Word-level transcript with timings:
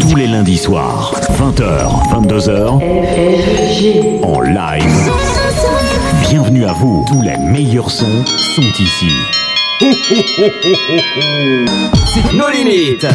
Tous 0.00 0.14
les 0.14 0.28
lundis 0.28 0.58
soirs, 0.58 1.20
20h, 1.32 2.12
22h, 2.12 4.22
en 4.22 4.40
live. 4.40 5.10
Bienvenue 6.30 6.64
à 6.64 6.72
vous. 6.74 7.04
Tous 7.08 7.22
les 7.22 7.36
meilleurs 7.38 7.90
sons 7.90 8.24
sont 8.24 8.62
ici. 8.62 9.10
Nos 12.32 12.54
limites. 12.54 13.14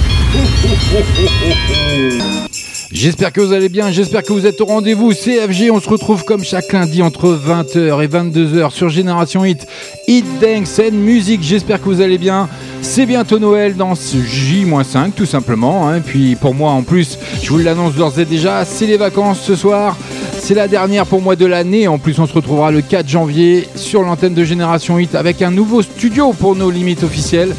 J'espère 2.93 3.31
que 3.31 3.39
vous 3.39 3.53
allez 3.53 3.69
bien, 3.69 3.89
j'espère 3.89 4.21
que 4.21 4.33
vous 4.33 4.45
êtes 4.45 4.59
au 4.59 4.65
rendez-vous. 4.65 5.13
CFG, 5.13 5.71
on 5.71 5.79
se 5.79 5.87
retrouve 5.87 6.25
comme 6.25 6.43
chaque 6.43 6.73
lundi 6.73 7.01
entre 7.01 7.29
20h 7.29 8.03
et 8.03 8.07
22h 8.07 8.69
sur 8.71 8.89
Génération 8.89 9.45
Hit, 9.45 9.65
Hit 10.09 10.25
Dance 10.41 10.77
and 10.79 10.95
Music. 10.95 11.41
J'espère 11.41 11.79
que 11.79 11.85
vous 11.85 12.01
allez 12.01 12.17
bien. 12.17 12.49
C'est 12.81 13.05
bientôt 13.05 13.39
Noël 13.39 13.77
dans 13.77 13.95
ce 13.95 14.17
J-5 14.17 15.13
tout 15.15 15.25
simplement. 15.25 15.87
Hein. 15.87 16.01
Puis 16.01 16.35
pour 16.35 16.53
moi 16.53 16.71
en 16.71 16.83
plus, 16.83 17.17
je 17.41 17.49
vous 17.49 17.59
l'annonce 17.59 17.95
d'ores 17.95 18.19
et 18.19 18.25
déjà, 18.25 18.65
c'est 18.65 18.87
les 18.87 18.97
vacances 18.97 19.39
ce 19.39 19.55
soir. 19.55 19.95
C'est 20.37 20.55
la 20.55 20.67
dernière 20.67 21.05
pour 21.05 21.21
moi 21.21 21.37
de 21.37 21.45
l'année. 21.45 21.87
En 21.87 21.97
plus, 21.97 22.19
on 22.19 22.27
se 22.27 22.33
retrouvera 22.33 22.71
le 22.71 22.81
4 22.81 23.07
janvier 23.07 23.69
sur 23.75 24.01
l'antenne 24.01 24.33
de 24.33 24.43
Génération 24.43 24.97
8 24.97 25.15
avec 25.15 25.41
un 25.41 25.51
nouveau 25.51 25.81
studio 25.81 26.33
pour 26.33 26.57
nos 26.57 26.69
limites 26.69 27.03
officielles. 27.03 27.55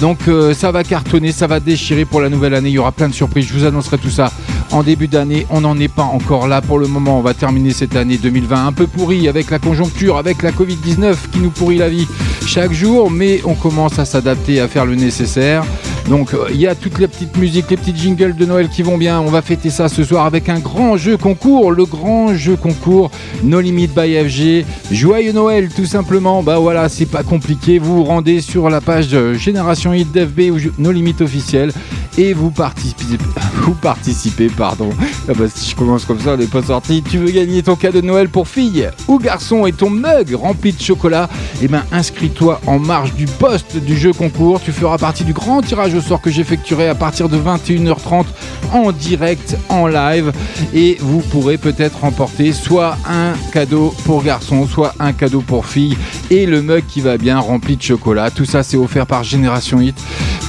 Donc 0.00 0.28
euh, 0.28 0.54
ça 0.54 0.70
va 0.70 0.84
cartonner, 0.84 1.32
ça 1.32 1.48
va 1.48 1.58
déchirer 1.58 2.04
pour 2.04 2.20
la 2.20 2.28
nouvelle 2.28 2.54
année. 2.54 2.68
Il 2.68 2.74
y 2.74 2.78
aura 2.78 2.92
plein 2.92 3.08
de 3.08 3.14
surprises. 3.14 3.46
Je 3.48 3.52
vous 3.52 3.64
annoncerai 3.64 3.98
tout 3.98 4.10
ça 4.10 4.30
en 4.76 4.82
début 4.82 5.08
d'année. 5.08 5.46
On 5.50 5.62
n'en 5.62 5.78
est 5.78 5.92
pas 5.92 6.02
encore 6.02 6.48
là 6.48 6.60
pour 6.60 6.78
le 6.78 6.86
moment. 6.86 7.18
On 7.18 7.22
va 7.22 7.34
terminer 7.34 7.70
cette 7.70 7.96
année 7.96 8.18
2020 8.18 8.66
un 8.66 8.72
peu 8.72 8.86
pourrie 8.86 9.28
avec 9.28 9.50
la 9.50 9.58
conjoncture, 9.58 10.18
avec 10.18 10.42
la 10.42 10.52
Covid-19 10.52 11.16
qui 11.32 11.38
nous 11.38 11.50
pourrit 11.50 11.78
la 11.78 11.88
vie 11.88 12.06
chaque 12.46 12.72
jour. 12.72 13.10
Mais 13.10 13.40
on 13.44 13.54
commence 13.54 13.98
à 13.98 14.04
s'adapter, 14.04 14.60
à 14.60 14.68
faire 14.68 14.84
le 14.84 14.94
nécessaire. 14.94 15.64
Donc 16.08 16.34
euh, 16.34 16.46
il 16.50 16.60
y 16.60 16.66
a 16.66 16.74
toutes 16.74 16.98
les 16.98 17.08
petites 17.08 17.36
musiques, 17.36 17.70
les 17.70 17.76
petites 17.76 17.96
jingles 17.96 18.36
de 18.36 18.44
Noël 18.44 18.68
qui 18.68 18.82
vont 18.82 18.98
bien. 18.98 19.20
On 19.20 19.30
va 19.30 19.42
fêter 19.42 19.70
ça 19.70 19.88
ce 19.88 20.04
soir 20.04 20.26
avec 20.26 20.48
un 20.48 20.58
grand 20.58 20.96
jeu 20.96 21.16
concours, 21.16 21.72
le 21.72 21.84
grand 21.84 22.34
jeu 22.34 22.56
concours 22.56 23.10
No 23.42 23.60
Limit 23.60 23.88
by 23.88 24.14
FG. 24.28 24.64
Joyeux 24.92 25.32
Noël 25.32 25.68
tout 25.74 25.86
simplement. 25.86 26.42
Bah 26.42 26.58
voilà, 26.58 26.88
c'est 26.88 27.06
pas 27.06 27.22
compliqué. 27.22 27.78
Vous 27.78 27.96
vous 27.96 28.04
rendez 28.04 28.40
sur 28.40 28.70
la 28.70 28.80
page 28.80 29.16
Génération 29.34 29.92
Hit 29.92 30.12
d'FB 30.12 30.52
ou 30.52 30.58
No 30.78 30.92
Limit 30.92 31.16
officiel 31.20 31.72
et 32.18 32.32
vous 32.32 32.50
participez, 32.50 33.18
vous 33.56 33.74
participez, 33.74 34.48
pardon. 34.48 34.90
Ah 35.28 35.32
bah, 35.36 35.44
si 35.52 35.70
je 35.70 35.76
commence 35.76 36.04
comme 36.04 36.20
ça, 36.20 36.34
on 36.34 36.36
n'est 36.36 36.46
pas 36.46 36.62
sorti. 36.62 37.02
Tu 37.02 37.18
veux 37.18 37.30
gagner 37.30 37.62
ton 37.62 37.76
cadeau 37.76 38.00
de 38.00 38.06
Noël 38.06 38.28
pour 38.28 38.48
fille 38.48 38.88
ou 39.08 39.18
garçon 39.18 39.66
et 39.66 39.72
ton 39.72 39.90
mug 39.90 40.34
rempli 40.34 40.72
de 40.72 40.80
chocolat? 40.80 41.28
Eh 41.62 41.68
ben, 41.68 41.82
inscris-toi 41.92 42.60
en 42.66 42.78
marge 42.78 43.14
du 43.14 43.26
poste 43.26 43.76
du 43.76 43.96
jeu 43.96 44.12
concours. 44.12 44.60
Tu 44.60 44.72
feras 44.72 44.98
partie 44.98 45.24
du 45.24 45.32
grand 45.32 45.62
tirage 45.62 45.94
au 45.94 46.00
sort 46.00 46.20
que 46.20 46.30
j'effectuerai 46.30 46.88
à 46.88 46.94
partir 46.94 47.28
de 47.28 47.38
21h30 47.38 48.24
en 48.72 48.92
direct, 48.92 49.56
en 49.68 49.86
live, 49.86 50.32
et 50.74 50.96
vous 51.00 51.20
pourrez 51.20 51.58
peut-être 51.58 52.00
remporter 52.00 52.52
soit 52.52 52.96
un 53.08 53.34
cadeau 53.52 53.94
pour 54.04 54.22
garçon, 54.22 54.66
soit 54.66 54.94
un 54.98 55.12
cadeau 55.12 55.40
pour 55.40 55.66
fille, 55.66 55.96
et 56.30 56.46
le 56.46 56.62
mug 56.62 56.84
qui 56.86 57.00
va 57.00 57.16
bien 57.16 57.38
rempli 57.38 57.76
de 57.76 57.82
chocolat. 57.82 58.30
Tout 58.30 58.44
ça, 58.44 58.62
c'est 58.62 58.76
offert 58.76 59.06
par 59.06 59.22
Génération 59.22 59.80
Hit 59.80 59.96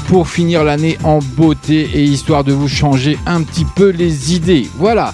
pour 0.07 0.29
finir 0.29 0.63
l'année 0.63 0.97
en 1.03 1.19
beauté 1.19 1.56
et 1.69 2.03
histoire 2.03 2.44
de 2.44 2.53
vous 2.53 2.67
changer 2.67 3.17
un 3.25 3.41
petit 3.41 3.66
peu 3.66 3.89
les 3.89 4.36
idées. 4.36 4.67
Voilà. 4.77 5.13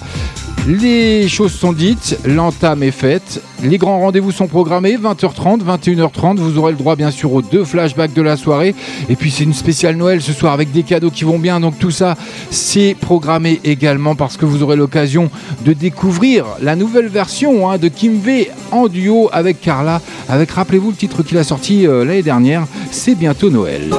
Les 0.66 1.28
choses 1.28 1.52
sont 1.52 1.74
dites, 1.74 2.18
l'entame 2.24 2.82
est 2.82 2.90
faite, 2.90 3.42
les 3.62 3.76
grands 3.76 3.98
rendez-vous 3.98 4.32
sont 4.32 4.46
programmés, 4.46 4.96
20h30, 4.96 5.60
21h30, 5.62 6.36
vous 6.38 6.56
aurez 6.56 6.72
le 6.72 6.78
droit 6.78 6.96
bien 6.96 7.10
sûr 7.10 7.34
aux 7.34 7.42
deux 7.42 7.64
flashbacks 7.64 8.14
de 8.14 8.22
la 8.22 8.38
soirée, 8.38 8.74
et 9.10 9.14
puis 9.14 9.30
c'est 9.30 9.44
une 9.44 9.52
spéciale 9.52 9.96
Noël 9.96 10.22
ce 10.22 10.32
soir 10.32 10.54
avec 10.54 10.72
des 10.72 10.82
cadeaux 10.82 11.10
qui 11.10 11.24
vont 11.24 11.38
bien, 11.38 11.60
donc 11.60 11.78
tout 11.78 11.90
ça 11.90 12.16
c'est 12.50 12.96
programmé 12.98 13.60
également 13.62 14.14
parce 14.14 14.38
que 14.38 14.46
vous 14.46 14.62
aurez 14.62 14.76
l'occasion 14.76 15.30
de 15.66 15.74
découvrir 15.74 16.46
la 16.62 16.76
nouvelle 16.76 17.08
version 17.08 17.70
hein, 17.70 17.76
de 17.76 17.88
Kim 17.88 18.18
V 18.18 18.50
en 18.72 18.88
duo 18.88 19.28
avec 19.34 19.60
Carla, 19.60 20.00
avec 20.30 20.50
rappelez-vous 20.50 20.92
le 20.92 20.96
titre 20.96 21.22
qu'il 21.22 21.36
a 21.36 21.44
sorti 21.44 21.86
euh, 21.86 22.06
l'année 22.06 22.22
dernière, 22.22 22.66
c'est 22.90 23.16
bientôt 23.16 23.50
Noël. 23.50 23.90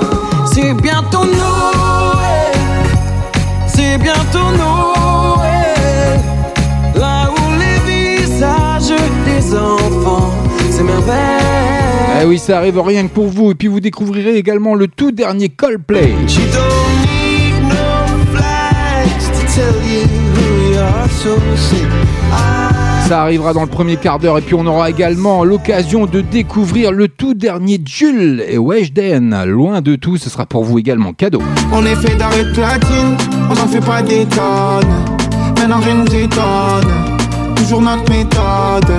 C'est 0.55 0.73
bientôt 0.73 1.25
Noël. 1.25 2.53
C'est 3.67 3.97
bientôt 3.97 4.51
Noël. 4.57 6.17
Là 6.95 7.29
où 7.29 7.59
les 7.59 7.77
visages 7.91 8.95
des 9.25 9.53
enfants, 9.53 10.31
c'est 10.71 10.83
merveille. 10.83 12.21
Eh 12.21 12.25
oui, 12.25 12.39
ça 12.39 12.59
arrive 12.59 12.79
rien 12.79 13.05
que 13.05 13.11
pour 13.11 13.27
vous. 13.27 13.51
Et 13.51 13.55
puis 13.55 13.67
vous 13.67 13.81
découvrirez 13.81 14.37
également 14.37 14.75
le 14.75 14.87
tout 14.87 15.11
dernier 15.11 15.49
Coldplay. 15.49 16.13
She 16.25 16.39
don't 16.53 17.01
need 17.01 17.61
no 17.67 18.07
flags 18.33 19.27
to 19.33 19.45
tell 19.53 19.75
you 19.83 20.07
who 20.07 20.71
you 20.71 20.79
are, 20.79 21.09
so 21.09 21.37
say 21.57 21.85
I 22.31 22.74
Ça 23.07 23.21
arrivera 23.21 23.53
dans 23.53 23.61
le 23.61 23.67
premier 23.67 23.97
quart 23.97 24.17
d'heure 24.17 24.39
et 24.39 24.41
puis 24.41 24.55
on 24.55 24.65
aura 24.65 24.89
également 24.89 25.43
l'occasion 25.43 26.07
de 26.07 26.21
découvrir 26.21 26.91
le 26.91 27.07
tout 27.07 27.35
dernier 27.35 27.79
Jules 27.85 28.43
et 28.47 28.57
Weshden. 28.57 29.43
Loin 29.45 29.81
de 29.81 29.95
tout, 29.95 30.17
ce 30.17 30.27
sera 30.27 30.47
pour 30.47 30.63
vous 30.63 30.79
également 30.79 31.13
cadeau. 31.13 31.41
On 31.71 31.85
est 31.85 31.95
fait 31.95 32.15
d'arrêt 32.15 32.51
platine, 32.51 33.15
on 33.47 33.53
n'en 33.53 33.67
fait 33.67 33.85
pas 33.85 34.01
des 34.01 34.25
tonnes. 34.25 34.89
Maintenant 35.55 35.79
rien 35.81 35.95
nous 35.95 36.15
étonne, 36.15 36.91
toujours 37.55 37.81
notre 37.83 38.09
méthode. 38.09 38.91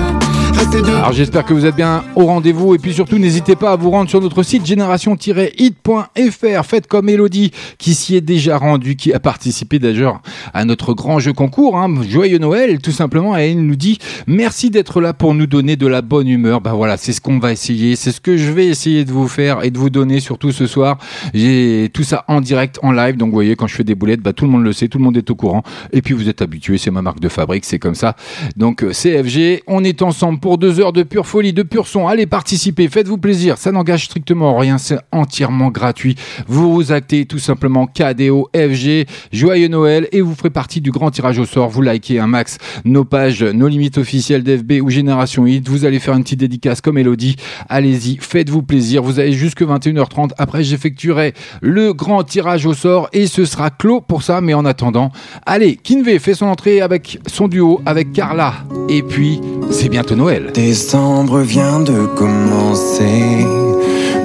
Alors 0.59 1.13
j'espère 1.13 1.45
que 1.45 1.53
vous 1.53 1.67
êtes 1.67 1.75
bien 1.75 2.03
au 2.15 2.25
rendez-vous 2.25 2.73
et 2.73 2.79
puis 2.79 2.91
surtout 2.91 3.19
n'hésitez 3.19 3.55
pas 3.55 3.73
à 3.73 3.75
vous 3.75 3.91
rendre 3.91 4.09
sur 4.09 4.19
notre 4.19 4.41
site 4.41 4.65
génération-hit.fr. 4.65 6.65
Faites 6.65 6.87
comme 6.87 7.09
Elodie 7.09 7.51
qui 7.77 7.93
s'y 7.93 8.15
est 8.15 8.21
déjà 8.21 8.57
rendue, 8.57 8.95
qui 8.95 9.13
a 9.13 9.19
participé 9.19 9.77
d'ailleurs 9.77 10.21
à 10.53 10.65
notre 10.65 10.93
grand 10.93 11.19
jeu 11.19 11.31
concours. 11.31 11.77
Hein. 11.77 11.93
Joyeux 12.09 12.39
Noël 12.39 12.79
tout 12.79 12.91
simplement 12.91 13.37
et 13.37 13.51
elle 13.51 13.65
nous 13.65 13.75
dit 13.75 13.99
merci 14.25 14.71
d'être 14.71 14.99
là 14.99 15.13
pour 15.13 15.35
nous 15.35 15.45
donner 15.45 15.75
de 15.75 15.85
la 15.85 16.01
bonne 16.01 16.27
humeur. 16.27 16.59
Bah 16.59 16.73
voilà, 16.73 16.97
c'est 16.97 17.13
ce 17.13 17.21
qu'on 17.21 17.37
va 17.37 17.51
essayer, 17.51 17.95
c'est 17.95 18.11
ce 18.11 18.19
que 18.19 18.35
je 18.35 18.51
vais 18.51 18.65
essayer 18.65 19.05
de 19.05 19.11
vous 19.11 19.27
faire 19.27 19.63
et 19.63 19.69
de 19.69 19.77
vous 19.77 19.91
donner 19.91 20.19
surtout 20.19 20.51
ce 20.51 20.65
soir. 20.65 20.97
J'ai 21.33 21.89
tout 21.93 22.03
ça 22.03 22.25
en 22.27 22.41
direct, 22.41 22.79
en 22.81 22.91
live. 22.91 23.15
Donc 23.15 23.29
vous 23.29 23.35
voyez 23.35 23.55
quand 23.55 23.67
je 23.67 23.75
fais 23.75 23.83
des 23.83 23.95
boulettes, 23.95 24.21
bah 24.21 24.33
tout 24.33 24.45
le 24.45 24.51
monde 24.51 24.63
le 24.63 24.73
sait, 24.73 24.87
tout 24.87 24.97
le 24.97 25.03
monde 25.03 25.17
est 25.17 25.29
au 25.29 25.35
courant. 25.35 25.61
Et 25.93 26.01
puis 26.01 26.15
vous 26.15 26.29
êtes 26.29 26.41
habitués, 26.41 26.77
c'est 26.77 26.91
ma 26.91 27.03
marque 27.03 27.19
de 27.19 27.29
fabrique, 27.29 27.65
c'est 27.65 27.79
comme 27.79 27.95
ça. 27.95 28.15
Donc 28.55 28.83
euh, 28.83 28.91
CFG, 28.91 29.63
on 29.67 29.83
est 29.83 30.01
ensemble 30.01 30.39
pour 30.39 30.46
deux 30.55 30.79
heures 30.79 30.93
de 30.93 31.03
pure 31.03 31.27
folie, 31.27 31.51
de 31.51 31.63
pur 31.63 31.87
son. 31.87 32.07
Allez 32.07 32.25
participer, 32.25 32.87
faites-vous 32.87 33.17
plaisir, 33.17 33.57
ça 33.57 33.73
n'engage 33.73 34.05
strictement 34.05 34.57
rien, 34.57 34.77
c'est 34.77 34.99
entièrement 35.11 35.69
gratuit. 35.69 36.15
Vous 36.47 36.73
vous 36.73 36.93
actez 36.93 37.25
tout 37.25 37.39
simplement 37.39 37.87
KDO, 37.87 38.49
FG, 38.55 39.05
joyeux 39.33 39.67
Noël 39.67 40.07
et 40.13 40.21
vous 40.21 40.35
ferez 40.35 40.49
partie 40.49 40.79
du 40.79 40.91
grand 40.91 41.11
tirage 41.11 41.39
au 41.39 41.45
sort. 41.45 41.69
Vous 41.69 41.81
likez 41.81 42.19
un 42.19 42.27
max 42.27 42.57
nos 42.85 43.03
pages, 43.03 43.43
nos 43.43 43.67
limites 43.67 43.97
officielles 43.97 44.43
d'FB 44.43 44.73
ou 44.81 44.89
Génération 44.89 45.45
Hit. 45.45 45.67
Vous 45.67 45.83
allez 45.83 45.99
faire 45.99 46.13
une 46.13 46.23
petite 46.23 46.39
dédicace 46.39 46.81
comme 46.81 46.97
Elodie. 46.97 47.35
Allez-y, 47.67 48.17
faites-vous 48.21 48.63
plaisir. 48.63 49.03
Vous 49.03 49.19
avez 49.19 49.33
jusque 49.33 49.63
21h30. 49.63 50.31
Après, 50.37 50.63
j'effectuerai 50.63 51.33
le 51.61 51.93
grand 51.93 52.23
tirage 52.23 52.65
au 52.65 52.73
sort 52.73 53.09
et 53.13 53.27
ce 53.27 53.45
sera 53.45 53.69
clos 53.69 54.01
pour 54.01 54.23
ça. 54.23 54.41
Mais 54.41 54.53
en 54.53 54.65
attendant, 54.65 55.11
allez, 55.45 55.75
Kinvey 55.75 56.19
fait 56.19 56.35
son 56.35 56.45
entrée 56.45 56.81
avec 56.81 57.19
son 57.27 57.47
duo 57.47 57.81
avec 57.85 58.13
Carla. 58.13 58.53
Et 58.89 59.01
puis, 59.01 59.39
c'est 59.71 59.89
bientôt 59.89 60.15
Noël. 60.15 60.36
Décembre 60.53 61.39
vient 61.39 61.79
de 61.79 62.05
commencer, 62.05 63.45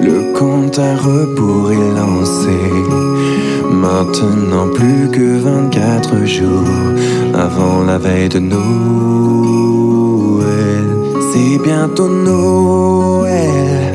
le 0.03 0.33
compte 0.39 0.79
à 0.79 0.95
rebours 0.97 1.73
est 1.73 1.95
lancé. 1.97 2.59
Maintenant 3.71 4.69
plus 4.75 5.09
que 5.11 5.39
24 5.39 6.25
jours 6.25 6.69
avant 7.35 7.83
la 7.85 7.99
veille 7.99 8.29
de 8.29 8.39
Noël. 8.39 8.63
C'est 11.33 11.59
bientôt 11.63 12.09
Noël, 12.09 13.95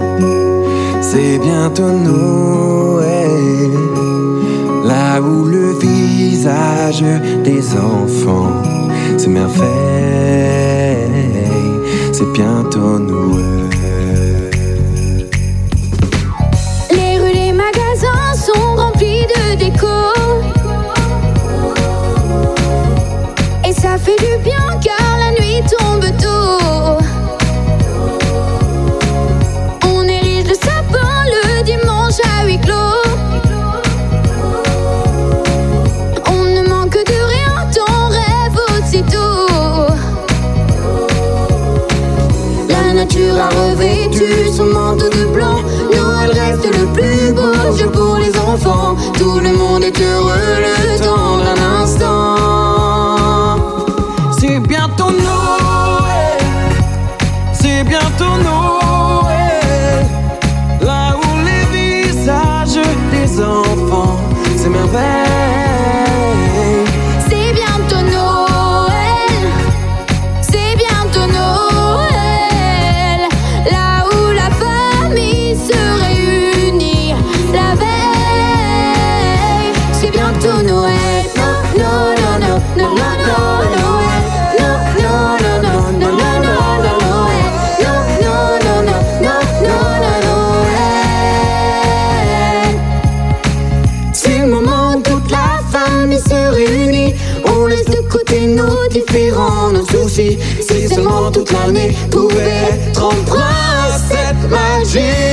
c'est 1.01 1.37
bientôt 1.39 1.91
Noël. 1.91 3.71
Là 4.85 5.21
où 5.21 5.45
le 5.45 5.73
visage 5.79 7.03
des 7.43 7.75
enfants, 7.75 8.63
c'est 9.17 9.27
merveille, 9.27 10.66
c'est 12.17 12.33
bientôt 12.33 12.97
Noël. 12.97 13.69
Les 16.89 17.19
rues, 17.19 17.31
les 17.31 17.51
magasins 17.51 18.33
sont 18.33 18.75
remplis 18.75 19.27
de 19.35 19.55
déco. 19.59 19.87
Et 23.67 23.73
ça 23.73 23.99
fait 23.99 24.17
du 24.17 24.43
bien 24.43 24.79
car 24.83 24.96
l'a 43.37 43.49
revêtu 43.49 44.49
son 44.51 44.65
manteau 44.65 45.09
de 45.09 45.25
blanc. 45.33 45.61
Noël 45.95 46.31
reste 46.31 46.65
le 46.65 46.85
plus 46.93 47.33
beau 47.33 47.77
jeu 47.77 47.89
pour 47.89 48.17
les 48.17 48.35
enfants. 48.37 48.95
Tout 49.17 49.39
le 49.39 49.53
monde 49.53 49.83
est 49.83 50.01
heureux 50.01 50.57
le 50.61 51.03
temps 51.03 51.37
toute 101.47 101.57
l'année 101.57 101.95
pouvait 102.11 102.79
être 102.91 103.37
à 103.37 103.97
cette 103.97 104.49
magie. 104.49 105.26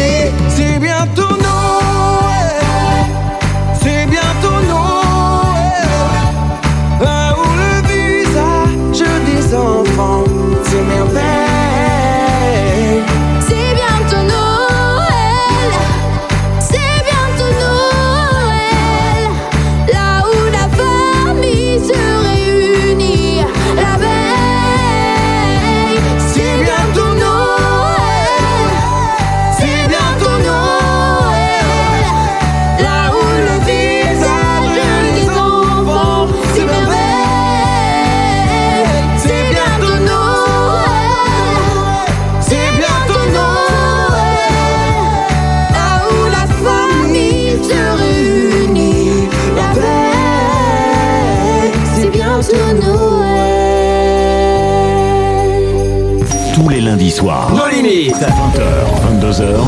Limites. 58.21 58.35
20h, 58.35 58.63
22h, 59.21 59.65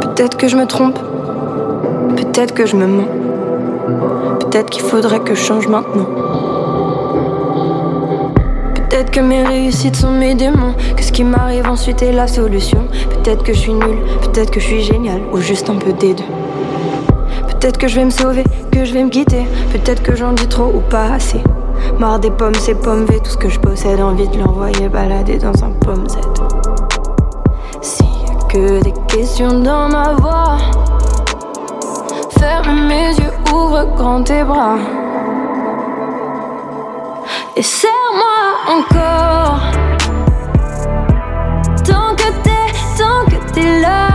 Peut-être 0.00 0.36
que 0.36 0.48
je 0.48 0.56
me 0.56 0.66
trompe. 0.66 0.98
Peut-être 2.16 2.54
que 2.54 2.66
je 2.66 2.76
me 2.76 2.86
mens. 2.86 3.08
Peut-être 4.40 4.70
qu'il 4.70 4.82
faudrait 4.82 5.20
que 5.20 5.34
je 5.34 5.42
change 5.42 5.68
maintenant. 5.68 6.06
Peut-être 8.74 9.10
que 9.10 9.20
mes 9.20 9.42
réussites 9.42 9.96
sont 9.96 10.12
mes 10.12 10.34
démons. 10.34 10.74
Que 10.96 11.02
ce 11.02 11.12
qui 11.12 11.24
m'arrive 11.24 11.68
ensuite 11.68 12.02
est 12.02 12.12
la 12.12 12.26
solution. 12.28 12.86
Peut-être 13.10 13.42
que 13.42 13.52
je 13.52 13.58
suis 13.58 13.74
nulle. 13.74 13.98
Peut-être 14.22 14.50
que 14.50 14.60
je 14.60 14.66
suis 14.66 14.82
génial. 14.82 15.20
Ou 15.32 15.38
juste 15.38 15.68
un 15.68 15.76
peu 15.76 15.92
des 15.92 16.14
deux. 16.14 16.43
Peut-être 17.64 17.78
que 17.78 17.88
je 17.88 17.96
vais 17.96 18.04
me 18.04 18.10
sauver. 18.10 18.44
Que 18.70 18.84
je 18.84 18.92
vais 18.92 19.02
me 19.02 19.08
quitter. 19.08 19.46
Peut-être 19.72 20.02
que 20.02 20.14
j'en 20.14 20.32
dis 20.32 20.46
trop 20.48 20.66
ou 20.66 20.80
pas 20.90 21.14
assez. 21.14 21.42
Marre 21.98 22.18
des 22.18 22.30
pommes, 22.30 22.54
ces 22.56 22.74
pommes 22.74 23.06
V. 23.06 23.18
Tout 23.20 23.30
ce 23.30 23.38
que 23.38 23.48
je 23.48 23.58
possède. 23.58 24.02
Envie 24.02 24.28
de 24.28 24.36
l'envoyer 24.36 24.90
balader 24.90 25.38
dans 25.38 25.64
un 25.64 25.70
pomme 25.70 26.06
Z. 26.06 26.18
S'il 27.80 28.04
y 28.04 28.30
a 28.30 28.34
que 28.50 28.82
des 28.82 28.92
questions 29.08 29.60
dans 29.60 29.88
ma 29.88 30.12
voix, 30.12 30.58
ferme 32.38 32.86
mes 32.86 33.14
yeux, 33.14 33.32
ouvre 33.50 33.86
grand 33.96 34.22
tes 34.22 34.44
bras. 34.44 34.76
Et 37.56 37.62
serre-moi 37.62 38.76
encore. 38.76 39.60
Tant 41.82 42.14
que 42.14 42.30
t'es, 42.42 42.98
tant 42.98 43.24
que 43.24 43.52
t'es 43.54 43.80
là. 43.80 44.13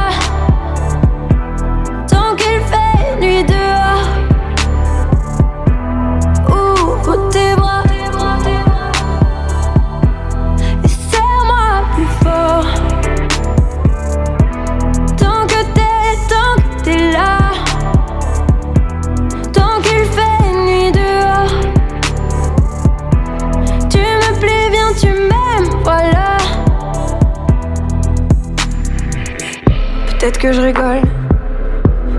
Peut-être 30.39 30.55
que 30.55 30.61
je 30.61 30.65
rigole 30.65 31.01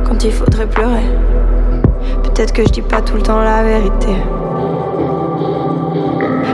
quand 0.04 0.24
il 0.24 0.30
faudrait 0.30 0.66
pleurer. 0.66 1.06
Peut-être 2.22 2.52
que 2.52 2.62
je 2.64 2.68
dis 2.68 2.82
pas 2.82 3.00
tout 3.00 3.14
le 3.14 3.22
temps 3.22 3.40
la 3.40 3.62
vérité. 3.62 4.14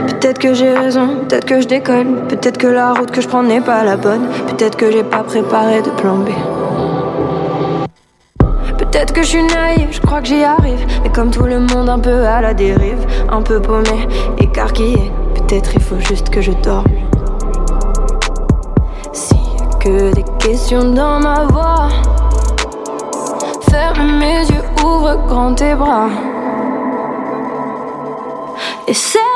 Peut-être 0.07 0.39
que 0.39 0.53
j'ai 0.53 0.73
raison, 0.73 1.25
peut-être 1.27 1.43
que 1.43 1.59
je 1.59 1.67
déconne. 1.67 2.25
Peut-être 2.29 2.57
que 2.57 2.67
la 2.67 2.93
route 2.93 3.11
que 3.11 3.19
je 3.19 3.27
prends 3.27 3.43
n'est 3.43 3.59
pas 3.59 3.83
la 3.83 3.97
bonne. 3.97 4.29
Peut-être 4.47 4.77
que 4.77 4.89
j'ai 4.89 5.03
pas 5.03 5.23
préparé 5.23 5.81
de 5.81 5.89
plan 5.89 6.19
B. 6.19 6.29
Peut-être 8.77 9.11
que 9.11 9.21
je 9.23 9.27
suis 9.27 9.43
naïve, 9.43 9.89
je 9.91 9.99
crois 9.99 10.21
que 10.21 10.27
j'y 10.27 10.45
arrive. 10.45 10.85
Mais 11.03 11.09
comme 11.09 11.31
tout 11.31 11.43
le 11.43 11.59
monde, 11.59 11.89
un 11.89 11.99
peu 11.99 12.23
à 12.23 12.39
la 12.39 12.53
dérive. 12.53 13.05
Un 13.29 13.41
peu 13.41 13.61
paumé, 13.61 14.07
écarquillé. 14.37 15.11
Peut-être 15.35 15.71
il 15.75 15.81
faut 15.81 15.99
juste 15.99 16.29
que 16.29 16.39
je 16.39 16.53
dorme. 16.63 16.96
Des 19.87 20.25
questions 20.37 20.91
dans 20.91 21.17
ma 21.17 21.45
voix, 21.45 21.87
ferme 23.69 24.19
mes 24.19 24.41
yeux, 24.41 24.65
ouvre 24.83 25.15
grand 25.27 25.53
tes 25.55 25.75
bras. 25.75 26.09
Et 28.85 28.93
serre-moi 28.93 29.26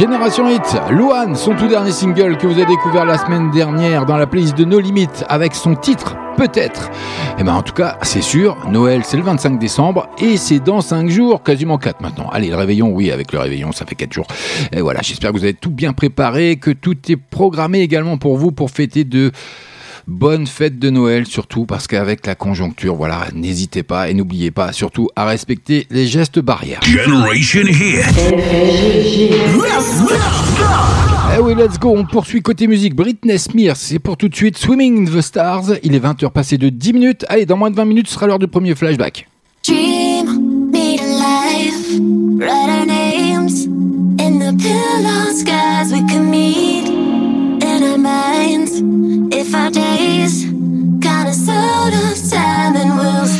Génération 0.00 0.48
Hit, 0.48 0.78
Luan, 0.92 1.36
son 1.36 1.54
tout 1.54 1.68
dernier 1.68 1.92
single 1.92 2.38
que 2.38 2.46
vous 2.46 2.54
avez 2.54 2.64
découvert 2.64 3.04
la 3.04 3.18
semaine 3.18 3.50
dernière 3.50 4.06
dans 4.06 4.16
la 4.16 4.26
playlist 4.26 4.56
de 4.56 4.64
No 4.64 4.80
Limites 4.80 5.26
avec 5.28 5.54
son 5.54 5.74
titre 5.74 6.16
peut-être. 6.38 6.90
Et 7.38 7.44
ben 7.44 7.52
en 7.52 7.62
tout 7.62 7.74
cas, 7.74 7.98
c'est 8.00 8.22
sûr, 8.22 8.56
Noël 8.70 9.02
c'est 9.04 9.18
le 9.18 9.22
25 9.22 9.58
décembre 9.58 10.08
et 10.18 10.38
c'est 10.38 10.58
dans 10.58 10.80
5 10.80 11.10
jours, 11.10 11.42
quasiment 11.42 11.76
4 11.76 12.00
maintenant. 12.00 12.30
Allez, 12.30 12.48
le 12.48 12.56
réveillon, 12.56 12.88
oui, 12.88 13.10
avec 13.10 13.30
le 13.30 13.40
réveillon, 13.40 13.72
ça 13.72 13.84
fait 13.84 13.94
4 13.94 14.10
jours. 14.10 14.26
Et 14.72 14.80
voilà, 14.80 15.00
j'espère 15.02 15.32
que 15.32 15.36
vous 15.36 15.44
avez 15.44 15.52
tout 15.52 15.70
bien 15.70 15.92
préparé, 15.92 16.56
que 16.56 16.70
tout 16.70 16.96
est 17.10 17.18
programmé 17.18 17.80
également 17.80 18.16
pour 18.16 18.38
vous 18.38 18.52
pour 18.52 18.70
fêter 18.70 19.04
de 19.04 19.32
bonnes 20.10 20.46
fêtes 20.46 20.78
de 20.78 20.90
Noël 20.90 21.24
surtout 21.26 21.64
parce 21.64 21.86
qu'avec 21.86 22.26
la 22.26 22.34
conjoncture, 22.34 22.96
voilà, 22.96 23.28
n'hésitez 23.34 23.82
pas 23.82 24.10
et 24.10 24.14
n'oubliez 24.14 24.50
pas 24.50 24.72
surtout 24.72 25.08
à 25.14 25.24
respecter 25.24 25.86
les 25.90 26.06
gestes 26.06 26.40
barrières. 26.40 26.80
Generation 26.82 27.62
Hit. 27.62 28.04
Eh 31.32 31.40
oui, 31.40 31.54
let's 31.54 31.78
go, 31.78 31.94
on 31.96 32.04
poursuit 32.04 32.42
côté 32.42 32.66
musique. 32.66 32.94
Britney 32.96 33.38
Spears, 33.38 33.76
c'est 33.76 34.00
pour 34.00 34.16
tout 34.16 34.28
de 34.28 34.34
suite 34.34 34.58
Swimming 34.58 35.08
in 35.08 35.16
the 35.16 35.20
Stars. 35.20 35.70
Il 35.84 35.94
est 35.94 36.00
20h 36.00 36.30
passé 36.32 36.58
de 36.58 36.68
10 36.68 36.92
minutes. 36.92 37.24
Allez, 37.28 37.46
dans 37.46 37.56
moins 37.56 37.70
de 37.70 37.76
20 37.76 37.84
minutes, 37.84 38.08
ce 38.08 38.14
sera 38.14 38.26
l'heure 38.26 38.40
du 38.40 38.48
premier 38.48 38.74
flashback. 38.74 39.28
Dream, 39.64 40.70
meet 40.72 41.00
life, 41.00 42.00
write 42.36 42.68
our 42.68 42.84
names 42.84 43.66
in 44.18 44.38
the 44.40 44.60
pillow 44.60 45.32
skies 45.32 45.92
we 45.92 46.00
could 46.10 46.28
meet 46.28 46.79
minds. 48.02 48.72
If 49.34 49.54
our 49.54 49.70
days 49.70 50.44
got 51.00 51.26
us 51.26 51.48
out 51.48 51.92
of 51.92 52.30
time, 52.30 52.74
then 52.74 52.96
we'll 52.96 53.39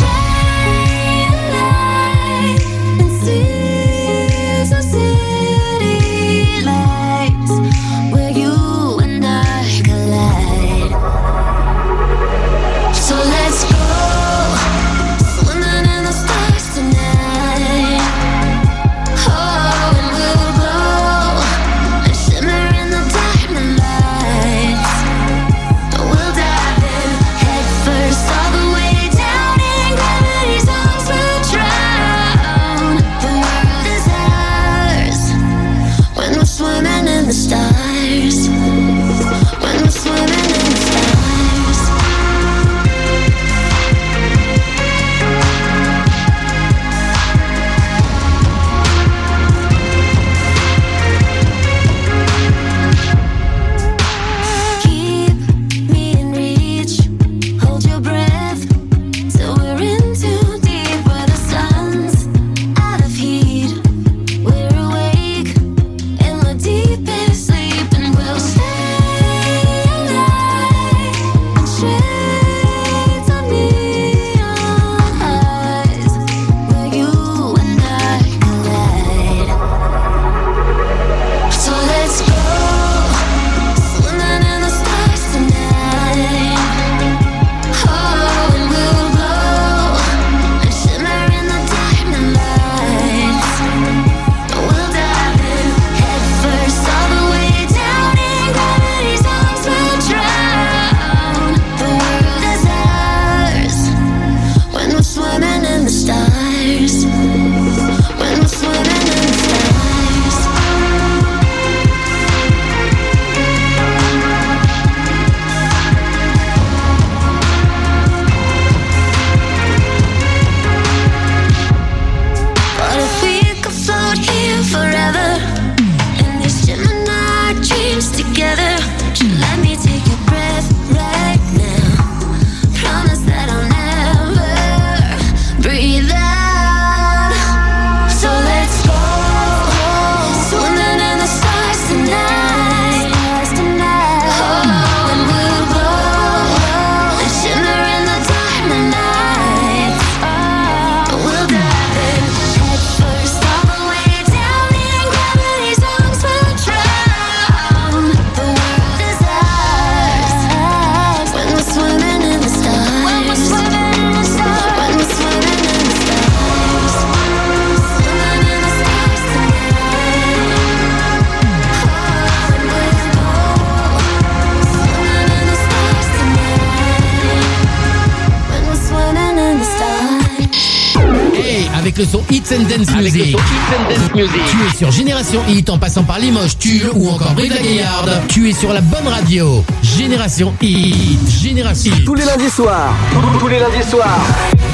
sur 184.80 184.90
Génération 184.90 185.42
Hit 185.46 185.68
en 185.68 185.76
passant 185.76 186.04
par 186.04 186.18
Limoges, 186.18 186.56
Tulle 186.56 186.88
ou 186.94 187.10
encore 187.10 187.34
Brive-la-Gaillarde. 187.34 188.22
Tu 188.28 188.48
es 188.48 188.54
sur 188.54 188.72
la 188.72 188.80
bonne 188.80 189.06
radio. 189.06 189.62
Génération 189.82 190.54
Hit. 190.62 191.20
Génération 191.28 191.92
Hit. 191.94 192.06
Tous 192.06 192.14
les 192.14 192.24
lundis 192.24 192.48
soirs. 192.48 192.94
Tous 193.38 193.48
les 193.48 193.58
lundis 193.58 193.86
soirs. 193.90 194.24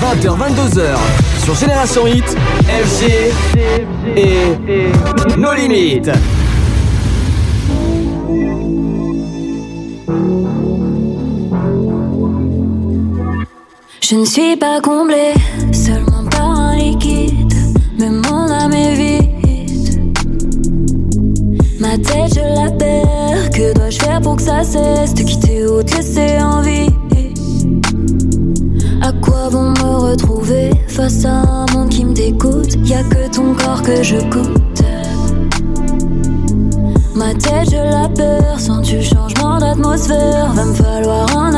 20h, 0.01 0.39
22h. 0.39 0.97
Sur 1.43 1.57
Génération 1.57 2.07
Hit. 2.07 2.37
FG. 2.69 3.33
Et. 4.17 5.37
Nos 5.37 5.55
limites. 5.55 6.13
Je 14.01 14.15
ne 14.15 14.25
suis 14.25 14.57
pas 14.57 14.81
comblée 14.81 15.35
ça 24.47 24.63
cesse 24.63 25.13
de 25.13 25.25
quitter 25.25 25.67
ou 25.67 25.83
te 25.83 25.97
laisser 25.97 26.39
en 26.41 26.61
vie? 26.61 26.89
À 29.03 29.11
quoi 29.13 29.51
bon 29.51 29.71
me 29.71 30.11
retrouver 30.11 30.71
face 30.87 31.25
à 31.25 31.43
un 31.43 31.67
monde 31.75 31.89
qui 31.89 32.05
me 32.05 32.15
dégoûte? 32.15 32.77
Y 32.85 32.95
a 32.95 33.03
que 33.03 33.29
ton 33.35 33.55
corps 33.55 33.83
que 33.83 34.05
je 34.05 34.19
goûte. 34.31 34.83
Ma 37.17 37.35
tête, 37.35 37.71
je 37.73 37.91
la 37.91 38.09
perds. 38.09 38.61
Sens-tu 38.61 38.97
le 38.99 39.03
changement 39.03 39.59
d'atmosphère? 39.59 40.53
Va 40.55 40.65
me 40.65 40.75
falloir 40.75 41.37
un 41.37 41.53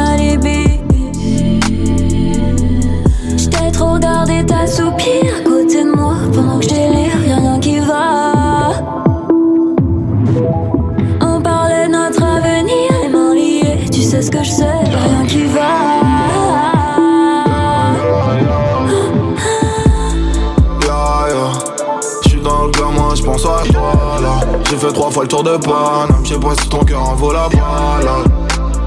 fait 24.78 24.92
trois 24.92 25.10
fois 25.10 25.22
le 25.24 25.28
tour 25.28 25.42
de 25.42 25.56
Paname. 25.56 26.22
Je 26.24 26.34
sais 26.34 26.40
pas 26.40 26.54
si 26.60 26.68
ton 26.68 26.84
cœur 26.84 27.02
en 27.02 27.14
vaut 27.14 27.32
la 27.32 27.48
balade. 27.48 28.30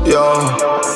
Yeah. 0.05 0.17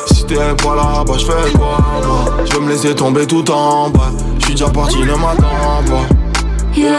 Si 0.08 0.26
t'es 0.26 0.36
pas 0.36 0.76
là, 0.76 1.04
bah 1.06 1.14
j'fais 1.18 1.52
quoi 1.58 1.78
moi? 2.06 2.26
Je 2.46 2.58
me 2.58 2.70
laisser 2.70 2.96
tomber 2.96 3.28
tout 3.28 3.50
en 3.52 3.90
bas. 3.90 4.12
J'suis 4.40 4.54
déjà 4.54 4.70
parti, 4.70 5.00
ne 5.00 5.14
m'attends 5.14 5.84
pas. 5.86 6.16
Yeah, 6.76 6.92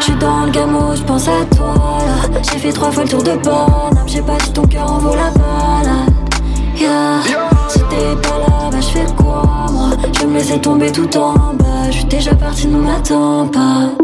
j'suis 0.00 0.14
dans 0.14 0.44
le 0.44 0.50
gamo, 0.50 0.94
j'pense 0.94 1.28
à 1.28 1.44
toi 1.56 1.74
là. 1.76 2.40
J'ai 2.42 2.58
fait 2.58 2.72
trois 2.72 2.90
fois 2.90 3.02
le 3.02 3.08
tour 3.08 3.22
de 3.22 3.32
Paname. 3.32 4.06
J'ai 4.06 4.22
pas 4.22 4.38
si 4.42 4.52
ton 4.52 4.62
cœur 4.66 4.90
en 4.90 4.98
vaut 4.98 5.14
la 5.14 5.30
balade. 5.30 6.12
Yeah, 6.76 7.20
si 7.68 7.78
t'es 7.80 8.16
pas 8.28 8.38
là, 8.38 8.70
bah 8.70 8.80
j'fais 8.80 9.06
quoi 9.16 9.42
moi? 9.72 9.90
Je 10.12 10.26
me 10.26 10.34
laisser 10.34 10.60
tomber 10.60 10.92
tout 10.92 11.16
en 11.16 11.32
bas. 11.54 11.90
J'suis 11.90 12.04
déjà 12.04 12.34
parti, 12.34 12.68
ne 12.68 12.78
m'attends 12.78 13.48
pas. 13.48 14.03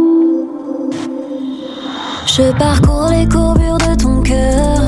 Je 2.37 2.53
parcours 2.53 3.09
les 3.11 3.27
courbures 3.27 3.79
de 3.79 3.97
ton 3.97 4.23
cœur. 4.23 4.79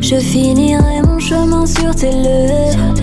Je 0.00 0.16
finirai 0.16 1.00
mon 1.06 1.20
chemin 1.20 1.64
sur 1.64 1.94
tes 1.94 2.10
lèvres. 2.10 2.94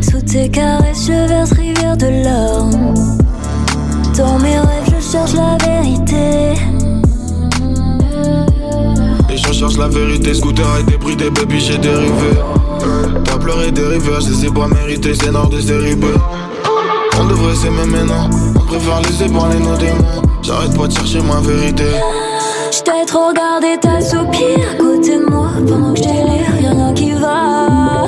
Sous 0.00 0.20
tes 0.22 0.48
caresses, 0.48 1.06
je 1.06 1.28
verse 1.28 1.52
rivière 1.52 1.96
de 1.96 2.24
larmes. 2.24 2.94
Dans 4.16 4.40
mes 4.40 4.58
rêves, 4.58 4.92
je 4.92 5.12
cherche 5.12 5.34
la 5.34 5.56
vérité. 5.64 6.60
Et 9.30 9.36
je 9.36 9.52
cherche 9.52 9.76
la 9.76 9.86
vérité, 9.86 10.34
scooter 10.34 10.66
et 10.80 10.82
débris 10.90 11.14
des 11.14 11.30
baby, 11.30 11.60
j'ai 11.60 11.78
dérivé. 11.78 12.40
T'as 13.24 13.38
pleuré 13.38 13.70
des 13.70 13.82
les 13.88 14.46
ai 14.46 14.50
pas 14.50 14.66
mérités, 14.66 15.14
c'est 15.14 15.30
nord 15.30 15.48
de 15.48 15.60
série 15.60 15.94
B. 15.94 16.06
On 17.20 17.24
devrait 17.24 17.54
s'aimer 17.54 17.86
maintenant, 17.86 18.28
on 18.56 18.66
préfère 18.66 19.00
laisser 19.02 19.28
parler 19.28 19.60
nos 19.60 19.76
démons. 19.76 20.22
J'arrête 20.42 20.76
pas 20.76 20.88
de 20.88 20.92
chercher 20.92 21.20
ma 21.20 21.40
vérité. 21.40 21.84
J't'ai 22.70 23.06
trop 23.06 23.28
regardé 23.28 23.78
ta 23.80 24.00
soupir 24.00 24.58
à 24.70 24.74
côté 24.78 25.18
de 25.18 25.24
moi 25.24 25.48
pendant 25.66 25.92
que 25.92 25.98
j'délire, 25.98 26.52
rien 26.58 26.92
qui 26.92 27.12
va. 27.12 28.04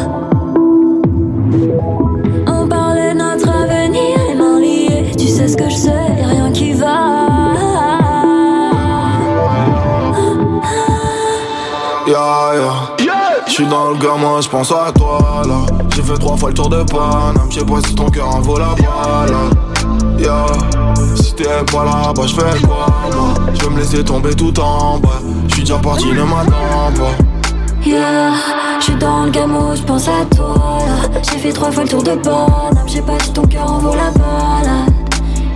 On 2.46 2.68
parlait 2.68 3.14
de 3.14 3.18
notre 3.18 3.48
avenir, 3.48 4.18
les 4.28 4.34
mains 4.34 4.60
liées, 4.60 5.12
tu 5.16 5.26
sais 5.26 5.48
ce 5.48 5.56
que 5.56 5.68
je 5.70 5.76
sais, 5.76 6.16
y'a 6.18 6.26
rien 6.26 6.52
qui 6.52 6.72
va. 6.72 6.94
Yeah, 12.06 12.54
yeah. 12.98 13.44
J'suis 13.46 13.66
dans 13.66 13.90
le 13.90 13.96
gamin, 13.96 14.40
j'pense 14.42 14.72
à 14.72 14.92
toi 14.92 15.42
là. 15.46 15.60
J'ai 15.94 16.02
fait 16.02 16.18
trois 16.18 16.36
fois 16.36 16.50
le 16.50 16.54
tour 16.54 16.68
de 16.68 16.82
Paname, 16.82 17.48
j'sais 17.50 17.64
pas 17.64 17.80
ton 17.96 18.10
cœur 18.10 18.28
en 18.36 18.40
vaut 18.40 18.58
la 18.58 18.74
balade. 18.74 19.54
Yeah. 20.18 20.89
Si 21.16 21.34
t'es 21.34 21.44
pas 21.72 21.84
là, 21.84 22.12
bah 22.14 22.22
j'fais 22.26 22.60
quoi 22.66 22.86
moi? 23.14 23.34
J'vais 23.54 23.70
me 23.70 23.78
laisser 23.78 24.04
tomber 24.04 24.34
tout 24.34 24.58
en 24.60 24.98
bas. 24.98 25.20
J'suis 25.48 25.62
déjà 25.62 25.78
parti, 25.78 26.06
ne 26.06 26.22
m'attends 26.22 26.92
pas. 26.96 27.24
Yeah, 27.84 28.32
j'suis 28.78 28.94
dans 28.96 29.24
le 29.24 29.30
gamo, 29.30 29.74
j'pense 29.74 30.08
à 30.08 30.24
toi 30.34 30.54
là. 30.86 31.20
J'ai 31.22 31.38
fait 31.38 31.52
trois 31.52 31.70
fois 31.70 31.84
le 31.84 31.88
tour 31.88 32.02
de 32.02 32.14
Paname, 32.14 32.86
j'ai 32.86 33.00
pas 33.00 33.18
si 33.22 33.32
ton 33.32 33.46
cœur 33.46 33.70
en 33.72 33.78
vaut 33.78 33.94
la 33.94 34.10
balade. 34.10 34.92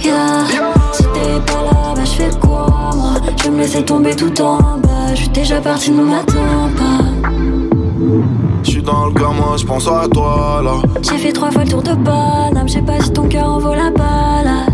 Yeah, 0.03 0.47
si 0.93 1.03
t'es 1.03 1.41
pas 1.47 1.63
là, 1.65 1.95
bah 1.95 2.05
j'fais 2.05 2.31
quoi 2.41 2.91
moi? 2.97 3.13
Je 3.43 3.51
me 3.51 3.59
laisser 3.59 3.85
tomber 3.85 4.17
tout 4.17 4.41
en 4.41 4.79
bas, 4.79 5.15
j'suis 5.15 5.29
déjà 5.29 5.61
parti, 5.61 5.91
ne 5.91 6.03
m'attends 6.03 6.71
pas. 6.79 7.05
J'suis 8.63 8.83
dans 8.83 9.07
le 9.07 9.13
gamin, 9.13 9.57
j'pense 9.59 9.87
à 9.87 10.09
toi 10.09 10.63
là. 10.65 10.73
J'ai 11.03 11.19
fait 11.19 11.33
trois 11.33 11.51
fois 11.51 11.65
le 11.65 11.71
tour 11.71 11.83
de 11.83 11.95
Paname, 11.95 12.69
j'ai 12.69 12.81
pas 12.81 13.01
si 13.03 13.13
ton 13.13 13.29
cœur 13.29 13.49
en 13.49 13.59
vaut 13.59 13.75
la 13.75 13.91
balade. 13.91 14.73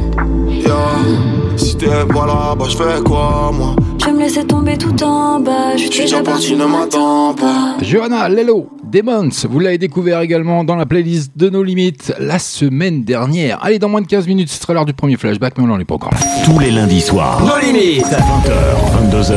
Yeah. 0.71 1.56
Si 1.56 1.76
t'es 1.76 1.87
pas 1.87 2.26
là, 2.26 2.54
bah 2.56 2.67
j'fais 2.69 3.02
quoi 3.04 3.50
moi? 3.52 3.75
Je 3.99 4.06
vais 4.06 4.13
me 4.13 4.21
laisser 4.21 4.45
tomber 4.45 4.78
tout 4.78 5.02
en 5.02 5.41
bas, 5.41 5.76
je 5.76 5.91
suis 5.91 6.02
déjà 6.02 6.23
parti, 6.23 6.54
ne 6.54 6.65
m'attends 6.65 7.35
pas. 7.35 7.75
Johanna, 7.83 8.28
Lelo, 8.28 8.69
Demons, 8.91 9.29
vous 9.49 9.61
l'avez 9.61 9.79
découvert 9.79 10.21
également 10.21 10.65
dans 10.65 10.75
la 10.75 10.85
playlist 10.85 11.31
de 11.37 11.49
nos 11.49 11.63
limites 11.63 12.13
la 12.19 12.41
semaine 12.41 13.05
dernière. 13.05 13.63
Allez, 13.63 13.79
dans 13.79 13.89
moins 13.89 14.00
de 14.00 14.07
15 14.09 14.26
minutes, 14.26 14.49
ce 14.49 14.61
sera 14.61 14.75
l'heure 14.75 14.85
du 14.85 14.95
premier 14.95 15.17
flashback, 15.17 15.57
mais 15.57 15.63
on 15.63 15.69
n'en 15.69 15.79
est 15.79 15.85
pas 15.85 15.95
encore 15.95 16.11
là. 16.11 16.19
Tous 16.45 16.59
les 16.59 16.73
lundis 16.73 17.00
soirs. 17.00 17.41
Nos 17.45 17.65
limites 17.65 18.03
20h, 18.03 19.13
22h. 19.13 19.35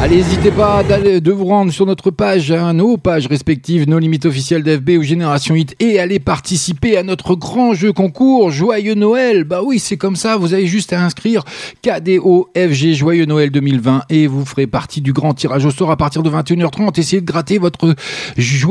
Allez, 0.00 0.18
n'hésitez 0.18 0.50
pas 0.52 0.84
d'aller, 0.84 1.20
de 1.20 1.32
vous 1.32 1.46
rendre 1.46 1.72
sur 1.72 1.84
notre 1.84 2.10
page, 2.12 2.52
hein, 2.52 2.74
nos 2.74 2.96
pages 2.96 3.26
respectives, 3.26 3.88
nos 3.88 3.98
limites 3.98 4.26
officielles 4.26 4.62
d'FB 4.62 4.90
ou 4.98 5.02
Génération 5.02 5.56
Hit, 5.56 5.74
et 5.80 5.98
aller 5.98 6.20
participer 6.20 6.96
à 6.96 7.02
notre 7.02 7.34
grand 7.34 7.74
jeu 7.74 7.92
concours 7.92 8.50
Joyeux 8.50 8.94
Noël. 8.94 9.44
Bah 9.44 9.62
oui, 9.64 9.80
c'est 9.80 9.96
comme 9.96 10.14
ça, 10.14 10.36
vous 10.36 10.54
avez 10.54 10.66
juste 10.66 10.92
à 10.92 11.02
inscrire 11.02 11.42
KDO 11.82 12.50
FG 12.54 12.92
Joyeux 12.92 13.24
Noël 13.24 13.50
2020 13.50 14.02
et 14.10 14.26
vous 14.26 14.44
ferez 14.44 14.66
partie 14.66 15.00
du 15.00 15.12
grand 15.12 15.34
tirage 15.34 15.64
au 15.64 15.70
sort 15.70 15.90
à 15.90 15.96
partir 15.96 16.22
de 16.22 16.30
21h30. 16.30 17.00
Essayez 17.00 17.22
de 17.22 17.26
gratter 17.26 17.58
votre 17.58 17.96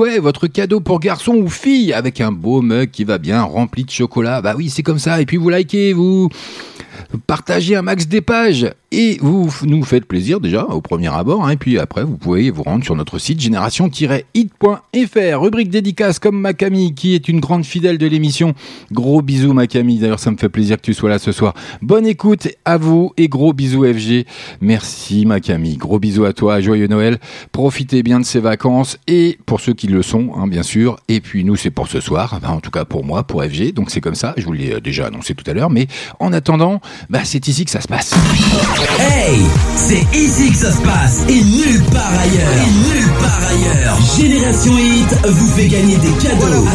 jouet, 0.06 0.20
votre 0.20 0.48
cadeau 0.48 0.80
pour 0.80 1.00
garçon 1.00 1.36
ou 1.36 1.50
fille 1.50 1.94
avec 1.94 2.22
un 2.22 2.32
beau 2.32 2.62
mug 2.62 2.92
qui 2.92 3.04
va 3.04 3.18
bien 3.18 3.42
rempli 3.42 3.84
de 3.84 3.90
chocolat. 3.90 4.42
Bah 4.42 4.54
oui, 4.56 4.70
c'est 4.70 4.84
comme 4.84 5.00
ça. 5.00 5.22
Et 5.22 5.26
puis 5.26 5.38
vous 5.38 5.50
likez, 5.50 5.94
vous 5.94 6.30
partagez 7.18 7.76
un 7.76 7.82
max 7.82 8.08
des 8.08 8.22
pages 8.22 8.72
et 8.92 9.18
vous 9.22 9.52
nous 9.64 9.84
faites 9.84 10.06
plaisir 10.06 10.40
déjà 10.40 10.64
au 10.66 10.82
premier 10.82 11.14
abord. 11.14 11.46
hein. 11.46 11.50
et 11.50 11.58
puis 11.58 11.80
après, 11.80 12.04
vous 12.04 12.18
pouvez 12.18 12.50
vous 12.50 12.64
rendre 12.64 12.84
sur 12.84 12.96
notre 12.96 13.20
site 13.20 13.40
génération-hit.fr. 13.42 15.42
Rubrique 15.42 15.70
dédicace 15.70 16.20
comme 16.20 16.40
ma 16.40 16.54
Camille 16.54 16.94
qui 16.94 17.16
est 17.16 17.28
une 17.28 17.40
grande 17.40 17.66
fidèle 17.66 17.98
de 17.98 18.08
l'émission. 18.08 18.54
Gros 18.92 19.22
bisous 19.22 19.54
ma 19.54 19.68
Camille. 19.68 20.00
D'ailleurs, 20.00 20.20
ça 20.20 20.32
me 20.32 20.38
fait 20.38 20.50
plaisir 20.50 20.78
que 20.78 20.82
tu 20.84 20.94
sois 20.94 21.10
là 21.10 21.20
ce 21.20 21.32
soir. 21.32 21.54
Bonne 21.82 22.08
écoute 22.08 22.48
à 22.64 22.78
vous 22.78 23.12
et 23.18 23.28
gros 23.28 23.54
bisous 23.54 23.84
FG. 23.86 24.26
Merci 24.62 25.26
ma 25.26 25.40
Camille. 25.40 25.78
Gros 25.78 26.00
bisous 26.00 26.26
à 26.26 26.34
toi. 26.34 26.62
Joyeux 26.62 26.88
Noël. 26.88 27.18
Profitez 27.52 28.04
bien 28.04 28.20
de 28.20 28.26
ces 28.26 28.40
vacances 28.40 28.98
et 29.08 29.38
pour 29.46 29.60
ceux 29.60 29.74
qui 29.74 29.88
le 29.88 30.02
sont, 30.02 30.32
hein, 30.36 30.48
bien 30.48 30.64
sûr. 30.64 30.98
Et 31.10 31.22
puis 31.22 31.44
nous, 31.44 31.56
c'est 31.56 31.72
pour 31.72 31.88
ce 31.88 32.00
soir. 32.00 32.40
En 32.48 32.60
tout 32.60 32.72
cas 32.72 32.86
pour 32.86 33.04
moi, 33.04 33.24
pour 33.24 33.44
FG. 33.44 33.74
Donc 33.74 33.92
c'est 33.92 34.02
comme 34.02 34.16
ça. 34.16 34.34
Je 34.38 34.46
vous 34.46 34.54
l'ai 34.54 34.74
euh, 34.74 34.80
déjà 34.80 35.08
annoncé 35.08 35.36
tout 35.36 35.50
à 35.50 35.54
l'heure. 35.54 35.70
Mais 35.70 35.88
en 36.20 36.32
attendant, 36.34 36.80
bah, 37.10 37.20
c'est 37.24 37.48
ici 37.48 37.66
que 37.66 37.72
ça 37.72 37.82
se 37.82 37.88
passe. 37.88 38.14
Hey, 39.00 39.40
c'est 39.76 40.18
ici 40.18 40.52
que 40.52 40.58
ça 40.58 40.72
se 40.72 40.82
passe 40.82 41.26
et 41.30 41.44
nulle 41.44 41.84
part 41.92 42.12
ailleurs. 42.12 42.52
Et 42.56 42.98
nulle 42.98 43.12
part 43.20 43.42
ailleurs. 43.48 43.98
Génération 44.18 44.78
Hit 44.78 45.28
vous 45.28 45.48
fait 45.48 45.68
gagner 45.68 45.98
des 45.98 46.12
cadeaux. 46.22 46.66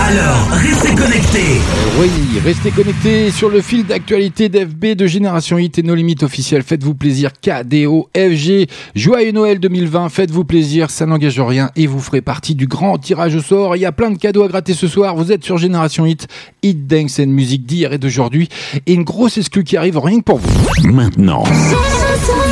Alors, 0.00 0.48
restez 0.52 0.94
connectés. 0.94 1.60
Oui, 2.00 2.10
restez 2.44 2.70
connectés 2.70 3.30
sur 3.30 3.48
le 3.48 3.60
fil 3.60 3.84
d'actualité 3.84 4.48
d'FB 4.48 4.94
de 4.94 5.06
Génération 5.06 5.58
Hit 5.58 5.78
et 5.78 5.82
nos 5.82 5.94
limites 5.94 6.22
officielles. 6.22 6.62
Faites-vous 6.62 6.94
plaisir, 6.94 7.32
KDO, 7.40 8.08
FG, 8.16 8.68
Joyeux 8.94 9.32
Noël 9.32 9.58
2020, 9.58 10.08
faites-vous 10.08 10.44
plaisir, 10.44 10.90
ça 10.90 11.06
n'engage 11.06 11.40
rien 11.40 11.70
et 11.76 11.86
vous 11.86 12.00
ferez 12.00 12.20
partie 12.20 12.54
du 12.54 12.66
grand 12.66 12.98
tirage 12.98 13.34
au 13.34 13.40
sort. 13.40 13.76
Il 13.76 13.80
y 13.80 13.86
a 13.86 13.92
plein 13.92 14.10
de 14.10 14.18
cadeaux 14.18 14.42
à 14.42 14.48
gratter 14.48 14.74
ce 14.74 14.86
soir. 14.86 15.16
Vous 15.16 15.32
êtes 15.32 15.44
sur 15.44 15.58
Génération 15.58 16.06
Hit, 16.06 16.28
Hit 16.62 16.86
Dance 16.86 17.18
and 17.18 17.26
Music 17.28 17.64
d'hier 17.64 17.92
et 17.92 17.98
d'aujourd'hui 17.98 18.48
et 18.86 18.94
une 18.94 19.04
grosse 19.04 19.38
qui 19.62 19.76
arrive 19.76 19.98
rien 19.98 20.18
que 20.18 20.24
pour 20.24 20.38
vous. 20.38 20.90
Maintenant, 20.90 21.44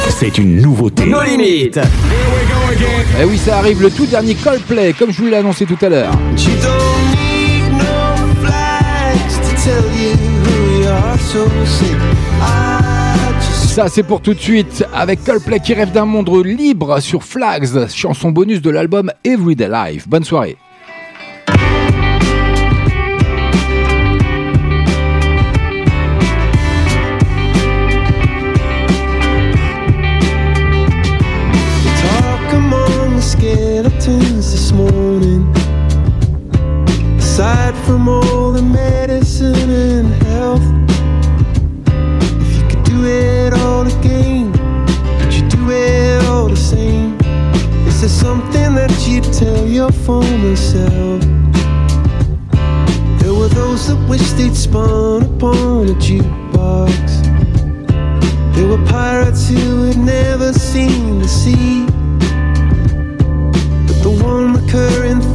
c'est 0.08 0.38
une 0.38 0.60
nouveauté. 0.60 1.06
Nos 1.06 1.22
limites. 1.22 1.80
Eh 3.20 3.24
oui, 3.24 3.38
ça 3.38 3.58
arrive 3.58 3.82
le 3.82 3.90
tout 3.90 4.06
dernier 4.06 4.34
Coldplay, 4.34 4.92
comme 4.92 5.12
je 5.12 5.22
vous 5.22 5.28
l'ai 5.28 5.36
annoncé 5.36 5.66
tout 5.66 5.78
à 5.82 5.88
l'heure. 5.88 6.12
Ça, 13.68 13.88
c'est 13.88 14.02
pour 14.02 14.20
tout 14.20 14.34
de 14.34 14.40
suite 14.40 14.84
avec 14.92 15.22
Coldplay 15.24 15.60
qui 15.60 15.74
rêve 15.74 15.92
d'un 15.92 16.04
monde 16.04 16.30
libre 16.44 17.00
sur 17.00 17.22
Flags, 17.22 17.88
chanson 17.88 18.30
bonus 18.30 18.60
de 18.62 18.70
l'album 18.70 19.12
Everyday 19.24 19.68
Life. 19.68 20.08
Bonne 20.08 20.24
soirée. 20.24 20.56
Aside 37.40 37.74
from 37.87 38.07
all 38.07 38.53
the 38.53 38.61
medicine 38.61 39.70
and 39.70 40.12
health, 40.24 40.61
if 42.38 42.55
you 42.55 42.68
could 42.68 42.85
do 42.85 43.07
it 43.07 43.55
all 43.55 43.87
again, 43.87 44.53
would 44.53 45.33
you 45.33 45.48
do 45.48 45.70
it 45.70 46.22
all 46.26 46.48
the 46.48 46.55
same? 46.55 47.18
Is 47.88 48.03
there 48.03 48.11
something 48.11 48.74
that 48.74 48.92
you'd 49.09 49.24
tell 49.33 49.66
your 49.66 49.90
former 49.90 50.55
self? 50.55 51.22
There 53.20 53.33
were 53.33 53.48
those 53.48 53.87
that 53.88 54.07
wished 54.07 54.37
they'd 54.37 54.55
spun 54.55 55.22
upon 55.22 55.88
a 55.88 55.94
jukebox. 55.94 57.24
There 58.55 58.68
were 58.68 58.85
pirates 58.85 59.48
who 59.48 59.85
had 59.85 59.96
never 59.96 60.53
seen 60.53 61.20
the 61.20 61.29
sea. 61.29 61.87
But 63.87 64.03
the 64.03 64.11
one 64.22 64.53
recurring 64.53 65.29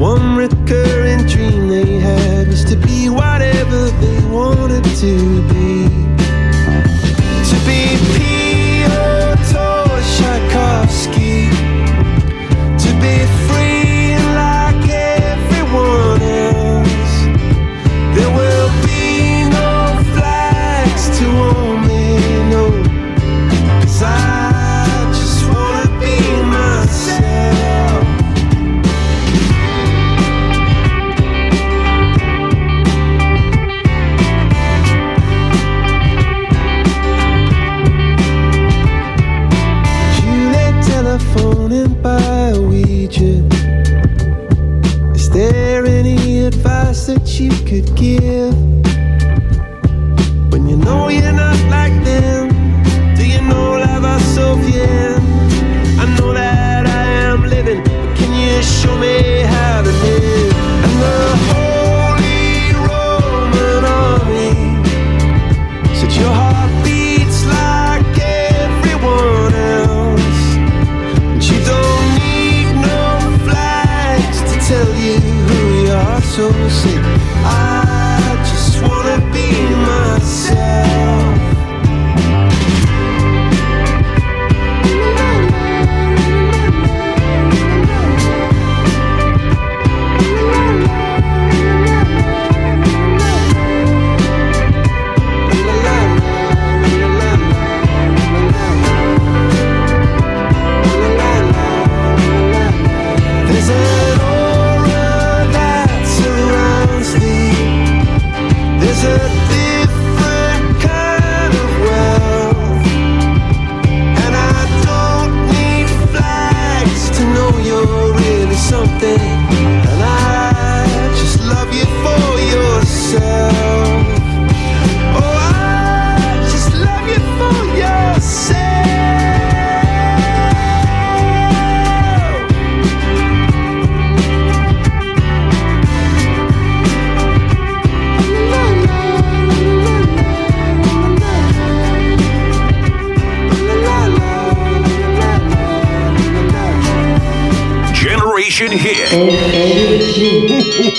one 0.00 0.34
recurring 0.34 1.26
dream 1.26 1.68
they 1.68 1.98
had 1.98 2.48
was 2.48 2.64
to 2.64 2.74
be 2.74 3.10
whatever 3.10 3.90
they 4.00 4.24
wanted 4.30 4.82
to 4.96 5.42
be. 5.48 5.84
To 7.50 7.56
be 7.66 8.29
could 47.70 47.94
give. 47.94 48.49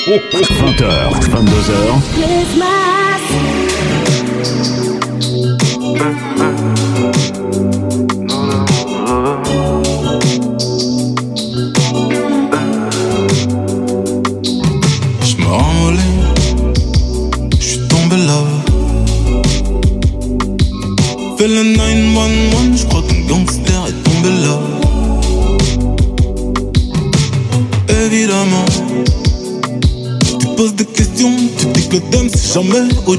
20h, 0.06 1.30
22h. 1.30 3.01
au 33.06 33.16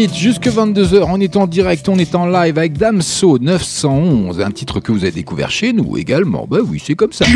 Limite 0.00 0.16
jusque 0.16 0.46
22h. 0.46 1.04
On 1.08 1.20
est 1.20 1.36
en 1.36 1.46
direct, 1.46 1.86
on 1.90 1.98
est 1.98 2.14
en 2.14 2.24
live 2.24 2.56
avec 2.56 2.78
Damso 2.78 3.38
911, 3.38 4.40
un 4.40 4.50
titre 4.50 4.80
que 4.80 4.92
vous 4.92 5.02
avez 5.02 5.12
découvert 5.12 5.50
chez 5.50 5.74
nous 5.74 5.98
également. 5.98 6.46
Bah 6.48 6.56
oui, 6.66 6.82
c'est 6.82 6.94
comme 6.94 7.12
ça. 7.12 7.26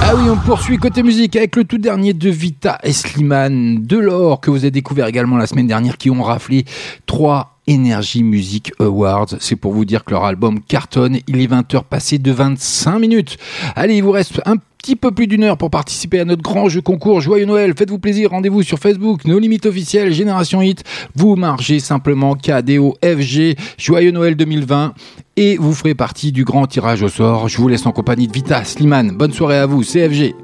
Ah 0.00 0.14
oui, 0.16 0.30
on 0.30 0.36
poursuit 0.36 0.78
côté 0.78 1.02
musique 1.02 1.36
avec 1.36 1.54
le 1.54 1.64
tout 1.64 1.76
dernier 1.76 2.14
de 2.14 2.30
Vita 2.30 2.78
et 2.82 2.94
Slimane 2.94 3.82
Delors 3.82 4.40
que 4.40 4.50
vous 4.50 4.60
avez 4.60 4.70
découvert 4.70 5.06
également 5.06 5.36
la 5.36 5.46
semaine 5.46 5.66
dernière 5.66 5.98
qui 5.98 6.08
ont 6.08 6.22
raflé 6.22 6.64
3 7.04 7.58
Energy 7.68 8.22
Music 8.22 8.72
Awards. 8.80 9.34
C'est 9.38 9.56
pour 9.56 9.72
vous 9.72 9.84
dire 9.84 10.02
que 10.02 10.12
leur 10.12 10.24
album 10.24 10.60
cartonne. 10.60 11.18
Il 11.26 11.42
est 11.42 11.50
20h 11.50 11.84
passé 11.84 12.18
de 12.18 12.32
25 12.32 13.00
minutes. 13.00 13.36
Allez, 13.74 13.96
il 13.96 14.02
vous 14.02 14.12
reste 14.12 14.40
un 14.46 14.56
petit 14.86 14.94
peu 14.94 15.10
plus 15.10 15.26
d'une 15.26 15.42
heure 15.42 15.58
pour 15.58 15.68
participer 15.68 16.20
à 16.20 16.24
notre 16.24 16.42
grand 16.42 16.68
jeu 16.68 16.80
concours. 16.80 17.20
Joyeux 17.20 17.44
Noël, 17.44 17.74
faites-vous 17.76 17.98
plaisir, 17.98 18.30
rendez-vous 18.30 18.62
sur 18.62 18.78
Facebook, 18.78 19.24
nos 19.24 19.40
limites 19.40 19.66
officielles, 19.66 20.12
Génération 20.12 20.62
Hit. 20.62 20.84
Vous 21.16 21.34
margez 21.34 21.80
simplement 21.80 22.36
KDOFG, 22.36 23.56
Joyeux 23.78 24.12
Noël 24.12 24.36
2020 24.36 24.94
et 25.38 25.56
vous 25.56 25.74
ferez 25.74 25.96
partie 25.96 26.30
du 26.30 26.44
grand 26.44 26.68
tirage 26.68 27.02
au 27.02 27.08
sort. 27.08 27.48
Je 27.48 27.56
vous 27.56 27.66
laisse 27.66 27.84
en 27.84 27.90
compagnie 27.90 28.28
de 28.28 28.32
Vita, 28.32 28.62
Slimane. 28.62 29.10
Bonne 29.10 29.32
soirée 29.32 29.58
à 29.58 29.66
vous, 29.66 29.82
CFG. 29.82 30.36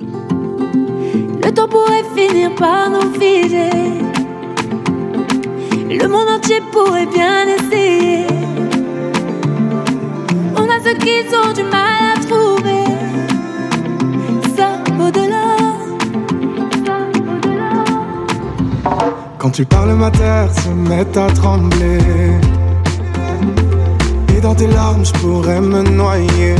Le 1.44 1.50
temps 1.52 1.68
pourrait 1.68 2.02
finir 2.16 2.52
par 2.56 2.90
nous. 2.90 3.12
Le 5.88 6.08
monde 6.08 6.28
entier 6.36 6.60
pourrait 6.72 7.06
bien 7.06 7.46
essayer. 7.46 8.26
On 10.56 10.64
a 10.64 10.82
ceux 10.82 10.94
qui 10.94 11.32
ont 11.32 11.52
du 11.52 11.62
mal 11.62 12.02
à 12.02 12.11
Quand 19.42 19.50
tu 19.50 19.64
parles, 19.64 19.94
ma 19.94 20.08
terre 20.08 20.48
se 20.54 20.68
met 20.68 21.18
à 21.18 21.26
trembler. 21.32 21.98
Et 24.36 24.40
dans 24.40 24.54
tes 24.54 24.68
larmes, 24.68 25.04
je 25.04 25.12
pourrais 25.14 25.60
me 25.60 25.82
noyer. 25.82 26.54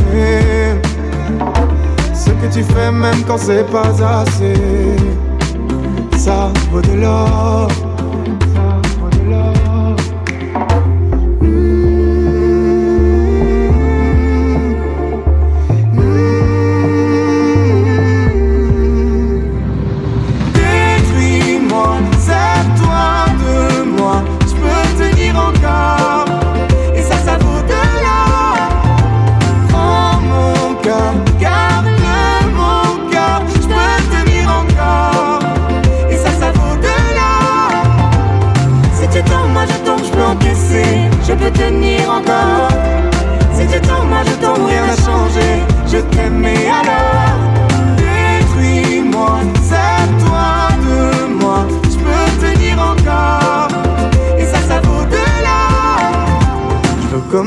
Ce 2.13 2.29
que 2.31 2.53
tu 2.53 2.61
fais, 2.61 2.91
même 2.91 3.23
quand 3.25 3.37
c'est 3.37 3.65
pas 3.71 3.93
assez, 4.19 4.97
ça 6.17 6.51
vaut 6.73 6.81
de 6.81 6.99
l'or. 6.99 7.69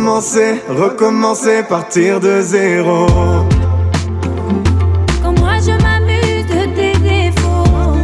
recommencer, 0.07 0.63
recommencer, 0.69 1.63
partir 1.69 2.21
de 2.21 2.41
zéro. 2.41 3.07
Quand 5.23 5.39
moi 5.41 5.59
je 5.59 5.73
m'amuse 5.83 6.47
de 6.47 6.63
tes 6.77 6.97
défauts, 6.99 7.97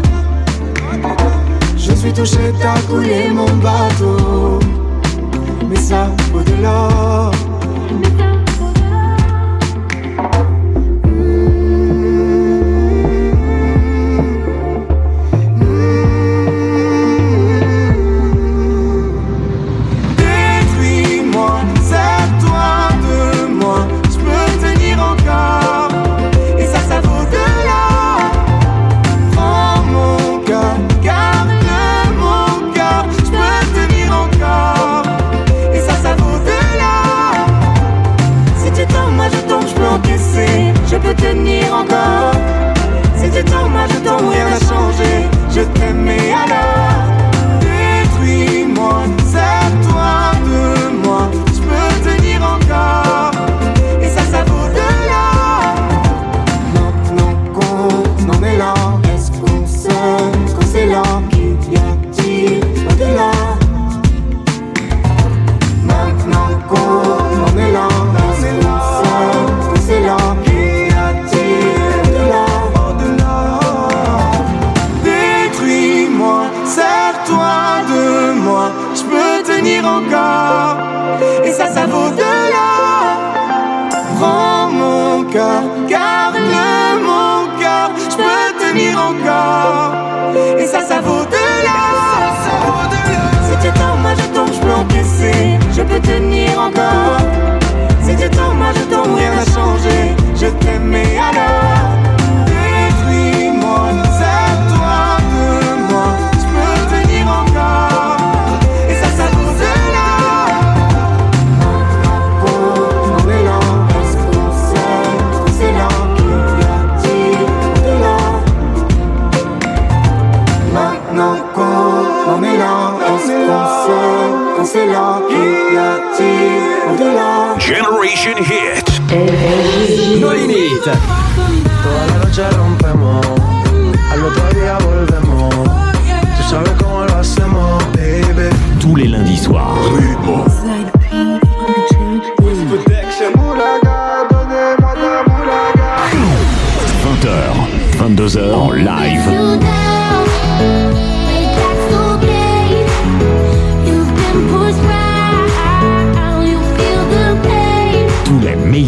je 1.77 1.93
suis 1.93 2.13
touché, 2.13 2.53
t'as 2.61 2.81
coulé 2.89 3.31
mon 3.31 3.51
bateau, 3.63 4.59
mais 5.69 5.77
ça 5.77 6.09
vaut 6.33 6.43
de 6.43 6.63
l'or. 6.63 7.32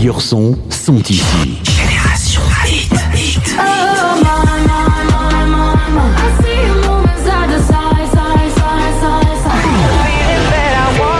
meilleurs 0.04 0.20
sons 0.20 0.52
sont 0.68 1.00
ici. 1.08 1.24
Génération 1.64 2.42
hit, 2.66 2.92
hit. 3.14 3.56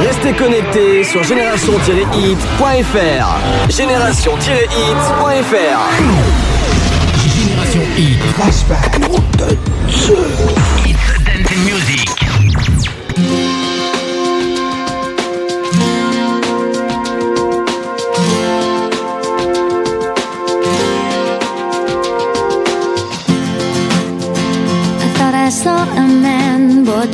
Restez 0.00 0.34
connectés 0.34 1.02
sur 1.02 1.24
génération-hit.fr. 1.24 3.70
Génération-hit.fr. 3.70 5.78
Génération 7.38 7.80
Hit. 7.96 8.18
Flashback. 8.34 9.00
Hit 10.84 10.98
the 11.42 11.56
music. 11.64 11.93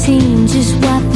Seen 0.00 0.46
just 0.46 0.74
what 0.76 1.09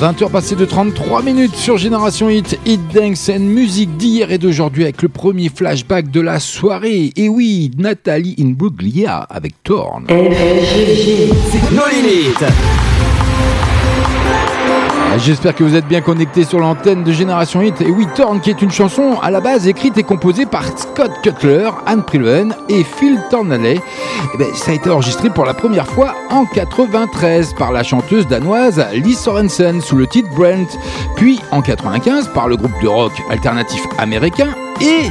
20h 0.00 0.30
passées 0.30 0.54
de 0.54 0.64
33 0.64 1.22
minutes 1.22 1.56
sur 1.56 1.76
Génération 1.76 2.30
Hit, 2.30 2.56
Hit 2.64 2.80
Dance 2.94 3.28
and 3.28 3.40
musique 3.40 3.96
d'hier 3.96 4.30
et 4.30 4.38
d'aujourd'hui 4.38 4.84
avec 4.84 5.02
le 5.02 5.08
premier 5.08 5.48
flashback 5.48 6.12
de 6.12 6.20
la 6.20 6.38
soirée. 6.38 7.12
Et 7.16 7.28
oui, 7.28 7.72
Nathalie 7.76 8.36
Imbruglia 8.38 9.16
avec 9.28 9.60
Torn. 9.64 10.06
Nos 10.06 11.88
limites. 11.88 12.44
J'espère 15.18 15.54
que 15.54 15.64
vous 15.64 15.74
êtes 15.74 15.86
bien 15.86 16.00
connectés 16.00 16.44
sur 16.44 16.60
l'antenne 16.60 17.02
de 17.02 17.12
Génération 17.12 17.60
Hit. 17.60 17.80
Et 17.80 17.90
oui, 17.90 18.06
Torn, 18.14 18.40
qui 18.40 18.50
est 18.50 18.62
une 18.62 18.70
chanson 18.70 19.18
à 19.20 19.30
la 19.30 19.40
base 19.40 19.66
écrite 19.66 19.98
et 19.98 20.02
composée 20.02 20.46
par 20.46 20.64
Scott 20.78 21.10
Cutler, 21.22 21.68
Anne 21.86 22.02
Prillen 22.04 22.54
et 22.68 22.84
Phil 22.84 23.18
Tornalley. 23.28 23.80
Eh 24.32 24.38
ben, 24.38 24.46
ça 24.54 24.70
a 24.70 24.74
été 24.74 24.88
enregistré 24.88 25.28
pour 25.28 25.44
la 25.44 25.54
première 25.54 25.86
fois 25.86 26.14
en 26.30 26.44
93 26.46 27.54
par 27.54 27.72
la 27.72 27.82
chanteuse 27.82 28.26
danoise 28.26 28.84
Lee 28.92 29.14
Sorensen 29.14 29.80
sous 29.80 29.96
le 29.96 30.06
titre 30.06 30.30
Brent, 30.30 30.78
puis 31.16 31.40
en 31.50 31.62
95 31.62 32.28
par 32.32 32.48
le 32.48 32.56
groupe 32.56 32.80
de 32.80 32.88
rock 32.88 33.12
alternatif 33.30 33.82
américain 33.98 34.54
et 34.80 35.10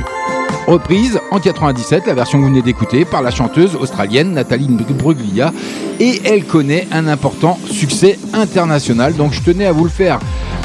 reprise 0.68 1.20
en 1.32 1.40
97, 1.40 2.06
la 2.06 2.14
version 2.14 2.38
que 2.38 2.44
vous 2.44 2.50
venez 2.50 2.62
d'écouter, 2.62 3.06
par 3.06 3.22
la 3.22 3.32
chanteuse 3.32 3.76
australienne 3.76 4.34
Nathalie 4.34 4.68
Bruglia. 4.68 5.54
Et 6.00 6.22
elle 6.26 6.46
connaît 6.46 6.88
un 6.92 7.08
important 7.08 7.58
succès 7.66 8.20
international. 8.34 9.16
Donc 9.16 9.34
je 9.34 9.42
tenais 9.42 9.66
à 9.66 9.72
vous 9.72 9.86
le 9.86 9.90
faire 9.90 10.20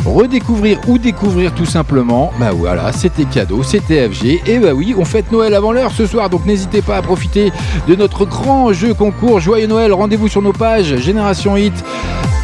redécouvrir 0.04 0.80
ou 0.88 0.98
découvrir 0.98 1.54
tout 1.54 1.64
simplement. 1.64 2.32
Bah 2.38 2.50
voilà, 2.52 2.92
c'était 2.92 3.24
cadeau, 3.24 3.62
c'était 3.62 4.08
FG. 4.08 4.42
Et 4.46 4.58
bah 4.58 4.74
oui, 4.74 4.94
on 4.98 5.04
fête 5.04 5.30
Noël 5.30 5.54
avant 5.54 5.72
l'heure 5.72 5.92
ce 5.92 6.06
soir. 6.06 6.28
Donc 6.28 6.44
n'hésitez 6.44 6.82
pas 6.82 6.96
à 6.96 7.02
profiter 7.02 7.52
de 7.86 7.94
notre 7.94 8.26
grand 8.26 8.72
jeu 8.72 8.94
concours 8.94 9.40
Joyeux 9.40 9.68
Noël. 9.68 9.92
Rendez-vous 9.92 10.28
sur 10.28 10.42
nos 10.42 10.52
pages 10.52 10.96
Génération 10.96 11.56
Hit 11.56 11.84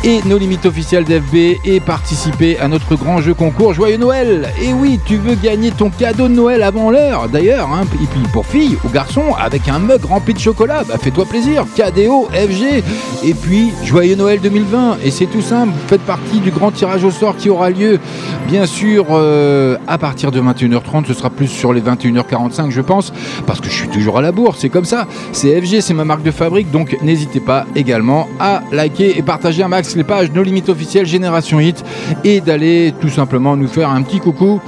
et 0.05 0.20
nos 0.26 0.38
limites 0.38 0.66
officielles 0.66 1.05
d'FB 1.05 1.59
et 1.64 1.80
participer 1.80 2.59
à 2.59 2.68
notre 2.68 2.96
grand 2.96 3.20
jeu 3.20 3.34
concours 3.34 3.74
Joyeux 3.74 3.96
Noël. 3.96 4.49
Et 4.62 4.72
oui, 4.72 5.01
tu 5.05 5.16
veux 5.16 5.34
gagner 5.34 5.70
ton 5.70 5.90
cadeau 5.90 6.28
de 6.28 6.34
Noël 6.34 6.62
avant 6.62 6.90
l'heure. 6.90 7.28
D'ailleurs, 7.28 7.70
hein, 7.72 7.84
et 7.94 8.07
puis 8.07 8.22
pour 8.32 8.46
filles 8.46 8.78
ou 8.84 8.88
garçons 8.88 9.34
avec 9.38 9.68
un 9.68 9.78
mug 9.78 10.05
rempli 10.05 10.34
de 10.34 10.38
chocolat, 10.38 10.84
bah 10.88 10.94
fais-toi 11.01 11.24
plaisir, 11.26 11.64
KDO, 11.76 12.28
FG, 12.32 12.82
et 13.24 13.34
puis 13.34 13.72
Joyeux 13.84 14.16
Noël 14.16 14.40
2020. 14.40 14.99
Et 15.05 15.11
c'est 15.11 15.26
tout 15.26 15.42
simple, 15.42 15.72
faites 15.88 16.03
partie 16.03 16.40
du 16.40 16.51
grand 16.51 16.70
tirage 16.70 17.05
au 17.05 17.11
sort 17.11 17.36
qui 17.36 17.51
aura 17.51 17.70
lieu 17.70 17.99
bien 18.46 18.66
sûr 18.66 19.07
euh, 19.11 19.76
à 19.86 19.99
partir 19.99 20.30
de 20.30 20.40
21h30, 20.40 21.07
ce 21.07 21.14
sera 21.14 21.30
plus 21.30 21.49
sur 21.49 21.72
les 21.72 21.80
21h45 21.80 22.70
je 22.70 22.80
pense, 22.80 23.12
parce 23.46 23.61
que 23.61 23.68
je 23.68 23.74
suis 23.74 23.88
toujours 23.88 24.18
à 24.18 24.22
la 24.22 24.32
bourre, 24.32 24.55
c'est 24.57 24.68
comme 24.68 24.84
ça. 24.84 25.07
C'est 25.32 25.61
FG, 25.61 25.80
c'est 25.80 25.94
ma 25.94 26.05
marque 26.05 26.22
de 26.22 26.30
fabrique, 26.30 26.70
donc 26.70 26.96
n'hésitez 27.03 27.40
pas 27.40 27.66
également 27.74 28.28
à 28.38 28.62
liker 28.72 29.18
et 29.18 29.22
partager 29.22 29.62
un 29.62 29.68
max 29.68 29.88
les 29.97 30.05
pages 30.05 30.32
Nos 30.32 30.43
Limites 30.43 30.68
officielles 30.68 31.07
Génération 31.07 31.61
Hit 31.61 31.84
et 32.24 32.41
d'aller 32.41 32.95
tout 33.01 33.09
simplement 33.09 33.57
nous 33.57 33.68
faire 33.68 33.91
un 33.91 34.03
petit 34.03 34.20
coucou 34.20 34.61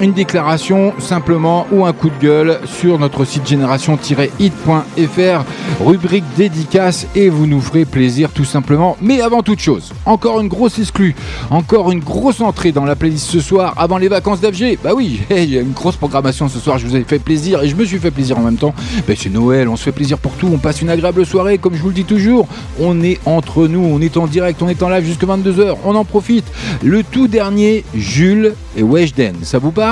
une 0.00 0.12
déclaration 0.12 0.92
simplement 0.98 1.66
ou 1.72 1.84
un 1.84 1.92
coup 1.92 2.08
de 2.10 2.18
gueule 2.20 2.60
sur 2.66 2.98
notre 2.98 3.24
site 3.24 3.46
génération-hit.fr, 3.48 5.44
rubrique 5.84 6.24
dédicace 6.36 7.06
et 7.16 7.28
vous 7.28 7.46
nous 7.46 7.60
ferez 7.60 7.84
plaisir 7.84 8.30
tout 8.30 8.44
simplement. 8.44 8.96
Mais 9.00 9.20
avant 9.20 9.42
toute 9.42 9.58
chose, 9.58 9.92
encore 10.06 10.40
une 10.40 10.48
grosse 10.48 10.78
exclue, 10.78 11.16
encore 11.50 11.90
une 11.90 12.00
grosse 12.00 12.40
entrée 12.40 12.70
dans 12.70 12.84
la 12.84 12.94
playlist 12.94 13.26
ce 13.26 13.40
soir 13.40 13.74
avant 13.76 13.98
les 13.98 14.08
vacances 14.08 14.40
d'FG. 14.40 14.78
Bah 14.82 14.92
oui, 14.94 15.20
il 15.30 15.52
y 15.52 15.58
a 15.58 15.62
une 15.62 15.72
grosse 15.72 15.96
programmation 15.96 16.48
ce 16.48 16.60
soir, 16.60 16.78
je 16.78 16.86
vous 16.86 16.96
ai 16.96 17.02
fait 17.02 17.18
plaisir 17.18 17.62
et 17.62 17.68
je 17.68 17.74
me 17.74 17.84
suis 17.84 17.98
fait 17.98 18.12
plaisir 18.12 18.38
en 18.38 18.42
même 18.42 18.56
temps. 18.56 18.74
Bah, 19.06 19.14
c'est 19.16 19.30
Noël, 19.30 19.68
on 19.68 19.76
se 19.76 19.82
fait 19.82 19.92
plaisir 19.92 20.18
pour 20.18 20.32
tout, 20.32 20.48
on 20.52 20.58
passe 20.58 20.80
une 20.80 20.90
agréable 20.90 21.26
soirée 21.26 21.58
comme 21.58 21.74
je 21.74 21.82
vous 21.82 21.88
le 21.88 21.94
dis 21.94 22.04
toujours. 22.04 22.46
On 22.80 23.02
est 23.02 23.18
entre 23.26 23.66
nous, 23.66 23.84
on 23.84 24.00
est 24.00 24.16
en 24.16 24.26
direct, 24.26 24.62
on 24.62 24.68
est 24.68 24.82
en 24.82 24.88
live 24.90 25.04
jusqu'à 25.04 25.26
22h, 25.26 25.76
on 25.84 25.94
en 25.96 26.04
profite. 26.04 26.44
Le 26.84 27.02
tout 27.02 27.26
dernier, 27.26 27.84
Jules 27.96 28.54
et 28.76 28.82
Weshden, 28.82 29.34
ça 29.42 29.58
vous 29.58 29.72
parle? 29.72 29.87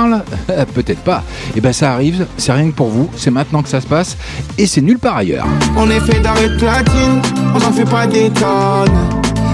Peut-être 0.75 1.01
pas. 1.01 1.23
Et 1.57 1.61
ben 1.61 1.73
ça 1.73 1.93
arrive, 1.93 2.27
c'est 2.37 2.53
rien 2.53 2.71
que 2.71 2.75
pour 2.75 2.89
vous, 2.89 3.09
c'est 3.17 3.31
maintenant 3.31 3.63
que 3.63 3.69
ça 3.69 3.81
se 3.81 3.87
passe 3.87 4.17
et 4.59 4.67
c'est 4.67 4.81
nulle 4.81 4.99
part 4.99 5.17
ailleurs. 5.17 5.47
On 5.77 5.89
est 5.91 6.01
fait 6.01 6.21
d'arrêt 6.21 6.49
de 6.49 6.57
platine, 6.57 7.21
on 7.55 7.61
s'en 7.61 7.73
fait 7.73 7.85
pas 7.85 8.07
des 8.07 8.31
tonnes. 8.31 8.91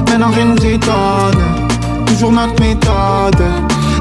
Maintenant 0.09 0.31
rien 0.31 0.47
nous 0.47 0.67
étonne, 0.67 1.43
toujours 2.07 2.33
notre 2.33 2.61
méthode. 2.61 3.43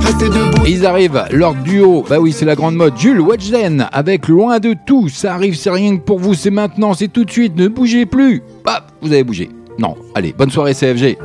Restez 0.01 0.29
debout. 0.29 0.63
Ils 0.67 0.85
arrivent, 0.85 1.23
leur 1.31 1.53
duo, 1.53 2.03
bah 2.09 2.19
oui, 2.19 2.31
c'est 2.31 2.45
la 2.45 2.55
grande 2.55 2.75
mode. 2.75 2.97
Jules 2.97 3.21
Wedgden 3.21 3.87
avec 3.91 4.27
Loin 4.27 4.59
de 4.59 4.75
tout. 4.85 5.09
Ça 5.09 5.35
arrive, 5.35 5.55
c'est 5.55 5.69
rien 5.69 5.97
que 5.97 6.01
pour 6.01 6.19
vous, 6.19 6.33
c'est 6.33 6.49
maintenant, 6.49 6.93
c'est 6.93 7.07
tout 7.07 7.23
de 7.23 7.31
suite. 7.31 7.55
Ne 7.55 7.67
bougez 7.67 8.05
plus. 8.05 8.41
Bah, 8.65 8.87
vous 9.01 9.13
avez 9.13 9.23
bougé. 9.23 9.49
Non, 9.77 9.95
allez, 10.15 10.33
bonne 10.37 10.49
soirée 10.49 10.73
CFG. 10.73 11.17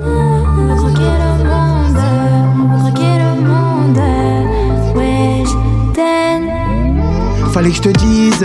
Fallait 7.57 7.71
que 7.71 7.77
je 7.77 7.81
te 7.81 7.89
dise, 7.89 8.45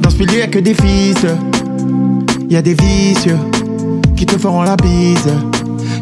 dans 0.00 0.08
ce 0.08 0.16
milieu 0.16 0.38
y'a 0.38 0.46
que 0.46 0.60
des 0.60 0.72
fils. 0.72 1.26
Y 2.48 2.56
a 2.56 2.62
des 2.62 2.72
vicieux 2.72 3.36
qui 4.16 4.24
te 4.24 4.38
feront 4.38 4.62
la 4.62 4.76
bise. 4.76 5.28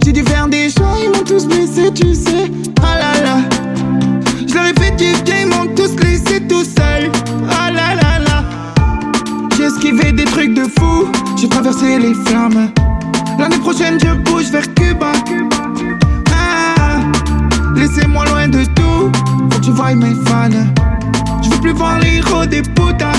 J'ai 0.05 0.13
dû 0.13 0.23
faire 0.23 0.47
des 0.47 0.71
choix, 0.71 0.95
ils 1.03 1.11
m'ont 1.11 1.25
tous 1.25 1.47
blessé, 1.47 1.91
tu 1.93 2.15
sais. 2.15 2.49
Ah 2.81 2.97
là 2.97 3.25
là. 3.25 3.39
Je 4.47 4.55
leur 4.55 4.67
ai 4.67 4.73
fait 4.81 4.93
du 4.93 5.21
bien, 5.25 5.41
ils 5.41 5.49
m'ont 5.49 5.75
tous 5.75 5.97
laissé 5.97 6.41
tout 6.49 6.63
seul. 6.63 7.11
Ah 7.51 7.73
là 7.73 7.97
là 7.97 8.21
là. 8.21 8.45
J'ai 9.57 9.65
esquivé 9.65 10.13
des 10.13 10.25
trucs 10.25 10.55
de 10.55 10.63
fou, 10.79 11.09
j'ai 11.37 11.49
traversé 11.49 11.99
les 11.99 12.15
flammes. 12.25 12.71
L'année 13.37 13.59
prochaine, 13.59 13.99
je 13.99 14.15
bouge 14.31 14.49
vers 14.53 14.73
Cuba. 14.75 15.11
Ah, 16.33 17.01
laissez-moi 17.75 18.25
loin 18.27 18.47
de 18.47 18.65
tout, 18.77 19.11
faut 19.51 19.59
que 19.59 19.65
tu 19.65 19.73
voies 19.73 19.97
mes 19.97 20.15
fans. 20.25 20.98
Je 21.59 21.63
veux 21.63 21.73
plus 21.73 21.79
voir 21.79 21.99
les 21.99 22.19
héros 22.19 22.47
des 22.47 22.63
putas. 22.63 23.19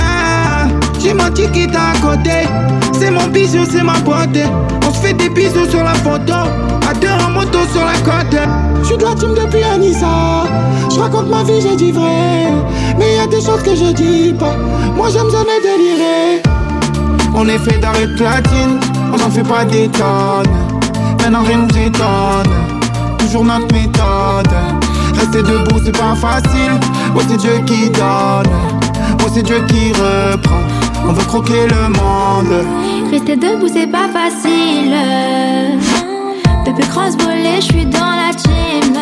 Ah, 0.00 0.68
j'ai 1.00 1.12
menti 1.12 1.42
qui 1.50 1.66
t'a 1.66 1.90
à 1.90 1.98
côté. 2.00 2.46
C'est 2.92 3.10
mon 3.10 3.26
bisou, 3.26 3.64
c'est 3.68 3.82
ma 3.82 3.98
beauté. 3.98 4.44
On 4.86 4.92
se 4.92 5.00
fait 5.00 5.12
des 5.12 5.28
bisous 5.28 5.68
sur 5.68 5.82
la 5.82 5.94
photo. 5.94 6.34
À 6.88 6.94
deux 6.94 7.08
en 7.08 7.30
moto 7.30 7.58
sur 7.72 7.84
la 7.84 7.94
côte. 8.04 8.38
Je 8.80 8.86
suis 8.86 8.96
de 8.96 9.02
la 9.02 9.14
team 9.16 9.34
depuis 9.34 9.64
Anissa. 9.64 10.44
Je 10.88 11.00
raconte 11.00 11.28
ma 11.28 11.42
vie, 11.42 11.60
j'ai 11.60 11.74
dit 11.74 11.90
vrai. 11.90 12.52
Mais 12.96 13.16
y 13.16 13.18
a 13.18 13.26
des 13.26 13.40
choses 13.40 13.62
que 13.62 13.74
je 13.74 13.92
dis 13.92 14.32
pas. 14.32 14.54
Moi 14.94 15.08
j'aime 15.10 15.30
jamais 15.30 15.60
délirer. 15.60 16.42
On 17.34 17.48
est 17.48 17.58
fait 17.58 17.78
d'arrêt 17.78 18.06
platine. 18.14 18.78
On 19.12 19.16
n'en 19.16 19.30
fait 19.30 19.42
pas 19.42 19.64
des 19.64 19.88
tonnes. 19.88 20.46
Maintenant 21.20 21.42
rien 21.42 21.58
nous 21.58 21.76
étonne. 21.76 22.52
Toujours 23.18 23.44
notre 23.44 23.72
méthode. 23.74 24.85
Rester 25.18 25.42
debout, 25.42 25.80
c'est 25.84 25.96
pas 25.96 26.14
facile. 26.14 26.72
Ouais, 27.14 27.24
c'est 27.28 27.36
Dieu 27.36 27.58
qui 27.66 27.90
donne. 27.90 28.46
Ouais, 29.20 29.30
c'est 29.32 29.42
Dieu 29.42 29.60
qui 29.68 29.92
reprend. 29.92 30.60
On 31.08 31.12
veut 31.12 31.24
croquer 31.24 31.66
le 31.68 31.88
monde. 31.88 32.64
Rester 33.10 33.36
debout, 33.36 33.68
c'est 33.72 33.86
pas 33.86 34.08
facile. 34.08 34.94
Depuis 36.66 36.86
cross 36.88 37.16
volé, 37.18 37.56
je 37.60 37.66
suis 37.66 37.86
dans 37.86 38.00
la 38.00 38.34
team. 38.34 38.94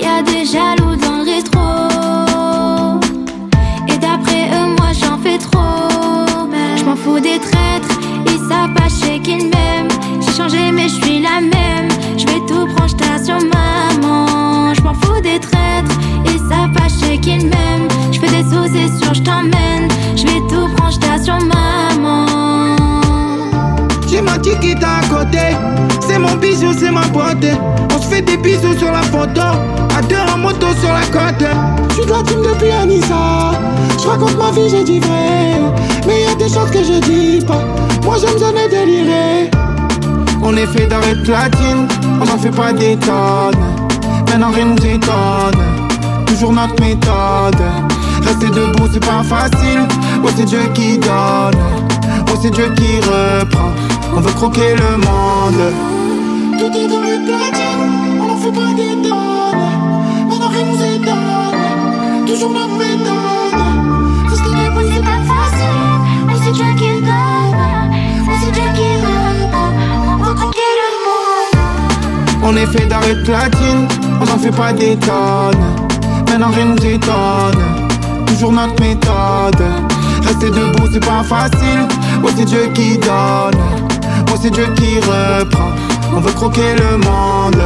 Y'a 0.00 0.22
des 0.22 0.44
jaloux 0.44 0.83
je 19.14 19.22
t'emmène. 19.22 19.88
Je 20.16 20.24
vais 20.24 20.40
tout 20.48 20.68
projeter 20.76 21.22
sur 21.22 21.38
maman. 21.38 22.26
J'ai 24.08 24.20
menti 24.20 24.50
qui 24.60 24.74
t'a 24.74 24.98
à 24.98 25.00
côté. 25.08 25.56
C'est 26.06 26.18
mon 26.18 26.34
bisou, 26.36 26.72
c'est 26.78 26.90
ma 26.90 27.06
beauté. 27.06 27.52
On 27.94 28.00
se 28.00 28.08
fait 28.08 28.22
des 28.22 28.36
bisous 28.36 28.76
sur 28.78 28.90
la 28.90 29.02
photo. 29.02 29.40
À 29.96 30.02
deux 30.02 30.16
en 30.34 30.38
moto 30.38 30.66
sur 30.80 30.92
la 30.92 31.06
côte. 31.06 31.46
Je 31.90 31.94
suis 31.94 32.04
de 32.04 32.10
la 32.10 32.22
team 32.22 32.40
depuis 32.42 32.70
Anissa. 32.70 33.52
Je 34.02 34.08
raconte 34.08 34.36
ma 34.36 34.50
vie, 34.50 34.68
j'ai 34.68 34.84
dit 34.84 35.00
vrai. 35.00 35.60
Mais 36.06 36.22
y 36.22 36.26
a 36.26 36.34
des 36.34 36.52
choses 36.52 36.70
que 36.70 36.84
je 36.84 37.00
dis 37.00 37.44
pas. 37.44 37.62
Moi 38.04 38.16
j'aime 38.20 38.38
jamais 38.38 38.68
délirer. 38.68 39.50
On 40.42 40.54
est 40.56 40.66
fait 40.66 40.86
d'arrêt 40.86 41.16
platine. 41.22 41.88
On 42.20 42.24
n'en 42.24 42.38
fait 42.38 42.50
pas 42.50 42.72
des 42.72 42.96
tonnes. 42.96 43.54
Maintenant 44.28 44.50
rien 44.50 44.66
nous 44.66 44.86
étonne. 44.86 45.62
Toujours 46.26 46.52
notre 46.52 46.80
méthode. 46.80 47.62
Rester 48.24 48.50
debout, 48.50 48.88
c'est 48.92 49.04
pas 49.04 49.22
facile. 49.22 49.86
Ouais, 50.22 50.32
c'est 50.36 50.44
Dieu 50.44 50.60
qui 50.72 50.98
donne. 50.98 51.54
Ouais, 52.26 52.38
c'est 52.40 52.50
Dieu 52.50 52.72
qui 52.76 52.96
reprend. 53.00 53.72
On 54.16 54.20
veut 54.20 54.32
croquer 54.32 54.74
le 54.76 54.96
monde. 54.96 55.72
Tout 56.58 56.66
est 56.66 56.88
dans 56.88 57.00
les 57.00 57.18
platines, 57.26 58.20
on 58.20 58.26
n'en 58.26 58.36
fait 58.36 58.52
pas 58.52 58.72
des 58.74 59.08
tonnes. 59.08 60.28
Maintenant 60.28 60.48
rien 60.48 60.64
nous 60.64 60.82
étonne. 60.82 62.26
Toujours 62.26 62.50
notre 62.50 62.76
méthode. 62.78 63.54
Rester 64.28 64.50
debout, 64.50 64.86
c'est 64.92 65.02
pas 65.02 65.20
facile. 65.26 66.28
Ouais, 66.28 66.38
c'est 66.44 66.52
Dieu 66.52 66.70
qui 66.78 67.00
donne. 67.02 68.28
Ouais, 68.28 68.36
c'est 68.40 68.52
Dieu 68.52 68.62
qui 68.74 68.88
reprend. 69.04 69.70
On 70.12 70.24
veut 70.24 70.34
croquer 70.34 70.70
le 70.80 70.90
monde. 71.06 72.44
On 72.44 72.56
est 72.56 72.66
fait 72.66 72.86
d'arrêt 72.86 73.22
platine, 73.22 73.88
on 74.20 74.24
n'en 74.24 74.38
fait 74.38 74.56
pas 74.56 74.72
des 74.72 74.96
tonnes. 74.96 75.64
Maintenant 76.28 76.50
rien 76.54 76.66
nous 76.66 76.86
étonne. 76.86 77.73
Toujours 78.34 78.50
notre 78.50 78.82
méthode. 78.82 79.62
Rester 80.26 80.50
debout, 80.50 80.88
c'est 80.92 80.98
pas 80.98 81.22
facile. 81.22 81.86
Ouais, 82.20 82.32
c'est 82.36 82.44
Dieu 82.44 82.68
qui 82.74 82.98
donne. 82.98 83.54
Ouais, 84.28 84.38
c'est 84.42 84.50
Dieu 84.50 84.66
qui 84.74 84.96
reprend. 84.96 85.70
On 86.12 86.18
veut 86.18 86.32
croquer 86.32 86.74
le 86.76 86.96
monde. 86.96 87.62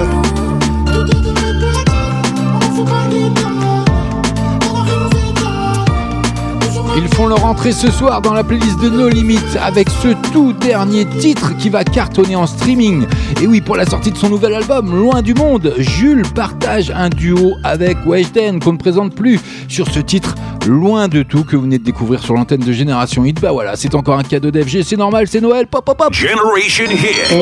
Ils 7.00 7.08
font 7.14 7.28
leur 7.28 7.44
entrée 7.44 7.72
ce 7.72 7.90
soir 7.90 8.20
dans 8.20 8.32
la 8.32 8.42
playlist 8.42 8.80
de 8.80 8.88
No 8.88 9.08
Limit 9.08 9.38
avec 9.62 9.88
ce 9.88 10.08
tout 10.32 10.52
dernier 10.52 11.06
titre 11.06 11.56
qui 11.56 11.68
va 11.70 11.84
cartonner 11.84 12.34
en 12.34 12.46
streaming. 12.46 13.06
Et 13.40 13.46
oui, 13.46 13.60
pour 13.60 13.76
la 13.76 13.86
sortie 13.86 14.10
de 14.10 14.16
son 14.16 14.28
nouvel 14.28 14.54
album, 14.54 14.94
Loin 14.94 15.22
du 15.22 15.32
Monde, 15.32 15.72
Jules 15.78 16.24
partage 16.34 16.90
un 16.90 17.08
duo 17.08 17.54
avec 17.62 17.96
Weshden 18.04 18.58
qu'on 18.58 18.72
ne 18.72 18.78
présente 18.78 19.14
plus 19.14 19.40
sur 19.68 19.88
ce 19.88 20.00
titre 20.00 20.34
Loin 20.66 21.08
de 21.08 21.22
tout 21.22 21.44
que 21.44 21.56
vous 21.56 21.62
venez 21.62 21.78
de 21.78 21.84
découvrir 21.84 22.22
sur 22.22 22.34
l'antenne 22.34 22.60
de 22.60 22.72
Génération 22.72 23.24
Hit. 23.24 23.40
Bah 23.40 23.52
voilà, 23.52 23.76
c'est 23.76 23.94
encore 23.94 24.18
un 24.18 24.22
cadeau 24.22 24.50
d'FG, 24.50 24.82
c'est 24.82 24.96
normal, 24.96 25.26
c'est 25.28 25.40
Noël, 25.40 25.66
pop 25.66 25.84
pop 25.84 25.96
pop. 25.96 26.12
Generation 26.12 26.84
Hit. 26.90 27.32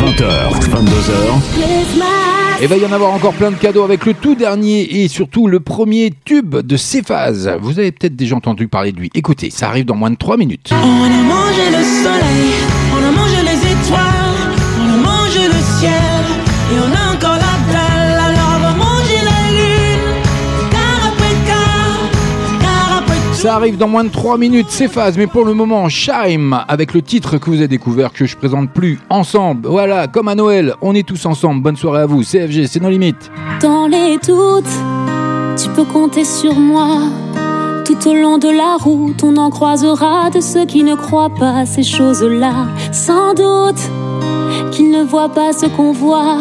20h, 0.00 0.50
22h, 0.68 2.62
Et 2.62 2.66
va 2.66 2.76
y 2.76 2.84
en 2.84 2.92
avoir 2.92 3.12
encore 3.12 3.32
plein 3.34 3.50
de 3.50 3.56
cadeaux 3.56 3.84
avec 3.84 4.04
le 4.04 4.14
tout 4.14 4.34
dernier 4.34 5.02
et 5.02 5.08
surtout 5.08 5.46
le 5.46 5.60
premier 5.60 6.12
tube 6.24 6.56
de 6.56 6.76
Cephas. 6.76 7.56
Vous 7.60 7.78
avez 7.78 7.92
peut-être 7.92 8.16
déjà 8.16 8.34
entendu 8.36 8.66
parler 8.68 8.92
de 8.92 8.98
lui. 8.98 9.10
Écoutez, 9.14 9.50
ça 9.50 9.68
arrive 9.68 9.84
dans 9.84 9.94
moins 9.94 10.10
de 10.10 10.16
3 10.16 10.36
minutes. 10.36 10.70
On 10.72 10.76
a 10.76 11.08
mangé 11.08 11.70
le 11.70 11.82
soleil, 11.84 12.50
Ça 23.40 23.54
arrive 23.54 23.78
dans 23.78 23.88
moins 23.88 24.04
de 24.04 24.10
3 24.10 24.36
minutes, 24.36 24.68
Cephas, 24.68 25.14
mais 25.16 25.26
pour 25.26 25.46
le 25.46 25.54
moment, 25.54 25.88
Shime, 25.88 26.58
avec 26.68 26.92
le 26.92 27.00
titre 27.00 27.38
que 27.38 27.48
vous 27.48 27.56
avez 27.56 27.68
découvert, 27.68 28.12
que 28.12 28.26
je 28.26 28.36
présente 28.36 28.70
plus, 28.70 29.00
ensemble. 29.08 29.66
Voilà, 29.66 30.08
comme 30.08 30.28
à 30.28 30.34
Noël, 30.34 30.74
on 30.82 30.94
est 30.94 31.08
tous 31.08 31.24
ensemble. 31.24 31.62
Bonne 31.62 31.76
soirée 31.76 32.02
à 32.02 32.06
vous, 32.06 32.22
CFG, 32.22 32.66
c'est 32.66 32.82
nos 32.82 32.90
limites. 32.90 33.30
Dans 33.62 33.86
les 33.86 34.18
doutes, 34.18 34.68
tu 35.56 35.70
peux 35.70 35.84
compter 35.84 36.26
sur 36.26 36.54
moi. 36.54 36.98
Tout 37.86 38.10
au 38.10 38.12
long 38.12 38.36
de 38.36 38.50
la 38.50 38.76
route, 38.78 39.24
on 39.24 39.34
en 39.38 39.48
croisera 39.48 40.28
de 40.28 40.42
ceux 40.42 40.66
qui 40.66 40.82
ne 40.82 40.94
croient 40.94 41.34
pas 41.34 41.64
ces 41.64 41.82
choses-là. 41.82 42.66
Sans 42.92 43.32
doute 43.32 43.80
qu'ils 44.70 44.90
ne 44.90 45.02
voient 45.02 45.32
pas 45.32 45.54
ce 45.54 45.64
qu'on 45.64 45.92
voit. 45.92 46.36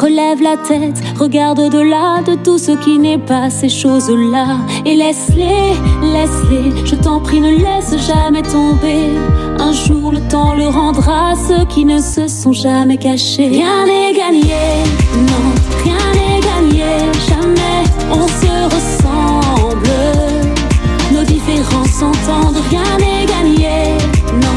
Relève 0.00 0.40
la 0.42 0.56
tête, 0.56 1.02
regarde 1.18 1.58
au-delà 1.58 2.22
de 2.26 2.34
tout 2.34 2.58
ce 2.58 2.72
qui 2.72 2.98
n'est 2.98 3.18
pas 3.18 3.50
ces 3.50 3.68
choses-là. 3.68 4.58
Et 4.86 4.94
laisse-les, 4.94 5.74
laisse-les, 6.12 6.86
je 6.86 6.94
t'en 6.94 7.20
prie, 7.20 7.40
ne 7.40 7.50
laisse 7.50 7.94
jamais 8.06 8.42
tomber. 8.42 9.10
Un 9.58 9.72
jour, 9.72 10.12
le 10.12 10.20
temps 10.28 10.54
le 10.54 10.68
rendra 10.68 11.34
ceux 11.36 11.64
qui 11.66 11.84
ne 11.84 11.98
se 11.98 12.28
sont 12.28 12.52
jamais 12.52 12.96
cachés. 12.96 13.48
Rien 13.48 13.84
n'est 13.86 14.12
gagné, 14.12 14.62
non, 15.28 15.46
rien 15.84 16.04
n'est 16.14 16.40
gagné, 16.40 16.90
jamais 17.28 17.84
on 18.10 18.26
se 18.26 18.74
ressemble. 18.74 19.90
Nos 21.12 21.24
différences 21.24 21.90
s'entendent, 21.90 22.62
rien 22.70 22.96
n'est 22.98 23.26
gagné, 23.26 23.96
non, 24.32 24.49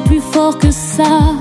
plus 0.00 0.20
fort 0.20 0.58
que 0.58 0.70
ça. 0.70 1.34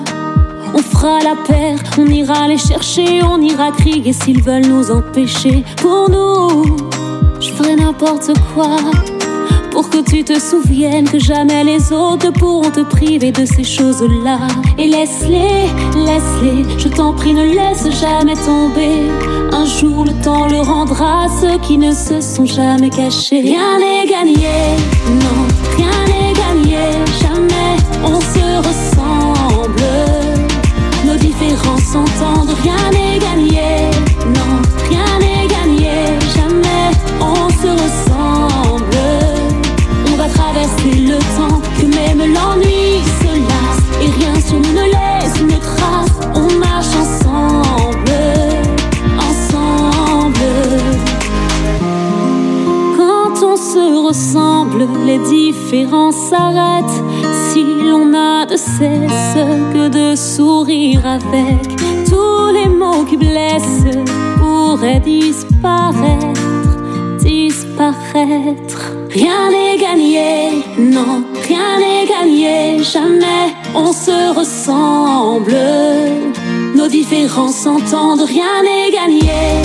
On 0.73 0.79
fera 0.79 1.19
la 1.19 1.35
paire, 1.47 1.77
on 1.97 2.05
ira 2.07 2.47
les 2.47 2.57
chercher, 2.57 3.21
on 3.23 3.41
ira 3.41 3.71
crier 3.71 4.13
s'ils 4.13 4.41
veulent 4.41 4.65
nous 4.65 4.91
empêcher. 4.91 5.63
Pour 5.77 6.09
nous, 6.09 6.77
je 7.39 7.49
ferai 7.51 7.75
n'importe 7.75 8.31
quoi. 8.53 8.77
Pour 9.71 9.89
que 9.89 10.03
tu 10.03 10.23
te 10.23 10.39
souviennes 10.39 11.09
que 11.09 11.19
jamais 11.19 11.63
les 11.63 11.91
autres 11.91 12.31
pourront 12.31 12.69
te 12.69 12.81
priver 12.81 13.31
de 13.31 13.45
ces 13.45 13.63
choses-là. 13.63 14.39
Et 14.77 14.87
laisse-les, 14.87 15.67
laisse-les, 16.05 16.79
je 16.79 16.89
t'en 16.89 17.13
prie, 17.13 17.33
ne 17.33 17.45
laisse 17.45 17.89
jamais 17.99 18.35
tomber. 18.35 19.09
Un 19.51 19.65
jour 19.65 20.05
le 20.05 20.13
temps 20.23 20.47
le 20.47 20.61
rendra 20.61 21.25
à 21.25 21.27
ceux 21.27 21.57
qui 21.59 21.77
ne 21.77 21.91
se 21.91 22.21
sont 22.21 22.45
jamais 22.45 22.89
cachés. 22.89 23.41
Rien 23.41 23.79
n'est 23.79 24.05
gagné, 24.07 24.77
non, 25.09 25.47
rien 25.77 26.05
n'est 26.07 26.22
jamais 27.33 27.77
on 28.03 28.19
se 28.19 28.57
ressemble. 28.67 29.81
Nos 31.05 31.15
différences 31.15 31.83
s'entendent, 31.83 32.55
rien 32.63 32.91
n'est 32.91 33.02
avec, 61.13 61.61
tous 62.09 62.47
les 62.53 62.69
mots 62.69 63.03
qui 63.03 63.17
blessent 63.17 63.97
pourraient 64.39 64.99
disparaître 64.99 66.43
disparaître. 67.23 68.81
Rien 69.09 69.49
n'est 69.51 69.77
gagné, 69.77 70.63
non, 70.77 71.23
rien 71.47 71.79
n'est 71.79 72.05
gagné, 72.07 72.83
jamais 72.83 73.53
on 73.75 73.91
se 73.93 74.35
ressemble. 74.37 75.55
Nos 76.75 76.87
différences 76.87 77.57
s'entendent, 77.57 78.25
rien 78.35 78.55
n'est 78.63 78.91
gagné, 78.91 79.61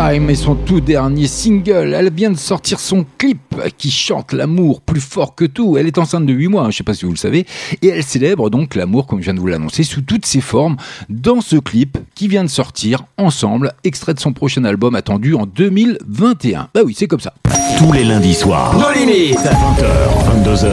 Shime 0.00 0.30
et 0.30 0.34
son 0.34 0.54
tout 0.54 0.80
dernier 0.80 1.26
single. 1.26 1.92
Elle 1.94 2.10
vient 2.10 2.30
de 2.30 2.38
sortir 2.38 2.80
son 2.80 3.04
clip 3.18 3.49
qui 3.76 3.90
chante 3.90 4.32
l'amour 4.32 4.80
plus 4.80 5.00
fort 5.00 5.34
que 5.34 5.44
tout. 5.44 5.76
Elle 5.76 5.86
est 5.86 5.98
enceinte 5.98 6.26
de 6.26 6.32
8 6.32 6.48
mois, 6.48 6.64
hein, 6.64 6.70
je 6.70 6.76
sais 6.78 6.84
pas 6.84 6.94
si 6.94 7.04
vous 7.04 7.12
le 7.12 7.16
savez, 7.16 7.46
et 7.82 7.88
elle 7.88 8.02
célèbre 8.02 8.50
donc 8.50 8.74
l'amour, 8.74 9.06
comme 9.06 9.20
je 9.20 9.24
viens 9.24 9.34
de 9.34 9.40
vous 9.40 9.46
l'annoncer, 9.46 9.82
sous 9.82 10.02
toutes 10.02 10.26
ses 10.26 10.40
formes 10.40 10.76
dans 11.08 11.40
ce 11.40 11.56
clip 11.56 11.98
qui 12.14 12.28
vient 12.28 12.44
de 12.44 12.48
sortir 12.48 13.04
ensemble, 13.18 13.72
extrait 13.84 14.14
de 14.14 14.20
son 14.20 14.32
prochain 14.32 14.64
album 14.64 14.94
attendu 14.94 15.34
en 15.34 15.46
2021. 15.46 16.68
Bah 16.74 16.80
oui, 16.84 16.94
c'est 16.96 17.06
comme 17.06 17.20
ça. 17.20 17.34
Tous 17.78 17.92
les 17.92 18.04
lundis 18.04 18.34
soirs. 18.34 18.76
Nos 18.78 18.92
limites. 18.92 19.38
20h, 19.38 20.44
22h. 20.44 20.68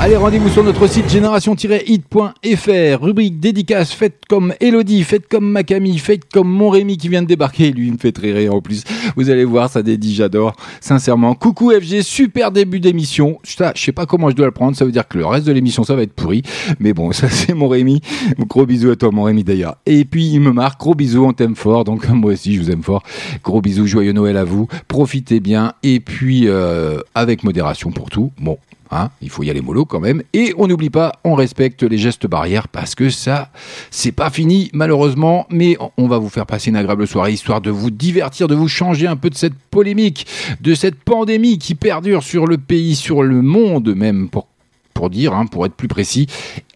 Allez, 0.00 0.16
rendez-vous 0.16 0.48
sur 0.48 0.62
notre 0.62 0.86
site 0.86 1.08
génération-hit.fr. 1.08 3.02
Rubrique 3.02 3.40
dédicace, 3.40 3.92
faites 3.92 4.20
comme 4.28 4.54
Elodie, 4.60 5.02
faites 5.02 5.28
comme 5.28 5.50
Macami, 5.50 5.98
faites 5.98 6.30
comme 6.32 6.48
mon 6.48 6.70
Rémi 6.70 6.96
qui 6.98 7.08
vient 7.08 7.22
de 7.22 7.26
débarquer. 7.26 7.72
Lui, 7.72 7.88
il 7.88 7.94
me 7.94 7.98
fait 7.98 8.12
très 8.12 8.32
rire 8.32 8.54
en 8.54 8.60
plus. 8.60 8.84
Vous 9.16 9.28
allez 9.30 9.44
voir, 9.44 9.70
ça 9.70 9.82
dédie, 9.82 10.14
j'adore. 10.14 10.54
Sincèrement. 10.80 11.34
Coucou 11.34 11.72
FG, 11.72 12.02
super 12.02 12.31
début 12.52 12.80
d'émission. 12.80 13.38
Je 13.44 13.56
sais 13.74 13.92
pas 13.92 14.06
comment 14.06 14.30
je 14.30 14.34
dois 14.34 14.46
le 14.46 14.52
prendre. 14.52 14.76
Ça 14.76 14.84
veut 14.84 14.92
dire 14.92 15.06
que 15.06 15.18
le 15.18 15.26
reste 15.26 15.46
de 15.46 15.52
l'émission, 15.52 15.84
ça 15.84 15.94
va 15.94 16.02
être 16.02 16.12
pourri. 16.12 16.42
Mais 16.80 16.92
bon, 16.92 17.12
ça, 17.12 17.28
c'est 17.28 17.54
mon 17.54 17.68
Rémi. 17.68 18.00
Gros 18.38 18.66
bisous 18.66 18.90
à 18.90 18.96
toi, 18.96 19.10
mon 19.10 19.24
Rémi, 19.24 19.44
d'ailleurs. 19.44 19.76
Et 19.86 20.04
puis, 20.04 20.26
il 20.26 20.40
me 20.40 20.52
marque. 20.52 20.80
Gros 20.80 20.94
bisous, 20.94 21.24
on 21.24 21.32
t'aime 21.32 21.56
fort. 21.56 21.84
Donc, 21.84 22.08
moi 22.10 22.32
aussi, 22.32 22.54
je 22.54 22.60
vous 22.60 22.70
aime 22.70 22.82
fort. 22.82 23.02
Gros 23.42 23.60
bisous, 23.60 23.86
joyeux 23.86 24.12
Noël 24.12 24.36
à 24.36 24.44
vous. 24.44 24.68
Profitez 24.88 25.40
bien. 25.40 25.74
Et 25.82 26.00
puis, 26.00 26.48
euh, 26.48 26.98
avec 27.14 27.44
modération 27.44 27.90
pour 27.90 28.10
tout. 28.10 28.32
Bon, 28.38 28.58
Hein, 28.94 29.08
il 29.22 29.30
faut 29.30 29.42
y 29.42 29.48
aller 29.48 29.62
mollo 29.62 29.86
quand 29.86 30.00
même. 30.00 30.22
Et 30.34 30.54
on 30.58 30.66
n'oublie 30.66 30.90
pas, 30.90 31.12
on 31.24 31.34
respecte 31.34 31.82
les 31.82 31.96
gestes 31.96 32.26
barrières 32.26 32.68
parce 32.68 32.94
que 32.94 33.08
ça, 33.08 33.50
c'est 33.90 34.12
pas 34.12 34.28
fini 34.28 34.70
malheureusement. 34.74 35.46
Mais 35.48 35.78
on 35.96 36.08
va 36.08 36.18
vous 36.18 36.28
faire 36.28 36.44
passer 36.44 36.68
une 36.68 36.76
agréable 36.76 37.06
soirée 37.06 37.32
histoire 37.32 37.62
de 37.62 37.70
vous 37.70 37.90
divertir, 37.90 38.48
de 38.48 38.54
vous 38.54 38.68
changer 38.68 39.06
un 39.06 39.16
peu 39.16 39.30
de 39.30 39.34
cette 39.34 39.54
polémique, 39.54 40.26
de 40.60 40.74
cette 40.74 40.96
pandémie 40.96 41.56
qui 41.56 41.74
perdure 41.74 42.22
sur 42.22 42.46
le 42.46 42.58
pays, 42.58 42.94
sur 42.94 43.22
le 43.22 43.40
monde 43.40 43.94
même 43.94 44.28
pour 44.28 44.46
pour 44.92 45.08
dire, 45.08 45.32
hein, 45.32 45.46
pour 45.46 45.64
être 45.64 45.74
plus 45.74 45.88
précis. 45.88 46.26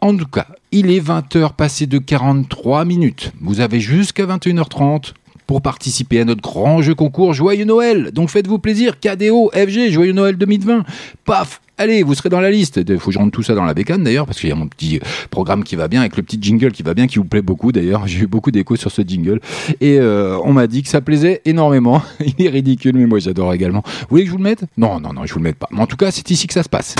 En 0.00 0.16
tout 0.16 0.26
cas, 0.26 0.46
il 0.72 0.90
est 0.90 1.06
20h 1.06 1.54
passé 1.54 1.86
de 1.86 1.98
43 1.98 2.86
minutes. 2.86 3.30
Vous 3.42 3.60
avez 3.60 3.78
jusqu'à 3.78 4.24
21h30 4.24 5.12
pour 5.46 5.60
participer 5.62 6.20
à 6.20 6.24
notre 6.24 6.40
grand 6.40 6.80
jeu 6.82 6.94
concours 6.94 7.34
Joyeux 7.34 7.66
Noël. 7.66 8.10
Donc 8.12 8.30
faites-vous 8.30 8.58
plaisir, 8.58 8.98
KDO, 8.98 9.50
FG, 9.52 9.90
Joyeux 9.90 10.12
Noël 10.14 10.36
2020. 10.36 10.84
Paf 11.24 11.60
Allez, 11.78 12.02
vous 12.02 12.14
serez 12.14 12.30
dans 12.30 12.40
la 12.40 12.50
liste. 12.50 12.80
Il 12.88 12.98
faut 12.98 13.08
que 13.08 13.12
je 13.12 13.18
rentre 13.18 13.32
tout 13.32 13.42
ça 13.42 13.54
dans 13.54 13.64
la 13.64 13.74
bécane 13.74 14.02
d'ailleurs, 14.02 14.24
parce 14.24 14.40
qu'il 14.40 14.48
y 14.48 14.52
a 14.52 14.54
mon 14.54 14.66
petit 14.66 14.98
programme 15.30 15.62
qui 15.62 15.76
va 15.76 15.88
bien, 15.88 16.00
avec 16.00 16.16
le 16.16 16.22
petit 16.22 16.38
jingle 16.40 16.72
qui 16.72 16.82
va 16.82 16.94
bien, 16.94 17.06
qui 17.06 17.18
vous 17.18 17.26
plaît 17.26 17.42
beaucoup 17.42 17.70
d'ailleurs. 17.70 18.06
J'ai 18.06 18.20
eu 18.20 18.26
beaucoup 18.26 18.50
d'échos 18.50 18.76
sur 18.76 18.90
ce 18.90 19.02
jingle. 19.02 19.40
Et 19.82 19.98
euh, 19.98 20.38
on 20.42 20.54
m'a 20.54 20.68
dit 20.68 20.82
que 20.82 20.88
ça 20.88 21.02
plaisait 21.02 21.42
énormément. 21.44 22.02
Il 22.38 22.46
est 22.46 22.48
ridicule, 22.48 22.96
mais 22.96 23.04
moi 23.04 23.18
j'adore 23.18 23.52
également. 23.52 23.82
Vous 23.84 24.06
voulez 24.08 24.22
que 24.22 24.28
je 24.28 24.32
vous 24.32 24.38
le 24.38 24.44
mette? 24.44 24.64
Non, 24.78 25.00
non, 25.00 25.12
non, 25.12 25.26
je 25.26 25.34
vous 25.34 25.38
le 25.38 25.44
mette 25.44 25.56
pas. 25.56 25.68
Mais 25.70 25.80
en 25.80 25.86
tout 25.86 25.98
cas, 25.98 26.10
c'est 26.10 26.30
ici 26.30 26.46
que 26.46 26.54
ça 26.54 26.62
se 26.62 26.68
passe. 26.70 26.94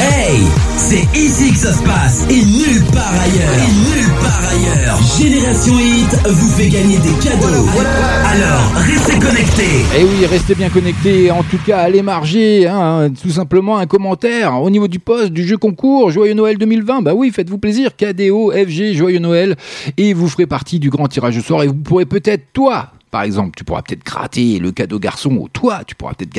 Hey, 0.00 0.40
c'est 0.78 1.18
ici 1.18 1.52
que 1.52 1.58
ça 1.58 1.74
se 1.74 1.82
passe 1.82 2.26
et 2.30 2.42
nulle 2.42 2.84
part 2.94 3.12
ailleurs. 3.12 3.54
Et 3.58 4.00
nulle 4.00 4.10
part 4.22 4.40
ailleurs. 4.48 4.98
Génération 5.18 5.78
Hit 5.78 6.28
vous 6.30 6.48
fait 6.48 6.68
gagner 6.68 6.96
des 6.96 7.12
cadeaux. 7.22 7.66
Alors, 8.24 8.72
restez 8.74 9.18
connectés. 9.18 9.84
Et 9.98 10.02
oui, 10.02 10.24
restez 10.26 10.54
bien 10.54 10.70
connectés. 10.70 11.30
En 11.30 11.42
tout 11.42 11.58
cas, 11.66 11.80
allez 11.80 12.00
marger, 12.00 12.66
hein, 12.66 13.10
tout 13.20 13.30
simplement 13.30 13.81
commentaire 13.86 14.60
au 14.60 14.70
niveau 14.70 14.88
du 14.88 14.98
poste 14.98 15.32
du 15.32 15.46
jeu 15.46 15.56
concours 15.56 16.10
Joyeux 16.10 16.34
Noël 16.34 16.58
2020. 16.58 17.02
Bah 17.02 17.14
oui, 17.14 17.30
faites-vous 17.30 17.58
plaisir. 17.58 17.96
KDO, 17.96 18.52
FG, 18.52 18.94
Joyeux 18.94 19.18
Noël. 19.18 19.56
Et 19.96 20.14
vous 20.14 20.28
ferez 20.28 20.46
partie 20.46 20.78
du 20.78 20.90
grand 20.90 21.08
tirage 21.08 21.36
de 21.36 21.40
soir. 21.40 21.62
Et 21.62 21.66
vous 21.66 21.74
pourrez 21.74 22.06
peut-être, 22.06 22.44
toi, 22.52 22.92
par 23.10 23.22
exemple, 23.22 23.52
tu 23.56 23.64
pourras 23.64 23.82
peut-être 23.82 24.04
gratter 24.04 24.58
le 24.58 24.72
cadeau 24.72 24.98
garçon. 24.98 25.30
Ou 25.32 25.48
toi, 25.48 25.82
tu 25.86 25.94
pourras 25.94 26.14
peut-être 26.14 26.32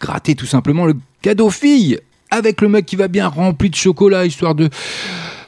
gratter 0.00 0.34
tout 0.34 0.46
simplement 0.46 0.86
le 0.86 0.94
cadeau 1.20 1.50
fille. 1.50 1.98
Avec 2.30 2.62
le 2.62 2.68
mec 2.68 2.86
qui 2.86 2.96
va 2.96 3.08
bien 3.08 3.28
rempli 3.28 3.68
de 3.68 3.74
chocolat, 3.74 4.24
histoire 4.24 4.54
de... 4.54 4.70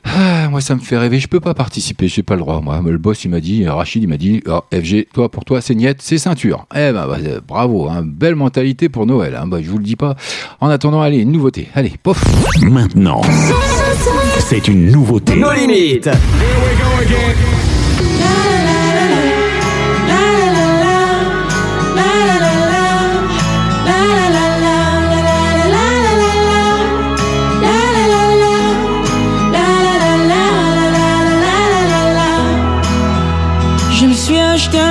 Ah, 0.04 0.48
moi, 0.50 0.60
ça 0.60 0.74
me 0.74 0.80
fait 0.80 0.98
rêver. 0.98 1.18
Je 1.18 1.28
peux 1.28 1.40
pas 1.40 1.54
participer. 1.54 2.08
J'ai 2.08 2.22
pas 2.22 2.34
le 2.34 2.40
droit. 2.40 2.60
Moi, 2.60 2.80
le 2.84 2.98
boss, 2.98 3.24
il 3.24 3.30
m'a 3.30 3.40
dit, 3.40 3.66
Rachid, 3.66 4.02
il 4.02 4.08
m'a 4.08 4.16
dit, 4.16 4.42
oh, 4.46 4.60
FG, 4.72 5.06
toi, 5.12 5.30
pour 5.30 5.44
toi, 5.44 5.60
c'est 5.60 5.74
niette, 5.74 6.02
c'est 6.02 6.18
ceinture. 6.18 6.66
Eh 6.74 6.92
ben, 6.92 7.06
bah, 7.06 7.16
euh, 7.24 7.40
bravo, 7.46 7.88
hein, 7.88 8.02
belle 8.04 8.34
mentalité 8.36 8.88
pour 8.88 9.06
Noël. 9.06 9.34
Hein. 9.34 9.46
Bah, 9.46 9.58
je 9.62 9.70
vous 9.70 9.78
le 9.78 9.84
dis 9.84 9.96
pas. 9.96 10.14
En 10.60 10.68
attendant, 10.68 11.00
allez, 11.00 11.18
une 11.18 11.32
nouveauté. 11.32 11.68
Allez, 11.74 11.94
pof. 12.02 12.22
Maintenant, 12.62 13.22
c'est 14.38 14.68
une 14.68 14.90
nouveauté. 14.90 15.36
Nos 15.36 15.52
limites. 15.52 16.10
Je 17.06 18.73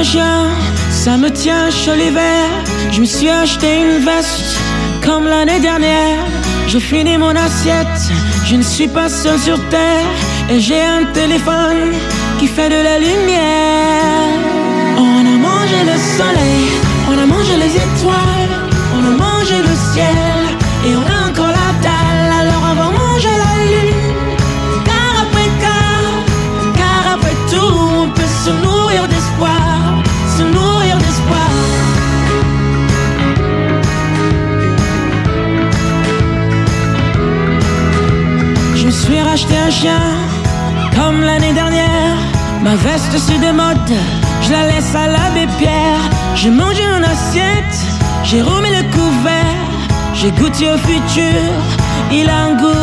ça 0.04 1.18
me 1.18 1.30
tient 1.30 1.70
chaud 1.70 1.94
l'hiver. 1.96 2.50
Je 2.92 3.00
me 3.00 3.06
suis 3.06 3.30
acheté 3.30 3.68
une 3.82 4.04
veste, 4.04 4.58
comme 5.02 5.26
l'année 5.26 5.60
dernière. 5.62 6.20
J'ai 6.68 6.80
fini 6.80 7.18
mon 7.18 7.36
assiette, 7.36 8.02
je 8.46 8.56
ne 8.56 8.64
suis 8.64 8.88
pas 8.88 9.08
seul 9.08 9.40
sur 9.40 9.58
terre. 9.70 10.06
Et 10.50 10.60
j'ai 10.60 10.82
un 10.82 11.06
téléphone 11.14 11.94
qui 12.40 12.48
fait 12.48 12.70
de 12.70 12.82
la 12.84 13.00
lumière. 13.00 14.40
On 14.98 15.22
a 15.34 15.38
mangé 15.50 15.80
le 15.92 15.98
soleil, 16.18 16.66
on 17.10 17.18
a 17.18 17.26
mangé 17.26 17.56
les 17.56 17.74
étoiles, 17.86 18.56
on 18.96 19.06
a 19.06 19.14
mangé 19.26 19.58
le 19.58 19.76
ciel. 19.94 20.38
Et 20.86 20.96
on 20.96 21.06
a 21.18 21.23
suis 39.36 39.46
racheté 39.46 39.58
un 39.58 39.70
chien, 39.70 40.02
comme 40.96 41.22
l'année 41.22 41.54
dernière. 41.54 42.18
Ma 42.62 42.76
veste 42.76 43.18
se 43.18 43.40
démode, 43.40 43.92
je 44.42 44.52
la 44.52 44.68
laisse 44.68 44.96
à 44.96 45.08
l'abbé 45.08 45.48
Pierre. 45.58 46.02
J'ai 46.36 46.50
mangé 46.50 46.84
en 46.88 47.04
assiette, 47.04 47.78
j'ai 48.24 48.42
remis 48.42 48.70
le 48.70 48.84
couvert. 48.92 49.64
J'ai 50.14 50.32
goûté 50.32 50.70
au 50.70 50.78
futur, 50.78 51.50
il 52.12 52.30
a 52.30 52.38
un 52.46 52.56
goût 52.56 52.83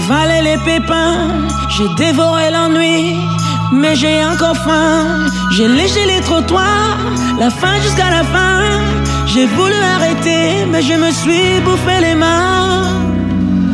avalé 0.00 0.40
les 0.42 0.58
pépins, 0.58 1.48
j'ai 1.68 1.88
dévoré 1.96 2.50
l'ennui, 2.50 3.16
mais 3.72 3.94
j'ai 3.94 4.24
encore 4.24 4.56
faim. 4.56 5.26
J'ai 5.52 5.68
léché 5.68 6.02
les 6.06 6.20
trottoirs, 6.22 6.98
la 7.38 7.50
fin 7.50 7.74
jusqu'à 7.84 8.10
la 8.10 8.24
fin. 8.34 8.60
J'ai 9.26 9.46
voulu 9.46 9.78
arrêter, 9.96 10.66
mais 10.70 10.82
je 10.82 10.94
me 10.94 11.10
suis 11.10 11.60
bouffé 11.64 11.96
les 12.06 12.14
mains. 12.14 12.88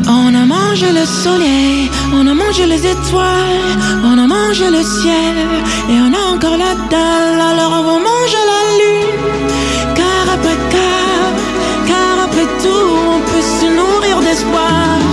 On 0.08 0.34
a 0.42 0.44
mangé 0.56 0.88
le 1.00 1.04
soleil, 1.24 1.90
on 2.12 2.26
a 2.26 2.34
mangé 2.34 2.64
les 2.66 2.82
étoiles, 2.94 3.72
on 4.04 4.16
a 4.24 4.26
mangé 4.26 4.66
le 4.70 4.82
ciel, 4.82 5.36
et 5.90 5.98
on 6.06 6.12
a 6.20 6.22
encore 6.34 6.58
la 6.64 6.74
dalle, 6.92 7.40
alors 7.50 7.72
on 7.78 7.84
va 7.88 7.96
manger 8.10 8.42
la 8.52 8.62
lune. 8.80 9.16
Car 9.98 10.24
après 10.34 10.58
car, 10.74 11.26
car 11.90 12.14
après 12.26 12.48
tout, 12.62 12.88
on 13.14 13.20
peut 13.30 13.46
se 13.58 13.66
nourrir 13.78 14.16
d'espoir. 14.26 15.05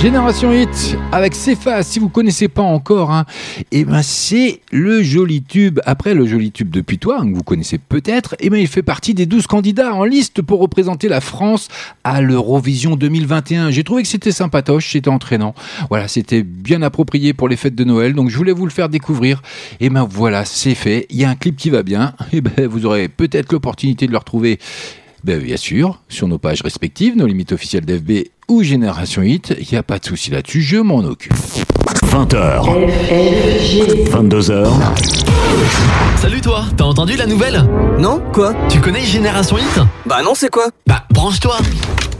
Génération 0.00 0.50
Hit 0.50 0.96
avec 1.12 1.34
Cephas, 1.34 1.82
si 1.82 1.98
vous 1.98 2.08
connaissez 2.08 2.48
pas 2.48 2.62
encore, 2.62 3.10
hein, 3.10 3.26
eh 3.70 3.84
ben 3.84 4.00
c'est 4.00 4.62
le 4.72 5.02
joli 5.02 5.42
tube. 5.42 5.78
Après 5.84 6.14
le 6.14 6.24
joli 6.24 6.52
tube 6.52 6.70
depuis 6.70 6.96
toi, 6.96 7.18
hein, 7.20 7.30
que 7.30 7.34
vous 7.36 7.42
connaissez 7.42 7.76
peut-être, 7.76 8.34
eh 8.40 8.48
ben 8.48 8.56
il 8.56 8.66
fait 8.66 8.82
partie 8.82 9.12
des 9.12 9.26
12 9.26 9.46
candidats 9.46 9.92
en 9.92 10.04
liste 10.04 10.40
pour 10.40 10.60
représenter 10.60 11.06
la 11.08 11.20
France 11.20 11.68
à 12.02 12.22
l'Eurovision 12.22 12.96
2021. 12.96 13.70
J'ai 13.72 13.84
trouvé 13.84 14.00
que 14.00 14.08
c'était 14.08 14.32
sympatoche, 14.32 14.90
c'était 14.90 15.10
entraînant. 15.10 15.54
Voilà, 15.90 16.08
c'était 16.08 16.44
bien 16.44 16.80
approprié 16.80 17.34
pour 17.34 17.50
les 17.50 17.56
fêtes 17.56 17.74
de 17.74 17.84
Noël, 17.84 18.14
donc 18.14 18.30
je 18.30 18.38
voulais 18.38 18.52
vous 18.52 18.64
le 18.64 18.72
faire 18.72 18.88
découvrir. 18.88 19.42
Et 19.80 19.90
ben 19.90 20.08
voilà, 20.10 20.46
c'est 20.46 20.74
fait. 20.74 21.04
Il 21.10 21.18
y 21.18 21.26
a 21.26 21.28
un 21.28 21.36
clip 21.36 21.56
qui 21.56 21.68
va 21.68 21.82
bien. 21.82 22.14
Et 22.32 22.40
ben 22.40 22.66
vous 22.66 22.86
aurez 22.86 23.08
peut-être 23.08 23.52
l'opportunité 23.52 24.06
de 24.06 24.12
le 24.12 24.18
retrouver 24.18 24.60
ben, 25.24 25.38
bien 25.38 25.58
sûr, 25.58 26.00
sur 26.08 26.28
nos 26.28 26.38
pages 26.38 26.62
respectives, 26.62 27.14
nos 27.16 27.26
limites 27.26 27.52
officielles 27.52 27.84
d'FB 27.84 28.30
ou 28.50 28.62
Génération 28.64 29.22
Hit, 29.22 29.54
il 29.58 29.66
n'y 29.70 29.78
a 29.78 29.82
pas 29.84 29.98
de 29.98 30.04
souci 30.04 30.30
là-dessus, 30.30 30.60
je 30.60 30.76
m'en 30.76 30.98
occupe. 30.98 31.32
20h. 32.04 32.64
22h. 34.10 34.66
Salut 36.20 36.40
toi, 36.40 36.64
t'as 36.76 36.84
entendu 36.84 37.14
la 37.16 37.26
nouvelle? 37.26 37.64
Non 37.98 38.20
Quoi? 38.32 38.52
Tu 38.68 38.80
connais 38.80 39.04
Génération 39.04 39.56
Hit? 39.56 39.78
Bah 40.04 40.18
non, 40.24 40.32
c'est 40.34 40.50
quoi? 40.50 40.66
Bah 40.86 41.04
branche-toi 41.10 41.56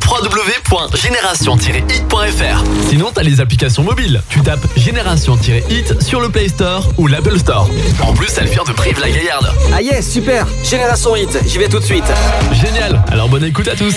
www.génération-hit.fr 0.09 2.65
Sinon 2.89 3.07
t'as 3.15 3.23
les 3.23 3.41
applications 3.41 3.83
mobiles. 3.83 4.23
Tu 4.29 4.41
tapes 4.41 4.67
Génération-hit 4.77 6.01
sur 6.03 6.21
le 6.21 6.29
Play 6.29 6.49
Store 6.49 6.89
ou 6.99 7.07
l'Apple 7.09 7.39
Store. 7.39 7.69
En 8.03 8.13
plus, 8.13 8.29
elle 8.39 8.49
vient 8.49 8.65
de 8.67 8.73
Brive-la-Gaillarde. 8.73 9.51
Ah 9.75 9.83
yes, 9.83 10.11
super 10.11 10.47
Génération 10.65 11.15
Hit, 11.17 11.39
j'y 11.47 11.59
vais 11.59 11.69
tout 11.69 11.79
de 11.81 11.85
suite. 11.85 12.05
Génial 12.53 13.03
Alors 13.11 13.29
bonne 13.29 13.45
écoute 13.45 13.69
à 13.69 13.75
tous 13.77 13.95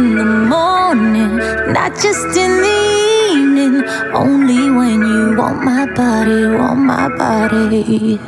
in 0.00 0.16
the 0.16 0.24
morning, 0.24 1.36
not 1.76 1.92
just 2.04 2.32
in 2.44 2.52
the 2.66 2.78
evening. 3.32 3.74
Only 4.22 4.62
when 4.78 4.98
you 5.10 5.36
want 5.36 5.62
my 5.62 5.84
body, 6.00 6.40
want 6.58 6.80
my 6.92 7.06
body. 7.22 8.18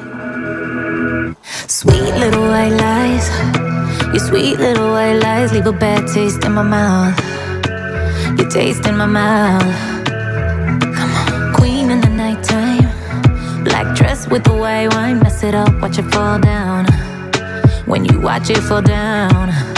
Sweet 1.80 2.12
little 2.22 2.46
white 2.52 2.76
lies, 2.86 3.26
your 4.12 4.24
sweet 4.28 4.58
little 4.58 4.90
white 4.96 5.18
lies 5.24 5.52
leave 5.52 5.66
a 5.66 5.72
bad 5.72 6.06
taste 6.14 6.44
in 6.44 6.52
my 6.52 6.62
mouth. 6.62 7.16
Your 8.38 8.48
taste 8.50 8.84
in 8.86 8.96
my 8.96 9.06
mouth. 9.06 9.74
Come 10.98 11.12
on, 11.22 11.54
queen 11.54 11.90
in 11.90 12.00
the 12.06 12.12
nighttime, 12.24 12.88
black 13.64 13.96
dress 13.96 14.28
with 14.28 14.44
the 14.44 14.56
white 14.62 14.88
wine, 14.94 15.20
mess 15.20 15.42
it 15.42 15.54
up, 15.54 15.72
watch 15.80 15.98
it 15.98 16.08
fall 16.12 16.38
down. 16.38 16.84
When 17.86 18.04
you 18.04 18.20
watch 18.20 18.50
it 18.50 18.62
fall 18.68 18.82
down. 18.82 19.71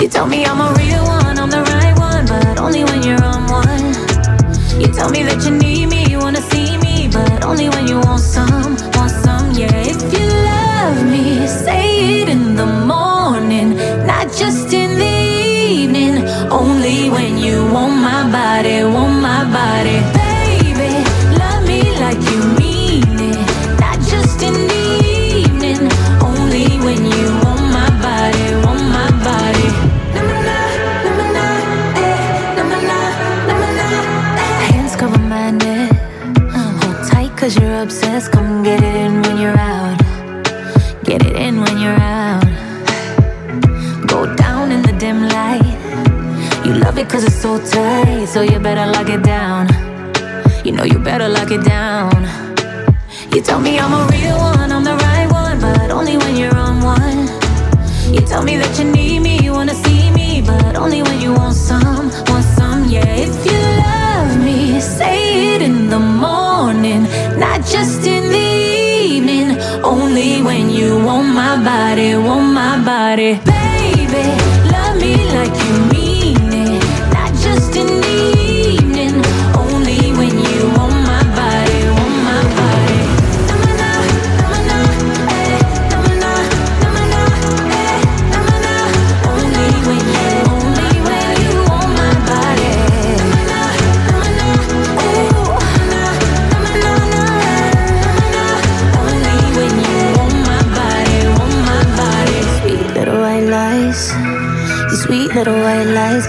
You 0.00 0.08
tell 0.08 0.26
me 0.26 0.46
I'm 0.46 0.58
a 0.58 0.72
real 0.78 1.04
one, 1.04 1.38
I'm 1.38 1.50
the 1.50 1.60
right 1.60 1.98
one, 1.98 2.24
but 2.24 2.58
only 2.58 2.84
when 2.84 3.02
you're 3.02 3.22
on 3.22 3.42
one. 3.50 4.80
You 4.80 4.88
tell 4.88 5.10
me 5.10 5.22
that 5.24 5.44
you 5.44 5.50
need 5.50 5.90
me, 5.90 6.06
you 6.10 6.18
wanna 6.18 6.40
see 6.40 6.78
me, 6.78 7.06
but 7.12 7.44
only 7.44 7.68
when 7.68 7.86
you 7.86 8.00
want 8.00 8.22
some, 8.22 8.76
want 8.96 9.10
some, 9.10 9.52
yeah. 9.52 9.70
If 9.74 10.00
you 10.14 10.26
love 10.26 11.04
me, 11.04 11.46
say 11.46 12.22
it 12.22 12.30
in 12.30 12.56
the 12.56 12.64
morning, 12.64 13.76
not 14.06 14.32
just 14.32 14.72
in 14.72 14.98
the 14.98 15.16
evening. 15.84 16.26
Only 16.50 17.10
when 17.10 17.36
you 17.36 17.70
want 17.70 17.92
my 18.00 18.22
body, 18.32 18.82
want 18.84 19.20
my 19.20 19.44
body. 19.52 20.19
So 47.40 47.58
tight. 47.58 48.26
So 48.26 48.42
you 48.42 48.58
better 48.58 48.86
lock 48.92 49.08
it 49.08 49.22
down. 49.22 49.66
You 50.62 50.72
know 50.72 50.84
you 50.84 50.98
better 50.98 51.28
lock 51.28 51.50
it 51.50 51.64
down. 51.64 52.12
You 53.32 53.40
tell 53.40 53.60
me 53.60 53.78
I'm 53.78 53.92
a 53.94 54.02
real 54.12 54.36
one, 54.36 54.70
I'm 54.70 54.84
the 54.84 54.96
right 55.06 55.28
one, 55.32 55.58
but 55.58 55.90
only 55.90 56.18
when 56.18 56.36
you're 56.36 56.54
on 56.54 56.82
one. 56.82 57.20
You 58.12 58.20
tell 58.20 58.42
me 58.42 58.56
that 58.58 58.78
you 58.78 58.84
need 58.84 59.20
me, 59.20 59.38
you 59.38 59.52
wanna 59.52 59.74
see 59.74 60.10
me, 60.10 60.42
but 60.42 60.76
only 60.76 61.00
when 61.02 61.18
you 61.20 61.32
want 61.32 61.54
some, 61.54 62.10
want 62.28 62.44
some, 62.58 62.84
yeah. 62.90 63.08
If 63.26 63.34
you 63.46 63.58
love 63.86 64.32
me, 64.44 64.78
say 64.80 65.54
it 65.54 65.62
in 65.62 65.88
the 65.88 65.98
morning, 65.98 67.04
not 67.38 67.64
just 67.64 68.06
in 68.06 68.24
the 68.36 68.48
evening. 69.14 69.48
Only 69.82 70.42
when 70.42 70.68
you 70.68 71.02
want 71.02 71.28
my 71.28 71.56
body, 71.64 72.16
want 72.16 72.52
my 72.52 72.84
body. 72.84 73.59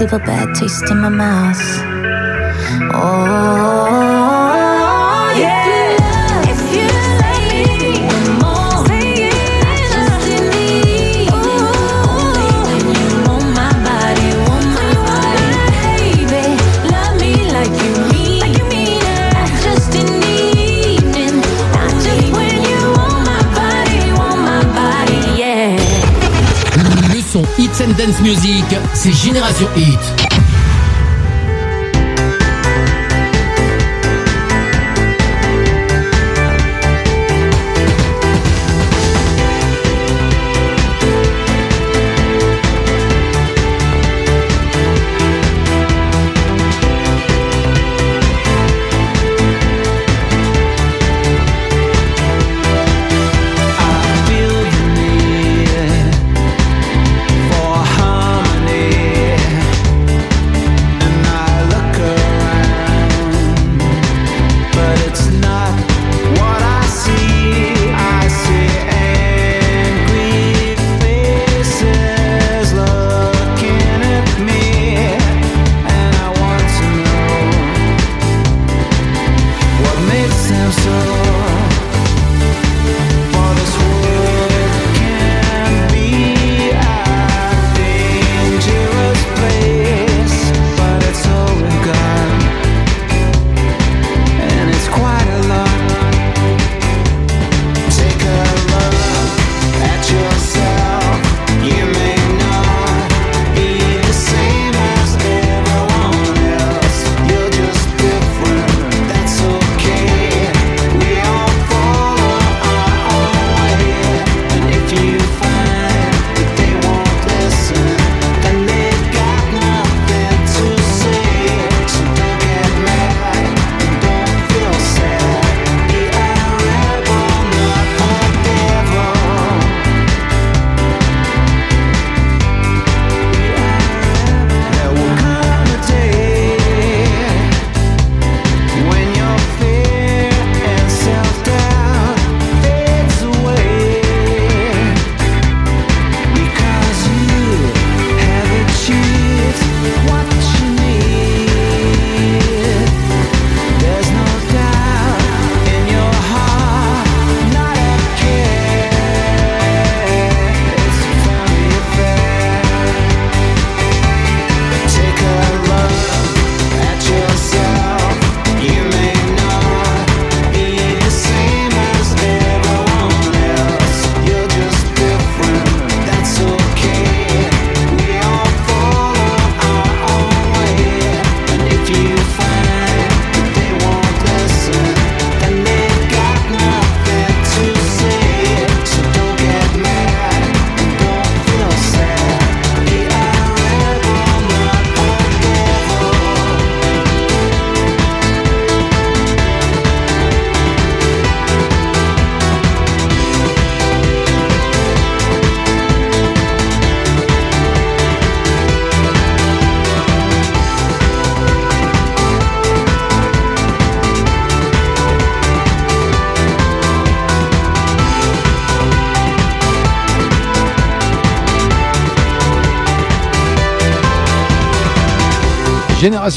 leave 0.01 0.13
a 0.13 0.19
bad 0.19 0.55
taste 0.55 0.89
in 0.89 0.97
my 0.97 1.09
mouth. 1.09 1.61
Oh. 2.91 3.90
Dance 28.11 28.21
Music, 28.23 28.65
c'est 28.93 29.13
Génération 29.13 29.67
Hit. 29.77 30.30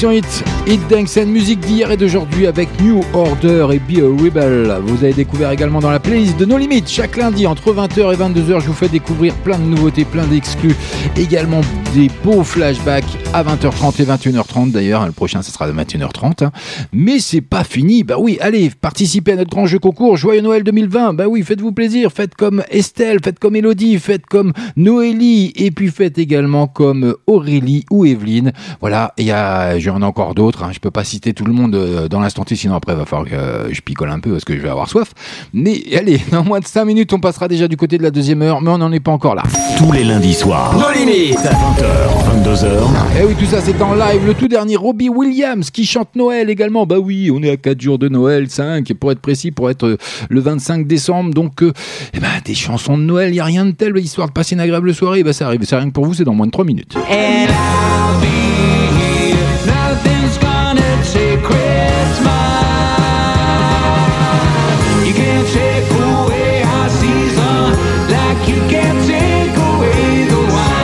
Hit, 0.03 0.43
Hit 0.67 0.81
Dance 0.89 1.17
and 1.17 1.27
musique 1.27 1.61
d'hier 1.61 1.89
et 1.89 1.95
d'aujourd'hui 1.95 2.47
avec 2.47 2.67
New 2.81 3.01
Order 3.13 3.67
et 3.71 3.79
Be 3.79 3.99
a 3.99 4.23
Rebel. 4.23 4.75
Vous 4.83 5.05
avez 5.05 5.13
découvert 5.13 5.51
également 5.51 5.79
dans 5.79 5.89
la 5.89 6.01
playlist 6.01 6.37
de 6.37 6.43
No 6.43 6.57
Limit. 6.57 6.83
Chaque 6.85 7.15
lundi 7.15 7.47
entre 7.47 7.73
20h 7.73 8.13
et 8.13 8.17
22h, 8.17 8.59
je 8.59 8.67
vous 8.67 8.73
fais 8.73 8.89
découvrir 8.89 9.33
plein 9.35 9.57
de 9.57 9.63
nouveautés, 9.63 10.03
plein 10.03 10.25
d'exclus. 10.25 10.75
Également 11.15 11.61
des 11.95 12.11
beaux 12.25 12.43
flashbacks 12.43 13.05
à 13.33 13.41
20h30 13.41 14.01
et 14.01 14.05
21h30 14.05 14.71
d'ailleurs. 14.71 15.05
Le 15.05 15.13
prochain, 15.13 15.41
ce 15.41 15.49
sera 15.49 15.65
de 15.65 15.71
21h30. 15.71 16.43
hein. 16.43 16.51
Mais 16.91 17.19
c'est 17.19 17.39
pas 17.39 17.63
fini. 17.63 18.03
Bah 18.03 18.15
oui, 18.19 18.37
allez, 18.41 18.69
participez 18.69 19.31
à 19.31 19.35
notre 19.37 19.49
grand 19.49 19.65
jeu 19.65 19.79
concours. 19.79 20.17
Joyeux 20.17 20.41
Noël 20.41 20.63
2020. 20.65 21.13
Bah 21.13 21.27
oui, 21.29 21.41
faites-vous 21.43 21.71
plaisir. 21.71 22.11
Faites 22.11 22.35
comme 22.35 22.63
Estelle, 22.69 23.19
faites 23.23 23.39
comme 23.39 23.55
Elodie, 23.55 23.97
faites 23.97 24.25
comme 24.25 24.51
Noélie. 24.75 25.53
Et 25.55 25.71
puis 25.71 25.89
faites 25.89 26.17
également 26.17 26.67
comme 26.67 27.15
Aurélie 27.27 27.85
ou 27.89 28.05
Evelyne. 28.05 28.51
Voilà, 28.81 29.13
il 29.17 29.25
y 29.25 29.31
a, 29.31 29.79
j'en 29.79 30.01
ai 30.01 30.05
encore 30.05 30.35
d'autres. 30.35 30.63
hein. 30.63 30.71
Je 30.73 30.79
peux 30.79 30.91
pas 30.91 31.05
citer 31.05 31.33
tout 31.33 31.45
le 31.45 31.53
monde 31.53 31.75
euh, 31.75 32.09
dans 32.09 32.19
l'instant 32.19 32.43
T, 32.43 32.57
sinon 32.57 32.75
après, 32.75 32.91
il 32.91 32.97
va 32.97 33.05
falloir 33.05 33.29
que 33.29 33.35
euh, 33.35 33.73
je 33.73 33.79
picole 33.79 34.09
un 34.11 34.19
peu 34.19 34.31
parce 34.31 34.43
que 34.43 34.55
je 34.57 34.61
vais 34.61 34.69
avoir 34.69 34.89
soif. 34.89 35.13
Mais 35.53 35.81
allez, 35.97 36.19
dans 36.31 36.43
moins 36.43 36.59
de 36.59 36.67
5 36.67 36.83
minutes, 36.83 37.13
on 37.13 37.19
passera 37.21 37.47
déjà 37.47 37.69
du 37.69 37.77
côté 37.77 37.97
de 37.97 38.03
la 38.03 38.11
deuxième 38.11 38.41
heure, 38.41 38.61
mais 38.61 38.69
on 38.69 38.79
n'en 38.79 38.91
est 38.91 38.99
pas 38.99 39.11
encore 39.11 39.35
là. 39.35 39.43
Tous 39.77 39.93
les 39.93 40.03
lundis 40.03 40.33
soirs. 40.33 40.73
Nos 40.77 40.91
limites. 40.91 41.39
20h, 41.85 42.43
22h. 42.43 42.65
Et 42.65 43.21
Eh 43.21 43.25
oui, 43.25 43.35
tout 43.37 43.45
ça 43.45 43.61
c'est 43.61 43.79
en 43.81 43.93
live. 43.93 44.25
Le 44.25 44.33
tout 44.33 44.47
dernier, 44.47 44.75
Robbie 44.75 45.09
Williams 45.09 45.69
qui 45.69 45.85
chante 45.85 46.15
Noël 46.15 46.49
également. 46.49 46.85
Bah 46.85 46.97
oui, 46.99 47.29
on 47.31 47.41
est 47.43 47.49
à 47.49 47.57
4 47.57 47.79
jours 47.79 47.99
de 47.99 48.09
Noël, 48.09 48.49
5 48.49 48.91
pour 48.93 49.11
être 49.11 49.19
précis, 49.19 49.51
pour 49.51 49.69
être 49.69 49.85
euh, 49.85 49.97
le 50.29 50.39
25 50.39 50.87
décembre. 50.87 51.33
Donc, 51.33 51.61
euh, 51.61 51.73
eh 52.13 52.19
ben, 52.19 52.27
des 52.43 52.55
chansons 52.55 52.97
de 52.97 53.03
Noël, 53.03 53.29
il 53.29 53.33
n'y 53.33 53.39
a 53.39 53.45
rien 53.45 53.65
de 53.65 53.71
tel, 53.71 53.95
histoire 53.97 54.27
de 54.27 54.33
passer 54.33 54.55
une 54.55 54.61
agréable 54.61 54.93
soirée. 54.93 55.23
Bah 55.23 55.33
ça 55.33 55.45
arrive, 55.47 55.63
c'est 55.63 55.75
rien 55.75 55.87
que 55.87 55.93
pour 55.93 56.05
vous, 56.05 56.13
c'est 56.15 56.23
dans 56.23 56.33
moins 56.33 56.47
de 56.47 56.51
3 56.51 56.65
minutes. 56.65 56.95
And 56.95 57.49
I'll 57.49 58.19
be 58.21 58.44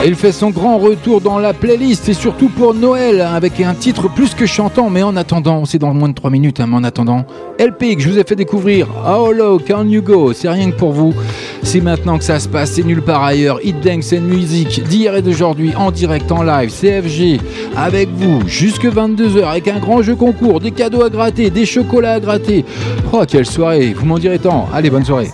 Il 0.04 0.16
fait 0.16 0.32
son 0.32 0.50
grand 0.50 0.78
retour 0.78 1.20
dans 1.20 1.38
la 1.38 1.52
playlist 1.52 2.08
et 2.08 2.12
surtout 2.12 2.48
pour 2.48 2.74
Noël 2.74 3.20
avec 3.20 3.60
un 3.60 3.72
titre 3.72 4.08
plus 4.08 4.34
que 4.34 4.46
chantant. 4.46 4.90
Mais 4.90 5.04
en 5.04 5.14
attendant, 5.14 5.64
c'est 5.64 5.78
dans 5.78 5.94
moins 5.94 6.08
de 6.08 6.14
3 6.14 6.28
minutes, 6.28 6.58
hein, 6.58 6.66
mais 6.68 6.74
en 6.74 6.82
attendant, 6.82 7.24
LP 7.60 7.94
que 7.94 8.00
je 8.00 8.10
vous 8.10 8.18
ai 8.18 8.24
fait 8.24 8.34
découvrir. 8.34 8.88
How 9.06 9.30
low 9.30 9.60
can 9.60 9.84
you 9.86 10.02
go 10.02 10.32
C'est 10.32 10.48
rien 10.48 10.72
que 10.72 10.76
pour 10.76 10.90
vous. 10.90 11.14
C'est 11.62 11.80
maintenant 11.80 12.18
que 12.18 12.24
ça 12.24 12.40
se 12.40 12.48
passe, 12.48 12.72
c'est 12.72 12.82
nulle 12.82 13.02
part 13.02 13.22
ailleurs. 13.22 13.60
Hit 13.64 13.78
Dance 13.80 14.12
and 14.12 14.22
Music 14.22 14.82
d'hier 14.82 15.14
et 15.14 15.22
d'aujourd'hui 15.22 15.72
en 15.76 15.92
direct, 15.92 16.32
en 16.32 16.42
live, 16.42 16.72
CFG 16.72 17.40
avec 17.76 18.08
vous 18.08 18.40
jusque 18.48 18.84
22h 18.84 19.44
avec 19.44 19.68
un 19.68 19.78
grand 19.78 20.02
jeu 20.02 20.16
concours, 20.16 20.58
des 20.58 20.72
cadeaux 20.72 21.04
à 21.04 21.10
gratter, 21.10 21.50
des 21.50 21.64
chocolats 21.64 22.14
à 22.14 22.20
gratter. 22.20 22.64
Oh, 23.12 23.22
quelle 23.28 23.46
soirée 23.46 23.94
Vous 23.94 24.04
m'en 24.04 24.18
direz 24.18 24.40
tant. 24.40 24.68
Allez, 24.74 24.90
bonne 24.90 25.04
soirée. 25.04 25.28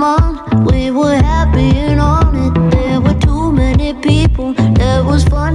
we 0.00 0.90
were 0.90 1.14
happy 1.14 1.76
and 1.76 2.00
on 2.00 2.34
it. 2.34 2.70
There 2.70 3.00
were 3.02 3.18
too 3.20 3.52
many 3.52 3.92
people, 3.92 4.54
that 4.54 5.04
was 5.04 5.24
fun. 5.24 5.49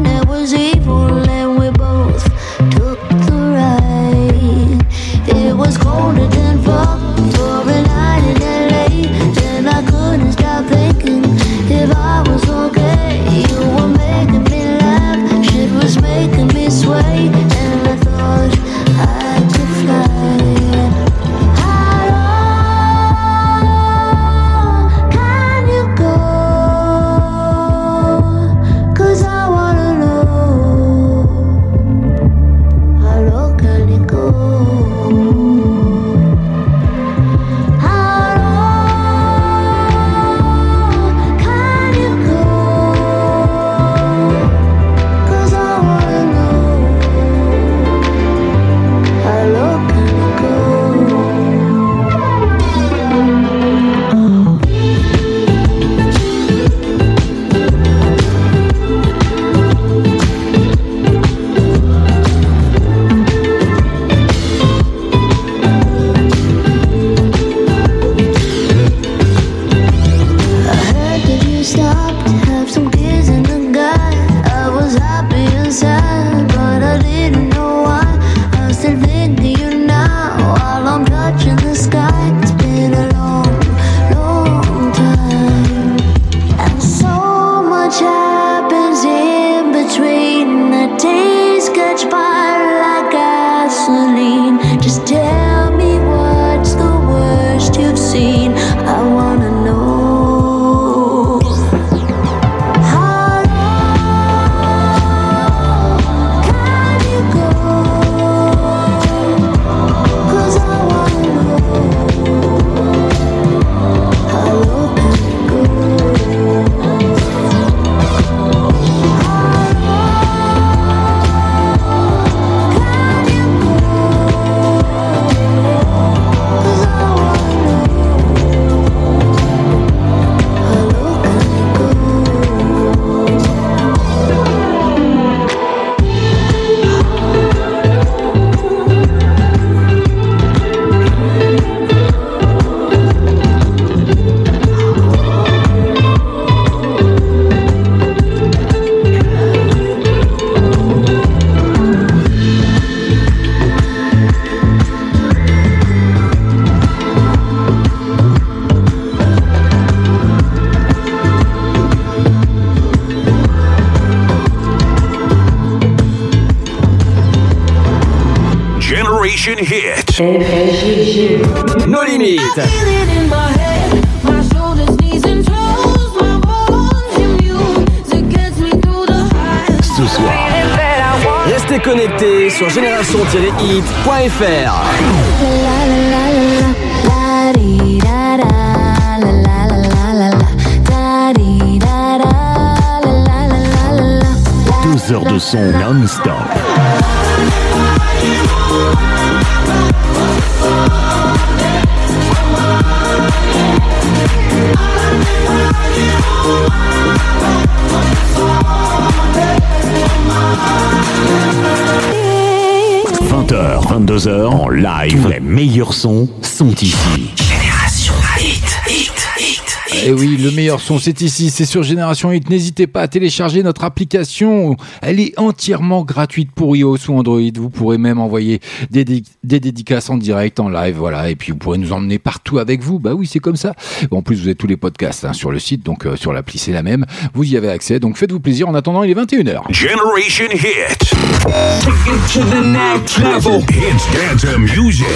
Son, 220.85 220.99
c'est 220.99 221.21
ici, 221.21 221.49
c'est 221.49 221.65
sur 221.65 221.81
Génération 221.81 222.31
Hit. 222.31 222.47
N'hésitez 222.49 222.85
pas 222.85 223.01
à 223.01 223.07
télécharger 223.07 223.63
notre 223.63 223.83
application. 223.83 224.75
Elle 225.01 225.19
est 225.19 225.33
entièrement 225.39 226.03
gratuite 226.03 226.51
pour 226.53 226.75
iOS 226.75 227.09
ou 227.09 227.17
Android. 227.17 227.39
Vous 227.55 227.71
pourrez 227.71 227.97
même 227.97 228.19
envoyer 228.19 228.59
des, 228.91 229.03
dé- 229.03 229.23
des 229.43 229.59
dédicaces 229.59 230.11
en 230.11 230.17
direct, 230.17 230.59
en 230.59 230.69
live, 230.69 230.95
voilà. 230.97 231.31
Et 231.31 231.35
puis 231.35 231.53
vous 231.53 231.57
pourrez 231.57 231.79
nous 231.79 231.91
emmener 231.91 232.19
partout 232.19 232.59
avec 232.59 232.83
vous. 232.83 232.99
Bah 232.99 233.15
oui, 233.15 233.25
c'est 233.25 233.39
comme 233.39 233.55
ça. 233.55 233.73
Bon, 234.11 234.19
en 234.19 234.21
plus, 234.21 234.35
vous 234.35 234.43
avez 234.45 234.53
tous 234.53 234.67
les 234.67 234.77
podcasts 234.77 235.25
hein, 235.25 235.33
sur 235.33 235.49
le 235.51 235.57
site, 235.57 235.83
donc 235.83 236.05
euh, 236.05 236.15
sur 236.15 236.33
l'appli, 236.33 236.59
c'est 236.59 236.71
la 236.71 236.83
même. 236.83 237.05
Vous 237.33 237.43
y 237.43 237.57
avez 237.57 237.69
accès. 237.69 237.99
Donc 237.99 238.15
faites-vous 238.17 238.39
plaisir. 238.39 238.69
En 238.69 238.75
attendant, 238.75 239.01
il 239.01 239.09
est 239.09 239.15
21h. 239.19 239.61
Generation 239.71 240.45
Hit. 240.53 240.99
Take 240.99 242.11
it 242.11 242.21
to 242.33 242.41
the 242.41 242.61
next 242.63 243.17
level. 243.17 243.61
Hits 243.71 244.05
dance 244.13 244.45
and 244.45 244.59
music. 244.59 245.07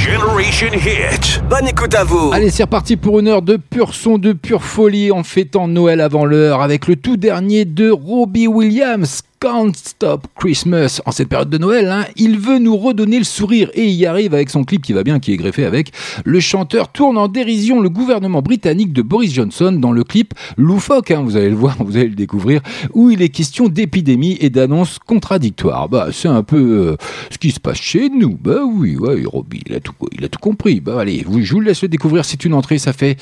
Generation 0.07 0.69
Hit. 0.73 1.43
Bonne 1.51 1.67
écoute 1.67 1.93
à 1.97 2.05
vous. 2.05 2.31
Allez, 2.33 2.51
c'est 2.51 2.63
reparti 2.63 2.97
pour 2.97 3.19
une 3.19 3.27
heure 3.27 3.43
de 3.43 3.57
pur 3.57 3.93
son, 3.93 4.19
de 4.19 4.33
pure 4.33 4.63
folie 4.63 5.11
en 5.11 5.25
fêtant 5.25 5.67
Noël 5.67 6.01
avant 6.01 6.25
l'heure 6.25 6.63
avec 6.63 6.87
le 6.87 6.95
tout 6.95 7.17
dernier 7.17 7.65
de 7.65 7.91
Robbie 7.91 8.47
Williams, 8.47 9.23
Can't 9.47 9.73
Stop 9.77 10.27
Christmas 10.35 11.01
en 11.07 11.13
cette 11.13 11.29
période 11.29 11.49
de 11.51 11.59
Noël. 11.59 11.89
hein. 11.89 12.05
Il 12.17 12.37
veut 12.37 12.59
nous 12.59 12.77
redonner 12.77 13.19
le 13.19 13.25
sourire 13.25 13.71
et 13.75 13.87
y 13.89 14.05
arrive 14.05 14.35
avec 14.35 14.51
son 14.51 14.65
clip 14.65 14.83
qui 14.83 14.93
va 14.93 15.05
bien, 15.05 15.21
qui 15.21 15.33
est 15.33 15.37
greffé 15.37 15.65
avec. 15.65 15.93
Le 16.25 16.41
chanteur 16.41 16.89
tourne 16.91 17.17
en 17.17 17.29
dérision 17.29 17.81
le 17.81 17.89
gouvernement 17.89 18.43
britannique 18.43 18.93
de 18.93 19.03
Boris 19.03 19.33
Johnson 19.33 19.71
dans 19.71 19.93
le 19.93 20.03
clip 20.03 20.35
loufoque, 20.57 21.13
hein, 21.13 21.23
vous 21.25 21.37
allez 21.37 21.49
le 21.51 21.55
voir, 21.55 21.77
vous 21.85 21.97
allez 21.97 22.09
le 22.09 22.17
découvrir, 22.17 22.61
où 22.93 23.09
il 23.11 23.23
est 23.23 23.29
question 23.29 23.69
d'épidémie 23.69 24.37
et 24.41 24.51
d'annonces 24.51 24.99
contradictoires. 24.99 25.89
Bah, 25.89 26.09
c'est 26.11 26.27
un 26.29 26.43
peu 26.43 26.57
euh, 26.59 26.97
ce 27.31 27.39
qui 27.39 27.53
se 27.53 27.61
passe 27.61 27.79
chez 27.81 28.09
nous. 28.09 28.37
Bah 28.43 28.63
oui, 28.69 28.97
ouais, 28.97 29.23
Roby, 29.27 29.63
il 29.69 29.75
a 29.77 29.81
tout, 29.81 29.93
a 30.03 30.29
compris. 30.41 30.81
Bah 30.81 31.01
allez, 31.01 31.23
vous- 31.25 31.41
je 31.43 31.53
vous 31.55 31.61
laisse 31.61 31.83
le 31.83 31.89
découvrir. 31.89 32.25
C'est 32.25 32.45
une 32.45 32.53
entrée, 32.55 32.79
ça 32.79 32.93
fait 32.93 33.17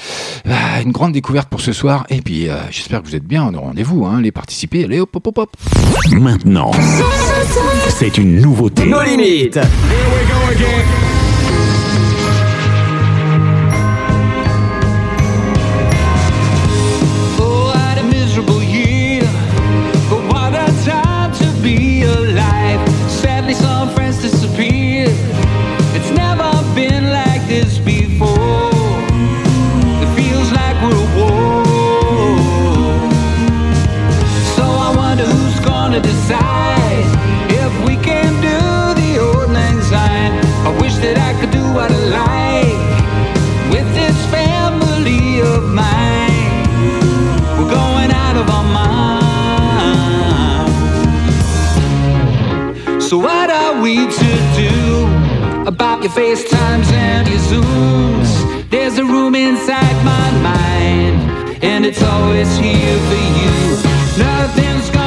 ah, 0.48 0.80
une 0.82 0.92
grande 0.92 1.12
découverte 1.12 1.50
pour 1.50 1.60
ce 1.60 1.72
soir. 1.74 2.06
Et 2.08 2.22
puis, 2.22 2.48
euh, 2.48 2.54
j'espère 2.70 3.02
que 3.02 3.08
vous 3.08 3.14
êtes 3.16 3.26
bien 3.26 3.52
au 3.54 3.60
rendez-vous, 3.60 4.06
hein, 4.06 4.22
les 4.22 4.32
participer. 4.32 4.84
Allez, 4.84 5.00
hop, 5.00 5.14
hop, 5.14 5.26
hop, 5.26 5.38
hop. 5.38 5.50
Maintenant, 6.20 6.70
c'est 7.88 8.18
une 8.18 8.40
nouveauté. 8.40 8.86
Nos 8.86 9.02
limites. 9.02 9.58
Oh, 9.58 11.23
about 55.66 56.02
your 56.02 56.12
FaceTimes 56.12 56.92
and 56.92 57.28
your 57.28 57.38
Zooms? 57.38 58.70
There's 58.70 58.98
a 58.98 59.04
room 59.04 59.34
inside 59.34 59.96
my 60.04 60.30
mind, 60.42 61.62
and 61.62 61.86
it's 61.86 62.02
always 62.02 62.56
here 62.56 62.98
for 63.08 63.20
you. 63.38 63.54
Nothing's 64.18 64.90
gonna 64.90 65.03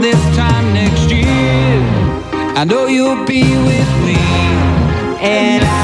this 0.00 0.20
time 0.36 0.72
next 0.74 1.10
year? 1.10 1.28
I 2.56 2.64
know 2.64 2.86
you'll 2.86 3.24
be 3.24 3.42
with 3.42 3.90
me, 4.06 4.18
and 5.20 5.64
I'll 5.64 5.77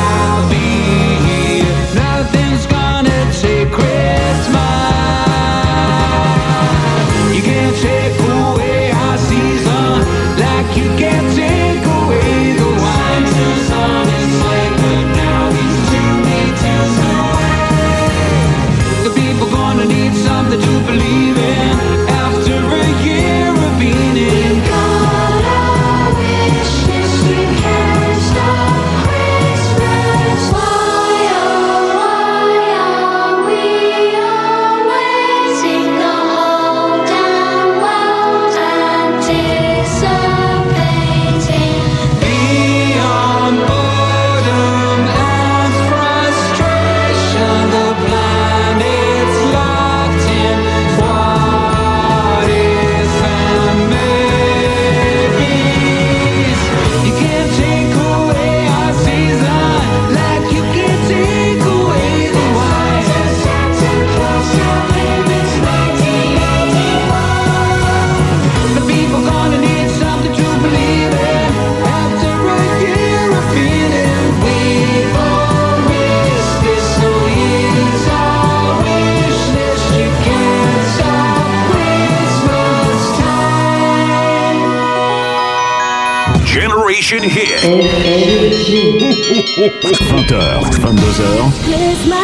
20h, 89.64 90.60
22h, 90.76 92.24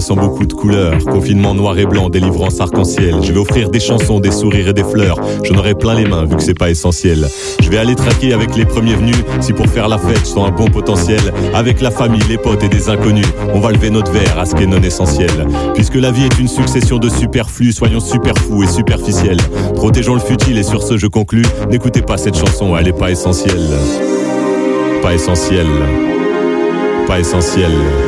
Sans 0.00 0.16
beaucoup 0.16 0.46
de 0.46 0.52
couleurs. 0.52 0.98
Confinement 1.04 1.54
noir 1.54 1.78
et 1.78 1.86
blanc, 1.86 2.08
délivrance 2.08 2.60
arc-en-ciel. 2.60 3.16
Je 3.22 3.32
vais 3.32 3.38
offrir 3.38 3.70
des 3.70 3.80
chansons, 3.80 4.20
des 4.20 4.30
sourires 4.30 4.68
et 4.68 4.72
des 4.72 4.84
fleurs. 4.84 5.18
J'en 5.44 5.56
aurai 5.56 5.74
plein 5.74 5.94
les 5.94 6.04
mains 6.04 6.24
vu 6.24 6.36
que 6.36 6.42
c'est 6.42 6.58
pas 6.58 6.70
essentiel. 6.70 7.26
Je 7.60 7.68
vais 7.68 7.78
aller 7.78 7.94
traquer 7.94 8.32
avec 8.32 8.54
les 8.56 8.64
premiers 8.64 8.94
venus. 8.94 9.16
Si 9.40 9.52
pour 9.52 9.66
faire 9.66 9.88
la 9.88 9.98
fête, 9.98 10.20
je 10.20 10.26
sens 10.26 10.48
un 10.48 10.52
bon 10.52 10.66
potentiel. 10.66 11.20
Avec 11.54 11.80
la 11.80 11.90
famille, 11.90 12.22
les 12.28 12.38
potes 12.38 12.62
et 12.62 12.68
des 12.68 12.88
inconnus. 12.88 13.26
On 13.54 13.60
va 13.60 13.72
lever 13.72 13.90
notre 13.90 14.12
verre 14.12 14.38
à 14.38 14.44
ce 14.44 14.54
qui 14.54 14.64
est 14.64 14.66
non 14.66 14.82
essentiel. 14.82 15.30
Puisque 15.74 15.96
la 15.96 16.10
vie 16.10 16.24
est 16.24 16.38
une 16.38 16.48
succession 16.48 16.98
de 16.98 17.08
superflus, 17.08 17.72
soyons 17.72 18.00
super 18.00 18.36
fous 18.38 18.62
et 18.62 18.68
superficiels. 18.68 19.40
Protégeons 19.74 20.14
le 20.14 20.20
futile 20.20 20.58
et 20.58 20.62
sur 20.62 20.82
ce 20.82 20.96
je 20.96 21.06
conclus. 21.06 21.46
N'écoutez 21.70 22.02
pas 22.02 22.16
cette 22.16 22.36
chanson, 22.36 22.76
elle 22.76 22.88
est 22.88 22.98
pas 22.98 23.10
essentielle. 23.10 23.68
Pas 25.02 25.14
essentielle. 25.14 25.66
Pas 27.06 27.20
essentielle. 27.20 28.07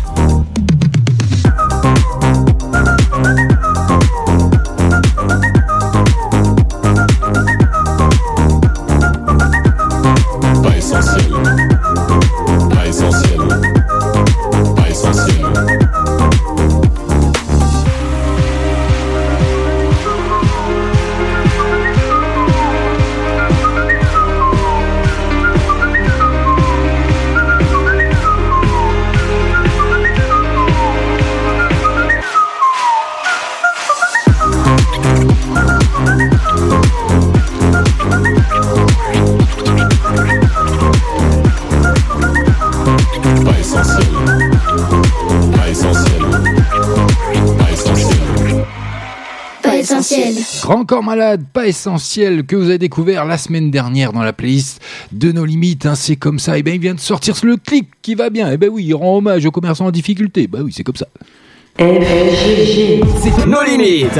Corps 50.85 51.03
malade, 51.03 51.43
pas 51.53 51.67
essentiel, 51.67 52.45
que 52.45 52.55
vous 52.55 52.65
avez 52.69 52.77
découvert 52.77 53.25
la 53.25 53.37
semaine 53.37 53.71
dernière 53.71 54.13
dans 54.13 54.23
la 54.23 54.33
playlist 54.33 54.81
de 55.11 55.31
nos 55.31 55.45
limites. 55.45 55.85
hein, 55.85 55.95
c'est 55.95 56.15
comme 56.15 56.39
ça. 56.39 56.57
Et 56.57 56.63
bien, 56.63 56.73
il 56.73 56.79
vient 56.81 56.93
de 56.95 56.99
sortir 56.99 57.35
le 57.43 57.57
clip 57.57 57.89
qui 58.01 58.15
va 58.15 58.29
bien. 58.29 58.51
Et 58.51 58.57
ben 58.57 58.69
oui, 58.69 58.85
il 58.85 58.93
rend 58.93 59.17
hommage 59.17 59.45
aux 59.45 59.51
commerçants 59.51 59.85
en 59.87 59.91
difficulté. 59.91 60.47
Bah 60.47 60.59
oui, 60.63 60.73
c'est 60.75 60.83
comme 60.83 60.95
ça. 60.95 61.07
Nos 63.47 63.63
limites. 63.63 64.19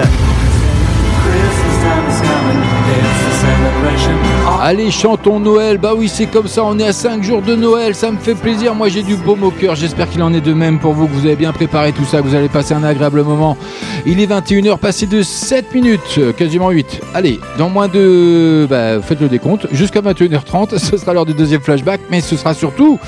Allez, 4.63 4.91
chantons 4.91 5.39
Noël. 5.39 5.79
Bah 5.79 5.93
oui, 5.97 6.07
c'est 6.07 6.27
comme 6.27 6.47
ça. 6.47 6.63
On 6.63 6.77
est 6.77 6.86
à 6.86 6.93
5 6.93 7.23
jours 7.23 7.41
de 7.41 7.55
Noël. 7.55 7.95
Ça 7.95 8.11
me 8.11 8.17
fait 8.17 8.36
plaisir. 8.36 8.75
Moi, 8.75 8.89
j'ai 8.89 9.01
du 9.01 9.15
baume 9.15 9.43
au 9.43 9.49
cœur. 9.49 9.75
J'espère 9.75 10.07
qu'il 10.07 10.21
en 10.21 10.34
est 10.34 10.41
de 10.41 10.53
même 10.53 10.77
pour 10.79 10.93
vous, 10.93 11.07
que 11.07 11.13
vous 11.13 11.25
avez 11.25 11.36
bien 11.36 11.51
préparé 11.51 11.91
tout 11.91 12.05
ça, 12.05 12.19
que 12.19 12.27
vous 12.27 12.36
allez 12.36 12.47
passer 12.47 12.75
un 12.75 12.84
agréable 12.84 13.23
moment. 13.23 13.57
Il 14.05 14.19
est 14.21 14.27
21h, 14.27 14.77
passé 14.77 15.07
de 15.07 15.23
7 15.23 15.73
minutes, 15.73 16.15
euh, 16.19 16.32
quasiment 16.32 16.69
8. 16.69 17.01
Allez, 17.15 17.39
dans 17.57 17.69
moins 17.69 17.88
de. 17.88 18.67
Bah, 18.69 19.01
faites 19.01 19.19
le 19.19 19.29
décompte. 19.29 19.67
Jusqu'à 19.71 20.01
21h30, 20.01 20.77
ce 20.77 20.97
sera 20.97 21.13
l'heure 21.13 21.25
du 21.25 21.34
deuxième 21.34 21.61
flashback. 21.61 22.01
Mais 22.11 22.21
ce 22.21 22.36
sera 22.36 22.53
surtout 22.53 22.99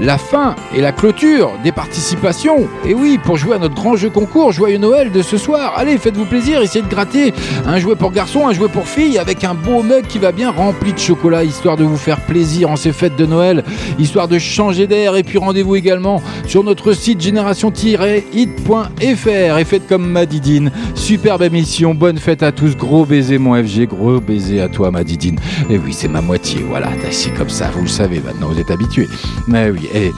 la 0.00 0.18
fin 0.18 0.54
et 0.74 0.80
la 0.80 0.92
clôture 0.92 1.52
des 1.64 1.72
participations. 1.72 2.68
Et 2.86 2.94
oui, 2.94 3.18
pour 3.22 3.36
jouer 3.36 3.56
à 3.56 3.58
notre 3.58 3.74
grand 3.74 3.96
jeu 3.96 4.10
concours, 4.10 4.52
Joyeux 4.52 4.78
Noël 4.78 5.10
de 5.10 5.22
ce 5.22 5.36
soir. 5.36 5.74
Allez, 5.76 5.98
faites-vous 5.98 6.24
plaisir, 6.24 6.60
essayez 6.60 6.84
de 6.84 6.90
gratter 6.90 7.32
un 7.66 7.78
jouet 7.78 7.96
pour 7.96 8.12
garçon, 8.12 8.46
un 8.46 8.52
jouet 8.52 8.68
pour 8.68 8.86
fille, 8.86 9.18
avec 9.18 9.44
un 9.44 9.54
beau 9.54 9.82
mug 9.82 10.06
qui 10.06 10.18
va 10.18 10.32
bien 10.32 10.50
rempli 10.50 10.92
de 10.92 10.98
chocolat, 10.98 11.44
histoire 11.44 11.76
de 11.76 11.84
vous 11.84 11.96
faire 11.96 12.20
plaisir 12.20 12.70
en 12.70 12.76
ces 12.76 12.92
fêtes 12.92 13.16
de 13.16 13.26
Noël, 13.26 13.64
histoire 13.98 14.28
de 14.28 14.38
changer 14.38 14.86
d'air. 14.86 15.16
Et 15.16 15.22
puis 15.22 15.38
rendez-vous 15.38 15.76
également 15.76 16.22
sur 16.46 16.64
notre 16.64 16.92
site 16.92 17.20
génération-hit.fr. 17.20 19.58
Et 19.58 19.64
faites 19.64 19.88
comme 19.88 20.08
Madidine. 20.08 20.70
Superbe 20.94 21.42
émission, 21.42 21.94
bonne 21.94 22.18
fête 22.18 22.42
à 22.42 22.52
tous. 22.52 22.76
Gros 22.76 23.04
baiser 23.04 23.38
mon 23.38 23.54
FG, 23.54 23.86
gros 23.86 24.20
baiser 24.20 24.60
à 24.60 24.68
toi 24.68 24.90
Madidine. 24.90 25.38
Et 25.70 25.78
oui, 25.78 25.92
c'est 25.92 26.08
ma 26.08 26.20
moitié, 26.20 26.64
voilà, 26.68 26.88
c'est 27.10 27.34
comme 27.34 27.48
ça, 27.48 27.70
vous 27.74 27.82
le 27.82 27.88
savez 27.88 28.20
maintenant, 28.20 28.48
vous 28.48 28.60
êtes 28.60 28.70
habitués. 28.70 29.08
Mais 29.46 29.70
oui, 29.70 29.85
et 29.94 30.12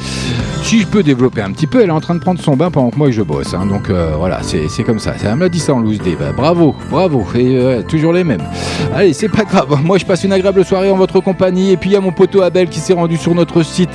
si 0.62 0.80
je 0.80 0.86
peux 0.86 1.02
développer 1.02 1.40
un 1.40 1.50
petit 1.52 1.66
peu, 1.66 1.80
elle 1.82 1.88
est 1.88 1.92
en 1.92 2.00
train 2.00 2.14
de 2.14 2.20
prendre 2.20 2.40
son 2.40 2.56
bain 2.56 2.70
pendant 2.70 2.90
que 2.90 2.96
moi 2.98 3.10
je 3.10 3.22
bosse. 3.22 3.54
hein. 3.54 3.66
donc 3.66 3.88
euh, 3.90 4.12
voilà, 4.18 4.40
c'est 4.42 4.82
comme 4.84 4.98
ça. 4.98 5.14
Me 5.34 5.40
l'a 5.40 5.48
dit 5.48 5.58
ça 5.60 5.74
en 5.74 5.80
loose 5.80 5.98
day. 5.98 6.16
Bah, 6.18 6.32
bravo, 6.36 6.74
bravo. 6.90 7.26
Et 7.34 7.56
euh, 7.56 7.82
toujours 7.82 8.12
les 8.12 8.24
mêmes. 8.24 8.42
Allez, 8.94 9.12
c'est 9.12 9.28
pas 9.28 9.44
grave. 9.44 9.78
Moi 9.84 9.98
je 9.98 10.04
passe 10.04 10.24
une 10.24 10.32
agréable 10.32 10.64
soirée 10.64 10.90
en 10.90 10.96
votre 10.96 11.20
compagnie. 11.20 11.72
Et 11.72 11.76
puis 11.76 11.90
il 11.90 11.92
y 11.92 11.96
a 11.96 12.00
mon 12.00 12.12
poteau 12.12 12.42
Abel 12.42 12.68
qui 12.68 12.80
s'est 12.80 12.92
rendu 12.92 13.16
sur 13.16 13.34
notre 13.34 13.62
site 13.62 13.90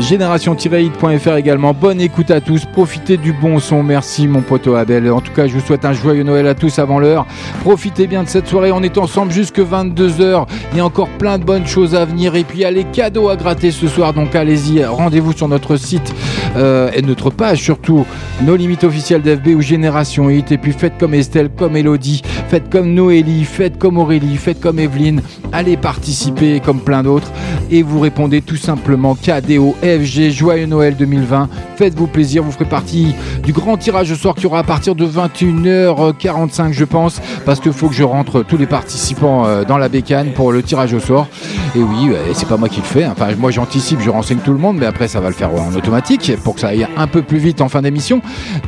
génération-hit.fr 0.00 1.36
également. 1.36 1.72
Bonne 1.74 2.00
écoute 2.00 2.30
à 2.30 2.40
tous. 2.40 2.64
Profitez 2.66 3.16
du 3.16 3.32
bon 3.32 3.58
son. 3.58 3.82
Merci 3.82 4.26
mon 4.28 4.42
poteau 4.42 4.74
Abel. 4.74 5.10
En 5.10 5.20
tout 5.20 5.32
cas, 5.32 5.46
je 5.46 5.54
vous 5.54 5.60
souhaite 5.60 5.84
un 5.84 5.92
joyeux 5.92 6.22
Noël 6.22 6.46
à 6.46 6.54
tous 6.54 6.78
avant 6.78 6.98
l'heure. 6.98 7.26
Profitez 7.62 8.06
bien 8.06 8.22
de 8.22 8.28
cette 8.28 8.46
soirée. 8.48 8.72
On 8.72 8.82
est 8.82 8.98
ensemble 8.98 9.32
jusque 9.32 9.58
22h. 9.60 10.46
Il 10.72 10.78
y 10.78 10.80
a 10.80 10.84
encore 10.84 11.08
plein 11.08 11.38
de 11.38 11.44
bonnes 11.44 11.66
choses 11.66 11.94
à 11.94 12.04
venir. 12.04 12.34
Et 12.36 12.44
puis 12.44 12.58
il 12.58 12.62
y 12.62 12.64
a 12.64 12.70
les 12.70 12.84
cadeaux 12.84 13.28
à 13.28 13.36
gratter 13.36 13.70
ce 13.70 13.88
soir. 13.88 14.12
Donc 14.12 14.34
allez-y, 14.34 14.82
rendez-vous 15.16 15.32
sur 15.32 15.48
notre 15.48 15.76
site 15.76 16.14
euh, 16.56 16.90
et 16.94 17.00
notre 17.00 17.30
page 17.30 17.62
surtout. 17.62 18.04
Nos 18.42 18.54
limites 18.54 18.84
officielles 18.84 19.22
d'FB 19.22 19.48
ou 19.56 19.62
Génération 19.62 20.28
Hit. 20.28 20.52
Et 20.52 20.58
puis 20.58 20.72
faites 20.72 20.98
comme 20.98 21.14
Estelle, 21.14 21.48
comme 21.48 21.74
Elodie. 21.74 22.20
Faites 22.48 22.68
comme 22.68 22.92
Noélie. 22.92 23.44
Faites 23.44 23.78
comme 23.78 23.96
Aurélie. 23.96 24.36
Faites 24.36 24.60
comme 24.60 24.78
Evelyne. 24.78 25.22
Allez 25.52 25.78
participer 25.78 26.60
comme 26.60 26.80
plein 26.80 27.02
d'autres. 27.02 27.32
Et 27.70 27.82
vous 27.82 27.98
répondez 27.98 28.42
tout 28.42 28.56
simplement 28.56 29.14
KDO 29.14 29.74
FG 29.82 30.30
Joyeux 30.30 30.66
Noël 30.66 30.96
2020. 30.96 31.48
Faites-vous 31.76 32.08
plaisir. 32.08 32.42
Vous 32.42 32.52
ferez 32.52 32.66
partie 32.66 33.14
du 33.42 33.52
grand 33.52 33.78
tirage 33.78 34.12
au 34.12 34.16
sort 34.16 34.34
qui 34.34 34.46
aura 34.46 34.58
à 34.58 34.64
partir 34.64 34.94
de 34.94 35.06
21h45 35.06 36.72
je 36.72 36.84
pense. 36.84 37.22
Parce 37.46 37.60
qu'il 37.60 37.72
faut 37.72 37.88
que 37.88 37.94
je 37.94 38.04
rentre 38.04 38.42
tous 38.42 38.58
les 38.58 38.66
participants 38.66 39.46
euh, 39.46 39.64
dans 39.64 39.78
la 39.78 39.88
bécane 39.88 40.32
pour 40.34 40.52
le 40.52 40.62
tirage 40.62 40.92
au 40.92 41.00
sort. 41.00 41.26
Et 41.74 41.80
oui, 41.80 42.10
c'est 42.34 42.48
pas 42.48 42.58
moi 42.58 42.68
qui 42.68 42.80
le 42.80 42.86
fais. 42.86 43.06
Enfin, 43.06 43.28
moi 43.38 43.50
j'anticipe, 43.50 44.00
je 44.00 44.10
renseigne 44.10 44.38
tout 44.38 44.52
le 44.52 44.58
monde, 44.58 44.76
mais 44.78 44.86
après 44.86 45.05
ça 45.08 45.20
va 45.20 45.28
le 45.28 45.34
faire 45.34 45.52
en 45.52 45.74
automatique 45.74 46.32
pour 46.42 46.54
que 46.54 46.60
ça 46.60 46.68
aille 46.68 46.86
un 46.96 47.06
peu 47.06 47.22
plus 47.22 47.38
vite 47.38 47.60
en 47.60 47.68
fin 47.68 47.82
d'émission. 47.82 48.20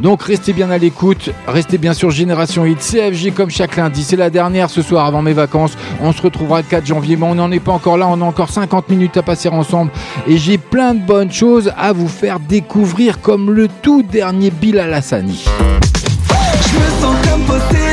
Donc 0.02 0.22
restez 0.22 0.52
bien 0.52 0.70
à 0.70 0.78
l'écoute, 0.78 1.30
restez 1.46 1.78
bien 1.78 1.94
sur 1.94 2.10
Génération 2.10 2.64
Hit, 2.64 2.78
CFG 2.80 3.32
comme 3.34 3.50
chaque 3.50 3.76
lundi. 3.76 4.04
C'est 4.04 4.16
la 4.16 4.30
dernière 4.30 4.70
ce 4.70 4.82
soir 4.82 5.06
avant 5.06 5.22
mes 5.22 5.32
vacances. 5.32 5.76
On 6.00 6.12
se 6.12 6.22
retrouvera 6.22 6.58
le 6.58 6.66
4 6.68 6.86
janvier, 6.86 7.16
mais 7.16 7.26
on 7.26 7.34
n'en 7.34 7.50
est 7.50 7.60
pas 7.60 7.72
encore 7.72 7.98
là. 7.98 8.06
On 8.08 8.20
a 8.20 8.24
encore 8.24 8.50
50 8.50 8.88
minutes 8.88 9.16
à 9.16 9.22
passer 9.22 9.48
ensemble 9.48 9.90
et 10.26 10.38
j'ai 10.38 10.58
plein 10.58 10.94
de 10.94 11.00
bonnes 11.00 11.32
choses 11.32 11.72
à 11.76 11.92
vous 11.92 12.08
faire 12.08 12.40
découvrir, 12.40 13.20
comme 13.20 13.50
le 13.50 13.68
tout 13.68 14.02
dernier 14.02 14.50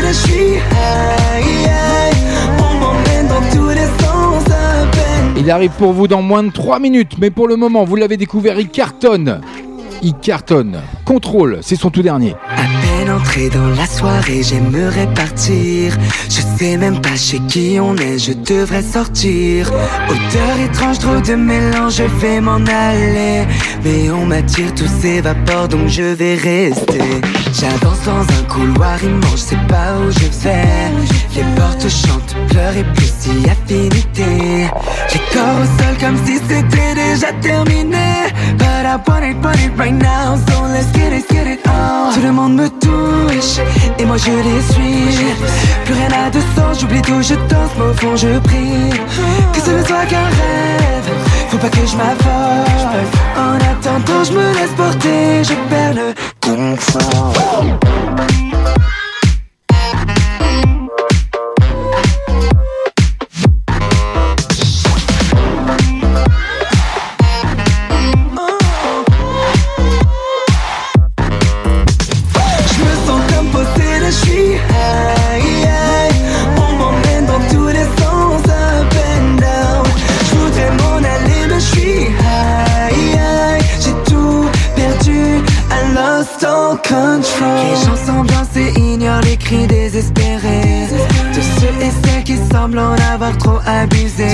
je 0.07 0.13
suis 0.13 0.59
Il 5.37 5.51
arrive 5.51 5.71
pour 5.71 5.91
vous 5.91 6.07
dans 6.07 6.21
moins 6.21 6.43
de 6.43 6.51
3 6.51 6.79
minutes, 6.79 7.17
mais 7.19 7.29
pour 7.29 7.47
le 7.47 7.57
moment, 7.57 7.83
vous 7.83 7.97
l'avez 7.97 8.17
découvert, 8.17 8.59
il 8.59 8.69
cartonne. 8.69 9.41
Il 10.01 10.13
cartonne. 10.13 10.79
Contrôle, 11.03 11.59
c'est 11.61 11.75
son 11.75 11.89
tout 11.89 12.01
dernier. 12.01 12.35
Entré 13.25 13.49
dans 13.49 13.69
la 13.69 13.87
soirée, 13.87 14.43
j'aimerais 14.43 15.07
partir. 15.13 15.97
Je 16.29 16.41
sais 16.57 16.77
même 16.77 17.01
pas 17.01 17.15
chez 17.15 17.39
qui 17.47 17.77
on 17.79 17.95
est, 17.95 18.19
je 18.19 18.33
devrais 18.33 18.83
sortir. 18.83 19.71
Odeur 20.09 20.59
étrange, 20.63 20.99
trop 20.99 21.19
de 21.19 21.33
mélange, 21.33 21.95
je 21.97 22.03
vais 22.21 22.39
m'en 22.41 22.63
aller. 22.65 23.45
Mais 23.83 24.09
on 24.11 24.25
m'attire, 24.25 24.73
tout 24.75 24.89
s'évapore, 25.01 25.67
donc 25.67 25.87
je 25.87 26.03
vais 26.03 26.35
rester. 26.35 27.21
J'avance 27.59 28.01
dans 28.05 28.21
un 28.21 28.43
couloir 28.47 29.03
immense, 29.03 29.37
je 29.37 29.55
sais 29.55 29.67
pas 29.67 29.93
où 29.99 30.11
je 30.11 30.27
vais. 30.43 30.91
Les 31.35 31.43
portes 31.55 31.89
chantent, 31.89 32.35
pleurent 32.49 32.77
et 32.77 32.85
plus 32.95 33.13
si 33.19 33.49
affinité. 33.49 34.69
Les 35.13 35.21
corps 35.33 35.59
au 35.61 35.83
sol 35.83 35.95
comme 35.99 36.17
si 36.25 36.35
c'était 36.47 36.93
déjà 36.95 37.31
terminé. 37.41 38.14
But 38.57 38.85
I 38.85 38.95
want 39.07 39.23
it, 39.23 39.37
want 39.43 39.59
it 39.59 39.71
right 39.77 39.93
now, 39.93 40.37
so 40.47 40.63
let's 40.63 40.91
get 40.91 41.11
it, 41.13 41.27
get 41.29 41.47
it. 41.47 41.65
Tout 42.13 42.21
le 42.21 42.31
monde 42.31 42.55
me 42.55 42.69
touche, 42.69 43.59
et 43.99 44.05
moi 44.05 44.17
je 44.17 44.31
les 44.31 44.61
suis. 44.73 45.35
Plus 45.83 45.93
rien 45.93 46.09
n'a 46.09 46.29
de 46.29 46.39
sens, 46.55 46.79
j'oublie 46.79 47.01
tout, 47.01 47.21
je 47.21 47.35
danse, 47.49 47.71
mais 47.77 47.85
au 47.85 47.93
fond 47.93 48.15
je 48.15 48.39
prie. 48.39 48.89
Que 49.53 49.59
ce 49.59 49.71
ne 49.71 49.83
soit 49.83 50.05
qu'un 50.05 50.23
rêve, 50.23 51.09
Faut 51.49 51.57
pas 51.57 51.69
que 51.69 51.85
je 51.85 51.95
m'affole. 51.97 53.05
En 53.37 53.55
attendant, 53.55 54.23
je 54.23 54.31
me 54.31 54.53
laisse 54.53 54.71
porter, 54.77 55.43
je 55.43 55.53
perds 55.69 55.93
le 55.93 56.13
confort. 56.41 57.33
Qui 92.75 92.79
semblent 92.79 92.79
en 92.79 93.13
avoir 93.13 93.37
trop 93.37 93.59
abusé. 93.65 94.27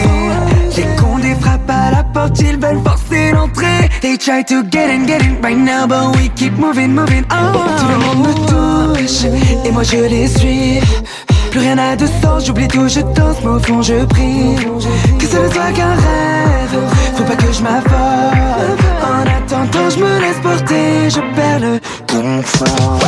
Les 0.75 0.95
condés 0.95 1.35
frappent 1.39 1.69
à 1.69 1.91
la 1.91 2.03
porte, 2.03 2.39
ils 2.39 2.57
veulent 2.57 2.81
forcer 2.83 3.31
l'entrée. 3.31 3.89
They 4.01 4.17
try 4.17 4.43
to 4.45 4.63
get 4.69 4.89
in, 4.89 5.05
get 5.05 5.21
in 5.21 5.41
right 5.41 5.57
now, 5.57 5.87
but 5.87 6.15
we 6.15 6.29
keep 6.35 6.57
moving, 6.57 6.93
moving 6.93 7.23
on. 7.31 7.53
Tout 7.53 7.87
le 7.87 7.97
monde 7.97 8.27
me 8.27 8.33
touche 8.47 9.25
et 9.65 9.71
moi 9.71 9.83
je 9.83 9.97
les 9.97 10.27
suis. 10.27 10.79
Plus 11.51 11.59
rien 11.59 11.75
n'a 11.75 11.95
de 11.95 12.07
sens, 12.21 12.45
j'oublie 12.45 12.67
tout, 12.67 12.87
je 12.87 13.01
danse, 13.01 13.37
mais 13.43 13.49
au 13.49 13.59
fond 13.59 13.81
je 13.81 14.05
prie. 14.05 14.55
Que 15.19 15.25
ce 15.25 15.37
ne 15.37 15.49
soit 15.51 15.71
qu'un 15.73 15.93
rêve, 15.93 16.79
faut 17.15 17.23
pas 17.23 17.35
que 17.35 17.51
je 17.51 17.61
m'affole. 17.61 18.71
En 19.03 19.21
attendant, 19.21 19.89
je 19.89 19.99
me 19.99 20.19
laisse 20.19 20.39
porter, 20.41 21.09
je 21.09 21.19
perds 21.35 21.59
le 21.59 21.79
confort. 22.07 22.99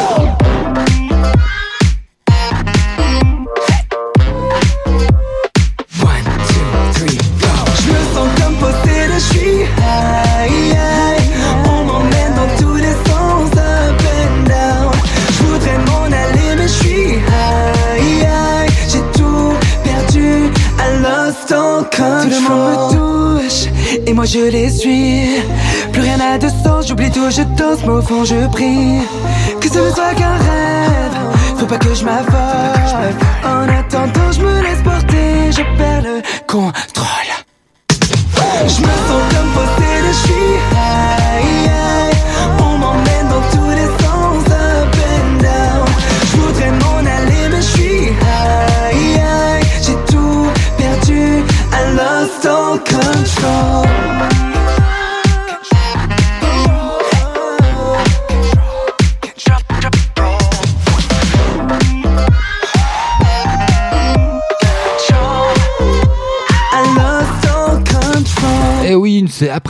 Moi 24.24 24.32
je 24.32 24.50
les 24.50 24.70
suis. 24.70 25.44
Plus 25.92 26.02
rien 26.02 26.18
n'a 26.18 26.38
de 26.38 26.48
sens, 26.64 26.88
j'oublie 26.88 27.12
tout, 27.12 27.30
je 27.30 27.44
danse, 27.58 27.80
mais 27.84 27.96
au 28.00 28.02
fond 28.02 28.24
je 28.24 28.48
prie. 28.48 29.02
Que 29.60 29.68
ce 29.68 29.80
ne 29.80 29.92
soit 29.92 30.14
qu'un 30.16 30.38
rêve, 30.48 31.18
faut 31.58 31.66
pas 31.66 31.78
que 31.78 31.94
je 31.94 32.06
m'affole. 32.06 33.14
En 33.44 33.68
attendant, 33.80 34.32
je 34.32 34.40
me 34.40 34.62
laisse 34.62 34.82
porter, 34.82 35.52
je 35.52 35.64
perds 35.78 36.04
le 36.04 36.22
contrôle. 36.48 37.32
Je 38.74 38.82
me 38.86 38.94
sens 39.08 39.23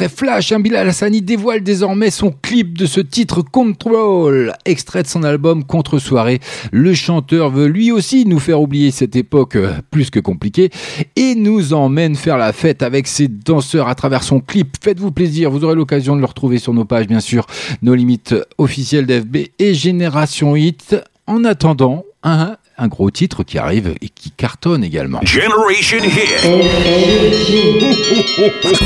Flash, 0.07 0.51
un 0.51 0.59
Bilal 0.59 0.91
dévoile 1.21 1.61
désormais 1.61 2.09
son 2.09 2.31
clip 2.31 2.77
de 2.77 2.85
ce 2.85 2.99
titre 2.99 3.41
Control, 3.41 4.53
extrait 4.65 5.03
de 5.03 5.07
son 5.07 5.23
album 5.23 5.63
Contre 5.63 5.99
Soirée. 5.99 6.39
Le 6.71 6.93
chanteur 6.93 7.49
veut 7.49 7.67
lui 7.67 7.91
aussi 7.91 8.25
nous 8.25 8.39
faire 8.39 8.61
oublier 8.61 8.91
cette 8.91 9.15
époque 9.15 9.55
euh, 9.55 9.73
plus 9.91 10.09
que 10.09 10.19
compliquée 10.19 10.69
et 11.15 11.35
nous 11.35 11.73
emmène 11.73 12.15
faire 12.15 12.38
la 12.38 12.53
fête 12.53 12.84
avec 12.84 13.07
ses 13.07 13.27
danseurs 13.27 13.88
à 13.88 13.95
travers 13.95 14.23
son 14.23 14.39
clip. 14.39 14.75
Faites-vous 14.81 15.11
plaisir, 15.11 15.51
vous 15.51 15.63
aurez 15.63 15.75
l'occasion 15.75 16.15
de 16.15 16.21
le 16.21 16.27
retrouver 16.27 16.59
sur 16.59 16.73
nos 16.73 16.85
pages, 16.85 17.07
bien 17.07 17.19
sûr, 17.19 17.45
nos 17.81 17.95
limites 17.95 18.35
officielles 18.57 19.05
d'FB 19.05 19.38
et 19.59 19.73
Génération 19.73 20.55
Hit. 20.55 20.95
En 21.25 21.45
attendant, 21.45 22.03
un, 22.23 22.57
un 22.78 22.88
gros 22.88 23.12
titre 23.12 23.44
qui 23.44 23.58
arrive 23.58 23.94
et 24.02 24.10
qui 24.10 24.32
cartonne 24.32 24.84
également. 24.84 25.20
Generation 25.24 26.00
Hit. 26.04 26.44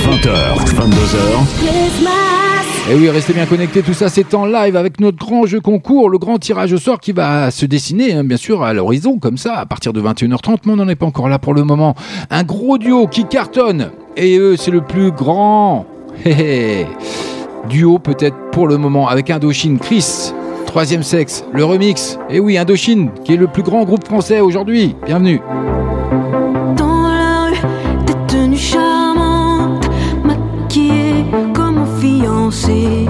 20h, 0.07 0.65
22h, 0.75 2.11
Et 2.91 2.95
oui, 2.95 3.09
restez 3.09 3.33
bien 3.33 3.45
connectés, 3.45 3.81
tout 3.81 3.93
ça 3.93 4.09
c'est 4.09 4.33
en 4.33 4.45
live 4.45 4.75
avec 4.75 4.99
notre 4.99 5.17
grand 5.17 5.45
jeu 5.45 5.61
concours, 5.61 6.09
le 6.09 6.17
grand 6.17 6.37
tirage 6.37 6.73
au 6.73 6.77
sort 6.77 6.99
qui 6.99 7.13
va 7.13 7.49
se 7.51 7.65
dessiner, 7.65 8.13
hein, 8.13 8.23
bien 8.23 8.37
sûr, 8.37 8.63
à 8.63 8.73
l'horizon, 8.73 9.19
comme 9.19 9.37
ça, 9.37 9.55
à 9.55 9.65
partir 9.65 9.93
de 9.93 10.01
21h30, 10.01 10.57
mais 10.65 10.73
on 10.73 10.77
n'en 10.77 10.87
est 10.89 10.95
pas 10.95 11.05
encore 11.05 11.29
là 11.29 11.39
pour 11.39 11.53
le 11.53 11.63
moment. 11.63 11.95
Un 12.29 12.43
gros 12.43 12.77
duo 12.77 13.07
qui 13.07 13.25
cartonne, 13.25 13.91
et 14.17 14.37
eux, 14.37 14.57
c'est 14.57 14.71
le 14.71 14.81
plus 14.81 15.11
grand 15.11 15.85
duo 17.69 17.99
peut-être 17.99 18.35
pour 18.51 18.67
le 18.67 18.77
moment, 18.77 19.07
avec 19.07 19.29
Indochine, 19.29 19.79
Chris, 19.79 20.33
troisième 20.77 21.01
sexe, 21.01 21.43
le 21.53 21.65
remix, 21.65 22.19
et 22.29 22.39
oui, 22.39 22.55
Indochine, 22.55 23.09
qui 23.25 23.33
est 23.33 23.37
le 23.37 23.47
plus 23.47 23.63
grand 23.63 23.83
groupe 23.83 24.05
français 24.05 24.41
aujourd'hui. 24.41 24.95
Bienvenue. 25.07 25.41
Dans 26.75 27.01
la 27.01 27.45
rue, 27.45 28.05
des 28.05 28.13
tenues 28.27 28.55
charmantes, 28.55 29.89
maquillées 30.23 31.25
comme 31.55 31.79
un 31.79 31.99
fiancé. 31.99 33.07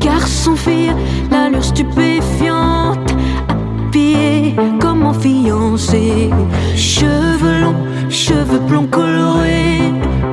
Garçon, 0.00 0.56
fille, 0.56 0.90
l'allure 1.30 1.62
stupéfiante, 1.62 3.14
habillé 3.48 4.56
comme 4.80 5.04
un 5.04 5.14
fiancé. 5.14 6.30
Cheveux 6.74 7.60
longs, 7.60 8.10
cheveux 8.10 8.58
blonds 8.58 8.88
colorés, 8.88 9.92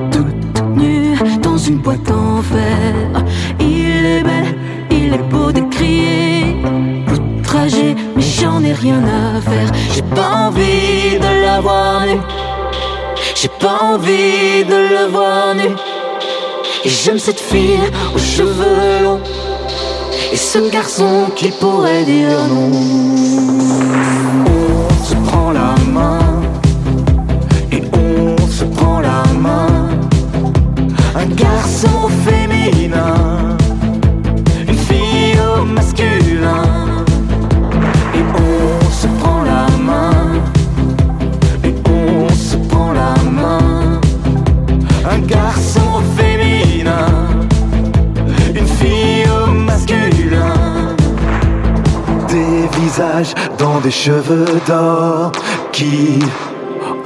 toute 0.09 0.63
nue 0.75 1.13
dans 1.39 1.55
une 1.55 1.77
boîte 1.77 2.09
en 2.09 2.41
fer. 2.41 3.23
Il 3.59 4.05
est 4.07 4.23
belle, 4.23 4.55
il 4.89 5.13
est 5.13 5.29
beau 5.29 5.51
de. 5.51 5.61
Mais 7.63 8.21
j'en 8.21 8.61
ai 8.61 8.73
rien 8.73 9.01
à 9.05 9.39
faire. 9.39 9.71
J'ai 9.93 10.01
pas 10.01 10.47
envie 10.47 11.17
de 11.17 11.43
la 11.45 11.61
voir 11.61 12.05
nue. 12.05 12.19
J'ai 13.35 13.47
pas 13.47 13.79
envie 13.81 14.65
de 14.67 14.75
le 14.75 15.09
voir 15.09 15.55
nu. 15.55 15.69
Et 16.83 16.89
j'aime 16.89 17.19
cette 17.19 17.39
fille 17.39 17.79
aux 18.13 18.19
cheveux 18.19 19.03
longs. 19.03 19.21
Et 20.33 20.35
ce 20.35 20.69
garçon 20.69 21.31
qui 21.37 21.51
pourrait 21.51 22.03
dire 22.03 22.37
non. 22.49 22.69
On 24.45 25.05
se 25.05 25.15
prend 25.27 25.51
la 25.51 25.73
main 25.89 26.19
et 27.71 27.81
on 27.93 28.47
se 28.47 28.65
prend 28.65 28.99
la 28.99 29.23
main. 29.39 29.67
Un 31.15 31.27
garçon 31.27 32.09
féminin, 32.25 33.55
une 34.67 34.77
fille 34.77 35.37
au 35.57 35.63
masculin. 35.63 36.82
Garçon 45.45 46.01
féminin, 46.15 47.05
une 48.55 48.65
fille 48.65 49.25
au 49.29 49.51
masculin. 49.51 50.95
Des 52.29 52.79
visages 52.79 53.33
dans 53.57 53.81
des 53.81 53.91
cheveux 53.91 54.61
d'or 54.65 55.33
qui 55.73 56.19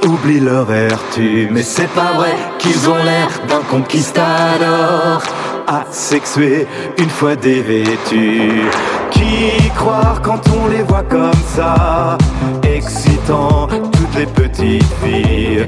oublient 0.06 0.38
leur 0.38 0.66
vertu. 0.66 1.48
Mais 1.50 1.64
c'est 1.64 1.92
pas 2.00 2.12
vrai 2.14 2.34
qu'ils 2.60 2.88
ont 2.88 3.02
l'air 3.08 3.28
d'un 3.48 3.64
conquistador 3.68 5.20
asexué 5.66 6.68
une 6.96 7.10
fois 7.10 7.34
dévêtus. 7.34 8.62
Qui 9.10 9.68
croire 9.74 10.22
quand 10.22 10.42
on 10.62 10.68
les 10.68 10.84
voit 10.84 11.02
comme 11.02 11.42
ça, 11.56 12.16
excitant 12.62 13.66
toutes 13.66 14.14
les 14.16 14.26
petites 14.26 14.92
filles 15.02 15.64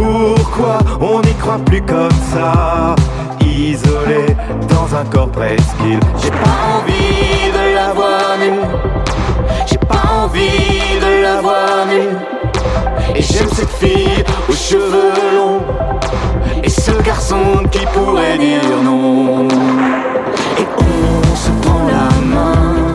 Pourquoi 0.00 0.78
on 0.98 1.20
n'y 1.20 1.34
croit 1.34 1.58
plus 1.58 1.82
comme 1.82 2.08
ça, 2.32 2.94
isolé 3.44 4.34
dans 4.66 4.96
un 4.96 5.04
corps 5.04 5.30
presqu'île 5.30 6.00
J'ai 6.22 6.30
pas 6.30 6.56
envie 6.74 7.52
de 7.52 7.74
la 7.74 7.92
voir 7.92 8.38
nue, 8.38 8.60
j'ai 9.66 9.76
pas 9.76 10.02
envie 10.22 10.98
de 11.02 11.22
la 11.22 11.42
voir 11.42 11.84
nue. 11.86 12.16
Et 13.14 13.20
j'aime 13.20 13.50
cette 13.52 13.72
fille 13.72 14.24
aux 14.48 14.54
cheveux 14.54 15.12
longs 15.36 15.60
et 16.64 16.70
ce 16.70 16.92
garçon 17.02 17.62
qui 17.70 17.84
pourrait 17.92 18.38
dire 18.38 18.82
non. 18.82 19.48
Et 20.58 20.66
on 20.78 21.36
se 21.36 21.50
prend 21.60 21.86
la 21.88 22.26
main. 22.26 22.89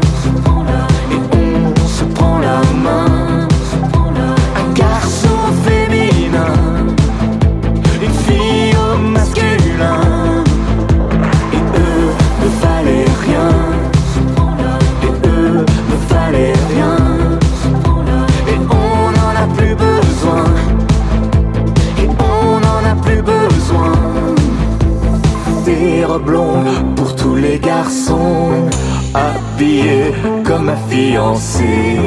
Pour 26.95 27.13
tous 27.17 27.35
les 27.35 27.59
garçons. 27.59 28.69
Habillés 29.13 30.13
comme 30.45 30.69
un 30.69 30.77
fiancé. 30.89 31.99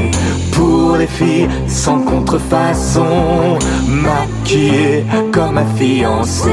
Pour 0.52 0.96
les 0.96 1.06
filles 1.06 1.48
sans 1.66 2.00
contrefaçon. 2.00 3.58
Maquillés 3.86 5.04
comme 5.30 5.58
un 5.58 5.66
fiancé. 5.76 6.50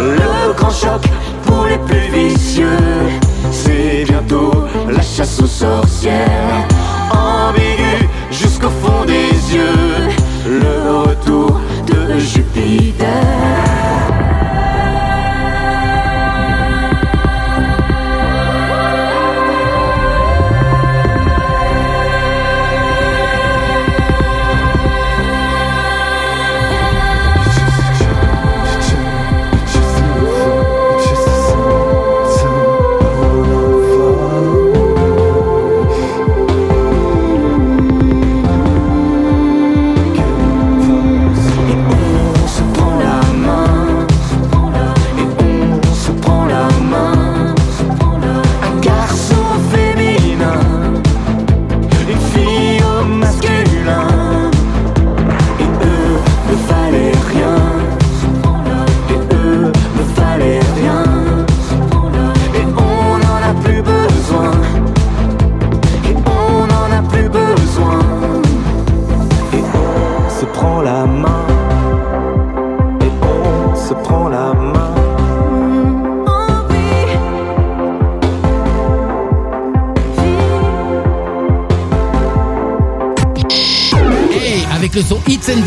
Le 0.00 0.52
grand 0.54 0.70
choc 0.70 1.02
pour 1.46 1.66
les 1.66 1.78
plus 1.78 2.10
vicieux. 2.12 2.66
C'est 3.52 4.04
bientôt 4.08 4.64
la 4.88 5.02
chasse 5.02 5.40
aux 5.40 5.46
sorcières. 5.46 6.66
Ambigu 7.12 8.08
jusqu'au 8.32 8.70
fond 8.82 9.04
des 9.06 9.54
yeux. 9.54 10.10
Le 10.44 11.08
retour 11.08 11.60
de 11.86 12.18
Jupiter. 12.18 13.53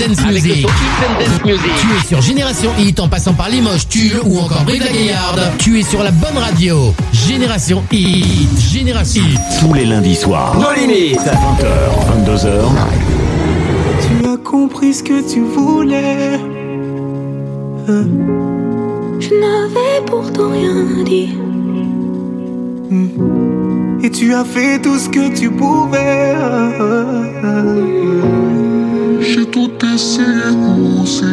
Dance 0.07 0.25
Music. 0.25 0.67
Tu 1.43 1.51
es 1.51 2.07
sur 2.07 2.21
Génération 2.21 2.71
Hit 2.79 2.99
en 2.99 3.09
passant 3.09 3.33
par 3.33 3.49
Limoges, 3.49 3.89
Tulle 3.89 4.21
ou 4.23 4.39
encore 4.39 4.63
Brive 4.63 4.83
la 4.85 4.91
Gaillarde. 4.91 5.41
Tu 5.57 5.79
es 5.79 5.83
sur 5.83 6.01
la 6.01 6.11
bonne 6.11 6.37
radio. 6.37 6.93
Génération 7.11 7.83
Hit. 7.91 8.47
Génération 8.71 9.21
Hit. 9.21 9.39
Tous 9.59 9.73
les 9.73 9.85
lundis 9.85 10.15
soirs. 10.15 10.55
Nos 10.57 10.71
limites. 10.79 11.19
20h, 11.19 12.25
22h. 12.25 12.49
Tu 14.01 14.29
as 14.29 14.37
compris 14.37 14.93
ce 14.93 15.03
que 15.03 15.29
tu 15.29 15.41
voulais. 15.41 16.39
Hein? 17.89 18.05
Je 19.19 19.29
n'avais 19.29 20.05
pourtant 20.05 20.51
rien 20.51 21.03
dit. 21.03 21.35
Et 24.03 24.09
tu 24.09 24.33
as 24.33 24.45
fait 24.45 24.79
tout 24.81 24.97
ce 24.97 25.09
que 25.09 25.35
tu 25.37 25.49
pouvais. 25.49 26.33
J'ai 29.19 29.45
tout 29.45 29.67
essayé 29.97 30.27
aussi. 31.01 31.25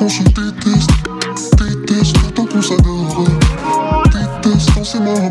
On 0.00 0.08
se 0.08 0.22
déteste, 0.22 0.90
déteste, 1.58 2.18
pourtant 2.18 2.46
qu'on 2.46 2.62
s'adore. 2.62 3.24
Détestant, 4.04 4.84
c'est 4.84 5.00
mort, 5.00 5.28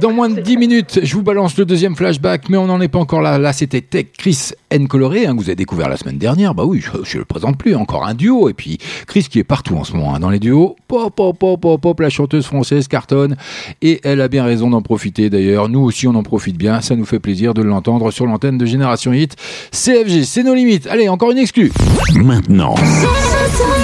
dans 0.00 0.12
moins 0.12 0.28
de 0.28 0.40
10 0.40 0.56
minutes, 0.56 1.00
je 1.02 1.14
vous 1.14 1.22
balance 1.22 1.56
le 1.56 1.64
deuxième 1.64 1.96
flashback, 1.96 2.48
mais 2.48 2.56
on 2.56 2.66
n'en 2.66 2.80
est 2.80 2.88
pas 2.88 2.98
encore 2.98 3.20
là. 3.20 3.38
Là, 3.38 3.52
c'était 3.52 3.80
Tech 3.80 4.06
Chris 4.16 4.50
N 4.70 4.86
Coloré, 4.86 5.26
hein, 5.26 5.34
que 5.34 5.38
vous 5.38 5.48
avez 5.48 5.56
découvert 5.56 5.88
la 5.88 5.96
semaine 5.96 6.18
dernière. 6.18 6.54
Bah 6.54 6.64
oui, 6.64 6.80
je, 6.80 6.90
je 7.04 7.18
le 7.18 7.24
présente 7.24 7.58
plus, 7.58 7.74
encore 7.74 8.06
un 8.06 8.14
duo. 8.14 8.48
Et 8.48 8.54
puis 8.54 8.78
Chris 9.06 9.26
qui 9.30 9.38
est 9.38 9.44
partout 9.44 9.76
en 9.76 9.84
ce 9.84 9.92
moment 9.92 10.14
hein, 10.14 10.20
dans 10.20 10.30
les 10.30 10.38
duos. 10.38 10.76
Pop, 10.86 11.14
pop, 11.14 11.38
pop, 11.38 11.60
pop, 11.60 11.80
pop, 11.80 12.00
la 12.00 12.10
chanteuse 12.10 12.46
française 12.46 12.88
cartonne. 12.88 13.36
Et 13.82 14.00
elle 14.04 14.20
a 14.20 14.28
bien 14.28 14.44
raison 14.44 14.70
d'en 14.70 14.82
profiter 14.82 15.30
d'ailleurs. 15.30 15.68
Nous 15.68 15.80
aussi, 15.80 16.06
on 16.06 16.14
en 16.14 16.22
profite 16.22 16.56
bien. 16.56 16.80
Ça 16.80 16.94
nous 16.94 17.06
fait 17.06 17.20
plaisir 17.20 17.54
de 17.54 17.62
l'entendre 17.62 18.10
sur 18.10 18.26
l'antenne 18.26 18.58
de 18.58 18.66
Génération 18.66 19.12
Hit. 19.12 19.36
CFG, 19.72 20.24
c'est 20.24 20.42
nos 20.42 20.54
limites. 20.54 20.86
Allez, 20.86 21.08
encore 21.08 21.30
une 21.30 21.38
exclue. 21.38 21.72
Maintenant, 22.14 22.74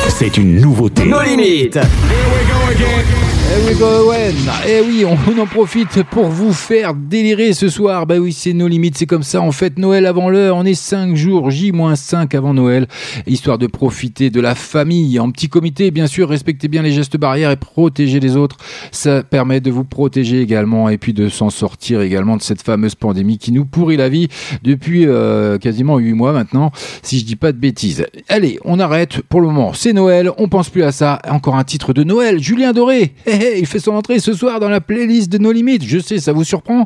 c'est 0.08 0.36
une 0.36 0.60
nouveauté. 0.60 1.04
Nos 1.04 1.22
limites. 1.22 1.76
Eh 1.76 1.80
oui, 1.80 2.76
go 2.78 3.33
Owen. 3.82 4.34
Eh 4.68 4.80
oui, 4.80 5.04
on, 5.04 5.16
on 5.30 5.38
en 5.38 5.46
profite 5.46 6.02
pour 6.04 6.26
vous 6.26 6.52
faire 6.52 6.94
délirer 6.94 7.52
ce 7.52 7.68
soir. 7.68 8.06
Bah 8.06 8.16
oui, 8.18 8.32
c'est 8.32 8.52
nos 8.52 8.68
limites, 8.68 8.96
c'est 8.96 9.06
comme 9.06 9.22
ça. 9.22 9.42
On 9.42 9.52
fête 9.52 9.78
Noël 9.78 10.06
avant 10.06 10.30
l'heure. 10.30 10.56
On 10.56 10.64
est 10.64 10.74
5 10.74 11.14
jours, 11.16 11.50
J-5 11.50 12.36
avant 12.36 12.54
Noël, 12.54 12.86
histoire 13.26 13.58
de 13.58 13.66
profiter 13.66 14.30
de 14.30 14.40
la 14.40 14.54
famille. 14.54 15.18
En 15.18 15.30
petit 15.30 15.48
comité, 15.48 15.90
bien 15.90 16.06
sûr, 16.06 16.28
respectez 16.28 16.68
bien 16.68 16.82
les 16.82 16.92
gestes 16.92 17.16
barrières 17.16 17.50
et 17.50 17.56
protégez 17.56 18.20
les 18.20 18.36
autres. 18.36 18.56
Ça 18.92 19.22
permet 19.22 19.60
de 19.60 19.70
vous 19.70 19.84
protéger 19.84 20.40
également 20.40 20.88
et 20.88 20.96
puis 20.96 21.12
de 21.12 21.28
s'en 21.28 21.50
sortir 21.50 22.00
également 22.00 22.36
de 22.36 22.42
cette 22.42 22.62
fameuse 22.62 22.94
pandémie 22.94 23.38
qui 23.38 23.52
nous 23.52 23.64
pourrit 23.64 23.96
la 23.96 24.08
vie 24.08 24.28
depuis 24.62 25.06
euh, 25.06 25.58
quasiment 25.58 25.98
8 25.98 26.12
mois 26.12 26.32
maintenant, 26.32 26.70
si 27.02 27.18
je 27.18 27.24
dis 27.24 27.36
pas 27.36 27.52
de 27.52 27.58
bêtises. 27.58 28.06
Allez, 28.28 28.58
on 28.64 28.78
arrête 28.78 29.20
pour 29.22 29.40
le 29.40 29.48
moment. 29.48 29.72
C'est 29.74 29.92
Noël, 29.92 30.30
on 30.38 30.48
pense 30.48 30.70
plus 30.70 30.84
à 30.84 30.92
ça. 30.92 31.18
Encore 31.28 31.56
un 31.56 31.64
titre 31.64 31.92
de 31.92 32.04
Noël, 32.04 32.40
Julien 32.42 32.72
Doré. 32.72 33.12
Il 33.58 33.66
fait 33.66 33.78
son 33.78 33.92
entrée 33.92 34.18
ce 34.18 34.32
soir 34.32 34.60
dans 34.60 34.68
la 34.68 34.80
playlist 34.80 35.30
de 35.30 35.38
nos 35.38 35.52
limites. 35.52 35.84
Je 35.84 35.98
sais, 35.98 36.18
ça 36.18 36.32
vous 36.32 36.44
surprend. 36.44 36.84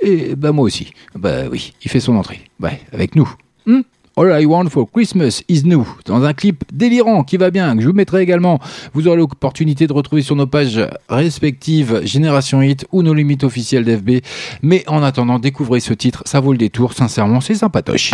Et 0.00 0.34
bah 0.36 0.52
moi 0.52 0.64
aussi. 0.64 0.92
Bah 1.14 1.44
oui, 1.50 1.72
il 1.82 1.90
fait 1.90 2.00
son 2.00 2.16
entrée. 2.16 2.40
Ouais, 2.60 2.80
avec 2.92 3.16
nous. 3.16 3.28
Hmm? 3.66 3.80
All 4.16 4.30
I 4.40 4.46
Want 4.46 4.68
for 4.68 4.88
Christmas 4.88 5.42
is 5.48 5.64
New, 5.64 5.84
dans 6.04 6.22
un 6.22 6.32
clip 6.34 6.62
délirant 6.72 7.24
qui 7.24 7.36
va 7.36 7.50
bien, 7.50 7.74
que 7.74 7.82
je 7.82 7.88
vous 7.88 7.94
mettrai 7.94 8.22
également. 8.22 8.60
Vous 8.92 9.08
aurez 9.08 9.16
l'opportunité 9.16 9.88
de 9.88 9.92
retrouver 9.92 10.22
sur 10.22 10.36
nos 10.36 10.46
pages 10.46 10.80
respectives 11.08 12.00
Génération 12.04 12.62
Hit 12.62 12.86
ou 12.92 13.02
nos 13.02 13.12
limites 13.12 13.42
officielles 13.42 13.84
d'FB. 13.84 14.22
Mais 14.62 14.84
en 14.86 15.02
attendant, 15.02 15.40
découvrez 15.40 15.80
ce 15.80 15.94
titre, 15.94 16.22
ça 16.26 16.38
vaut 16.38 16.52
le 16.52 16.58
détour, 16.58 16.92
sincèrement, 16.92 17.40
c'est 17.40 17.56
sympatoche. 17.56 18.12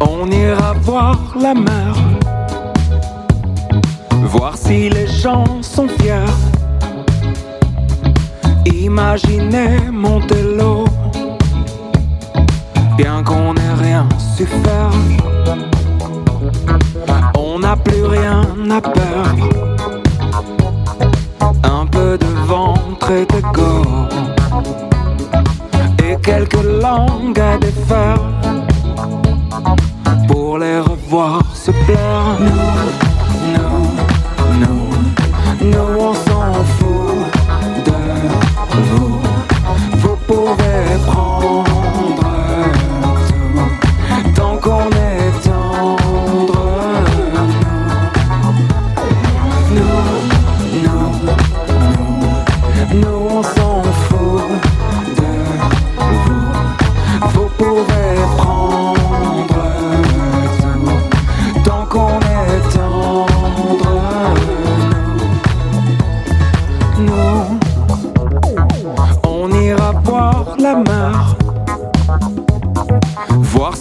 On 0.00 0.30
ira 0.30 0.67
voir 0.88 1.18
la 1.38 1.52
mer, 1.52 1.94
voir 4.32 4.56
si 4.56 4.88
les 4.88 5.06
gens 5.06 5.44
sont 5.60 5.86
fiers. 5.98 6.34
Imaginez 8.64 9.90
Montello, 9.92 10.86
bien 12.96 13.22
qu'on 13.22 13.52
n'ait 13.52 13.76
rien 13.84 14.08
su 14.34 14.46
faire. 14.46 14.94
On 17.36 17.58
n'a 17.58 17.76
plus 17.76 18.04
rien 18.04 18.40
à 18.70 18.80
perdre. 18.80 19.48
Un 21.64 21.84
peu 21.84 22.16
de 22.16 22.32
ventre 22.46 23.10
et 23.10 23.26
de 23.26 23.40
go 23.58 23.72
et 26.06 26.16
quelques 26.22 26.66
langues 26.82 27.40
à 27.40 27.58
défaire 27.58 28.22
pour 30.28 30.58
les 30.58 30.78
revoir 30.80 31.42
se 31.54 31.70
plaire. 31.70 32.38
Nous, 32.38 32.62
nous, 33.54 33.86
nous, 34.60 35.70
nous 35.70 36.00
on 36.00 36.14
s'en 36.14 36.37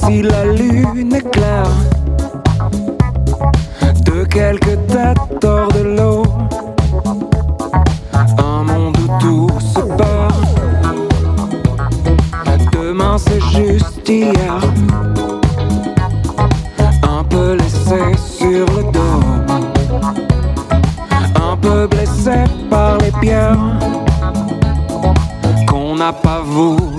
si 0.08 0.22
la 0.22 0.46
lune 0.46 1.14
est 1.14 1.30
claire. 1.32 1.76
De 4.06 4.24
quelques 4.24 4.78
têtes 4.88 5.44
hors 5.44 5.68
de 5.74 5.84
l'eau, 5.98 6.24
un 8.38 8.64
monde 8.64 8.98
où 9.04 9.08
tout 9.20 9.60
se 9.60 9.82
perd. 9.82 10.34
Demain 12.72 13.18
c'est 13.18 13.42
juste 13.42 14.08
hier, 14.08 14.60
un 17.04 17.24
peu 17.26 17.56
laissé 17.56 18.02
sur 18.16 18.66
le 18.78 18.84
dos, 18.96 19.20
un 21.52 21.58
peu 21.58 21.88
blessé 21.88 22.46
par 22.70 22.98
les 23.00 23.12
pierres 23.20 23.58
qu'on 25.68 25.96
n'a 25.96 26.14
pas 26.14 26.42
voulu 26.42 26.97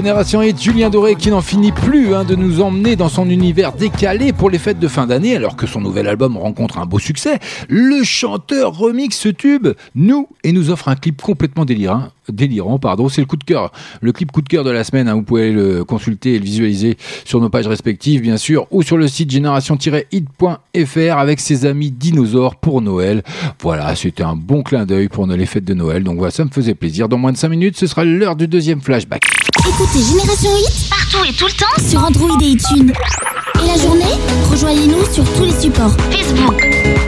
Génération 0.00 0.40
Hit, 0.40 0.58
Julien 0.58 0.88
Doré 0.88 1.14
qui 1.14 1.28
n'en 1.28 1.42
finit 1.42 1.72
plus 1.72 2.14
hein, 2.14 2.24
de 2.24 2.34
nous 2.34 2.62
emmener 2.62 2.96
dans 2.96 3.10
son 3.10 3.28
univers 3.28 3.74
décalé 3.74 4.32
pour 4.32 4.48
les 4.48 4.56
fêtes 4.58 4.78
de 4.78 4.88
fin 4.88 5.06
d'année 5.06 5.36
alors 5.36 5.56
que 5.56 5.66
son 5.66 5.82
nouvel 5.82 6.08
album 6.08 6.38
rencontre 6.38 6.78
un 6.78 6.86
beau 6.86 6.98
succès. 6.98 7.38
Le 7.68 8.02
chanteur 8.02 8.78
remix 8.78 9.14
ce 9.18 9.28
tube, 9.28 9.68
nous, 9.94 10.26
et 10.42 10.52
nous 10.52 10.70
offre 10.70 10.88
un 10.88 10.96
clip 10.96 11.20
complètement 11.20 11.66
délirant. 11.66 12.04
Délirant, 12.30 12.78
pardon, 12.78 13.10
c'est 13.10 13.20
le 13.20 13.26
coup 13.26 13.36
de 13.36 13.44
cœur, 13.44 13.72
le 14.00 14.12
clip 14.12 14.32
coup 14.32 14.40
de 14.40 14.48
cœur 14.48 14.64
de 14.64 14.70
la 14.70 14.84
semaine. 14.84 15.06
hein, 15.06 15.16
vous 15.16 15.22
pouvez 15.22 15.52
le 15.52 15.84
consulter 15.84 16.36
et 16.36 16.38
le 16.38 16.44
visualiser 16.44 16.96
sur 17.26 17.38
nos 17.38 17.50
pages 17.50 17.66
respectives, 17.66 18.22
bien 18.22 18.38
sûr, 18.38 18.68
ou 18.70 18.82
sur 18.82 18.96
le 18.96 19.06
site 19.06 19.30
génération-hit.fr 19.30 21.18
avec 21.18 21.40
ses 21.40 21.66
amis 21.66 21.90
dinosaures 21.90 22.56
pour 22.56 22.80
Noël. 22.80 23.22
Voilà, 23.60 23.94
c'était 23.96 24.22
un 24.22 24.36
bon 24.36 24.62
clin 24.62 24.86
d'œil 24.86 25.08
pour 25.08 25.26
les 25.26 25.44
fêtes 25.44 25.66
de 25.66 25.74
Noël. 25.74 26.04
Donc 26.04 26.16
voilà, 26.16 26.30
ça 26.30 26.46
me 26.46 26.50
faisait 26.50 26.74
plaisir. 26.74 27.06
Dans 27.06 27.18
moins 27.18 27.32
de 27.32 27.36
5 27.36 27.50
minutes, 27.50 27.76
ce 27.76 27.86
sera 27.86 28.04
l'heure 28.04 28.36
du 28.36 28.48
deuxième 28.48 28.80
flashback. 28.80 29.24
Écoutez 29.68 30.00
Génération 30.02 30.50
Hit 30.56 30.88
partout 30.88 31.24
et 31.28 31.32
tout 31.32 31.46
le 31.46 31.52
temps 31.52 31.66
sur 31.88 32.04
Android 32.04 32.36
et 32.40 32.50
iTunes. 32.52 32.92
Et 33.62 33.66
la 33.66 33.76
journée 33.82 34.04
Rejoignez-nous 34.50 35.04
sur 35.12 35.24
tous 35.34 35.44
les 35.44 35.60
supports 35.60 35.92
Facebook, 36.10 36.56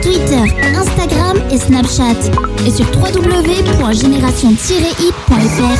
Twitter, 0.01 0.43
Instagram 0.75 1.37
et 1.51 1.57
Snapchat. 1.57 2.29
Et 2.65 2.71
sur 2.71 2.85
www.génération-hit.fr. 2.97 5.77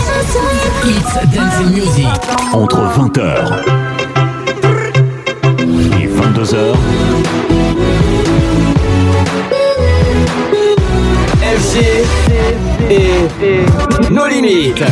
It's 0.85 1.13
Dance 1.33 1.53
and 1.61 1.69
Music. 1.71 2.07
Entre 2.53 2.77
20h 2.77 3.21
et 5.59 6.07
22h, 6.07 6.75
FG 11.57 11.75
et 12.89 13.13
nos 14.11 14.27
limites. 14.27 14.83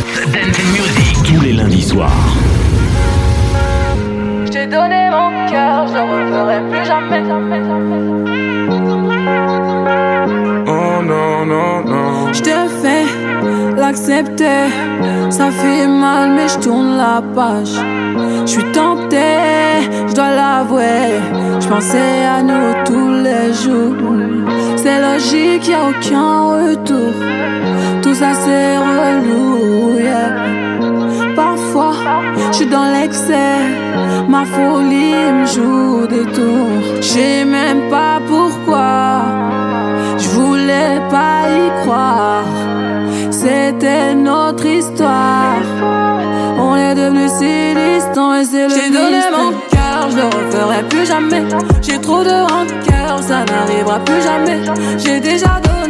Tous 1.24 1.40
les 1.40 1.52
lundis 1.52 1.82
soirs. 1.82 2.10
Je 4.44 4.50
t'ai 4.50 4.66
donné 4.66 5.10
mon 5.10 5.30
cœur, 5.50 5.86
je 5.86 6.00
referai 6.12 6.60
plus 6.70 6.84
jamais. 6.84 7.22
Oh 10.66 11.02
non, 11.02 11.46
non, 11.46 11.84
non. 11.84 12.32
Je 12.32 12.42
te 12.42 12.56
fais 12.80 13.04
l'accepter, 13.76 14.68
ça 15.30 15.50
fait 15.50 15.86
mal 15.86 16.30
mais 16.30 16.48
je 16.48 16.58
tourne 16.58 16.96
la 16.96 17.22
page. 17.34 17.76
Je 18.44 18.50
suis 18.50 18.72
tentée, 18.72 19.88
je 20.08 20.14
dois 20.14 20.30
l'avouer. 20.30 21.20
Je 21.60 21.68
pensais 21.68 22.24
à 22.36 22.42
nous 22.42 22.74
tous 22.84 23.10
les 23.26 23.52
jours. 23.62 23.96
C'est 24.76 25.00
logique, 25.00 25.68
y 25.68 25.74
a 25.74 25.88
aucun 25.90 26.32
retour. 26.54 27.12
Tout 28.02 28.14
ça 28.14 28.34
c'est 28.34 28.76
relou, 28.76 29.98
yeah. 29.98 30.62
Parfois, 31.72 32.20
je 32.50 32.56
suis 32.56 32.66
dans 32.66 32.84
l'excès. 32.84 33.56
Ma 34.28 34.44
folie 34.44 35.14
me 35.32 35.46
joue 35.46 36.06
des 36.06 36.30
tours. 36.32 36.82
Je 36.96 37.02
sais 37.02 37.44
même 37.44 37.88
pas 37.88 38.20
pourquoi. 38.26 39.22
Je 40.18 40.28
voulais 40.28 41.00
pas 41.10 41.48
y 41.48 41.82
croire. 41.82 42.44
C'était 43.30 44.14
notre 44.14 44.66
histoire. 44.66 45.62
On 46.58 46.76
est 46.76 46.94
devenus 46.94 47.32
si 47.38 47.74
distants 47.74 48.34
et 48.34 48.44
c'est 48.44 48.68
le 48.68 48.74
J'ai 48.74 48.90
donné 48.90 49.20
mon 49.32 49.52
cœur, 49.70 50.10
je 50.10 50.16
le 50.16 50.24
referai 50.24 50.82
plus 50.90 51.06
jamais. 51.06 51.42
J'ai 51.80 51.98
trop 51.98 52.22
de 52.22 52.36
rancœur, 52.52 53.22
ça 53.22 53.44
n'arrivera 53.44 53.98
plus 54.00 54.22
jamais. 54.22 54.60
J'ai 54.98 55.20
déjà 55.20 55.60
donné, 55.64 55.81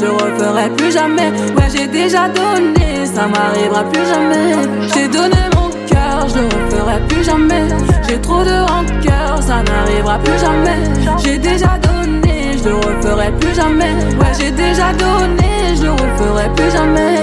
je 0.00 0.06
referai 0.06 0.70
plus 0.76 0.92
jamais. 0.92 1.30
Ouais, 1.56 1.68
j'ai 1.74 1.86
déjà 1.86 2.28
donné, 2.28 3.06
ça 3.06 3.26
m'arrivera 3.26 3.84
plus 3.84 4.06
jamais. 4.06 4.54
J'ai 4.94 5.08
donné 5.08 5.42
mon 5.56 5.68
cœur, 5.86 6.28
je 6.28 6.42
referai 6.56 7.00
plus 7.08 7.24
jamais. 7.24 7.64
J'ai 8.08 8.20
trop 8.20 8.42
de 8.44 8.56
rancœur, 8.70 9.42
ça 9.42 9.62
n'arrivera 9.62 10.18
plus 10.18 10.38
jamais. 10.38 10.78
J'ai 11.22 11.38
déjà 11.38 11.78
donné, 11.78 12.56
je 12.62 12.70
referai 12.70 13.32
plus 13.40 13.54
jamais. 13.54 13.94
Ouais, 14.20 14.32
j'ai 14.38 14.50
déjà 14.50 14.92
donné, 14.92 15.76
je 15.80 15.88
referai 15.88 16.48
plus 16.56 16.70
jamais. 16.70 17.18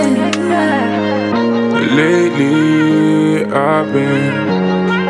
Lately, 1.96 3.46
I've 3.46 3.94
been 3.94 4.34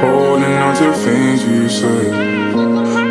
holding 0.02 0.58
on 0.68 0.76
to 0.76 0.92
things 0.94 1.44
you 1.44 1.68
said. 1.68 2.14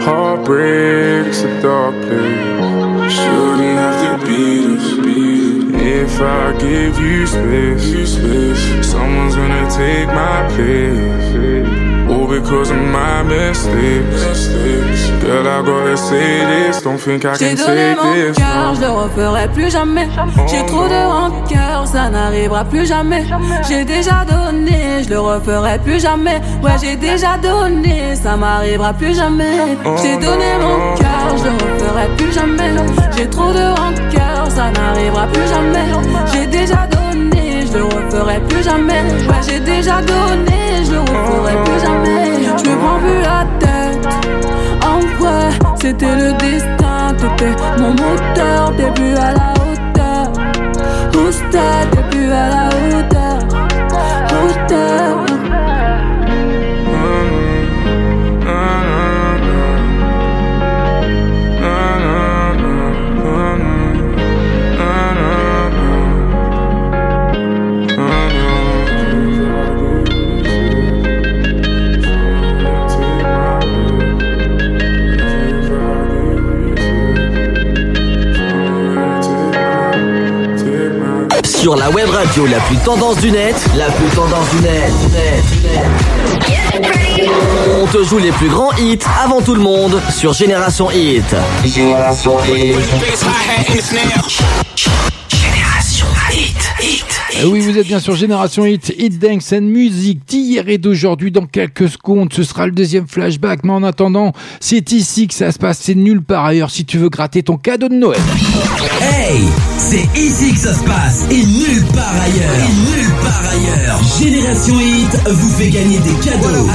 Heartbreak's 0.04 1.42
a 1.42 1.62
dark 1.62 1.94
place. 2.02 3.12
Shouldn't 3.12 3.83
If 6.14 6.20
I 6.20 6.52
give 6.58 6.96
you 7.00 7.26
space, 7.26 8.86
someone's 8.86 9.34
gonna 9.34 9.68
take 9.68 10.06
my 10.06 10.46
place. 10.54 11.74
All 12.08 12.28
because 12.28 12.70
of 12.70 12.76
my 12.76 13.22
mistakes. 13.24 15.10
Girl, 15.24 15.48
I 15.48 15.62
gotta 15.66 15.96
say 15.96 16.44
this. 16.52 16.82
Don't 16.82 16.98
think 16.98 17.24
I 17.24 17.34
J'ai 17.36 17.56
can 17.56 17.56
donné 17.56 17.94
take 17.94 18.02
mon 18.04 18.12
this. 18.14 18.36
cœur, 18.36 18.74
je 18.76 18.80
le 18.82 18.90
referai 18.90 19.48
plus 19.48 19.70
jamais. 19.72 20.08
J'ai 20.46 20.64
trop 20.66 20.86
de 20.86 21.00
rancœur, 21.14 21.86
ça 21.86 22.10
n'arrivera 22.10 22.64
plus 22.64 22.86
jamais. 22.86 23.24
J'ai 23.68 23.84
déjà 23.84 24.24
donné, 24.24 25.02
je 25.04 25.10
le 25.10 25.18
referai 25.18 25.78
plus 25.80 26.00
jamais. 26.00 26.40
Ouais, 26.62 26.76
j'ai 26.80 26.94
déjà 26.96 27.38
donné, 27.38 28.14
ça 28.14 28.36
m'arrivera 28.36 28.92
plus 28.92 29.16
jamais. 29.16 29.76
J'ai 30.02 30.16
donné 30.16 30.50
mon 30.60 30.94
cœur, 30.94 31.26
je 31.38 31.44
le 31.44 31.50
referai 31.72 32.06
plus 32.16 32.32
jamais. 32.32 32.70
J'ai 33.16 33.28
trop 33.30 33.50
de 33.52 33.64
rancœur, 33.80 34.23
ça 34.54 34.70
n'arrivera 34.70 35.26
plus 35.26 35.48
jamais. 35.48 35.86
J'ai 36.32 36.46
déjà 36.46 36.86
donné, 36.86 37.66
je 37.66 37.78
le 37.78 37.84
referai 37.84 38.40
plus 38.48 38.62
jamais. 38.62 39.02
Ouais, 39.28 39.42
j'ai 39.46 39.60
déjà 39.60 40.00
donné, 40.00 40.84
je 40.86 40.92
le 40.92 41.00
referai 41.00 41.56
plus 41.64 41.80
jamais. 41.80 42.24
Je 42.58 42.70
me 42.70 42.76
prends 42.78 42.98
plus 43.04 43.20
la 43.30 43.40
tête. 43.58 44.08
En 44.92 45.00
vrai, 45.18 45.50
c'était 45.80 46.14
le 46.14 46.32
destin. 46.34 47.14
T'étais 47.18 47.54
mon 47.78 47.90
moteur, 47.90 48.70
début 48.72 49.14
à 49.16 49.32
la 49.32 49.50
hauteur. 49.62 50.32
Booster, 51.12 51.74
début 51.92 52.30
à 52.30 52.48
la 52.48 52.68
hauteur. 52.68 53.38
Hauteur. 54.30 55.33
Sur 81.64 81.76
la 81.76 81.88
web 81.88 82.10
radio 82.10 82.44
la 82.44 82.60
plus 82.60 82.76
tendance 82.76 83.16
du 83.20 83.30
net, 83.30 83.56
la 83.74 83.86
plus 83.86 84.08
tendance 84.14 84.50
du 84.50 84.60
net. 84.60 84.92
On 87.80 87.86
te 87.86 88.04
joue 88.04 88.18
les 88.18 88.32
plus 88.32 88.50
grands 88.50 88.70
hits 88.76 88.98
avant 89.24 89.40
tout 89.40 89.54
le 89.54 89.62
monde 89.62 89.98
sur 90.10 90.34
Génération 90.34 90.90
Hit. 90.90 91.24
Génération 91.64 92.36
Hit. 92.44 92.76
Oui, 97.42 97.60
vous 97.60 97.76
êtes 97.76 97.86
bien 97.86 97.98
sur 98.00 98.14
Génération 98.14 98.64
Hit, 98.64 98.94
Hit 98.96 99.18
Dance 99.18 99.52
and 99.52 99.62
Music 99.62 100.20
d'hier 100.26 100.68
et 100.68 100.78
d'aujourd'hui. 100.78 101.30
Dans 101.30 101.46
quelques 101.46 101.88
secondes, 101.88 102.32
ce 102.32 102.42
sera 102.42 102.66
le 102.66 102.72
deuxième 102.72 103.06
flashback. 103.06 103.64
Mais 103.64 103.72
en 103.72 103.82
attendant, 103.82 104.32
c'est 104.60 104.92
ici 104.92 105.26
que 105.26 105.34
ça 105.34 105.52
se 105.52 105.58
passe. 105.58 105.80
C'est 105.82 105.94
nulle 105.94 106.22
part 106.22 106.44
ailleurs 106.44 106.70
si 106.70 106.84
tu 106.84 106.96
veux 106.96 107.08
gratter 107.08 107.42
ton 107.42 107.56
cadeau 107.56 107.88
de 107.88 107.94
Noël. 107.94 108.20
Hey, 109.00 109.40
c'est 109.78 110.08
ici 110.18 110.52
que 110.52 110.58
ça 110.58 110.74
se 110.74 110.84
passe 110.84 111.24
et 111.30 111.44
nulle 111.44 111.84
part 111.92 112.14
ailleurs. 112.14 112.54
Et 112.54 112.72
nulle 112.72 113.12
part 113.20 113.42
ailleurs. 113.50 114.00
Génération 114.18 114.80
Hit 114.80 115.28
vous 115.28 115.50
fait 115.50 115.70
gagner 115.70 115.98
des 115.98 116.14
cadeaux. 116.24 116.68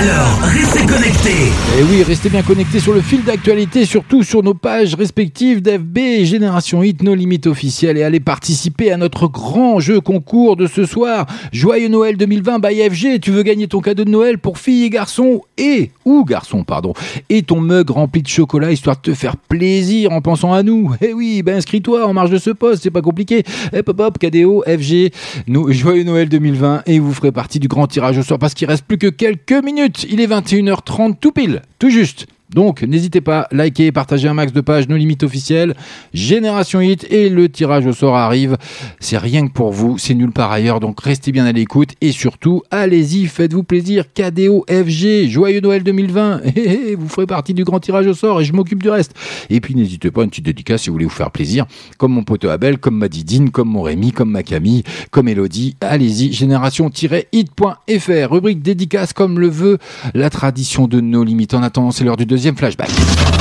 Alors, 0.00 0.40
restez 0.44 0.86
connectés. 0.86 1.52
Et 1.78 1.82
oui, 1.82 2.02
restez 2.02 2.30
bien 2.30 2.40
connectés 2.40 2.80
sur 2.80 2.94
le 2.94 3.02
fil 3.02 3.22
d'actualité, 3.22 3.84
surtout 3.84 4.22
sur 4.22 4.42
nos 4.42 4.54
pages 4.54 4.94
respectives 4.94 5.60
d'FB 5.60 5.98
et 5.98 6.24
Génération 6.24 6.82
Hit, 6.82 7.02
nos 7.02 7.14
limites 7.14 7.46
officielles, 7.46 7.98
et 7.98 8.02
allez 8.02 8.18
participer 8.18 8.90
à 8.92 8.96
notre 8.96 9.28
grand 9.28 9.78
jeu 9.78 10.00
concours 10.00 10.56
de 10.56 10.66
ce 10.66 10.86
soir. 10.86 11.26
Joyeux 11.52 11.88
Noël 11.88 12.16
2020 12.16 12.60
by 12.60 12.88
FG. 12.88 13.20
Tu 13.20 13.30
veux 13.30 13.42
gagner 13.42 13.68
ton 13.68 13.80
cadeau 13.80 14.04
de 14.06 14.10
Noël 14.10 14.38
pour 14.38 14.56
filles 14.56 14.84
et 14.84 14.88
garçons 14.88 15.42
et 15.58 15.90
ou 16.06 16.24
garçons, 16.24 16.64
pardon, 16.64 16.94
et 17.28 17.42
ton 17.42 17.60
mug 17.60 17.90
rempli 17.90 18.22
de 18.22 18.28
chocolat 18.28 18.72
histoire 18.72 18.96
de 18.96 19.02
te 19.02 19.12
faire 19.12 19.36
plaisir 19.36 20.12
en 20.12 20.22
pensant 20.22 20.54
à 20.54 20.62
nous. 20.62 20.94
Eh 21.02 21.12
oui, 21.12 21.42
ben 21.42 21.56
inscris-toi 21.56 22.06
en 22.06 22.14
marge 22.14 22.30
de 22.30 22.38
ce 22.38 22.48
poste, 22.48 22.84
c'est 22.84 22.90
pas 22.90 23.02
compliqué. 23.02 23.42
Hop 23.76 23.90
hop 23.90 24.00
hop, 24.00 24.18
KDO, 24.18 24.64
FG, 24.66 25.12
nous, 25.46 25.70
joyeux 25.72 26.04
Noël 26.04 26.30
2020 26.30 26.84
et 26.86 26.98
vous 27.00 27.12
ferez 27.12 27.32
partie 27.32 27.58
du 27.58 27.68
grand 27.68 27.86
tirage 27.86 28.16
au 28.16 28.22
sort 28.22 28.38
parce 28.38 28.54
qu'il 28.54 28.66
reste 28.66 28.86
plus 28.86 28.96
que 28.96 29.08
quelques 29.08 29.62
minutes. 29.62 29.89
Il 30.08 30.20
est 30.20 30.26
21h30 30.26 31.16
tout 31.18 31.32
pile, 31.32 31.62
tout 31.78 31.90
juste. 31.90 32.26
Donc, 32.54 32.82
n'hésitez 32.82 33.20
pas, 33.20 33.46
likez, 33.52 33.92
partagez 33.92 34.28
un 34.28 34.34
max 34.34 34.52
de 34.52 34.60
pages, 34.60 34.88
nos 34.88 34.96
limites 34.96 35.22
officielles, 35.22 35.74
Génération 36.12 36.80
Hit 36.80 37.06
et 37.10 37.28
le 37.28 37.48
tirage 37.48 37.86
au 37.86 37.92
sort 37.92 38.16
arrive. 38.16 38.56
C'est 38.98 39.18
rien 39.18 39.46
que 39.46 39.52
pour 39.52 39.70
vous, 39.70 39.98
c'est 39.98 40.14
nulle 40.14 40.32
part 40.32 40.50
ailleurs, 40.50 40.80
donc 40.80 41.00
restez 41.00 41.30
bien 41.30 41.46
à 41.46 41.52
l'écoute 41.52 41.90
et 42.00 42.10
surtout, 42.10 42.62
allez-y, 42.72 43.26
faites-vous 43.26 43.62
plaisir, 43.62 44.04
KDO, 44.12 44.64
FG, 44.68 45.28
joyeux 45.28 45.60
Noël 45.60 45.84
2020, 45.84 46.40
Hé, 46.44 46.52
hé, 46.56 46.94
vous 46.96 47.08
ferez 47.08 47.26
partie 47.26 47.54
du 47.54 47.62
grand 47.62 47.78
tirage 47.78 48.08
au 48.08 48.14
sort 48.14 48.40
et 48.40 48.44
je 48.44 48.52
m'occupe 48.52 48.82
du 48.82 48.90
reste. 48.90 49.14
Et 49.48 49.60
puis, 49.60 49.76
n'hésitez 49.76 50.10
pas, 50.10 50.24
une 50.24 50.30
petite 50.30 50.46
dédicace 50.46 50.82
si 50.82 50.88
vous 50.88 50.94
voulez 50.94 51.04
vous 51.04 51.10
faire 51.10 51.30
plaisir, 51.30 51.66
comme 51.98 52.12
mon 52.12 52.24
pote 52.24 52.44
Abel, 52.46 52.78
comme 52.78 52.96
ma 52.98 53.08
Didine, 53.08 53.50
comme 53.50 53.68
mon 53.68 53.82
Rémi, 53.82 54.10
comme 54.10 54.30
ma 54.30 54.42
Camille, 54.42 54.82
comme 55.12 55.28
Elodie, 55.28 55.76
allez-y, 55.80 56.32
génération-hit.fr, 56.32 58.30
rubrique 58.30 58.62
dédicace 58.62 59.12
comme 59.12 59.38
le 59.38 59.48
veut 59.48 59.78
la 60.14 60.30
tradition 60.30 60.88
de 60.88 61.00
nos 61.00 61.22
limites. 61.22 61.54
En 61.54 61.62
attendant, 61.62 61.92
c'est 61.92 62.02
l'heure 62.04 62.16
du 62.16 62.26
deuxième 62.26 62.39
flashback. 62.48 62.88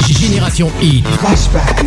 Génération 0.08 0.70
Hit. 0.82 1.06
Flashback. 1.20 1.86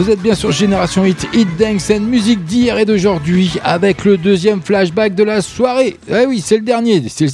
Vous 0.00 0.10
êtes 0.10 0.22
bien 0.22 0.34
sur 0.34 0.50
Génération 0.50 1.04
Hit, 1.04 1.28
Hit 1.34 1.48
Dance 1.58 1.90
and 1.90 2.00
musique 2.00 2.42
d'hier 2.46 2.78
et 2.78 2.86
d'aujourd'hui 2.86 3.52
avec 3.62 4.06
le 4.06 4.16
deuxième 4.16 4.62
flashback 4.62 5.14
de 5.14 5.24
la 5.24 5.42
soirée. 5.42 5.98
Eh 6.08 6.24
oui, 6.26 6.42
c'est 6.42 6.56
le 6.56 6.62
dernier, 6.62 7.02
c'est 7.08 7.26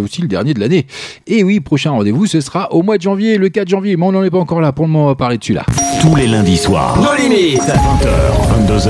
aussi 0.00 0.22
le 0.22 0.28
dernier 0.28 0.54
de 0.54 0.60
l'année. 0.60 0.86
Et 1.26 1.44
oui, 1.44 1.60
prochain 1.60 1.90
rendez-vous, 1.90 2.24
ce 2.24 2.40
sera 2.40 2.72
au 2.72 2.82
mois 2.82 2.96
de 2.96 3.02
janvier, 3.02 3.36
le 3.36 3.50
4 3.50 3.68
janvier, 3.68 3.98
mais 3.98 4.06
on 4.06 4.12
n'en 4.12 4.22
est 4.22 4.30
pas 4.30 4.38
encore 4.38 4.62
là. 4.62 4.72
Pour 4.72 4.86
le 4.86 4.92
moment, 4.92 5.04
on 5.04 5.08
va 5.08 5.16
parler 5.16 5.36
dessus 5.36 5.52
là. 5.52 5.66
Tous 6.00 6.16
les 6.16 6.26
lundis 6.26 6.56
soirs. 6.56 6.98
Nos 6.98 7.14
limites. 7.14 7.60
20h, 7.60 8.66
22h. 8.66 8.88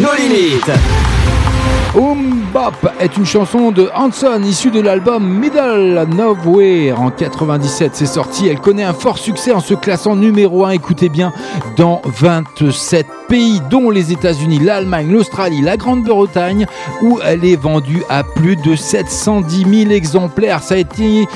Nos 0.00 0.14
limites. 0.20 1.17
Um 1.96 2.44
Bop 2.52 2.74
est 3.00 3.16
une 3.16 3.24
chanson 3.24 3.70
de 3.70 3.88
Hanson 3.94 4.42
issue 4.42 4.70
de 4.70 4.80
l'album 4.80 5.26
Middle 5.26 6.06
Nowhere 6.14 7.00
en 7.00 7.10
97. 7.10 7.92
C'est 7.94 8.06
sorti, 8.06 8.46
elle 8.46 8.60
connaît 8.60 8.84
un 8.84 8.92
fort 8.92 9.18
succès 9.18 9.52
en 9.52 9.60
se 9.60 9.72
classant 9.74 10.14
numéro 10.14 10.66
1, 10.66 10.70
écoutez 10.72 11.08
bien, 11.08 11.32
dans 11.76 12.02
27 12.04 13.06
pays, 13.28 13.62
dont 13.70 13.90
les 13.90 14.12
États-Unis, 14.12 14.58
l'Allemagne, 14.58 15.10
l'Australie, 15.10 15.62
la 15.62 15.78
Grande-Bretagne, 15.78 16.66
où 17.02 17.18
elle 17.24 17.44
est 17.44 17.56
vendue 17.56 18.02
à 18.10 18.22
plus 18.22 18.56
de 18.56 18.76
710 18.76 19.84
000 19.84 19.90
exemplaires. 19.90 20.62
Ça 20.62 20.74
a 20.74 20.78
été 20.78 21.26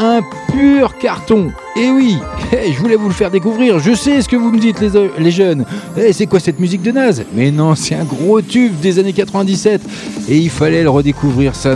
un 0.00 0.20
pur 0.50 0.98
carton. 0.98 1.52
Et 1.74 1.90
oui, 1.90 2.18
eh, 2.52 2.72
je 2.72 2.78
voulais 2.78 2.96
vous 2.96 3.08
le 3.08 3.14
faire 3.14 3.30
découvrir. 3.30 3.78
Je 3.78 3.94
sais 3.94 4.20
ce 4.20 4.28
que 4.28 4.36
vous 4.36 4.50
me 4.52 4.58
dites, 4.58 4.80
les, 4.80 4.90
les 5.18 5.30
jeunes. 5.30 5.64
Eh, 5.96 6.12
c'est 6.12 6.26
quoi 6.26 6.38
cette 6.38 6.60
musique 6.60 6.82
de 6.82 6.92
naze? 6.92 7.24
Mais 7.34 7.50
non, 7.50 7.74
c'est 7.74 7.94
un 7.94 8.04
gros 8.04 8.42
tube 8.42 8.78
des 8.80 8.98
années 8.98 9.14
97. 9.14 9.80
Et 10.28 10.36
il 10.36 10.50
fallait 10.50 10.82
le 10.82 10.90
redécouvrir. 10.90 11.54
Ça 11.54 11.74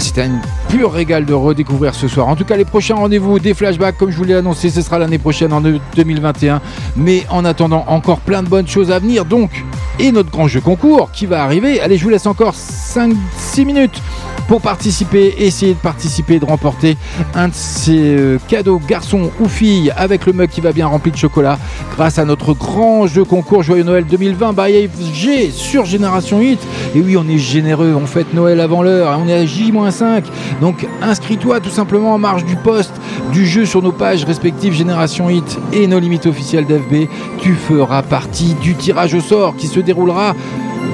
c'était 0.00 0.22
un 0.22 0.40
pur 0.68 0.92
régal 0.92 1.24
de 1.24 1.32
redécouvrir 1.32 1.94
ce 1.94 2.08
soir. 2.08 2.28
En 2.28 2.36
tout 2.36 2.44
cas, 2.44 2.56
les 2.56 2.64
prochains 2.64 2.96
rendez-vous 2.96 3.38
des 3.38 3.54
flashbacks, 3.54 3.96
comme 3.96 4.10
je 4.10 4.16
vous 4.16 4.24
l'ai 4.24 4.34
annoncé, 4.34 4.68
ce 4.68 4.82
sera 4.82 4.98
l'année 4.98 5.18
prochaine 5.18 5.52
en 5.52 5.62
2021. 5.62 6.60
Mais 6.96 7.24
en 7.30 7.44
attendant, 7.44 7.84
encore 7.86 8.20
plein 8.20 8.42
de 8.42 8.48
bonnes 8.48 8.68
choses 8.68 8.90
à 8.90 8.98
venir. 8.98 9.24
Donc, 9.24 9.64
et 9.98 10.12
notre 10.12 10.30
grand 10.30 10.48
jeu 10.48 10.60
concours 10.60 11.10
qui 11.12 11.24
va 11.24 11.42
arriver. 11.42 11.80
Allez, 11.80 11.96
je 11.96 12.04
vous 12.04 12.10
laisse 12.10 12.26
encore 12.26 12.54
5-6 12.54 13.64
minutes 13.64 14.02
pour 14.48 14.60
participer, 14.60 15.34
essayer 15.38 15.74
de 15.74 15.78
participer 15.78 16.34
et 16.34 16.38
de 16.38 16.44
remporter 16.44 16.96
un 17.34 17.48
de 17.48 17.54
ces 17.54 18.16
euh, 18.16 18.38
cadeaux 18.48 18.80
garçons 18.86 19.30
ou 19.40 19.48
filles 19.48 19.92
avec 19.96 20.26
le 20.26 20.32
mug 20.32 20.48
qui 20.48 20.60
va 20.60 20.72
bien 20.72 20.86
rempli 20.86 21.10
de 21.10 21.16
chocolat 21.16 21.58
grâce 21.96 22.18
à 22.18 22.24
notre 22.24 22.54
grand 22.54 23.06
jeu 23.06 23.24
concours 23.24 23.62
Joyeux 23.62 23.82
Noël 23.82 24.04
2020 24.04 24.52
by 24.52 24.88
FG 24.88 25.50
sur 25.52 25.84
Génération 25.84 26.40
8. 26.40 26.58
Et 26.94 27.00
oui, 27.00 27.16
on 27.16 27.28
est 27.28 27.38
généreux, 27.38 27.94
on 28.00 28.06
fête 28.06 28.34
Noël 28.34 28.60
avant 28.60 28.82
l'heure, 28.82 29.18
on 29.22 29.28
est 29.28 29.34
à 29.34 29.46
J-5. 29.46 30.24
Donc 30.60 30.86
inscris-toi 31.02 31.60
tout 31.60 31.70
simplement 31.70 32.14
en 32.14 32.18
marge 32.18 32.44
du 32.44 32.56
poste 32.56 32.94
du 33.32 33.46
jeu 33.46 33.66
sur 33.66 33.82
nos 33.82 33.92
pages 33.92 34.24
respectives 34.24 34.72
Génération 34.72 35.28
Hit 35.28 35.58
et 35.72 35.86
nos 35.86 35.98
limites 35.98 36.26
officielles 36.26 36.66
d'FB. 36.66 37.08
Tu 37.40 37.54
feras 37.54 38.02
partie 38.02 38.54
du 38.54 38.74
tirage 38.74 39.14
au 39.14 39.20
sort 39.20 39.56
qui 39.56 39.66
se 39.66 39.80
déroulera 39.80 40.34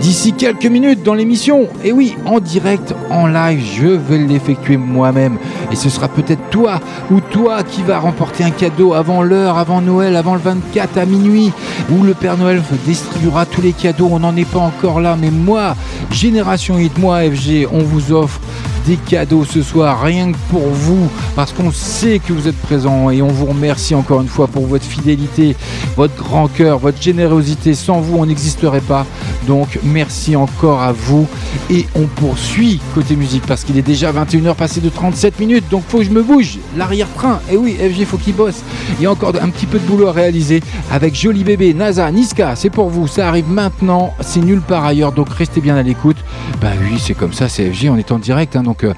d'ici 0.03 0.33
quelques 0.33 0.67
minutes 0.67 1.05
dans 1.05 1.15
l'émission. 1.15 1.69
Et 1.85 1.93
oui, 1.93 2.17
en 2.27 2.41
direct, 2.41 2.93
en 3.09 3.29
live, 3.29 3.63
je 3.81 3.87
vais 3.87 4.19
l'effectuer 4.19 4.77
moi-même. 4.77 5.39
Et 5.71 5.77
ce 5.77 5.89
sera 5.89 6.09
peut-être 6.09 6.51
toi 6.51 6.81
ou 7.11 7.21
toi 7.21 7.63
qui 7.63 7.83
va 7.83 8.01
remporter 8.01 8.43
un 8.43 8.51
cadeau 8.51 8.95
avant 8.95 9.23
l'heure, 9.23 9.59
avant 9.59 9.81
Noël, 9.81 10.17
avant 10.17 10.35
le 10.35 10.41
24 10.41 10.99
à 10.99 11.07
minuit, 11.07 11.53
où 11.91 12.03
le 12.03 12.15
Père 12.15 12.37
Noël 12.37 12.61
distribuera 12.85 13.47
tous 13.47 13.63
les 13.63 13.73
cadeaux. 13.73 14.09
On 14.11 14.19
n'en 14.19 14.37
est 14.37 14.45
pas 14.49 14.59
encore 14.59 15.01
là, 15.01 15.17
mais 15.19 15.31
moi, 15.31 15.77
Génération 16.11 16.79
Hit, 16.79 16.99
moi, 16.99 17.21
FG, 17.23 17.69
on 17.73 17.79
vous 17.79 18.13
offre 18.13 18.41
des 18.87 18.97
cadeaux 18.97 19.45
ce 19.45 19.63
soir, 19.63 20.03
rien 20.03 20.33
que 20.33 20.37
pour 20.51 20.67
vous, 20.69 21.09
parce 21.37 21.53
qu'on 21.53 21.71
sait 21.71 22.19
que 22.19 22.33
vous 22.33 22.49
êtes 22.49 22.57
présents 22.57 23.11
et 23.11 23.23
on 23.23 23.29
vous 23.29 23.47
remercie 23.47 23.95
encore 23.95 24.21
une 24.21 24.29
fois 24.29 24.47
pour 24.49 24.67
votre 24.67 24.85
fidélité, 24.85 25.57
votre 25.97 26.15
grand 26.17 26.49
cœur, 26.49 26.79
votre 26.79 27.01
générosité. 27.01 27.75
Sans 27.75 28.01
vous, 28.01 28.19
on 28.19 28.27
n'existerait 28.27 28.81
pas. 28.81 29.07
Donc, 29.47 29.79
merci 29.83 30.37
encore 30.37 30.83
à 30.83 30.93
vous. 30.93 31.27
Et 31.71 31.87
on 31.95 32.07
poursuit 32.07 32.81
côté 32.95 33.17
musique 33.17 33.45
parce 33.47 33.65
qu'il 33.65 33.77
est 33.79 33.83
déjà 33.83 34.13
21h 34.13 34.55
passé 34.55 34.81
de 34.81 34.89
37 34.89 35.39
minutes. 35.41 35.65
Donc, 35.71 35.83
faut 35.89 35.99
que 35.99 36.05
je 36.05 36.11
me 36.11 36.23
bouge. 36.23 36.59
L'arrière-train. 36.77 37.41
Et 37.51 37.57
oui, 37.57 37.77
FG, 37.79 38.05
faut 38.05 38.19
qu'il 38.19 38.35
bosse. 38.35 38.63
Il 38.99 39.05
y 39.05 39.07
a 39.07 39.11
encore 39.13 39.33
un 39.41 39.49
petit 39.51 39.67
peu 39.67 39.79
de 39.79 39.85
boulot 39.85 40.09
à 40.09 40.13
réaliser 40.13 40.63
avec 40.91 41.15
Joli 41.15 41.45
Bébé, 41.45 41.75
NASA, 41.75 42.11
Niska. 42.11 42.57
C'est 42.57 42.71
pour 42.71 42.89
vous. 42.89 43.07
Ça 43.07 43.29
arrive 43.29 43.49
maintenant. 43.49 44.15
C'est 44.21 44.41
nulle 44.41 44.61
part 44.61 44.85
ailleurs. 44.85 45.13
Donc, 45.13 45.29
restez 45.31 45.61
bien 45.61 45.77
à 45.77 45.83
l'écoute. 45.83 46.17
Bah 46.61 46.71
oui, 46.81 46.99
c'est 46.99 47.15
comme 47.15 47.33
ça. 47.33 47.49
C'est 47.49 47.71
FG. 47.71 47.89
On 47.91 47.97
est 47.97 48.13
en 48.13 48.19
direct. 48.19 48.57
hein, 48.57 48.63
donc, 48.63 48.72
euh, 48.85 48.93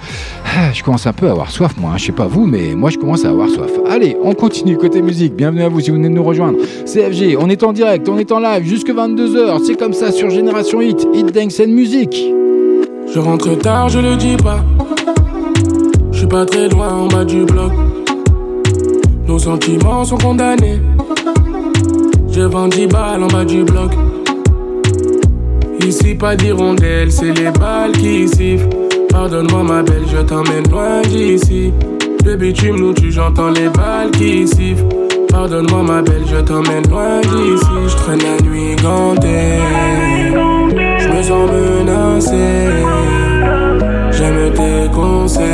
ah, 0.57 0.73
je 0.73 0.83
commence 0.83 1.07
un 1.07 1.13
peu 1.13 1.29
à 1.29 1.33
avoir 1.33 1.51
soif, 1.51 1.73
moi. 1.79 1.91
hein. 1.93 1.99
Je 1.99 2.07
sais 2.07 2.13
pas 2.13 2.27
vous, 2.27 2.47
mais 2.47 2.75
moi, 2.75 2.91
je 2.91 2.99
commence 2.99 3.25
à 3.25 3.31
avoir 3.31 3.49
soif. 3.49 3.71
Allez, 3.89 4.17
on 4.23 4.35
continue 4.35 4.77
côté 4.77 5.03
musique. 5.03 5.35
Bienvenue 5.35 5.63
à 5.63 5.69
vous 5.69 5.81
si 5.81 5.91
vous 5.91 5.97
venez 5.97 6.09
de 6.09 6.15
nous 6.15 6.23
rejoindre. 6.25 6.59
C'est 6.87 7.11
FG. 7.11 7.37
On 7.39 7.49
est 7.49 7.63
en 7.63 7.73
direct. 7.73 8.09
On 8.09 8.19
est 8.19 8.31
en 8.33 8.39
live 8.39 8.65
jusque 8.65 8.89
22h. 8.91 9.65
C'est 9.67 9.77
comme 9.79 9.93
ça 9.93 10.13
sur 10.13 10.31
Génération 10.31 10.81
Hit. 10.81 11.07
Hit 11.15 11.33
Dance 11.35 11.61
and 11.61 11.71
Music. 11.71 12.17
Je 13.13 13.19
rentre 13.19 13.55
tard, 13.59 13.89
je 13.89 13.99
le 13.99 14.17
dis 14.17 14.37
pas. 14.37 14.65
Je 16.13 16.19
suis 16.19 16.27
pas 16.27 16.47
très 16.47 16.69
loin 16.69 16.89
en 16.93 17.07
bas 17.09 17.25
du 17.25 17.45
bloc. 17.45 17.73
Nos 19.27 19.39
sentiments 19.39 20.05
sont 20.05 20.19
condamnés. 20.19 20.81
Je 22.31 22.43
vends 22.43 22.69
10 22.69 22.87
balles 22.89 23.23
en 23.23 23.29
bas 23.29 23.45
du 23.45 23.63
bloc. 23.65 23.93
Ici, 25.87 26.15
pas 26.15 26.35
d'hirondelle, 26.35 27.13
c'est 27.13 27.33
les 27.33 27.51
balles 27.51 27.93
qui 27.93 28.27
sifflent. 28.27 28.69
Pardonne-moi, 29.15 29.63
ma 29.63 29.83
belle, 29.85 30.03
je 30.09 30.19
t'emmène 30.19 30.69
loin 30.73 31.01
d'ici. 31.03 31.73
Le 32.27 32.35
bitume 32.35 32.77
nous 32.81 32.93
tue, 32.93 33.13
j'entends 33.13 33.51
les 33.51 33.69
balles 33.69 34.11
qui 34.11 34.47
sifflent. 34.49 34.89
Pardonne-moi, 35.31 35.85
ma 35.85 36.03
belle, 36.03 36.25
je 36.27 36.39
t'emmène 36.39 36.83
loin 36.91 37.21
d'ici. 37.21 37.65
Je 37.87 37.97
traîne 37.97 38.19
la 38.19 38.43
nuit 38.45 38.75
gantée. 38.83 39.61
Je 40.99 41.09
me 41.09 41.23
sens 41.23 41.49
menacé. 41.49 42.67
J'aime 44.11 44.53
tes 44.53 44.91
conseils. 44.93 45.45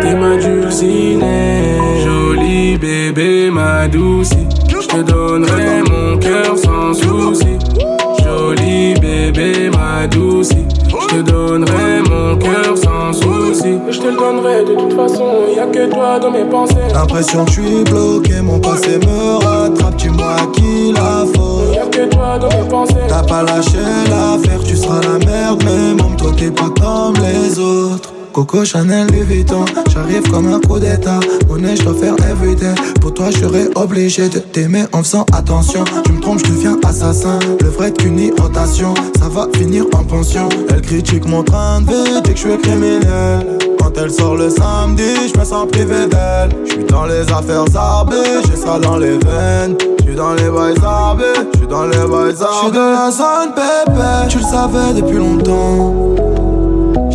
T'es 0.00 0.14
ma 0.14 0.36
dulcinée. 0.36 1.74
Joli 2.04 2.78
bébé, 2.78 3.50
ma 3.50 3.88
douce. 3.88 4.30
Je 4.68 4.86
te 4.86 5.02
donnerai 5.02 5.82
mon 5.90 6.16
cœur 6.18 6.56
sans 6.56 6.94
souci. 6.94 7.58
Joli 8.22 8.94
bébé, 9.00 9.70
ma 9.70 10.06
douce. 10.06 10.52
Je 11.10 11.16
te 11.16 11.22
donnerai 11.22 12.02
mon 12.08 12.36
cœur 12.36 12.78
sans 12.78 13.12
souci. 13.12 13.78
Je 13.90 13.98
te 13.98 14.06
le 14.06 14.16
donnerai 14.16 14.64
de 14.64 14.74
toute 14.76 14.92
façon. 14.92 15.26
Y 15.52 15.58
a 15.58 15.66
que 15.66 15.90
toi 15.90 16.20
dans 16.20 16.30
mes 16.30 16.44
pensées. 16.44 16.76
L'impression 16.94 17.44
que 17.46 17.50
je 17.50 17.60
suis 17.60 17.82
bloqué, 17.82 18.40
mon 18.40 18.60
passé 18.60 18.98
me 18.98 19.44
rattrape, 19.44 19.96
tu 19.96 20.10
m'as 20.10 20.36
acquis 20.36 20.92
la 20.92 21.26
faute. 21.34 21.74
Y'a 21.74 21.86
que 21.86 22.08
toi 22.14 22.38
dans 22.38 22.48
mes 22.48 22.68
pensées. 22.68 22.94
T'as 23.08 23.24
pas 23.24 23.42
lâché 23.42 23.78
l'affaire, 24.08 24.62
tu 24.64 24.76
seras 24.76 25.00
la 25.00 25.18
merde, 25.26 25.60
mais 25.64 26.00
même 26.00 26.16
toi 26.16 26.30
t'es 26.36 26.52
pas 26.52 26.70
comme 26.80 27.16
les 27.16 27.58
autres. 27.58 28.12
Coco 28.32 28.64
Chanel 28.64 29.06
Louis 29.08 29.22
Vuitton, 29.22 29.64
j'arrive 29.92 30.28
comme 30.30 30.52
un 30.52 30.60
coup 30.60 30.78
d'état. 30.78 31.20
Monnaie, 31.48 31.76
je 31.76 31.82
dois 31.82 31.94
faire 31.94 32.14
everyday. 32.30 32.74
Pour 33.00 33.12
toi, 33.14 33.30
je 33.30 33.38
serais 33.38 33.68
obligé 33.74 34.28
de 34.28 34.38
t'aimer 34.38 34.84
en 34.92 35.02
faisant 35.02 35.26
attention. 35.32 35.84
Tu 36.04 36.12
me 36.12 36.20
trompes, 36.20 36.38
je 36.38 36.52
deviens 36.52 36.78
assassin. 36.86 37.38
Le 37.60 37.68
vrai 37.68 37.92
qu'une 37.92 38.18
irritation, 38.18 38.94
ça 39.18 39.28
va 39.28 39.48
finir 39.56 39.84
en 39.94 40.04
pension. 40.04 40.48
Elle 40.70 40.82
critique 40.82 41.26
mon 41.26 41.42
train 41.42 41.80
de 41.80 41.86
vie, 41.86 42.22
dit 42.22 42.30
que 42.30 42.36
je 42.36 42.48
suis 42.48 42.58
criminel. 42.58 43.58
Quand 43.80 43.92
elle 43.96 44.10
sort 44.10 44.36
le 44.36 44.48
samedi, 44.48 45.02
je 45.32 45.38
me 45.38 45.44
sens 45.44 45.66
privé 45.70 46.06
d'elle. 46.06 46.50
Je 46.64 46.72
suis 46.72 46.84
dans 46.84 47.06
les 47.06 47.22
affaires 47.32 47.64
arbées, 47.74 48.16
j'ai 48.48 48.56
ça 48.56 48.78
dans 48.78 48.96
les 48.96 49.18
veines. 49.18 49.76
Je 49.98 50.04
suis 50.04 50.14
dans 50.14 50.34
les 50.34 50.50
bails 50.50 50.74
arbés, 50.84 51.24
je 51.52 51.58
suis 51.58 51.66
dans 51.66 51.86
les 51.86 51.96
bails 51.96 52.34
arbés. 52.40 52.40
Je 52.40 52.58
suis 52.62 52.70
de 52.70 52.78
la 52.78 53.10
zone 53.10 53.54
pépé, 53.54 54.28
tu 54.28 54.38
le 54.38 54.44
savais 54.44 54.94
depuis 54.94 55.16
longtemps. 55.16 56.09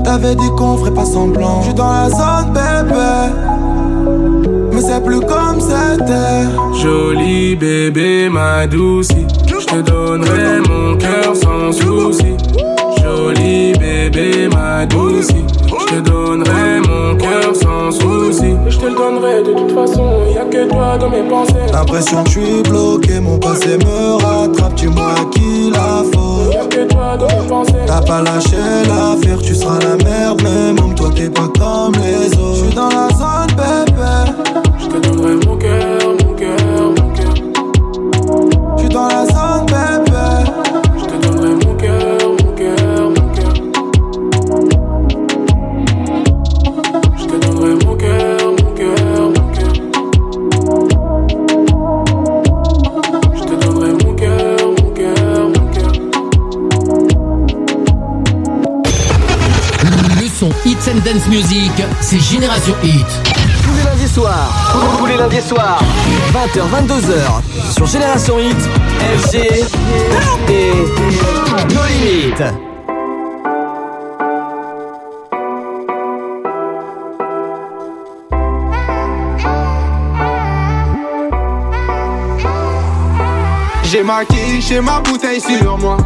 T'avais 0.06 0.36
dit 0.36 0.49
qu'on 0.56 0.77
ferait 0.77 0.94
pas 0.94 1.06
semblant. 1.06 1.61
Je 1.61 1.65
suis 1.65 1.73
dans 1.73 1.91
la 1.91 2.10
zone 2.10 2.53
bébé. 2.53 3.34
Mais 4.72 4.82
c'est 4.82 5.03
plus 5.03 5.19
comme 5.19 5.60
c'était. 5.60 6.45
Joli 6.80 7.56
bébé, 7.56 8.30
ma 8.30 8.68
douce. 8.68 9.10
Je 9.48 9.65
te 9.65 9.82
donnerai 9.82 10.60
mon 10.69 10.95
cœur 10.95 11.36
sans 11.36 11.72
souci. 11.72 12.38
Joli 13.03 13.73
bébé, 13.80 14.48
ma 14.53 14.86
douce. 14.86 15.30
Je 15.88 15.95
te 15.95 15.99
donnerai 16.10 16.80
mon 16.88 17.16
cœur 17.16 17.56
sans 17.56 17.91
souci. 17.91 18.56
Je 18.68 18.78
te 18.78 18.86
le 18.86 18.95
donnerai 18.95 19.44
de 19.44 19.53
toute 19.53 19.72
façon. 19.72 20.24
Y 20.34 20.38
a 20.38 20.45
que 20.45 20.68
toi 20.68 20.98
dans 20.98 21.10
mes 21.10 21.22
pensées. 21.24 21.53
L'impression 21.72 22.24
que 22.24 22.30
je 22.32 22.40
suis 22.40 22.64
bloqué, 22.64 23.20
mon 23.20 23.38
passé 23.38 23.78
me 23.78 24.16
rattrape. 24.24 24.76
Tu 24.76 24.90
m'as 24.90 25.14
acquis 25.14 25.70
la 25.72 26.03
faute. 26.12 26.53
Y'a 26.53 26.66
que 26.66 26.88
toi 26.88 27.18
dans 27.18 27.28
mes 27.28 27.48
pensées. 27.48 27.74
T'as 27.86 28.02
pas 28.02 28.22
lâché 28.24 28.57
l'affaire, 28.88 29.40
tu 29.41 29.53
seras 29.53 29.80
la 29.80 29.95
merde, 30.03 30.41
mais 30.44 30.74
même 30.74 30.95
toi 30.95 31.10
t'es 31.16 31.30
pas 31.30 31.49
comme 31.60 31.94
les 31.95 32.36
autres. 32.40 32.56
Je 32.56 32.66
suis 32.66 32.76
dans 32.76 32.90
la 32.90 33.10
zone 33.10 33.56
bébé. 33.56 34.64
Je 34.80 34.88
te 34.88 35.07
donnerai 35.07 35.36
mon 35.45 35.57
cœur, 35.57 35.99
mon 36.26 36.34
cœur, 36.34 36.90
mon 36.98 37.14
cœur. 37.14 37.34
Je 38.76 38.82
suis 38.82 38.90
dans 38.90 39.07
la 39.07 39.26
zone 39.26 39.55
Dance 61.26 61.34
Music, 61.34 61.72
c'est 62.02 62.19
Génération 62.19 62.76
Hit. 62.84 63.06
Tous 63.64 63.73
les 63.76 63.84
lundis 63.84 64.07
soirs, 64.07 64.49
tous 64.97 65.06
les 65.06 65.18
lundis 65.18 65.41
soirs, 65.41 65.81
20h, 66.34 66.61
22h, 66.69 67.73
sur 67.73 67.85
Génération 67.88 68.38
Hit, 68.39 68.57
FG 69.18 69.35
et 70.49 70.72
No 71.73 71.81
Limites. 71.88 72.43
J'ai 83.84 84.03
ma 84.03 84.26
quiche 84.26 84.72
et 84.72 84.81
ma 84.81 84.99
bouteille 84.99 85.41
sur 85.41 85.77
moi. 85.77 85.97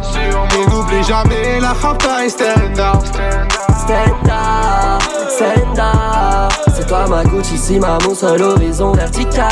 Et 0.54 0.70
n'oublie 0.70 1.02
jamais 1.02 1.60
la 1.60 1.72
rapta 1.72 2.24
et 2.24 2.28
stand 2.28 2.78
up. 2.78 3.59
Stand 3.90 5.80
up. 5.80 6.52
C'est 6.72 6.86
toi 6.86 7.08
ma 7.08 7.24
Gucci, 7.24 7.58
si 7.58 7.80
ma 7.80 7.98
mon 8.06 8.14
seul 8.14 8.40
horizon 8.40 8.92
vertical. 8.92 9.48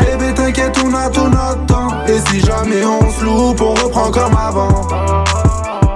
Bébé, 0.00 0.34
t'inquiète, 0.34 0.78
on 0.84 0.94
a 0.94 1.10
tout 1.10 1.28
notre 1.28 1.66
temps. 1.66 1.88
Et 2.06 2.20
si 2.30 2.40
jamais 2.40 2.84
on 2.84 3.10
se 3.10 3.24
loupe, 3.24 3.60
on 3.60 3.74
reprend 3.74 4.12
comme 4.12 4.36
avant. 4.36 4.86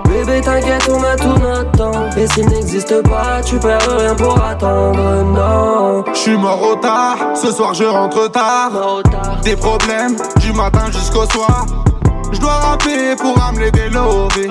Bébé, 0.04 0.40
t'inquiète, 0.40 0.90
on 0.90 1.00
a 1.04 1.14
tout 1.14 1.38
notre 1.38 1.70
temps. 1.70 2.10
Et 2.16 2.26
s'il 2.26 2.48
n'existe 2.48 3.02
pas, 3.08 3.40
tu 3.44 3.56
perds 3.60 3.88
rien 3.98 4.16
pour 4.16 4.42
attendre, 4.42 5.22
non. 5.22 6.04
Je 6.12 6.18
suis 6.18 6.36
mort 6.36 6.60
au 6.72 6.74
tard, 6.74 7.18
ce 7.36 7.52
soir 7.52 7.72
je 7.72 7.84
rentre 7.84 8.28
tard. 8.32 8.72
Des 9.44 9.54
problèmes 9.54 10.16
du 10.40 10.52
matin 10.52 10.86
jusqu'au 10.90 11.24
soir. 11.26 11.66
Je 12.32 12.38
dois 12.38 12.54
rapper 12.54 13.16
pour 13.16 13.42
amener 13.42 13.70
des 13.70 13.88
lovés. 13.88 14.50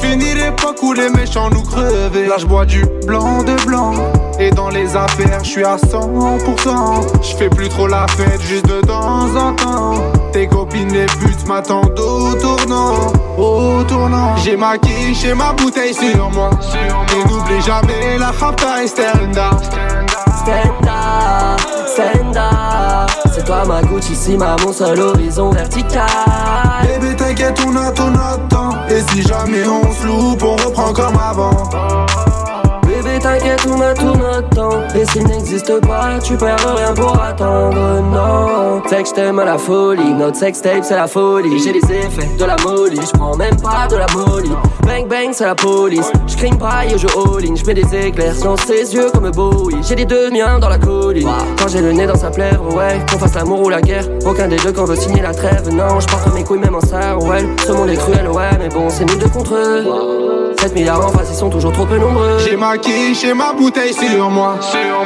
Fini 0.00 0.34
l'époque 0.34 0.82
où 0.82 0.92
les 0.92 1.08
méchants 1.08 1.50
nous 1.50 1.62
crevaient. 1.62 2.26
Là 2.26 2.36
je 2.38 2.46
bois 2.46 2.64
du 2.64 2.84
blanc 3.06 3.42
de 3.42 3.54
blanc. 3.66 3.94
Et 4.38 4.50
dans 4.50 4.68
les 4.68 4.96
affaires, 4.96 5.42
je 5.42 5.50
suis 5.50 5.64
à 5.64 5.76
100%. 5.76 7.22
Je 7.22 7.36
fais 7.36 7.48
plus 7.48 7.68
trop 7.68 7.88
la 7.88 8.06
fête, 8.08 8.40
juste 8.42 8.66
de 8.66 8.80
temps 8.80 9.34
en 9.34 9.52
temps. 9.54 9.94
Tes 10.32 10.46
copines 10.46 10.92
les 10.92 11.06
buts 11.06 11.34
m'attendent 11.46 11.98
au 11.98 12.34
tournant. 12.34 13.12
Au 13.36 13.82
tournant. 13.82 14.36
J'ai 14.36 14.56
ma 14.56 14.78
quiche 14.78 15.24
et 15.24 15.34
ma 15.34 15.52
bouteille 15.52 15.94
sur 15.94 16.30
moi. 16.30 16.50
Et 17.12 17.28
n'oublie 17.28 17.60
jamais 17.62 18.18
la 18.18 18.30
rapta 18.30 18.84
et 18.84 18.88
stand 21.86 22.36
up. 22.36 23.10
C'est 23.32 23.44
toi 23.44 23.64
ma 23.66 23.82
Gucci, 23.82 24.14
si 24.14 24.36
ma 24.36 24.56
mon 24.64 24.72
seul 24.72 25.00
horizon 25.00 25.50
vertical. 25.50 26.06
Bébé, 26.82 27.16
t'inquiète, 27.16 27.60
on 27.66 27.76
a 27.76 27.90
tout 27.90 28.10
notre 28.10 28.48
temps. 28.48 28.70
Et 28.88 29.02
si 29.12 29.22
jamais 29.22 29.66
on 29.66 29.92
se 29.92 30.06
loupe, 30.06 30.42
on 30.42 30.56
reprend 30.56 30.92
comme 30.92 31.18
avant. 31.18 31.70
T'inquiète, 33.20 33.66
on 33.68 33.80
a 33.80 33.94
tout 33.94 34.14
notre 34.16 34.48
temps. 34.50 34.78
Et 34.94 35.04
s'il 35.06 35.26
n'existe 35.26 35.80
pas, 35.80 36.18
tu 36.22 36.36
perds 36.36 36.56
rien 36.76 36.94
pour 36.94 37.20
attendre, 37.20 38.00
non. 38.12 38.82
C'est 38.88 39.02
que 39.02 39.08
je 39.08 39.14
t'aime 39.14 39.38
à 39.40 39.44
la 39.44 39.58
folie. 39.58 40.14
Notre 40.14 40.36
sextape, 40.36 40.84
c'est 40.84 40.94
la 40.94 41.08
folie. 41.08 41.58
J'ai 41.58 41.72
les 41.72 41.84
effets 41.84 42.28
de 42.38 42.44
la 42.44 42.56
molly. 42.64 43.00
Je 43.00 43.18
prends 43.18 43.36
même 43.36 43.56
pas 43.60 43.88
de 43.90 43.96
la 43.96 44.06
molly. 44.14 44.50
Bang 44.86 45.08
bang, 45.08 45.30
c'est 45.32 45.44
la 45.44 45.54
police. 45.54 46.10
Je 46.26 46.36
crime 46.36 46.56
pas 46.58 46.86
et 46.86 46.96
je 46.96 47.06
all-in. 47.08 47.56
Je 47.56 47.64
mets 47.66 47.74
des 47.74 48.06
éclairs 48.06 48.36
dans 48.42 48.56
ses 48.56 48.94
yeux 48.94 49.10
comme 49.12 49.30
Bowie. 49.30 49.76
J'ai 49.82 49.96
les 49.96 50.06
deux 50.06 50.30
miens 50.30 50.58
dans 50.58 50.68
la 50.68 50.78
colline. 50.78 51.28
Quand 51.58 51.68
j'ai 51.68 51.80
le 51.80 51.92
nez 51.92 52.06
dans 52.06 52.16
sa 52.16 52.30
plaire, 52.30 52.60
ouais. 52.74 53.04
Qu'on 53.10 53.18
fasse 53.18 53.34
l'amour 53.34 53.62
ou 53.62 53.68
la 53.68 53.82
guerre. 53.82 54.04
Aucun 54.24 54.48
des 54.48 54.56
deux 54.56 54.72
qu'on 54.72 54.84
veut 54.84 54.96
signer 54.96 55.22
la 55.22 55.34
trêve. 55.34 55.68
Non, 55.70 55.98
porte 56.08 56.32
mes 56.34 56.44
couilles 56.44 56.60
même 56.60 56.76
en 56.76 56.80
ça, 56.80 57.16
ouais. 57.18 57.44
Ce 57.66 57.72
monde 57.72 57.90
est 57.90 57.96
cruel, 57.96 58.28
ouais. 58.28 58.50
Mais 58.58 58.68
bon, 58.68 58.88
c'est 58.88 59.04
nous 59.04 59.16
deux 59.16 59.28
contre 59.28 59.54
eux. 59.54 60.48
7 60.60 60.74
milliards 60.74 61.04
en 61.04 61.10
face, 61.10 61.28
ils 61.30 61.36
sont 61.36 61.50
toujours 61.50 61.72
trop 61.72 61.86
peu 61.86 61.98
nombreux. 61.98 62.38
J'ai 62.38 62.56
ma 62.56 62.76
ma 63.34 63.52
bouteille 63.52 63.94
sur 63.94 64.28
moi. 64.30 64.56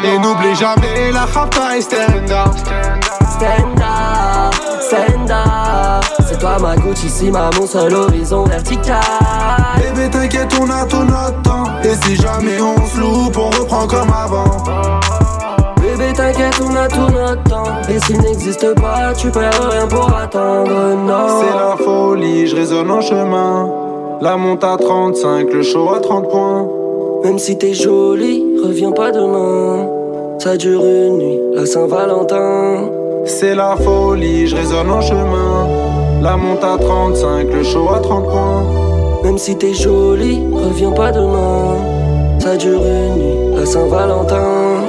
Et 0.04 0.18
n'oublie 0.18 0.54
jamais 0.56 1.12
la 1.12 1.24
rapta 1.24 1.76
et 1.76 1.80
stand 1.80 2.30
up. 2.30 2.52
Stand 3.30 3.78
up, 3.78 4.54
stand 4.80 5.30
up. 5.30 6.04
C'est 6.28 6.38
toi 6.38 6.58
ma 6.60 6.76
Gucci, 6.76 7.08
si 7.08 7.30
ma 7.30 7.50
mon 7.58 7.66
seul 7.66 7.94
horizon 7.94 8.44
vertical. 8.44 8.98
Bébé, 9.76 10.10
t'inquiète, 10.10 10.52
on 10.60 10.68
a 10.68 10.84
tout 10.84 11.04
notre 11.04 11.42
temps. 11.42 11.64
Et 11.84 11.94
si 12.04 12.16
jamais 12.16 12.60
on 12.60 12.86
se 12.86 12.98
loupe, 12.98 13.36
on 13.36 13.50
reprend 13.50 13.86
comme 13.86 14.10
avant. 14.10 14.64
Bébé, 15.76 16.12
t'inquiète, 16.12 16.60
on 16.60 16.74
a 16.74 16.88
tout 16.88 17.08
notre 17.08 17.42
temps. 17.44 17.64
Et 17.88 18.00
s'il 18.00 18.20
n'existe 18.20 18.74
pas, 18.80 19.12
tu 19.16 19.30
perds 19.30 19.70
rien 19.70 19.86
pour 19.86 20.12
attendre, 20.16 20.94
non. 20.96 21.40
C'est 21.40 21.56
la 21.56 21.76
folie, 21.76 22.48
je 22.48 22.56
résonne 22.56 22.90
en 22.90 23.00
chemin. 23.00 23.68
La 24.20 24.36
monte 24.36 24.64
à 24.64 24.76
35, 24.76 25.52
le 25.52 25.62
show 25.62 25.92
à 25.92 26.00
30 26.00 26.28
points. 26.28 26.81
Même 27.24 27.38
si 27.38 27.56
t'es 27.56 27.72
jolie, 27.72 28.44
reviens 28.64 28.90
pas 28.90 29.12
demain. 29.12 29.88
Ça 30.40 30.56
dure 30.56 30.84
une 30.84 31.18
nuit, 31.18 31.38
la 31.54 31.66
Saint-Valentin. 31.66 32.90
C'est 33.26 33.54
la 33.54 33.76
folie, 33.76 34.48
je 34.48 34.56
résonne 34.56 34.90
en 34.90 35.00
chemin. 35.00 35.68
La 36.20 36.36
monte 36.36 36.64
à 36.64 36.76
35, 36.78 37.46
le 37.52 37.62
show 37.62 37.88
à 37.94 38.00
30 38.00 38.24
points. 38.24 38.64
Même 39.22 39.38
si 39.38 39.56
t'es 39.56 39.72
jolie, 39.72 40.42
reviens 40.52 40.90
pas 40.90 41.12
demain. 41.12 41.76
Ça 42.40 42.56
dure 42.56 42.82
une 42.84 43.14
nuit, 43.14 43.56
la 43.56 43.66
Saint-Valentin. 43.66 44.80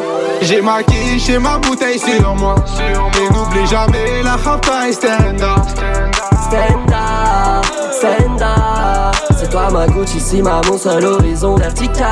J'ai 0.41 0.61
ma 0.61 0.81
quiche 0.81 1.29
et 1.29 1.37
ma 1.37 1.59
bouteille 1.59 1.99
sur 1.99 2.33
moi. 2.35 2.55
Et 2.79 3.31
n'oublie 3.31 3.67
jamais 3.67 4.23
la 4.23 4.37
rapta 4.37 4.89
et 4.89 4.93
stand 4.93 5.39
up. 5.39 5.63
Stand 6.47 6.91
up, 6.91 7.65
stand 7.91 8.41
up. 8.41 9.32
Toi 9.53 9.69
ma 9.69 9.85
Gucci, 9.85 10.19
si 10.19 10.41
ma 10.41 10.61
mon 10.67 10.79
seul 10.79 11.05
horizon 11.05 11.55
vertical. 11.57 12.09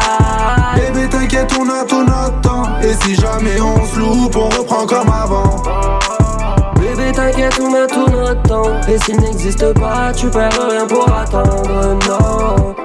Bébé, 0.76 1.10
t'inquiète, 1.10 1.52
on 1.60 1.68
a 1.70 1.84
tout 1.86 2.06
notre 2.06 2.40
temps. 2.42 2.80
Et 2.84 2.94
si 3.04 3.16
jamais 3.16 3.60
on 3.60 3.84
se 3.84 3.98
loupe, 3.98 4.36
on 4.36 4.48
reprend 4.50 4.86
comme 4.86 5.10
avant. 5.10 5.64
T'inquiète, 7.14 7.60
on. 7.60 7.72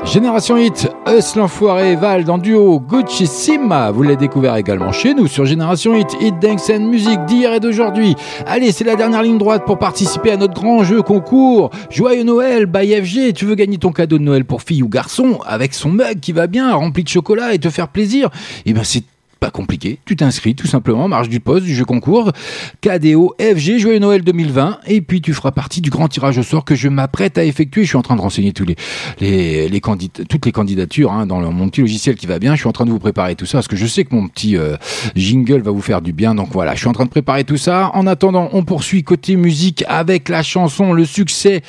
Génération 0.04 0.56
Hit, 0.56 0.88
Us 1.08 1.36
l'enfoiré 1.36 1.96
Val 1.96 2.24
dans 2.24 2.38
duo 2.38 2.80
Gucci 2.80 3.26
Sima. 3.26 3.90
Vous 3.90 4.02
l'avez 4.02 4.16
découvert 4.16 4.56
également 4.56 4.92
chez 4.92 5.14
nous 5.14 5.26
sur 5.26 5.44
Génération 5.44 5.94
Hit, 5.94 6.16
Hit 6.20 6.38
Dance 6.40 6.70
and 6.70 6.80
Music 6.80 7.24
d'hier 7.26 7.52
et 7.54 7.60
d'aujourd'hui. 7.60 8.14
Allez, 8.46 8.72
c'est 8.72 8.84
la 8.84 8.96
dernière 8.96 9.22
ligne 9.22 9.38
droite 9.38 9.64
pour 9.66 9.78
participer 9.78 10.32
à 10.32 10.36
notre 10.36 10.54
grand 10.54 10.84
jeu 10.84 11.02
concours. 11.02 11.70
Joyeux 11.90 12.24
Noël 12.24 12.66
by 12.66 12.94
FG. 13.02 13.32
Tu 13.34 13.46
veux 13.46 13.54
gagner 13.54 13.78
ton 13.78 13.92
cadeau 13.92 14.18
de 14.18 14.22
Noël 14.22 14.44
pour 14.44 14.62
fille 14.62 14.82
ou 14.82 14.88
garçon 14.88 15.38
avec 15.44 15.74
son 15.74 15.90
mug 15.90 16.20
qui 16.20 16.32
va 16.32 16.46
bien, 16.46 16.72
rempli 16.74 17.04
de 17.04 17.08
chocolat 17.08 17.54
et 17.54 17.58
te 17.58 17.70
faire 17.70 17.88
plaisir? 17.88 18.30
Eh 18.64 18.72
bien, 18.72 18.84
c'est 18.84 19.04
pas 19.40 19.50
compliqué, 19.50 19.98
tu 20.06 20.16
t'inscris 20.16 20.54
tout 20.54 20.66
simplement, 20.66 21.08
marge 21.08 21.28
du 21.28 21.40
poste 21.40 21.64
du 21.66 21.74
jeu 21.74 21.84
concours, 21.84 22.32
KDO 22.80 23.34
FG 23.40 23.78
Joyeux 23.78 23.98
Noël 23.98 24.22
2020, 24.22 24.78
et 24.86 25.00
puis 25.00 25.20
tu 25.20 25.34
feras 25.34 25.50
partie 25.50 25.80
du 25.80 25.90
grand 25.90 26.08
tirage 26.08 26.38
au 26.38 26.42
sort 26.42 26.64
que 26.64 26.74
je 26.74 26.88
m'apprête 26.88 27.36
à 27.38 27.44
effectuer. 27.44 27.82
Je 27.84 27.88
suis 27.88 27.96
en 27.98 28.02
train 28.02 28.16
de 28.16 28.20
renseigner 28.22 28.52
tous 28.52 28.64
les, 28.64 28.76
les, 29.20 29.68
les 29.68 29.80
candidats, 29.80 30.24
toutes 30.28 30.46
les 30.46 30.52
candidatures 30.52 31.12
hein, 31.12 31.26
dans 31.26 31.40
le- 31.40 31.50
mon 31.50 31.68
petit 31.68 31.82
logiciel 31.82 32.16
qui 32.16 32.26
va 32.26 32.38
bien. 32.38 32.54
Je 32.54 32.60
suis 32.60 32.68
en 32.68 32.72
train 32.72 32.86
de 32.86 32.90
vous 32.90 32.98
préparer 32.98 33.34
tout 33.34 33.46
ça 33.46 33.58
parce 33.58 33.68
que 33.68 33.76
je 33.76 33.86
sais 33.86 34.04
que 34.04 34.14
mon 34.14 34.26
petit 34.28 34.56
euh, 34.56 34.76
jingle 35.14 35.60
va 35.60 35.70
vous 35.70 35.82
faire 35.82 36.00
du 36.02 36.12
bien. 36.12 36.34
Donc 36.34 36.48
voilà, 36.52 36.74
je 36.74 36.78
suis 36.80 36.88
en 36.88 36.92
train 36.92 37.04
de 37.04 37.10
préparer 37.10 37.44
tout 37.44 37.56
ça. 37.58 37.90
En 37.94 38.06
attendant, 38.06 38.48
on 38.52 38.64
poursuit 38.64 39.02
côté 39.04 39.36
musique 39.36 39.84
avec 39.88 40.28
la 40.28 40.42
chanson, 40.42 40.92
le 40.92 41.04
succès 41.04 41.62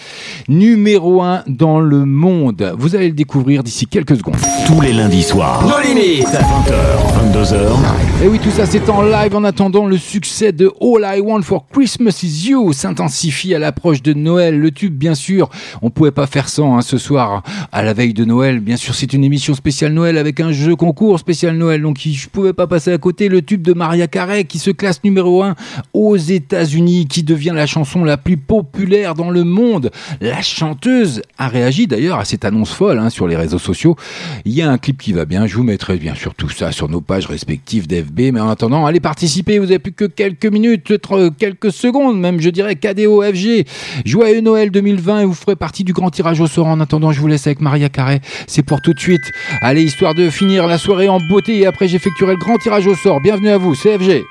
numéro 0.48 1.22
un 1.22 1.44
dans 1.48 1.80
le 1.80 2.06
monde. 2.06 2.73
Vous 2.77 2.95
allez 2.95 3.07
le 3.10 3.14
découvrir 3.14 3.64
d'ici 3.64 3.88
quelques 3.88 4.15
secondes. 4.18 4.38
Tous 4.65 4.80
les 4.81 4.94
lundis 4.94 5.23
soirs. 5.23 5.64
No 5.68 5.76
limites. 5.85 6.26
20h, 6.27 7.34
22h. 7.34 7.66
Et 8.23 8.27
oui, 8.27 8.39
tout 8.39 8.49
ça 8.49 8.65
c'est 8.65 8.89
en 8.89 9.02
live 9.02 9.35
en 9.35 9.44
attendant 9.44 9.85
le 9.85 9.98
succès 9.98 10.52
de 10.52 10.72
All 10.81 11.18
I 11.18 11.19
Want 11.19 11.41
for 11.41 11.68
Christmas 11.68 12.22
is 12.23 12.49
You 12.49 12.72
s'intensifie 12.72 13.53
à 13.53 13.60
l'approche 13.60 14.02
de 14.02 14.14
Noël. 14.14 14.57
Le 14.60 14.72
tube, 14.72 14.95
bien 14.95 15.15
sûr, 15.15 15.49
on 15.81 15.89
pouvait 15.89 16.11
pas 16.11 16.27
faire 16.27 16.49
sans 16.49 16.77
hein, 16.77 16.81
ce 16.81 16.98
soir 16.98 17.44
à 17.72 17.84
la 17.84 17.94
veille 17.94 18.14
de 18.14 18.26
Noël. 18.26 18.60
Bien 18.60 18.77
sûr, 18.77 18.95
c'est 18.95 19.14
une 19.14 19.23
émission 19.23 19.53
spéciale 19.53 19.94
Noël 19.94 20.18
avec 20.18 20.39
un 20.39 20.52
jeu 20.52 20.76
concours 20.76 21.19
spécial 21.19 21.57
Noël. 21.57 21.81
Donc 21.81 21.99
je 21.99 22.27
pouvais 22.27 22.53
pas 22.53 22.68
passer 22.68 22.91
à 22.91 22.98
côté 22.98 23.27
le 23.27 23.41
tube 23.41 23.61
de 23.61 23.73
Maria 23.73 24.07
Carey 24.07 24.45
qui 24.45 24.60
se 24.60 24.72
classe 24.72 25.03
numéro 25.03 25.44
1 25.44 25.56
aux 25.94 26.15
États-Unis, 26.15 27.07
qui 27.07 27.23
devient 27.23 27.53
la 27.53 27.65
chanson 27.65 28.03
la 28.03 28.18
plus 28.18 28.38
populaire 28.38 29.14
dans 29.14 29.30
le 29.30 29.44
monde. 29.44 29.91
La 30.22 30.41
chanteuse 30.41 31.22
a 31.38 31.48
réagi 31.49 31.85
d'ailleurs 31.85 32.19
à 32.19 32.26
cette 32.26 32.45
annonce 32.45 32.72
folle 32.72 32.99
hein, 32.99 33.10
sur 33.10 33.27
les 33.27 33.35
réseaux 33.35 33.60
sociaux. 33.60 33.95
Il 34.45 34.53
y 34.53 34.61
a 34.61 34.72
un 34.72 34.77
clip 34.77 35.02
qui 35.02 35.14
va 35.14 35.26
bien. 35.26 35.45
Je 35.45 35.56
vous 35.56 35.64
mettrai 35.64 35.98
bien 35.98 36.15
sûr 36.15 36.34
tout 36.34 36.49
ça 36.49 36.72
sur 36.72 36.89
nos 36.89 37.02
pages 37.02 37.27
respectives 37.27 37.47
d'FB. 37.48 38.34
Mais 38.34 38.40
en 38.40 38.49
attendant, 38.49 38.86
allez 38.86 38.99
participer. 38.99 39.60
Vous 39.60 39.65
avez 39.65 39.80
plus 39.80 39.94
que 39.94 40.06
quelques 40.06 40.45
minutes, 40.45 40.86
peut-être, 40.86 41.18
euh, 41.18 41.30
quelques 41.30 41.72
secondes 41.72 42.19
même, 42.19 42.40
je 42.40 42.49
dirais. 42.49 42.76
KDO 42.76 43.24
FG. 43.24 43.65
Joyeux 44.06 44.41
Noël 44.41 44.72
2020 44.72 45.22
et 45.22 45.26
vous 45.26 45.34
ferez 45.34 45.56
partie 45.56 45.84
du 45.84 45.94
grand 45.94 46.10
tirage 46.10 46.40
au 46.40 46.48
sort. 46.48 46.68
En 46.68 46.80
attendant, 46.80 47.11
je 47.11 47.19
vous 47.19 47.28
laisse 47.28 47.48
avec 47.48 47.61
Maria 47.61 47.90
Carré. 47.90 48.22
C'est 48.48 48.64
pour 48.64 48.82
tout 48.82 48.94
de 48.94 48.99
suite. 48.99 49.32
Allez, 49.61 49.84
histoire 49.84 50.14
de 50.14 50.30
finir 50.30 50.68
la 50.68 50.78
soirée 50.78 51.10
en 51.10 51.19
beauté 51.19 51.60
et 51.60 51.65
après 51.65 51.88
j'effectuerai 51.88 52.34
le 52.34 52.40
grand 52.40 52.57
tirage 52.57 52.88
au 52.88 52.95
sort. 52.95 53.22
Bienvenue 53.22 53.49
à 53.49 53.57
vous, 53.57 53.74
CFG. 53.74 54.24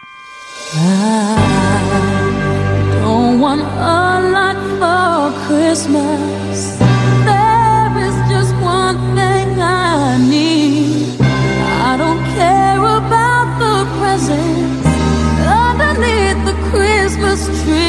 Christmas. 5.77 6.96
was 17.37 17.63
true. 17.65 17.86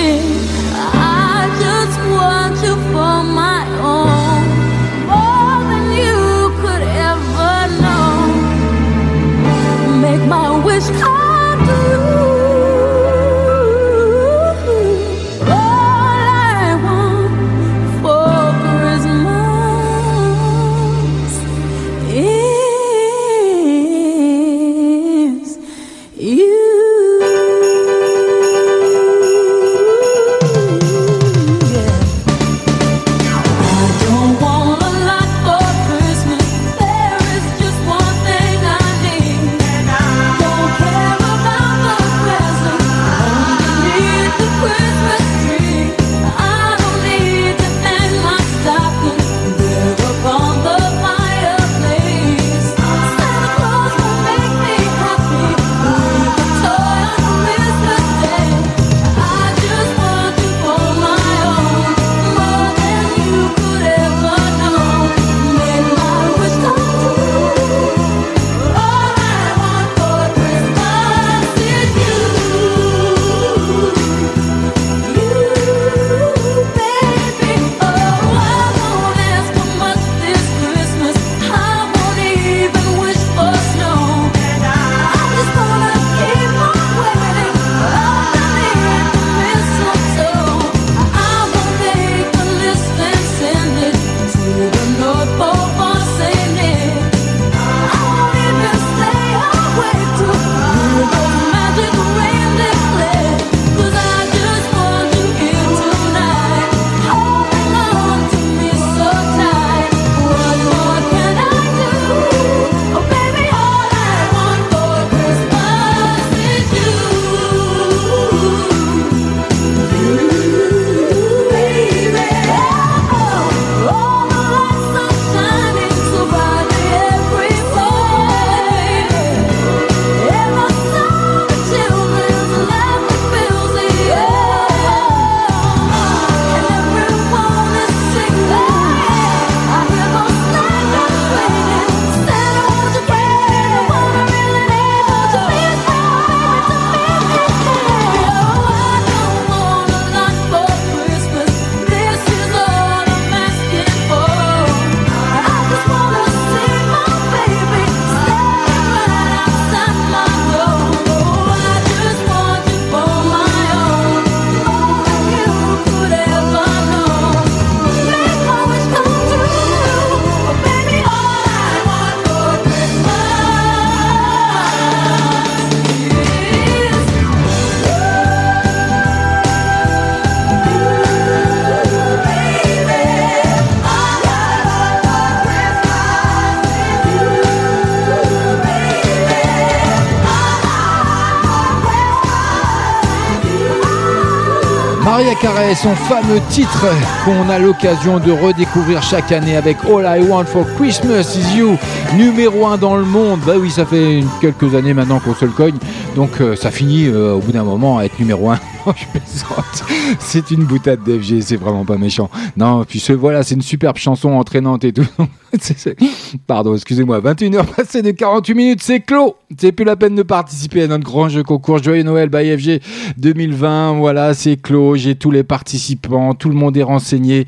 Carey, 195.41 195.75
son 195.75 195.93
fameux 195.93 196.39
titre 196.49 196.85
qu'on 197.23 197.49
a 197.49 197.59
l'occasion 197.59 198.19
de 198.19 198.31
redécouvrir 198.31 199.03
chaque 199.03 199.31
année 199.31 199.55
avec 199.55 199.77
All 199.85 200.05
I 200.05 200.27
Want 200.27 200.45
for 200.45 200.65
Christmas 200.75 201.35
is 201.35 201.57
You, 201.57 201.77
numéro 202.15 202.65
1 202.65 202.77
dans 202.77 202.95
le 202.95 203.03
monde. 203.03 203.39
Bah 203.45 203.53
oui, 203.59 203.69
ça 203.69 203.85
fait 203.85 204.23
quelques 204.41 204.73
années 204.73 204.93
maintenant 204.93 205.19
qu'on 205.19 205.35
se 205.35 205.45
le 205.45 205.51
cogne, 205.51 205.75
donc 206.15 206.41
euh, 206.41 206.55
ça 206.55 206.71
finit 206.71 207.07
euh, 207.07 207.33
au 207.33 207.39
bout 207.39 207.51
d'un 207.51 207.63
moment 207.63 207.99
à 207.99 208.05
être 208.05 208.17
numéro 208.19 208.49
1. 208.49 208.59
je 208.95 209.19
plaisante. 209.19 209.83
C'est 210.19 210.49
une 210.51 210.63
boutade 210.63 211.03
d'FG, 211.03 211.41
c'est 211.41 211.57
vraiment 211.57 211.85
pas 211.85 211.97
méchant. 211.97 212.29
Non, 212.55 212.83
puis 212.85 212.99
ce, 212.99 213.13
voilà, 213.13 213.43
c'est 213.43 213.55
une 213.55 213.61
superbe 213.61 213.97
chanson 213.97 214.29
entraînante 214.29 214.85
et 214.85 214.93
tout. 214.93 215.07
Pardon, 216.47 216.73
excusez-moi. 216.75 217.19
21h 217.19 217.65
passées 217.65 218.01
de 218.01 218.11
48 218.11 218.53
minutes, 218.55 218.81
c'est 218.81 219.01
clos. 219.01 219.35
C'est 219.59 219.71
plus 219.71 219.85
la 219.85 219.95
peine 219.95 220.13
de 220.13 220.21
participer 220.21 220.83
à 220.83 220.87
notre 220.87 221.03
grand 221.03 221.29
jeu 221.29 221.41
concours 221.41 221.81
Joyeux 221.81 222.03
Noël 222.03 222.29
by 222.29 222.55
FG 222.57 222.79
2020. 223.17 223.93
Voilà, 223.93 224.35
c'est 224.35 224.55
clos. 224.55 224.95
J'ai 224.95 225.15
tous 225.15 225.31
les 225.31 225.43
participants, 225.43 226.35
tout 226.35 226.49
le 226.49 226.55
monde 226.55 226.77
est 226.77 226.83
renseigné. 226.83 227.45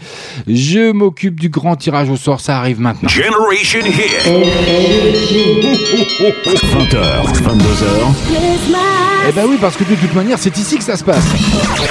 Je 0.47 0.91
m'occupe 0.91 1.39
du 1.39 1.49
grand 1.49 1.75
tirage 1.75 2.09
au 2.09 2.15
sort, 2.17 2.41
ça 2.41 2.57
arrive 2.57 2.79
maintenant. 2.81 3.09
Generation 3.09 3.81
Hit. 3.85 4.25
20h, 6.19 6.97
22h, 7.43 7.85
Eh 9.27 9.31
ben 9.31 9.45
oui, 9.47 9.57
parce 9.61 9.75
que 9.77 9.83
de 9.83 9.93
toute 9.95 10.15
manière, 10.15 10.39
c'est 10.39 10.57
ici 10.57 10.77
que 10.77 10.83
ça 10.83 10.97
se 10.97 11.03
passe. 11.03 11.25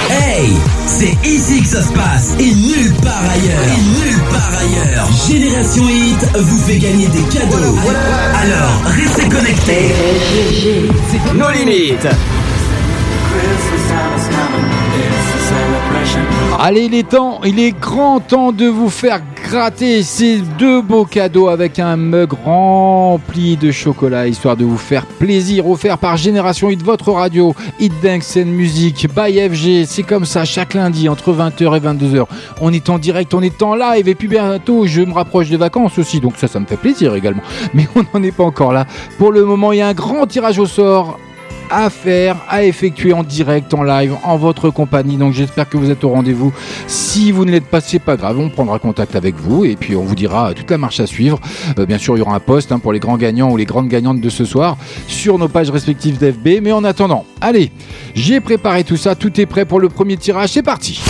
Hey, 0.09 0.49
c'est 0.85 1.15
ici 1.27 1.61
que 1.61 1.67
ça 1.67 1.81
se 1.81 1.93
passe 1.93 2.35
et 2.39 2.53
nulle 2.53 2.93
part 3.01 3.23
ailleurs. 3.23 3.63
Et 3.63 3.81
nulle 4.05 4.19
part 4.29 4.51
ailleurs. 4.59 5.07
Génération 5.29 5.87
Hit 5.87 6.27
vous 6.37 6.57
fait 6.63 6.77
gagner 6.77 7.07
des 7.07 7.23
cadeaux. 7.33 7.77
Alors, 8.41 8.81
restez 8.85 9.29
connectés. 9.29 9.93
Nos 11.33 11.53
limites. 11.53 12.15
Allez, 16.61 16.83
il 16.83 16.93
est 16.93 17.07
temps, 17.07 17.39
il 17.45 17.57
est 17.57 17.71
grand 17.71 18.19
temps 18.19 18.51
de 18.51 18.65
vous 18.65 18.89
faire 18.89 19.21
gratter 19.49 20.03
ces 20.03 20.39
deux 20.59 20.81
beaux 20.81 21.05
cadeaux 21.05 21.47
avec 21.47 21.79
un 21.79 21.95
mug 21.95 22.33
rempli 22.33 23.55
de 23.55 23.71
chocolat, 23.71 24.27
histoire 24.27 24.57
de 24.57 24.65
vous 24.65 24.77
faire 24.77 25.05
plaisir, 25.05 25.69
offert 25.69 25.97
par 25.97 26.17
Génération 26.17 26.69
Hit, 26.69 26.83
votre 26.83 27.13
radio, 27.13 27.55
Hit 27.79 27.93
and 28.03 28.45
Music, 28.45 29.07
by 29.15 29.39
FG. 29.49 29.85
C'est 29.85 30.03
comme 30.03 30.25
ça, 30.25 30.43
chaque 30.43 30.73
lundi, 30.73 31.07
entre 31.07 31.31
20h 31.33 31.77
et 31.77 31.79
22h. 31.79 32.25
On 32.59 32.73
est 32.73 32.89
en 32.89 32.99
direct, 32.99 33.33
on 33.33 33.41
est 33.41 33.61
en 33.63 33.75
live, 33.75 34.09
et 34.09 34.15
puis 34.15 34.27
bientôt, 34.27 34.85
je 34.85 35.01
me 35.01 35.13
rapproche 35.13 35.49
des 35.49 35.57
vacances 35.57 35.97
aussi, 35.97 36.19
donc 36.19 36.33
ça, 36.35 36.49
ça 36.49 36.59
me 36.59 36.65
fait 36.65 36.77
plaisir 36.77 37.15
également. 37.15 37.43
Mais 37.73 37.87
on 37.95 38.03
n'en 38.13 38.23
est 38.23 38.35
pas 38.35 38.43
encore 38.43 38.73
là. 38.73 38.85
Pour 39.17 39.31
le 39.31 39.45
moment, 39.45 39.71
il 39.71 39.77
y 39.77 39.81
a 39.81 39.87
un 39.87 39.93
grand 39.93 40.27
tirage 40.27 40.59
au 40.59 40.65
sort 40.65 41.17
à 41.69 41.89
faire, 41.89 42.37
à 42.47 42.63
effectuer 42.63 43.13
en 43.13 43.23
direct, 43.23 43.73
en 43.73 43.83
live, 43.83 44.15
en 44.23 44.37
votre 44.37 44.69
compagnie. 44.69 45.17
Donc 45.17 45.33
j'espère 45.33 45.69
que 45.69 45.77
vous 45.77 45.89
êtes 45.89 46.03
au 46.03 46.09
rendez-vous. 46.09 46.53
Si 46.87 47.31
vous 47.31 47.45
ne 47.45 47.51
l'êtes 47.51 47.65
pas, 47.65 47.81
c'est 47.81 47.99
pas 47.99 48.17
grave, 48.17 48.39
on 48.39 48.49
prendra 48.49 48.79
contact 48.79 49.15
avec 49.15 49.35
vous 49.35 49.65
et 49.65 49.75
puis 49.75 49.95
on 49.95 50.03
vous 50.03 50.15
dira 50.15 50.53
toute 50.53 50.69
la 50.71 50.77
marche 50.77 50.99
à 50.99 51.07
suivre. 51.07 51.39
Euh, 51.77 51.85
bien 51.85 51.97
sûr, 51.97 52.15
il 52.15 52.19
y 52.19 52.21
aura 52.21 52.35
un 52.35 52.39
post 52.39 52.71
hein, 52.71 52.79
pour 52.79 52.93
les 52.93 52.99
grands 52.99 53.17
gagnants 53.17 53.51
ou 53.51 53.57
les 53.57 53.65
grandes 53.65 53.87
gagnantes 53.87 54.21
de 54.21 54.29
ce 54.29 54.45
soir 54.45 54.77
sur 55.07 55.37
nos 55.37 55.47
pages 55.47 55.69
respectives 55.69 56.17
d'FB. 56.17 56.61
Mais 56.61 56.71
en 56.71 56.83
attendant, 56.83 57.25
allez, 57.41 57.71
j'ai 58.15 58.39
préparé 58.39 58.83
tout 58.83 58.97
ça, 58.97 59.15
tout 59.15 59.39
est 59.39 59.45
prêt 59.45 59.65
pour 59.65 59.79
le 59.79 59.89
premier 59.89 60.17
tirage, 60.17 60.49
c'est 60.49 60.63
parti. 60.63 61.01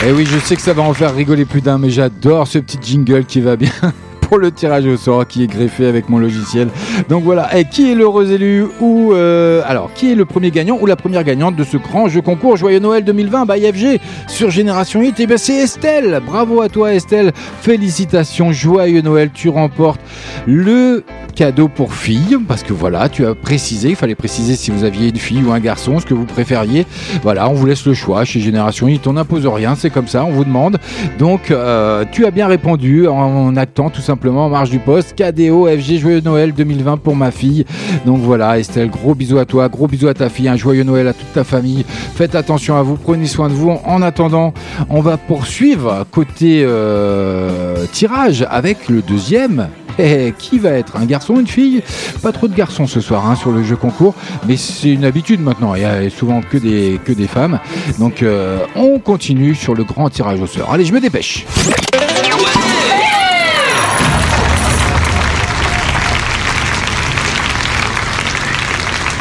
Et 0.00 0.10
Eh 0.10 0.12
oui, 0.12 0.26
je 0.26 0.38
sais 0.38 0.54
que 0.54 0.62
ça 0.62 0.72
va 0.72 0.82
en 0.82 0.94
faire 0.94 1.12
rigoler 1.12 1.44
plus 1.44 1.60
d'un, 1.60 1.76
mais 1.76 1.90
j'adore 1.90 2.46
ce 2.46 2.58
petit 2.58 2.78
jingle 2.80 3.24
qui 3.24 3.40
va 3.40 3.56
bien 3.56 3.72
le 4.36 4.50
tirage 4.50 4.86
au 4.86 4.96
sort 4.96 5.26
qui 5.26 5.44
est 5.44 5.46
greffé 5.46 5.86
avec 5.86 6.08
mon 6.08 6.18
logiciel. 6.18 6.68
Donc 7.08 7.24
voilà, 7.24 7.56
et 7.56 7.64
qui 7.64 7.90
est 7.90 7.94
l'heureux 7.94 8.30
élu 8.32 8.66
ou 8.80 9.12
euh, 9.12 9.62
alors 9.66 9.92
qui 9.94 10.12
est 10.12 10.14
le 10.14 10.24
premier 10.24 10.50
gagnant 10.50 10.78
ou 10.80 10.86
la 10.86 10.96
première 10.96 11.24
gagnante 11.24 11.56
de 11.56 11.64
ce 11.64 11.76
grand 11.76 12.08
jeu 12.08 12.20
concours 12.20 12.56
Joyeux 12.56 12.80
Noël 12.80 13.04
2020 13.04 13.46
by 13.46 13.72
FG 13.72 14.00
sur 14.26 14.50
Génération 14.50 15.02
Hit? 15.02 15.18
Et 15.20 15.26
bien 15.26 15.38
c'est 15.38 15.54
Estelle. 15.54 16.20
Bravo 16.26 16.60
à 16.60 16.68
toi 16.68 16.92
Estelle. 16.92 17.32
Félicitations, 17.62 18.52
joyeux 18.52 19.00
Noël, 19.00 19.30
tu 19.32 19.48
remportes 19.48 20.00
le 20.46 21.04
cadeau 21.34 21.68
pour 21.68 21.94
fille 21.94 22.36
parce 22.46 22.62
que 22.64 22.72
voilà, 22.72 23.08
tu 23.08 23.24
as 23.24 23.34
précisé, 23.34 23.90
il 23.90 23.96
fallait 23.96 24.16
préciser 24.16 24.56
si 24.56 24.70
vous 24.70 24.84
aviez 24.84 25.08
une 25.08 25.16
fille 25.16 25.42
ou 25.44 25.52
un 25.52 25.60
garçon, 25.60 26.00
ce 26.00 26.06
que 26.06 26.14
vous 26.14 26.24
préfériez. 26.24 26.86
Voilà, 27.22 27.48
on 27.48 27.54
vous 27.54 27.66
laisse 27.66 27.86
le 27.86 27.94
choix 27.94 28.24
chez 28.24 28.40
Génération 28.40 28.88
Hit, 28.88 29.06
on 29.06 29.12
n'impose 29.12 29.46
rien, 29.46 29.74
c'est 29.74 29.90
comme 29.90 30.08
ça, 30.08 30.24
on 30.24 30.30
vous 30.30 30.44
demande. 30.44 30.78
Donc 31.18 31.50
euh, 31.50 32.04
tu 32.10 32.26
as 32.26 32.30
bien 32.30 32.48
répondu 32.48 33.06
en, 33.06 33.14
en 33.14 33.56
actant 33.56 33.88
tout 33.88 34.00
simplement 34.00 34.17
en 34.26 34.48
marge 34.48 34.70
du 34.70 34.78
poste 34.78 35.14
KDO 35.14 35.66
FG 35.66 35.98
Joyeux 35.98 36.20
Noël 36.20 36.52
2020 36.52 36.98
pour 36.98 37.14
ma 37.14 37.30
fille. 37.30 37.64
Donc 38.04 38.18
voilà 38.18 38.58
Estelle, 38.58 38.90
gros 38.90 39.14
bisous 39.14 39.38
à 39.38 39.44
toi, 39.44 39.68
gros 39.68 39.86
bisous 39.86 40.08
à 40.08 40.14
ta 40.14 40.28
fille, 40.28 40.48
un 40.48 40.56
joyeux 40.56 40.82
Noël 40.82 41.06
à 41.06 41.12
toute 41.12 41.32
ta 41.32 41.44
famille. 41.44 41.84
Faites 41.88 42.34
attention 42.34 42.76
à 42.76 42.82
vous, 42.82 42.96
prenez 42.96 43.26
soin 43.26 43.48
de 43.48 43.54
vous. 43.54 43.70
En 43.84 44.02
attendant, 44.02 44.52
on 44.90 45.00
va 45.00 45.16
poursuivre 45.16 46.04
côté 46.10 46.62
euh, 46.64 47.86
tirage 47.92 48.46
avec 48.50 48.88
le 48.88 49.02
deuxième. 49.02 49.68
Eh, 50.00 50.32
qui 50.38 50.60
va 50.60 50.70
être? 50.70 50.96
Un 50.96 51.06
garçon, 51.06 51.40
une 51.40 51.48
fille? 51.48 51.82
Pas 52.22 52.30
trop 52.30 52.46
de 52.46 52.54
garçons 52.54 52.86
ce 52.86 53.00
soir 53.00 53.28
hein, 53.28 53.34
sur 53.34 53.50
le 53.50 53.64
jeu 53.64 53.74
concours, 53.74 54.14
mais 54.46 54.56
c'est 54.56 54.90
une 54.90 55.04
habitude 55.04 55.40
maintenant. 55.40 55.74
Il 55.74 55.82
y 55.82 55.84
a 55.84 56.08
souvent 56.08 56.40
que 56.40 56.56
des, 56.56 57.00
que 57.04 57.12
des 57.12 57.26
femmes. 57.26 57.58
Donc 57.98 58.22
euh, 58.22 58.60
on 58.76 59.00
continue 59.00 59.56
sur 59.56 59.74
le 59.74 59.82
grand 59.82 60.08
tirage 60.08 60.40
au 60.40 60.46
sort. 60.46 60.72
Allez, 60.72 60.84
je 60.84 60.92
me 60.92 61.00
dépêche. 61.00 61.46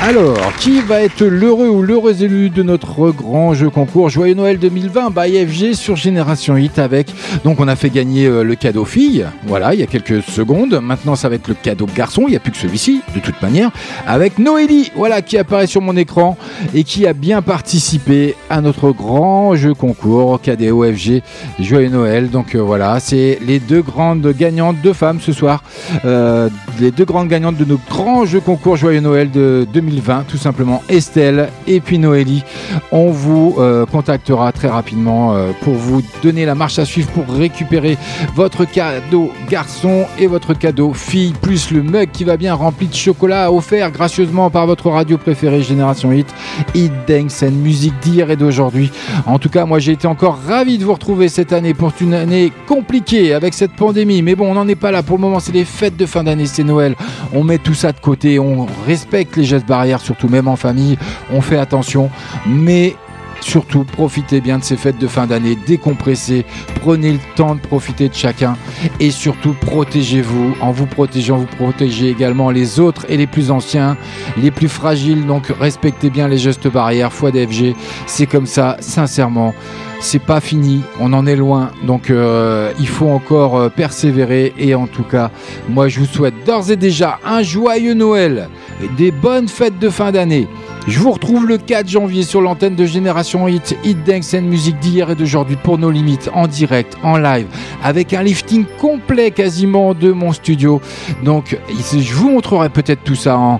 Alors, 0.03 0.53
qui 0.59 0.79
va 0.79 1.01
être 1.01 1.25
l'heureux 1.25 1.67
ou 1.67 1.81
l'heureuse 1.81 2.21
élu 2.21 2.49
de 2.49 2.61
notre 2.61 3.09
grand 3.09 3.55
jeu 3.55 3.69
concours 3.69 4.09
Joyeux 4.09 4.35
Noël 4.35 4.59
2020 4.59 5.09
by 5.09 5.45
FG 5.45 5.73
sur 5.73 5.95
Génération 5.95 6.55
Hit 6.55 6.77
avec. 6.77 7.07
Donc, 7.43 7.59
on 7.59 7.67
a 7.67 7.75
fait 7.75 7.89
gagner 7.89 8.27
euh, 8.27 8.43
le 8.43 8.55
cadeau 8.55 8.85
fille, 8.85 9.25
voilà, 9.47 9.73
il 9.73 9.79
y 9.79 9.83
a 9.83 9.87
quelques 9.87 10.21
secondes. 10.21 10.79
Maintenant, 10.81 11.15
ça 11.15 11.29
va 11.29 11.35
être 11.35 11.47
le 11.47 11.55
cadeau 11.55 11.87
garçon, 11.93 12.23
il 12.27 12.31
n'y 12.31 12.35
a 12.37 12.39
plus 12.39 12.51
que 12.51 12.57
celui-ci, 12.57 13.01
de 13.15 13.19
toute 13.19 13.41
manière, 13.41 13.71
avec 14.05 14.37
Noélie, 14.37 14.91
voilà, 14.95 15.21
qui 15.21 15.37
apparaît 15.37 15.67
sur 15.67 15.81
mon 15.81 15.97
écran 15.97 16.37
et 16.73 16.83
qui 16.83 17.05
a 17.07 17.13
bien 17.13 17.41
participé 17.41 18.35
à 18.49 18.61
notre 18.61 18.91
grand 18.91 19.55
jeu 19.55 19.73
concours 19.73 20.39
KDO 20.41 20.85
FG 20.93 21.21
Joyeux 21.59 21.89
Noël. 21.89 22.29
Donc, 22.29 22.55
euh, 22.55 22.59
voilà, 22.59 22.99
c'est 22.99 23.39
les 23.45 23.59
deux 23.59 23.81
grandes 23.81 24.27
gagnantes, 24.37 24.77
deux 24.81 24.93
femmes 24.93 25.19
ce 25.19 25.33
soir, 25.33 25.63
euh, 26.05 26.49
les 26.79 26.91
deux 26.91 27.05
grandes 27.05 27.27
gagnantes 27.27 27.57
de 27.57 27.65
nos 27.65 27.79
grands 27.89 28.25
jeux 28.25 28.41
concours 28.41 28.77
Joyeux 28.77 29.01
Noël 29.01 29.31
de 29.31 29.67
2020, 29.73 29.86
tout 30.27 30.37
simplement 30.37 30.81
Estelle 30.89 31.49
et 31.67 31.79
puis 31.79 31.99
Noélie. 31.99 32.43
On 32.91 33.09
vous 33.09 33.55
euh, 33.57 33.85
contactera 33.85 34.51
très 34.51 34.67
rapidement 34.67 35.33
euh, 35.33 35.51
pour 35.61 35.73
vous 35.73 36.01
donner 36.23 36.45
la 36.45 36.55
marche 36.55 36.79
à 36.79 36.85
suivre 36.85 37.09
pour 37.09 37.27
récupérer 37.27 37.97
votre 38.35 38.65
cadeau 38.65 39.31
garçon 39.49 40.05
et 40.19 40.27
votre 40.27 40.53
cadeau 40.53 40.93
fille, 40.93 41.33
plus 41.41 41.71
le 41.71 41.83
mug 41.83 42.09
qui 42.11 42.23
va 42.23 42.37
bien 42.37 42.53
rempli 42.53 42.87
de 42.87 42.93
chocolat 42.93 43.51
offert 43.51 43.91
gracieusement 43.91 44.49
par 44.49 44.67
votre 44.67 44.89
radio 44.89 45.17
préférée 45.17 45.61
Génération 45.61 46.11
Hit, 46.11 46.33
Hit 46.75 46.91
Dance 47.07 47.43
and 47.43 47.51
musique 47.51 47.97
d'hier 48.01 48.29
et 48.29 48.35
d'aujourd'hui. 48.35 48.91
En 49.25 49.39
tout 49.39 49.49
cas, 49.49 49.65
moi 49.65 49.79
j'ai 49.79 49.93
été 49.93 50.07
encore 50.07 50.39
ravi 50.47 50.77
de 50.77 50.85
vous 50.85 50.93
retrouver 50.93 51.29
cette 51.29 51.53
année 51.53 51.73
pour 51.73 51.91
une 52.01 52.13
année 52.13 52.51
compliquée 52.67 53.33
avec 53.33 53.53
cette 53.53 53.73
pandémie. 53.73 54.21
Mais 54.21 54.35
bon, 54.35 54.51
on 54.51 54.53
n'en 54.53 54.67
est 54.67 54.75
pas 54.75 54.91
là. 54.91 55.03
Pour 55.03 55.17
le 55.17 55.21
moment, 55.21 55.39
c'est 55.39 55.53
les 55.53 55.65
fêtes 55.65 55.97
de 55.97 56.05
fin 56.05 56.23
d'année, 56.23 56.45
c'est 56.45 56.63
Noël. 56.63 56.95
On 57.33 57.43
met 57.43 57.57
tout 57.57 57.73
ça 57.73 57.91
de 57.91 57.99
côté, 57.99 58.39
on 58.39 58.67
respecte 58.85 59.35
les 59.37 59.43
gestes 59.43 59.65
barrières, 59.65 59.76
surtout 59.99 60.27
même 60.27 60.47
en 60.47 60.55
famille. 60.55 60.97
On 61.31 61.41
fait 61.41 61.57
attention, 61.57 62.09
mais 62.45 62.95
Surtout, 63.41 63.83
profitez 63.83 64.41
bien 64.41 64.59
de 64.59 64.63
ces 64.63 64.77
fêtes 64.77 64.97
de 64.97 65.07
fin 65.07 65.27
d'année, 65.27 65.57
décompressez, 65.67 66.45
prenez 66.81 67.13
le 67.13 67.19
temps 67.35 67.55
de 67.55 67.59
profiter 67.59 68.09
de 68.09 68.13
chacun 68.13 68.57
et 68.99 69.11
surtout 69.11 69.53
protégez-vous. 69.53 70.55
En 70.61 70.71
vous 70.71 70.85
protégeant, 70.85 71.37
vous 71.37 71.45
protégez 71.45 72.09
également 72.09 72.49
les 72.49 72.79
autres 72.79 73.05
et 73.09 73.17
les 73.17 73.27
plus 73.27 73.51
anciens, 73.51 73.97
les 74.37 74.51
plus 74.51 74.67
fragiles. 74.67 75.25
Donc 75.25 75.47
respectez 75.59 76.09
bien 76.09 76.27
les 76.27 76.37
gestes 76.37 76.67
barrières, 76.67 77.13
foi 77.13 77.31
d'FG. 77.31 77.75
C'est 78.05 78.25
comme 78.25 78.45
ça, 78.47 78.77
sincèrement. 78.79 79.53
C'est 79.99 80.21
pas 80.21 80.41
fini, 80.41 80.83
on 80.99 81.11
en 81.13 81.25
est 81.25 81.35
loin, 81.35 81.71
donc 81.83 82.11
euh, 82.11 82.71
il 82.79 82.87
faut 82.87 83.07
encore 83.07 83.57
euh, 83.57 83.69
persévérer. 83.69 84.53
Et 84.59 84.75
en 84.75 84.85
tout 84.85 85.03
cas, 85.03 85.31
moi 85.67 85.87
je 85.87 85.99
vous 85.99 86.05
souhaite 86.05 86.45
d'ores 86.45 86.69
et 86.69 86.75
déjà 86.75 87.19
un 87.25 87.41
joyeux 87.41 87.95
Noël 87.95 88.47
et 88.83 88.87
des 88.89 89.09
bonnes 89.09 89.47
fêtes 89.47 89.79
de 89.79 89.89
fin 89.89 90.11
d'année 90.11 90.47
Je 90.87 90.99
vous 90.99 91.11
retrouve 91.11 91.45
le 91.45 91.57
4 91.57 91.89
janvier 91.89 92.23
sur 92.23 92.39
l'antenne 92.39 92.75
de 92.75 92.85
Génération 92.85 93.45
Hit, 93.49 93.77
Hit 93.83 94.05
Dance 94.05 94.33
and 94.33 94.43
Music 94.43 94.79
d'hier 94.79 95.11
et 95.11 95.15
d'aujourd'hui 95.15 95.57
pour 95.61 95.77
nos 95.77 95.91
limites, 95.91 96.29
en 96.33 96.47
direct, 96.47 96.95
en 97.03 97.17
live, 97.17 97.47
avec 97.83 98.13
un 98.13 98.23
lifting 98.23 98.63
complet 98.79 99.31
quasiment 99.31 99.93
de 99.93 100.13
mon 100.13 100.31
studio. 100.31 100.79
Donc, 101.25 101.57
je 101.69 102.13
vous 102.13 102.29
montrerai 102.29 102.69
peut-être 102.69 103.03
tout 103.03 103.15
ça 103.15 103.37
en, 103.37 103.59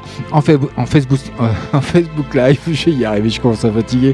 Facebook, 0.86 1.20
euh, 1.42 1.50
en 1.74 1.82
Facebook 1.82 2.34
Live. 2.34 2.60
Je 2.72 2.86
vais 2.86 2.92
y 2.92 3.04
arriver, 3.04 3.30
je 3.30 3.42
commence 3.42 3.66
à 3.66 3.72
fatiguer. 3.72 4.14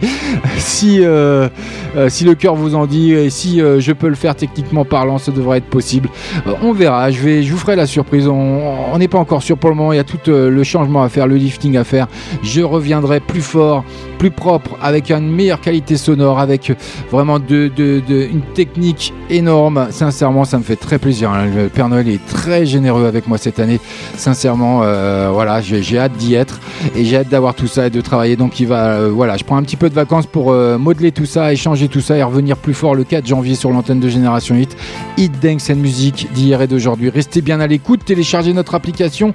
Si, 0.58 1.00
euh, 1.02 1.50
euh, 1.96 2.10
si 2.10 2.24
le 2.24 2.34
cœur 2.34 2.56
vous 2.56 2.74
en 2.74 2.88
dit 2.88 3.12
et 3.12 3.30
si 3.30 3.60
je 3.60 3.92
peux 3.92 4.08
le 4.08 4.16
faire 4.16 4.36
techniquement 4.36 4.86
parlant, 4.86 5.20
ça 5.20 5.32
devrait 5.32 5.60
être 5.60 5.70
possible. 5.70 6.10
On 6.62 6.72
verra, 6.72 7.12
je, 7.12 7.20
vais, 7.20 7.44
je 7.44 7.52
vous 7.52 7.58
ferai 7.60 7.76
la 7.76 7.86
surprise. 7.86 8.28
On 8.28 8.98
n'est 8.98 9.08
pas 9.08 9.20
encore 9.20 9.44
sûr 9.44 9.58
pour 9.58 9.70
le 9.70 9.76
moment, 9.76 9.94
il 9.94 9.98
y 9.98 10.00
a 10.00 10.04
tout 10.04 10.20
le 10.28 10.64
changement 10.64 11.04
à 11.04 11.10
faire, 11.10 11.28
le 11.28 11.36
lifting 11.36 11.78
à 11.78 11.84
faire. 11.84 12.08
Je 12.42 12.62
plus 13.20 13.42
fort, 13.42 13.84
plus 14.18 14.32
propre, 14.32 14.78
avec 14.82 15.12
une 15.12 15.30
meilleure 15.32 15.62
qualité 15.62 15.98
sonore, 15.98 16.40
avec 16.40 16.72
vraiment 17.12 17.38
une 17.38 18.42
technique 18.54 19.14
énorme. 19.30 19.88
Sincèrement, 19.92 20.46
ça 20.46 20.58
me 20.58 20.64
fait 20.64 20.76
très 20.76 20.98
plaisir. 20.98 21.32
hein. 21.32 21.46
Le 21.56 21.70
Père 21.70 21.90
Noël 21.90 22.08
est 22.10 22.26
très 22.28 22.66
généreux 22.66 23.06
avec 23.06 23.28
moi 23.28 23.38
cette 23.38 23.60
année. 23.60 23.80
Sincèrement, 24.18 24.82
euh, 24.84 25.30
voilà, 25.34 25.62
j'ai 25.62 25.84
j'ai 25.84 26.00
hâte 26.00 26.14
d'y 26.14 26.34
être 26.36 26.60
et 26.96 27.06
j'ai 27.06 27.18
hâte 27.18 27.30
d'avoir 27.30 27.54
tout 27.56 27.68
ça 27.68 27.88
et 27.88 27.90
de 27.90 28.02
travailler. 28.02 28.36
Donc, 28.36 28.60
il 28.60 28.68
va, 28.68 28.94
euh, 28.94 29.10
voilà, 29.14 29.38
je 29.38 29.44
prends 29.44 29.58
un 29.58 29.64
petit 29.64 29.76
peu 29.76 29.90
de 29.90 29.94
vacances 29.96 30.26
pour 30.26 30.52
euh, 30.52 30.78
modeler 30.78 31.12
tout 31.12 31.26
ça, 31.26 31.52
échanger 31.54 31.88
tout 31.88 32.02
ça 32.02 32.18
et 32.18 32.24
revenir 32.24 32.58
plus 32.58 32.74
fort 32.74 32.96
le 32.96 33.04
4 33.04 33.26
janvier 33.28 33.56
sur 33.56 33.70
l'antenne 33.72 34.00
de 34.00 34.10
Génération 34.10 34.56
Hit. 34.56 34.76
Hit 35.18 35.34
Dance 35.42 35.70
and 35.70 35.76
Music 35.76 36.30
d'hier 36.34 36.62
et 36.62 36.68
d'aujourd'hui. 36.68 37.10
Restez 37.10 37.42
bien 37.42 37.60
à 37.60 37.68
l'écoute, 37.68 38.06
téléchargez 38.06 38.54
notre 38.54 38.76
application. 38.76 39.32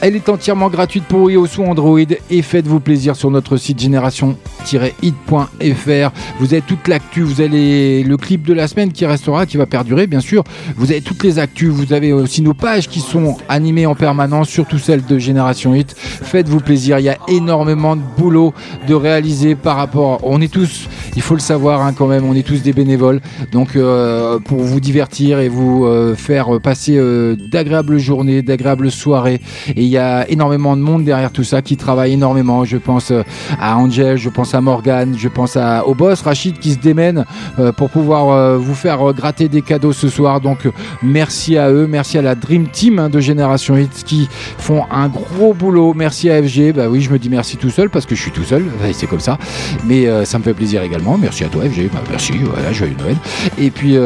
Elle 0.00 0.14
est 0.14 0.28
entièrement 0.28 0.68
gratuite 0.68 1.02
pour 1.04 1.28
iOS 1.28 1.58
ou 1.58 1.64
Android 1.64 1.98
et 1.98 2.42
faites-vous 2.42 2.78
plaisir 2.78 3.16
sur 3.16 3.32
notre 3.32 3.56
site 3.56 3.80
génération-hit.fr. 3.80 6.12
Vous 6.38 6.52
avez 6.52 6.62
toute 6.62 6.86
l'actu, 6.86 7.22
vous 7.22 7.40
avez 7.40 8.04
le 8.04 8.16
clip 8.16 8.46
de 8.46 8.54
la 8.54 8.68
semaine 8.68 8.92
qui 8.92 9.04
restera, 9.06 9.44
qui 9.44 9.56
va 9.56 9.66
perdurer 9.66 10.06
bien 10.06 10.20
sûr. 10.20 10.44
Vous 10.76 10.92
avez 10.92 11.00
toutes 11.00 11.24
les 11.24 11.40
actus, 11.40 11.70
vous 11.70 11.92
avez 11.92 12.12
aussi 12.12 12.42
nos 12.42 12.54
pages 12.54 12.88
qui 12.88 13.00
sont 13.00 13.38
animées 13.48 13.86
en 13.86 13.96
permanence, 13.96 14.48
surtout 14.48 14.78
celles 14.78 15.04
de 15.04 15.18
Génération 15.18 15.74
Hit. 15.74 15.96
Faites-vous 15.98 16.60
plaisir, 16.60 17.00
il 17.00 17.06
y 17.06 17.08
a 17.08 17.18
énormément 17.26 17.96
de 17.96 18.02
boulot 18.16 18.54
de 18.86 18.94
réaliser 18.94 19.56
par 19.56 19.74
rapport. 19.76 20.20
On 20.22 20.40
est 20.40 20.52
tous, 20.52 20.88
il 21.16 21.22
faut 21.22 21.34
le 21.34 21.40
savoir 21.40 21.82
hein, 21.82 21.92
quand 21.92 22.06
même, 22.06 22.24
on 22.24 22.36
est 22.36 22.46
tous 22.46 22.62
des 22.62 22.72
bénévoles. 22.72 23.20
Donc 23.50 23.74
euh, 23.74 24.38
pour 24.38 24.60
vous 24.60 24.78
divertir 24.78 25.40
et 25.40 25.48
vous 25.48 25.86
euh, 25.86 26.14
faire 26.14 26.60
passer 26.60 26.98
euh, 26.98 27.34
d'agréables 27.50 27.98
journées, 27.98 28.42
d'agréables 28.42 28.92
soirées. 28.92 29.40
Il 29.88 29.92
y 29.92 29.96
a 29.96 30.28
énormément 30.30 30.76
de 30.76 30.82
monde 30.82 31.04
derrière 31.04 31.32
tout 31.32 31.44
ça 31.44 31.62
qui 31.62 31.78
travaille 31.78 32.12
énormément. 32.12 32.62
Je 32.66 32.76
pense 32.76 33.10
euh, 33.10 33.22
à 33.58 33.78
Angel, 33.78 34.18
je 34.18 34.28
pense 34.28 34.54
à 34.54 34.60
Morgan, 34.60 35.14
je 35.16 35.28
pense 35.28 35.56
à, 35.56 35.86
au 35.86 35.94
boss 35.94 36.20
Rachid 36.20 36.58
qui 36.58 36.72
se 36.72 36.78
démène 36.78 37.24
euh, 37.58 37.72
pour 37.72 37.88
pouvoir 37.88 38.28
euh, 38.28 38.58
vous 38.58 38.74
faire 38.74 38.98
gratter 39.14 39.48
des 39.48 39.62
cadeaux 39.62 39.94
ce 39.94 40.10
soir. 40.10 40.42
Donc 40.42 40.68
merci 41.02 41.56
à 41.56 41.70
eux, 41.70 41.86
merci 41.86 42.18
à 42.18 42.22
la 42.22 42.34
Dream 42.34 42.68
Team 42.68 42.98
hein, 42.98 43.08
de 43.08 43.18
Génération 43.18 43.78
Hit 43.78 44.04
qui 44.04 44.28
font 44.58 44.84
un 44.90 45.08
gros 45.08 45.54
boulot. 45.54 45.94
Merci 45.94 46.28
à 46.28 46.42
FG. 46.42 46.74
Bah 46.74 46.88
oui, 46.90 47.00
je 47.00 47.10
me 47.10 47.18
dis 47.18 47.30
merci 47.30 47.56
tout 47.56 47.70
seul 47.70 47.88
parce 47.88 48.04
que 48.04 48.14
je 48.14 48.20
suis 48.20 48.30
tout 48.30 48.44
seul. 48.44 48.66
C'est 48.92 49.06
comme 49.06 49.20
ça. 49.20 49.38
Mais 49.86 50.06
ça 50.26 50.38
me 50.38 50.44
fait 50.44 50.54
plaisir 50.54 50.82
également. 50.82 51.16
Merci 51.16 51.44
à 51.44 51.48
toi 51.48 51.62
FG. 51.64 51.88
Bah, 51.92 52.00
merci. 52.10 52.34
Voilà, 52.42 52.72
joyeux 52.72 52.96
Noël. 52.98 53.16
Et 53.56 53.70
puis 53.70 53.96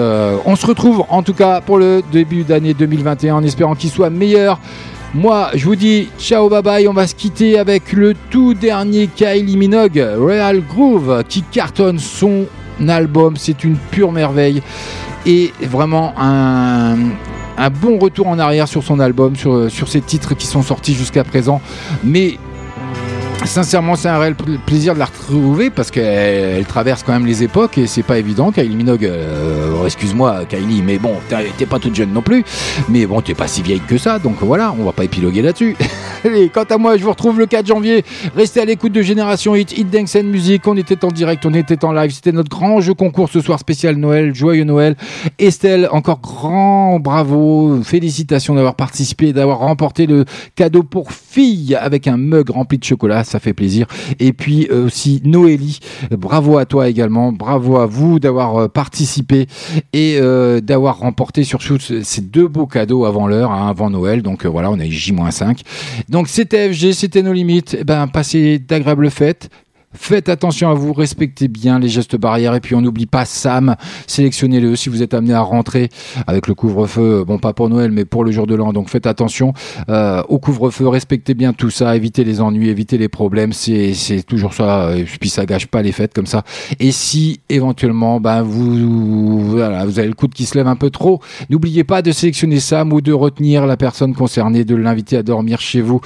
on 0.44 0.54
se 0.54 0.66
retrouve 0.66 1.04
en 1.08 1.22
tout 1.22 1.34
cas 1.34 1.60
pour 1.60 1.78
le 1.78 2.02
début 2.12 2.44
d'année 2.44 2.72
2021 2.72 3.34
en 3.34 3.42
espérant 3.42 3.74
qu'il 3.74 3.90
soit 3.90 4.10
meilleur. 4.10 4.60
Moi, 5.14 5.50
je 5.54 5.66
vous 5.66 5.76
dis 5.76 6.08
ciao, 6.18 6.48
bye 6.48 6.62
bye. 6.62 6.88
On 6.88 6.94
va 6.94 7.06
se 7.06 7.14
quitter 7.14 7.58
avec 7.58 7.92
le 7.92 8.14
tout 8.30 8.54
dernier 8.54 9.08
Kylie 9.08 9.58
Minogue, 9.58 10.02
Real 10.18 10.62
Groove, 10.62 11.22
qui 11.28 11.42
cartonne 11.42 11.98
son 11.98 12.46
album. 12.88 13.36
C'est 13.36 13.62
une 13.62 13.76
pure 13.76 14.10
merveille 14.10 14.62
et 15.26 15.52
vraiment 15.60 16.14
un, 16.18 16.96
bon 17.82 17.98
retour 17.98 18.26
en 18.26 18.38
arrière 18.38 18.66
sur 18.66 18.82
son 18.82 19.00
album, 19.00 19.36
sur, 19.36 19.70
sur 19.70 19.88
ses 19.88 20.00
titres 20.00 20.34
qui 20.34 20.46
sont 20.46 20.62
sortis 20.62 20.94
jusqu'à 20.94 21.24
présent. 21.24 21.60
Mais 22.02 22.38
Sincèrement, 23.44 23.96
c'est 23.96 24.08
un 24.08 24.18
réel 24.18 24.34
pl- 24.34 24.58
plaisir 24.64 24.94
de 24.94 24.98
la 24.98 25.04
retrouver 25.04 25.68
parce 25.68 25.90
qu'elle 25.90 26.04
elle 26.58 26.64
traverse 26.64 27.02
quand 27.02 27.12
même 27.12 27.26
les 27.26 27.42
époques 27.42 27.76
et 27.76 27.86
c'est 27.86 28.02
pas 28.02 28.18
évident. 28.18 28.50
Kylie 28.50 28.76
Minogue, 28.76 29.04
euh, 29.04 29.84
excuse-moi 29.84 30.44
Kylie, 30.48 30.80
mais 30.80 30.96
bon, 30.98 31.14
t'es 31.58 31.66
pas 31.66 31.78
toute 31.78 31.94
jeune 31.94 32.12
non 32.12 32.22
plus, 32.22 32.44
mais 32.88 33.04
bon, 33.04 33.20
t'es 33.20 33.34
pas 33.34 33.48
si 33.48 33.60
vieille 33.60 33.80
que 33.86 33.98
ça, 33.98 34.18
donc 34.18 34.36
voilà, 34.40 34.74
on 34.78 34.84
va 34.84 34.92
pas 34.92 35.04
épiloguer 35.04 35.42
là-dessus. 35.42 35.76
Allez, 36.24 36.48
quant 36.50 36.62
à 36.62 36.78
moi, 36.78 36.96
je 36.96 37.02
vous 37.02 37.10
retrouve 37.10 37.38
le 37.40 37.46
4 37.46 37.66
janvier. 37.66 38.04
Restez 38.36 38.60
à 38.60 38.64
l'écoute 38.64 38.92
de 38.92 39.02
Génération 39.02 39.56
Hit, 39.56 39.76
Hit 39.76 39.90
Dance 39.90 40.14
and 40.14 40.22
Music. 40.22 40.64
On 40.68 40.76
était 40.76 41.04
en 41.04 41.08
direct, 41.08 41.44
on 41.44 41.52
était 41.52 41.84
en 41.84 41.90
live. 41.92 42.12
C'était 42.12 42.30
notre 42.30 42.48
grand 42.48 42.80
jeu 42.80 42.94
concours 42.94 43.28
ce 43.28 43.40
soir 43.40 43.58
spécial 43.58 43.96
Noël. 43.96 44.32
Joyeux 44.32 44.62
Noël. 44.62 44.94
Estelle, 45.40 45.88
encore 45.90 46.20
grand 46.20 47.00
bravo. 47.00 47.80
Félicitations 47.82 48.54
d'avoir 48.54 48.76
participé, 48.76 49.32
d'avoir 49.32 49.58
remporté 49.58 50.06
le 50.06 50.24
cadeau 50.54 50.84
pour 50.84 51.10
fille 51.10 51.74
avec 51.74 52.06
un 52.06 52.16
mug 52.16 52.50
rempli 52.50 52.78
de 52.78 52.84
chocolat. 52.84 53.24
Ça 53.32 53.40
fait 53.40 53.54
plaisir. 53.54 53.86
Et 54.20 54.34
puis 54.34 54.68
euh, 54.70 54.84
aussi 54.86 55.22
Noélie. 55.24 55.78
Bravo 56.10 56.58
à 56.58 56.66
toi 56.66 56.88
également. 56.90 57.32
Bravo 57.32 57.78
à 57.78 57.86
vous 57.86 58.18
d'avoir 58.18 58.56
euh, 58.58 58.68
participé 58.68 59.46
et 59.94 60.18
euh, 60.20 60.60
d'avoir 60.60 60.98
remporté 60.98 61.42
surtout 61.44 61.78
ce- 61.78 62.02
ces 62.02 62.20
deux 62.20 62.46
beaux 62.46 62.66
cadeaux 62.66 63.06
avant 63.06 63.26
l'heure, 63.26 63.50
hein, 63.50 63.68
avant 63.70 63.88
Noël. 63.88 64.20
Donc 64.20 64.44
voilà, 64.44 64.70
on 64.70 64.78
est 64.78 64.90
J-5. 64.90 65.60
Donc 66.10 66.28
c'était 66.28 66.70
FG, 66.72 66.92
c'était 66.92 67.22
nos 67.22 67.32
limites. 67.32 67.74
Eh 67.80 67.84
ben, 67.84 68.06
passez 68.06 68.58
d'agréables 68.58 69.10
fêtes. 69.10 69.48
Faites 69.94 70.28
attention 70.28 70.70
à 70.70 70.74
vous, 70.74 70.92
respectez 70.92 71.48
bien 71.48 71.78
les 71.78 71.88
gestes 71.88 72.16
barrières 72.16 72.54
et 72.54 72.60
puis 72.60 72.74
on 72.74 72.80
n'oublie 72.80 73.06
pas 73.06 73.26
Sam, 73.26 73.76
sélectionnez-le 74.06 74.74
si 74.74 74.88
vous 74.88 75.02
êtes 75.02 75.12
amené 75.12 75.34
à 75.34 75.40
rentrer 75.42 75.90
avec 76.26 76.46
le 76.48 76.54
couvre-feu, 76.54 77.24
bon 77.24 77.38
pas 77.38 77.52
pour 77.52 77.68
Noël 77.68 77.92
mais 77.92 78.06
pour 78.06 78.24
le 78.24 78.32
jour 78.32 78.46
de 78.46 78.54
l'an, 78.54 78.72
donc 78.72 78.88
faites 78.88 79.06
attention 79.06 79.52
euh, 79.90 80.22
au 80.28 80.38
couvre-feu, 80.38 80.88
respectez 80.88 81.34
bien 81.34 81.52
tout 81.52 81.68
ça, 81.68 81.94
évitez 81.94 82.24
les 82.24 82.40
ennuis, 82.40 82.70
évitez 82.70 82.96
les 82.96 83.08
problèmes, 83.08 83.52
c'est 83.52 83.94
toujours 84.26 84.54
ça, 84.54 84.96
et 84.96 85.04
puis 85.04 85.28
ça 85.28 85.44
gâche 85.44 85.66
pas 85.66 85.82
les 85.82 85.92
fêtes 85.92 86.14
comme 86.14 86.26
ça. 86.26 86.42
Et 86.80 86.90
si 86.90 87.40
éventuellement 87.50 88.18
ben 88.18 88.42
vous 88.42 89.40
voilà, 89.50 89.84
vous 89.84 89.98
avez 89.98 90.08
le 90.08 90.14
coude 90.14 90.32
qui 90.32 90.46
se 90.46 90.56
lève 90.56 90.68
un 90.68 90.76
peu 90.76 90.88
trop, 90.88 91.20
n'oubliez 91.50 91.84
pas 91.84 92.00
de 92.00 92.12
sélectionner 92.12 92.60
Sam 92.60 92.92
ou 92.94 93.02
de 93.02 93.12
retenir 93.12 93.66
la 93.66 93.76
personne 93.76 94.14
concernée, 94.14 94.64
de 94.64 94.74
l'inviter 94.74 95.18
à 95.18 95.22
dormir 95.22 95.60
chez 95.60 95.82
vous 95.82 96.00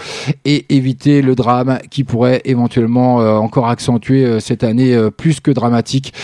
et 0.45 0.67
éviter 0.71 1.23
le 1.23 1.37
drame 1.37 1.79
qui 1.91 2.03
pourrait 2.03 2.43
éventuellement 2.45 3.21
euh, 3.21 3.37
encore 3.37 3.69
accentuer 3.77 4.25
euh, 4.25 4.41
cette 4.41 4.65
année 4.65 4.95
euh, 4.95 5.11
plus 5.11 5.41
que 5.41 5.51
dramatique 5.51 6.15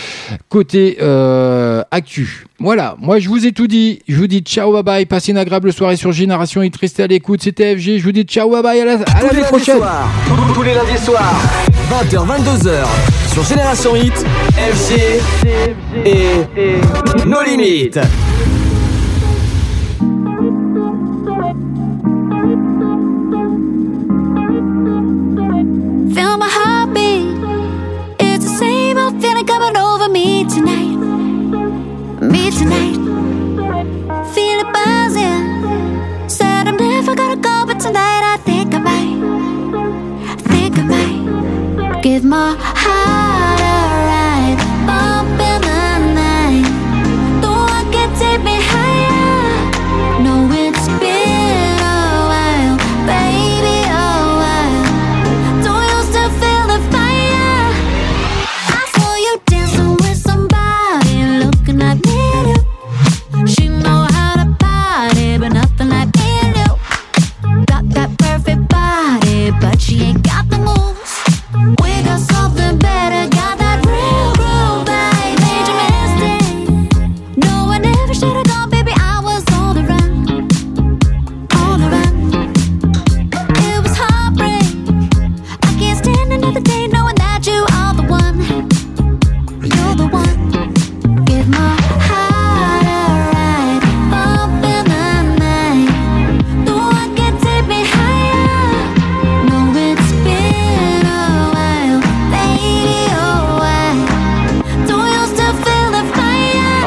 côté 0.49 0.97
euh, 1.01 1.83
actu. 1.91 2.45
Voilà, 2.59 2.95
moi 2.99 3.19
je 3.19 3.29
vous 3.29 3.45
ai 3.45 3.51
tout 3.51 3.67
dit. 3.67 3.99
Je 4.07 4.15
vous 4.17 4.25
dis 4.27 4.39
ciao 4.39 4.71
bye 4.73 4.83
bye, 4.83 5.05
passez 5.05 5.31
une 5.31 5.37
agréable 5.37 5.71
soirée 5.71 5.95
sur 5.97 6.11
Génération 6.11 6.63
Hit, 6.63 6.75
restez 6.77 7.03
à 7.03 7.07
l'écoute. 7.07 7.41
C'était 7.43 7.75
FG. 7.75 7.99
Je 7.99 8.03
vous 8.03 8.11
dis 8.11 8.23
ciao 8.23 8.49
bye 8.49 8.63
bye 8.63 8.79
à 8.81 8.85
la- 8.85 8.93
à 8.93 9.21
Tous 9.21 9.35
les 9.35 9.41
prochaine. 9.43 9.77
soirs, 9.77 10.09
tous- 10.27 10.53
tous 10.55 10.63
les 10.63 10.73
lundis 10.73 10.97
soirs, 11.03 11.35
20h, 11.91 12.25
22h, 12.25 12.87
sur 13.33 13.43
Génération 13.43 13.95
Hit, 13.95 14.25
FG 14.57 15.21
et 16.05 17.25
nos 17.27 17.43
limites. 17.43 17.99
Tonight. 32.57 32.95
Feel 34.33 34.59
it 34.63 34.73
buzzing. 34.73 36.29
Said 36.29 36.67
I'm 36.67 36.77
never 36.77 37.15
gonna 37.15 37.35
go, 37.35 37.65
but 37.65 37.79
tonight 37.79 38.23
I 38.33 38.37
think 38.37 38.73
I 38.73 38.79
might. 38.79 39.17
I 40.31 40.35
think 40.35 40.77
I 40.77 40.83
might. 40.83 42.01
Give 42.01 42.23
my 42.23 42.55
heart 42.59 43.92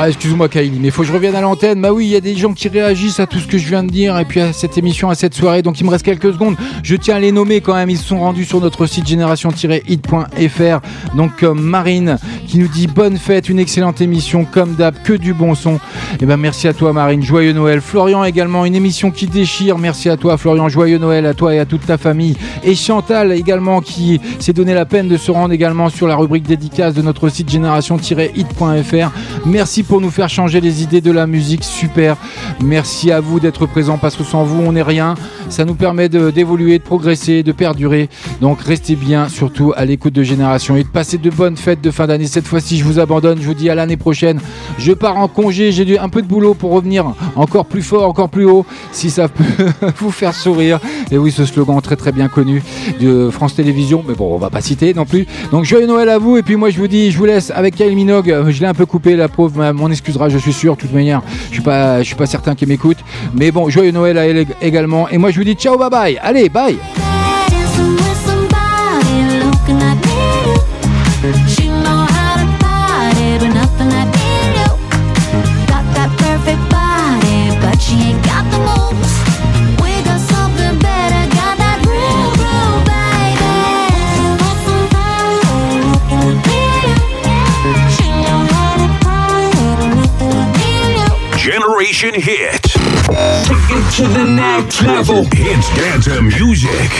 Ah, 0.06 0.12
excuse-moi, 0.26 0.48
Kylie, 0.48 0.80
mais 0.80 0.90
faut 0.90 1.02
que 1.02 1.08
je 1.08 1.12
revienne 1.12 1.36
à 1.36 1.40
l'antenne. 1.40 1.80
Bah 1.80 1.92
oui, 1.92 2.06
il 2.06 2.10
y 2.10 2.16
a 2.16 2.20
des 2.20 2.34
gens 2.34 2.52
qui 2.52 2.66
réagissent 2.66 3.20
à 3.20 3.28
tout 3.28 3.38
ce 3.38 3.46
que 3.46 3.58
je 3.58 3.68
viens 3.68 3.84
de 3.84 3.90
dire 3.90 4.18
et 4.18 4.24
puis 4.24 4.40
à 4.40 4.52
cette 4.52 4.76
émission, 4.76 5.08
à 5.08 5.14
cette 5.14 5.34
soirée. 5.34 5.62
Donc, 5.62 5.78
il 5.78 5.84
me 5.84 5.90
reste 5.90 6.04
quelques 6.04 6.32
secondes. 6.32 6.56
Je 6.82 6.96
tiens 6.96 7.14
à 7.14 7.20
les 7.20 7.30
nommer 7.30 7.60
quand 7.60 7.74
même. 7.74 7.90
Ils 7.90 7.96
sont 7.96 8.18
rendus 8.18 8.44
sur 8.44 8.60
notre 8.60 8.86
site 8.86 9.06
génération-hit.fr. 9.06 11.16
Donc, 11.16 11.44
euh, 11.44 11.54
Marine 11.54 12.18
qui 12.48 12.58
nous 12.58 12.66
dit 12.66 12.88
bonne 12.88 13.18
fête, 13.18 13.48
une 13.48 13.60
excellente 13.60 14.00
émission, 14.00 14.44
comme 14.44 14.74
d'hab, 14.74 15.00
que 15.04 15.12
du 15.12 15.32
bon 15.32 15.54
son. 15.54 15.78
Et 16.20 16.26
ben, 16.26 16.36
merci 16.36 16.66
à 16.66 16.74
toi, 16.74 16.92
Marine. 16.92 17.22
Joyeux 17.22 17.52
Noël. 17.52 17.80
Florian 17.80 18.24
également, 18.24 18.64
une 18.64 18.74
émission 18.74 19.12
qui 19.12 19.28
déchire. 19.28 19.78
Merci 19.78 20.08
à 20.08 20.16
toi, 20.16 20.36
Florian. 20.38 20.68
Joyeux 20.68 20.98
Noël 20.98 21.24
à 21.26 21.34
toi 21.34 21.54
et 21.54 21.60
à 21.60 21.66
toute 21.66 21.86
ta 21.86 21.98
famille. 21.98 22.36
Et 22.64 22.74
Chantal 22.74 23.30
également 23.30 23.80
qui 23.80 24.20
s'est 24.40 24.52
donné 24.52 24.74
la 24.74 24.86
peine 24.86 25.06
de 25.06 25.18
se 25.18 25.30
rendre 25.30 25.54
également 25.54 25.88
sur 25.88 26.08
la 26.08 26.16
rubrique 26.16 26.48
dédicace 26.48 26.94
de 26.94 27.02
notre 27.02 27.28
site 27.28 27.48
génération-hit.fr. 27.48 29.12
Merci 29.44 29.84
pour 29.84 30.00
nous 30.00 30.15
faire 30.16 30.28
changer 30.30 30.62
les 30.62 30.82
idées 30.82 31.02
de 31.02 31.10
la 31.12 31.26
musique, 31.26 31.62
super. 31.62 32.16
Merci 32.64 33.12
à 33.12 33.20
vous 33.20 33.38
d'être 33.38 33.66
présents 33.66 33.98
parce 33.98 34.16
que 34.16 34.24
sans 34.24 34.44
vous, 34.44 34.62
on 34.62 34.72
n'est 34.72 34.80
rien. 34.82 35.14
Ça 35.50 35.66
nous 35.66 35.74
permet 35.74 36.08
de- 36.08 36.30
d'évoluer, 36.30 36.78
de, 36.78 36.82
progresser, 36.82 37.42
de 37.42 37.52
perdurer. 37.52 38.08
Donc 38.40 38.62
restez 38.62 38.96
bien, 38.96 39.28
surtout 39.28 39.74
à 39.76 39.84
l'écoute 39.84 40.14
de 40.14 40.22
Génération 40.22 40.74
Hit. 40.74 40.88
Passez 40.90 41.18
de 41.18 41.28
bonnes 41.28 41.58
fêtes 41.58 41.82
de 41.82 41.90
fin 41.90 42.06
d'année. 42.06 42.26
Cette 42.26 42.46
fois-ci, 42.46 42.78
je 42.78 42.84
vous 42.84 42.98
abandonne. 42.98 43.38
Je 43.42 43.46
vous 43.46 43.52
dis 43.54 43.68
à 43.68 43.74
l'année 43.74 43.98
prochaine. 43.98 44.40
Je 44.78 44.92
pars 44.92 45.18
en 45.18 45.28
congé. 45.28 45.70
J'ai 45.70 45.98
un 45.98 46.08
peu 46.08 46.22
de 46.22 46.26
boulot 46.26 46.54
pour 46.54 46.72
revenir 46.72 47.12
encore 47.36 47.66
plus 47.66 47.82
fort, 47.82 48.08
encore 48.08 48.30
plus 48.30 48.46
haut, 48.46 48.64
si 48.92 49.10
ça 49.10 49.28
peut 49.28 49.44
vous 49.98 50.10
faire 50.10 50.32
sourire. 50.34 50.80
Et 51.10 51.18
oui, 51.18 51.30
ce 51.30 51.44
slogan 51.44 51.78
très 51.82 51.96
très 51.96 52.10
bien 52.12 52.28
connu 52.28 52.62
de 53.00 53.28
France 53.30 53.54
Télévisions. 53.54 54.02
Mais 54.08 54.14
bon, 54.14 54.34
on 54.34 54.38
va 54.38 54.48
pas 54.48 54.62
citer 54.62 54.94
non 54.94 55.04
plus. 55.04 55.26
Donc 55.52 55.64
joyeux 55.66 55.86
Noël 55.86 56.08
à 56.08 56.16
vous. 56.16 56.38
Et 56.38 56.42
puis 56.42 56.56
moi, 56.56 56.70
je 56.70 56.78
vous 56.78 56.88
dis, 56.88 57.10
je 57.10 57.18
vous 57.18 57.26
laisse 57.26 57.52
avec 57.54 57.76
Kylie 57.76 57.94
Minogue. 57.94 58.34
Je 58.48 58.60
l'ai 58.60 58.66
un 58.66 58.72
peu 58.74 58.86
coupé, 58.86 59.14
la 59.14 59.28
pauvre. 59.28 59.52
mais 59.58 59.72
M'en 59.74 59.90
je 60.28 60.38
suis 60.38 60.52
sûr. 60.52 60.76
De 60.76 60.80
toute 60.80 60.92
manière, 60.92 61.22
je 61.48 61.54
suis 61.54 61.62
pas, 61.62 61.98
je 61.98 62.04
suis 62.06 62.14
pas 62.14 62.26
certain 62.26 62.54
qu'elle 62.54 62.68
m'écoute. 62.68 62.98
Mais 63.34 63.50
bon, 63.50 63.68
joyeux 63.68 63.92
Noël 63.92 64.18
à 64.18 64.26
elle 64.26 64.38
ég- 64.44 64.54
également. 64.62 65.08
Et 65.08 65.18
moi, 65.18 65.30
je 65.30 65.38
vous 65.38 65.44
dis 65.44 65.54
ciao, 65.54 65.76
bye 65.78 65.90
bye. 65.90 66.18
Allez, 66.22 66.48
bye. 66.48 66.76
Generation 91.96 92.20
Hit. 92.20 92.62
Take 93.46 93.70
it 93.70 93.86
to 93.96 94.04
the 94.08 94.24
next 94.28 94.82
level. 94.82 95.24
Hits 95.32 95.68
dance 95.76 96.08
music. 96.20 96.90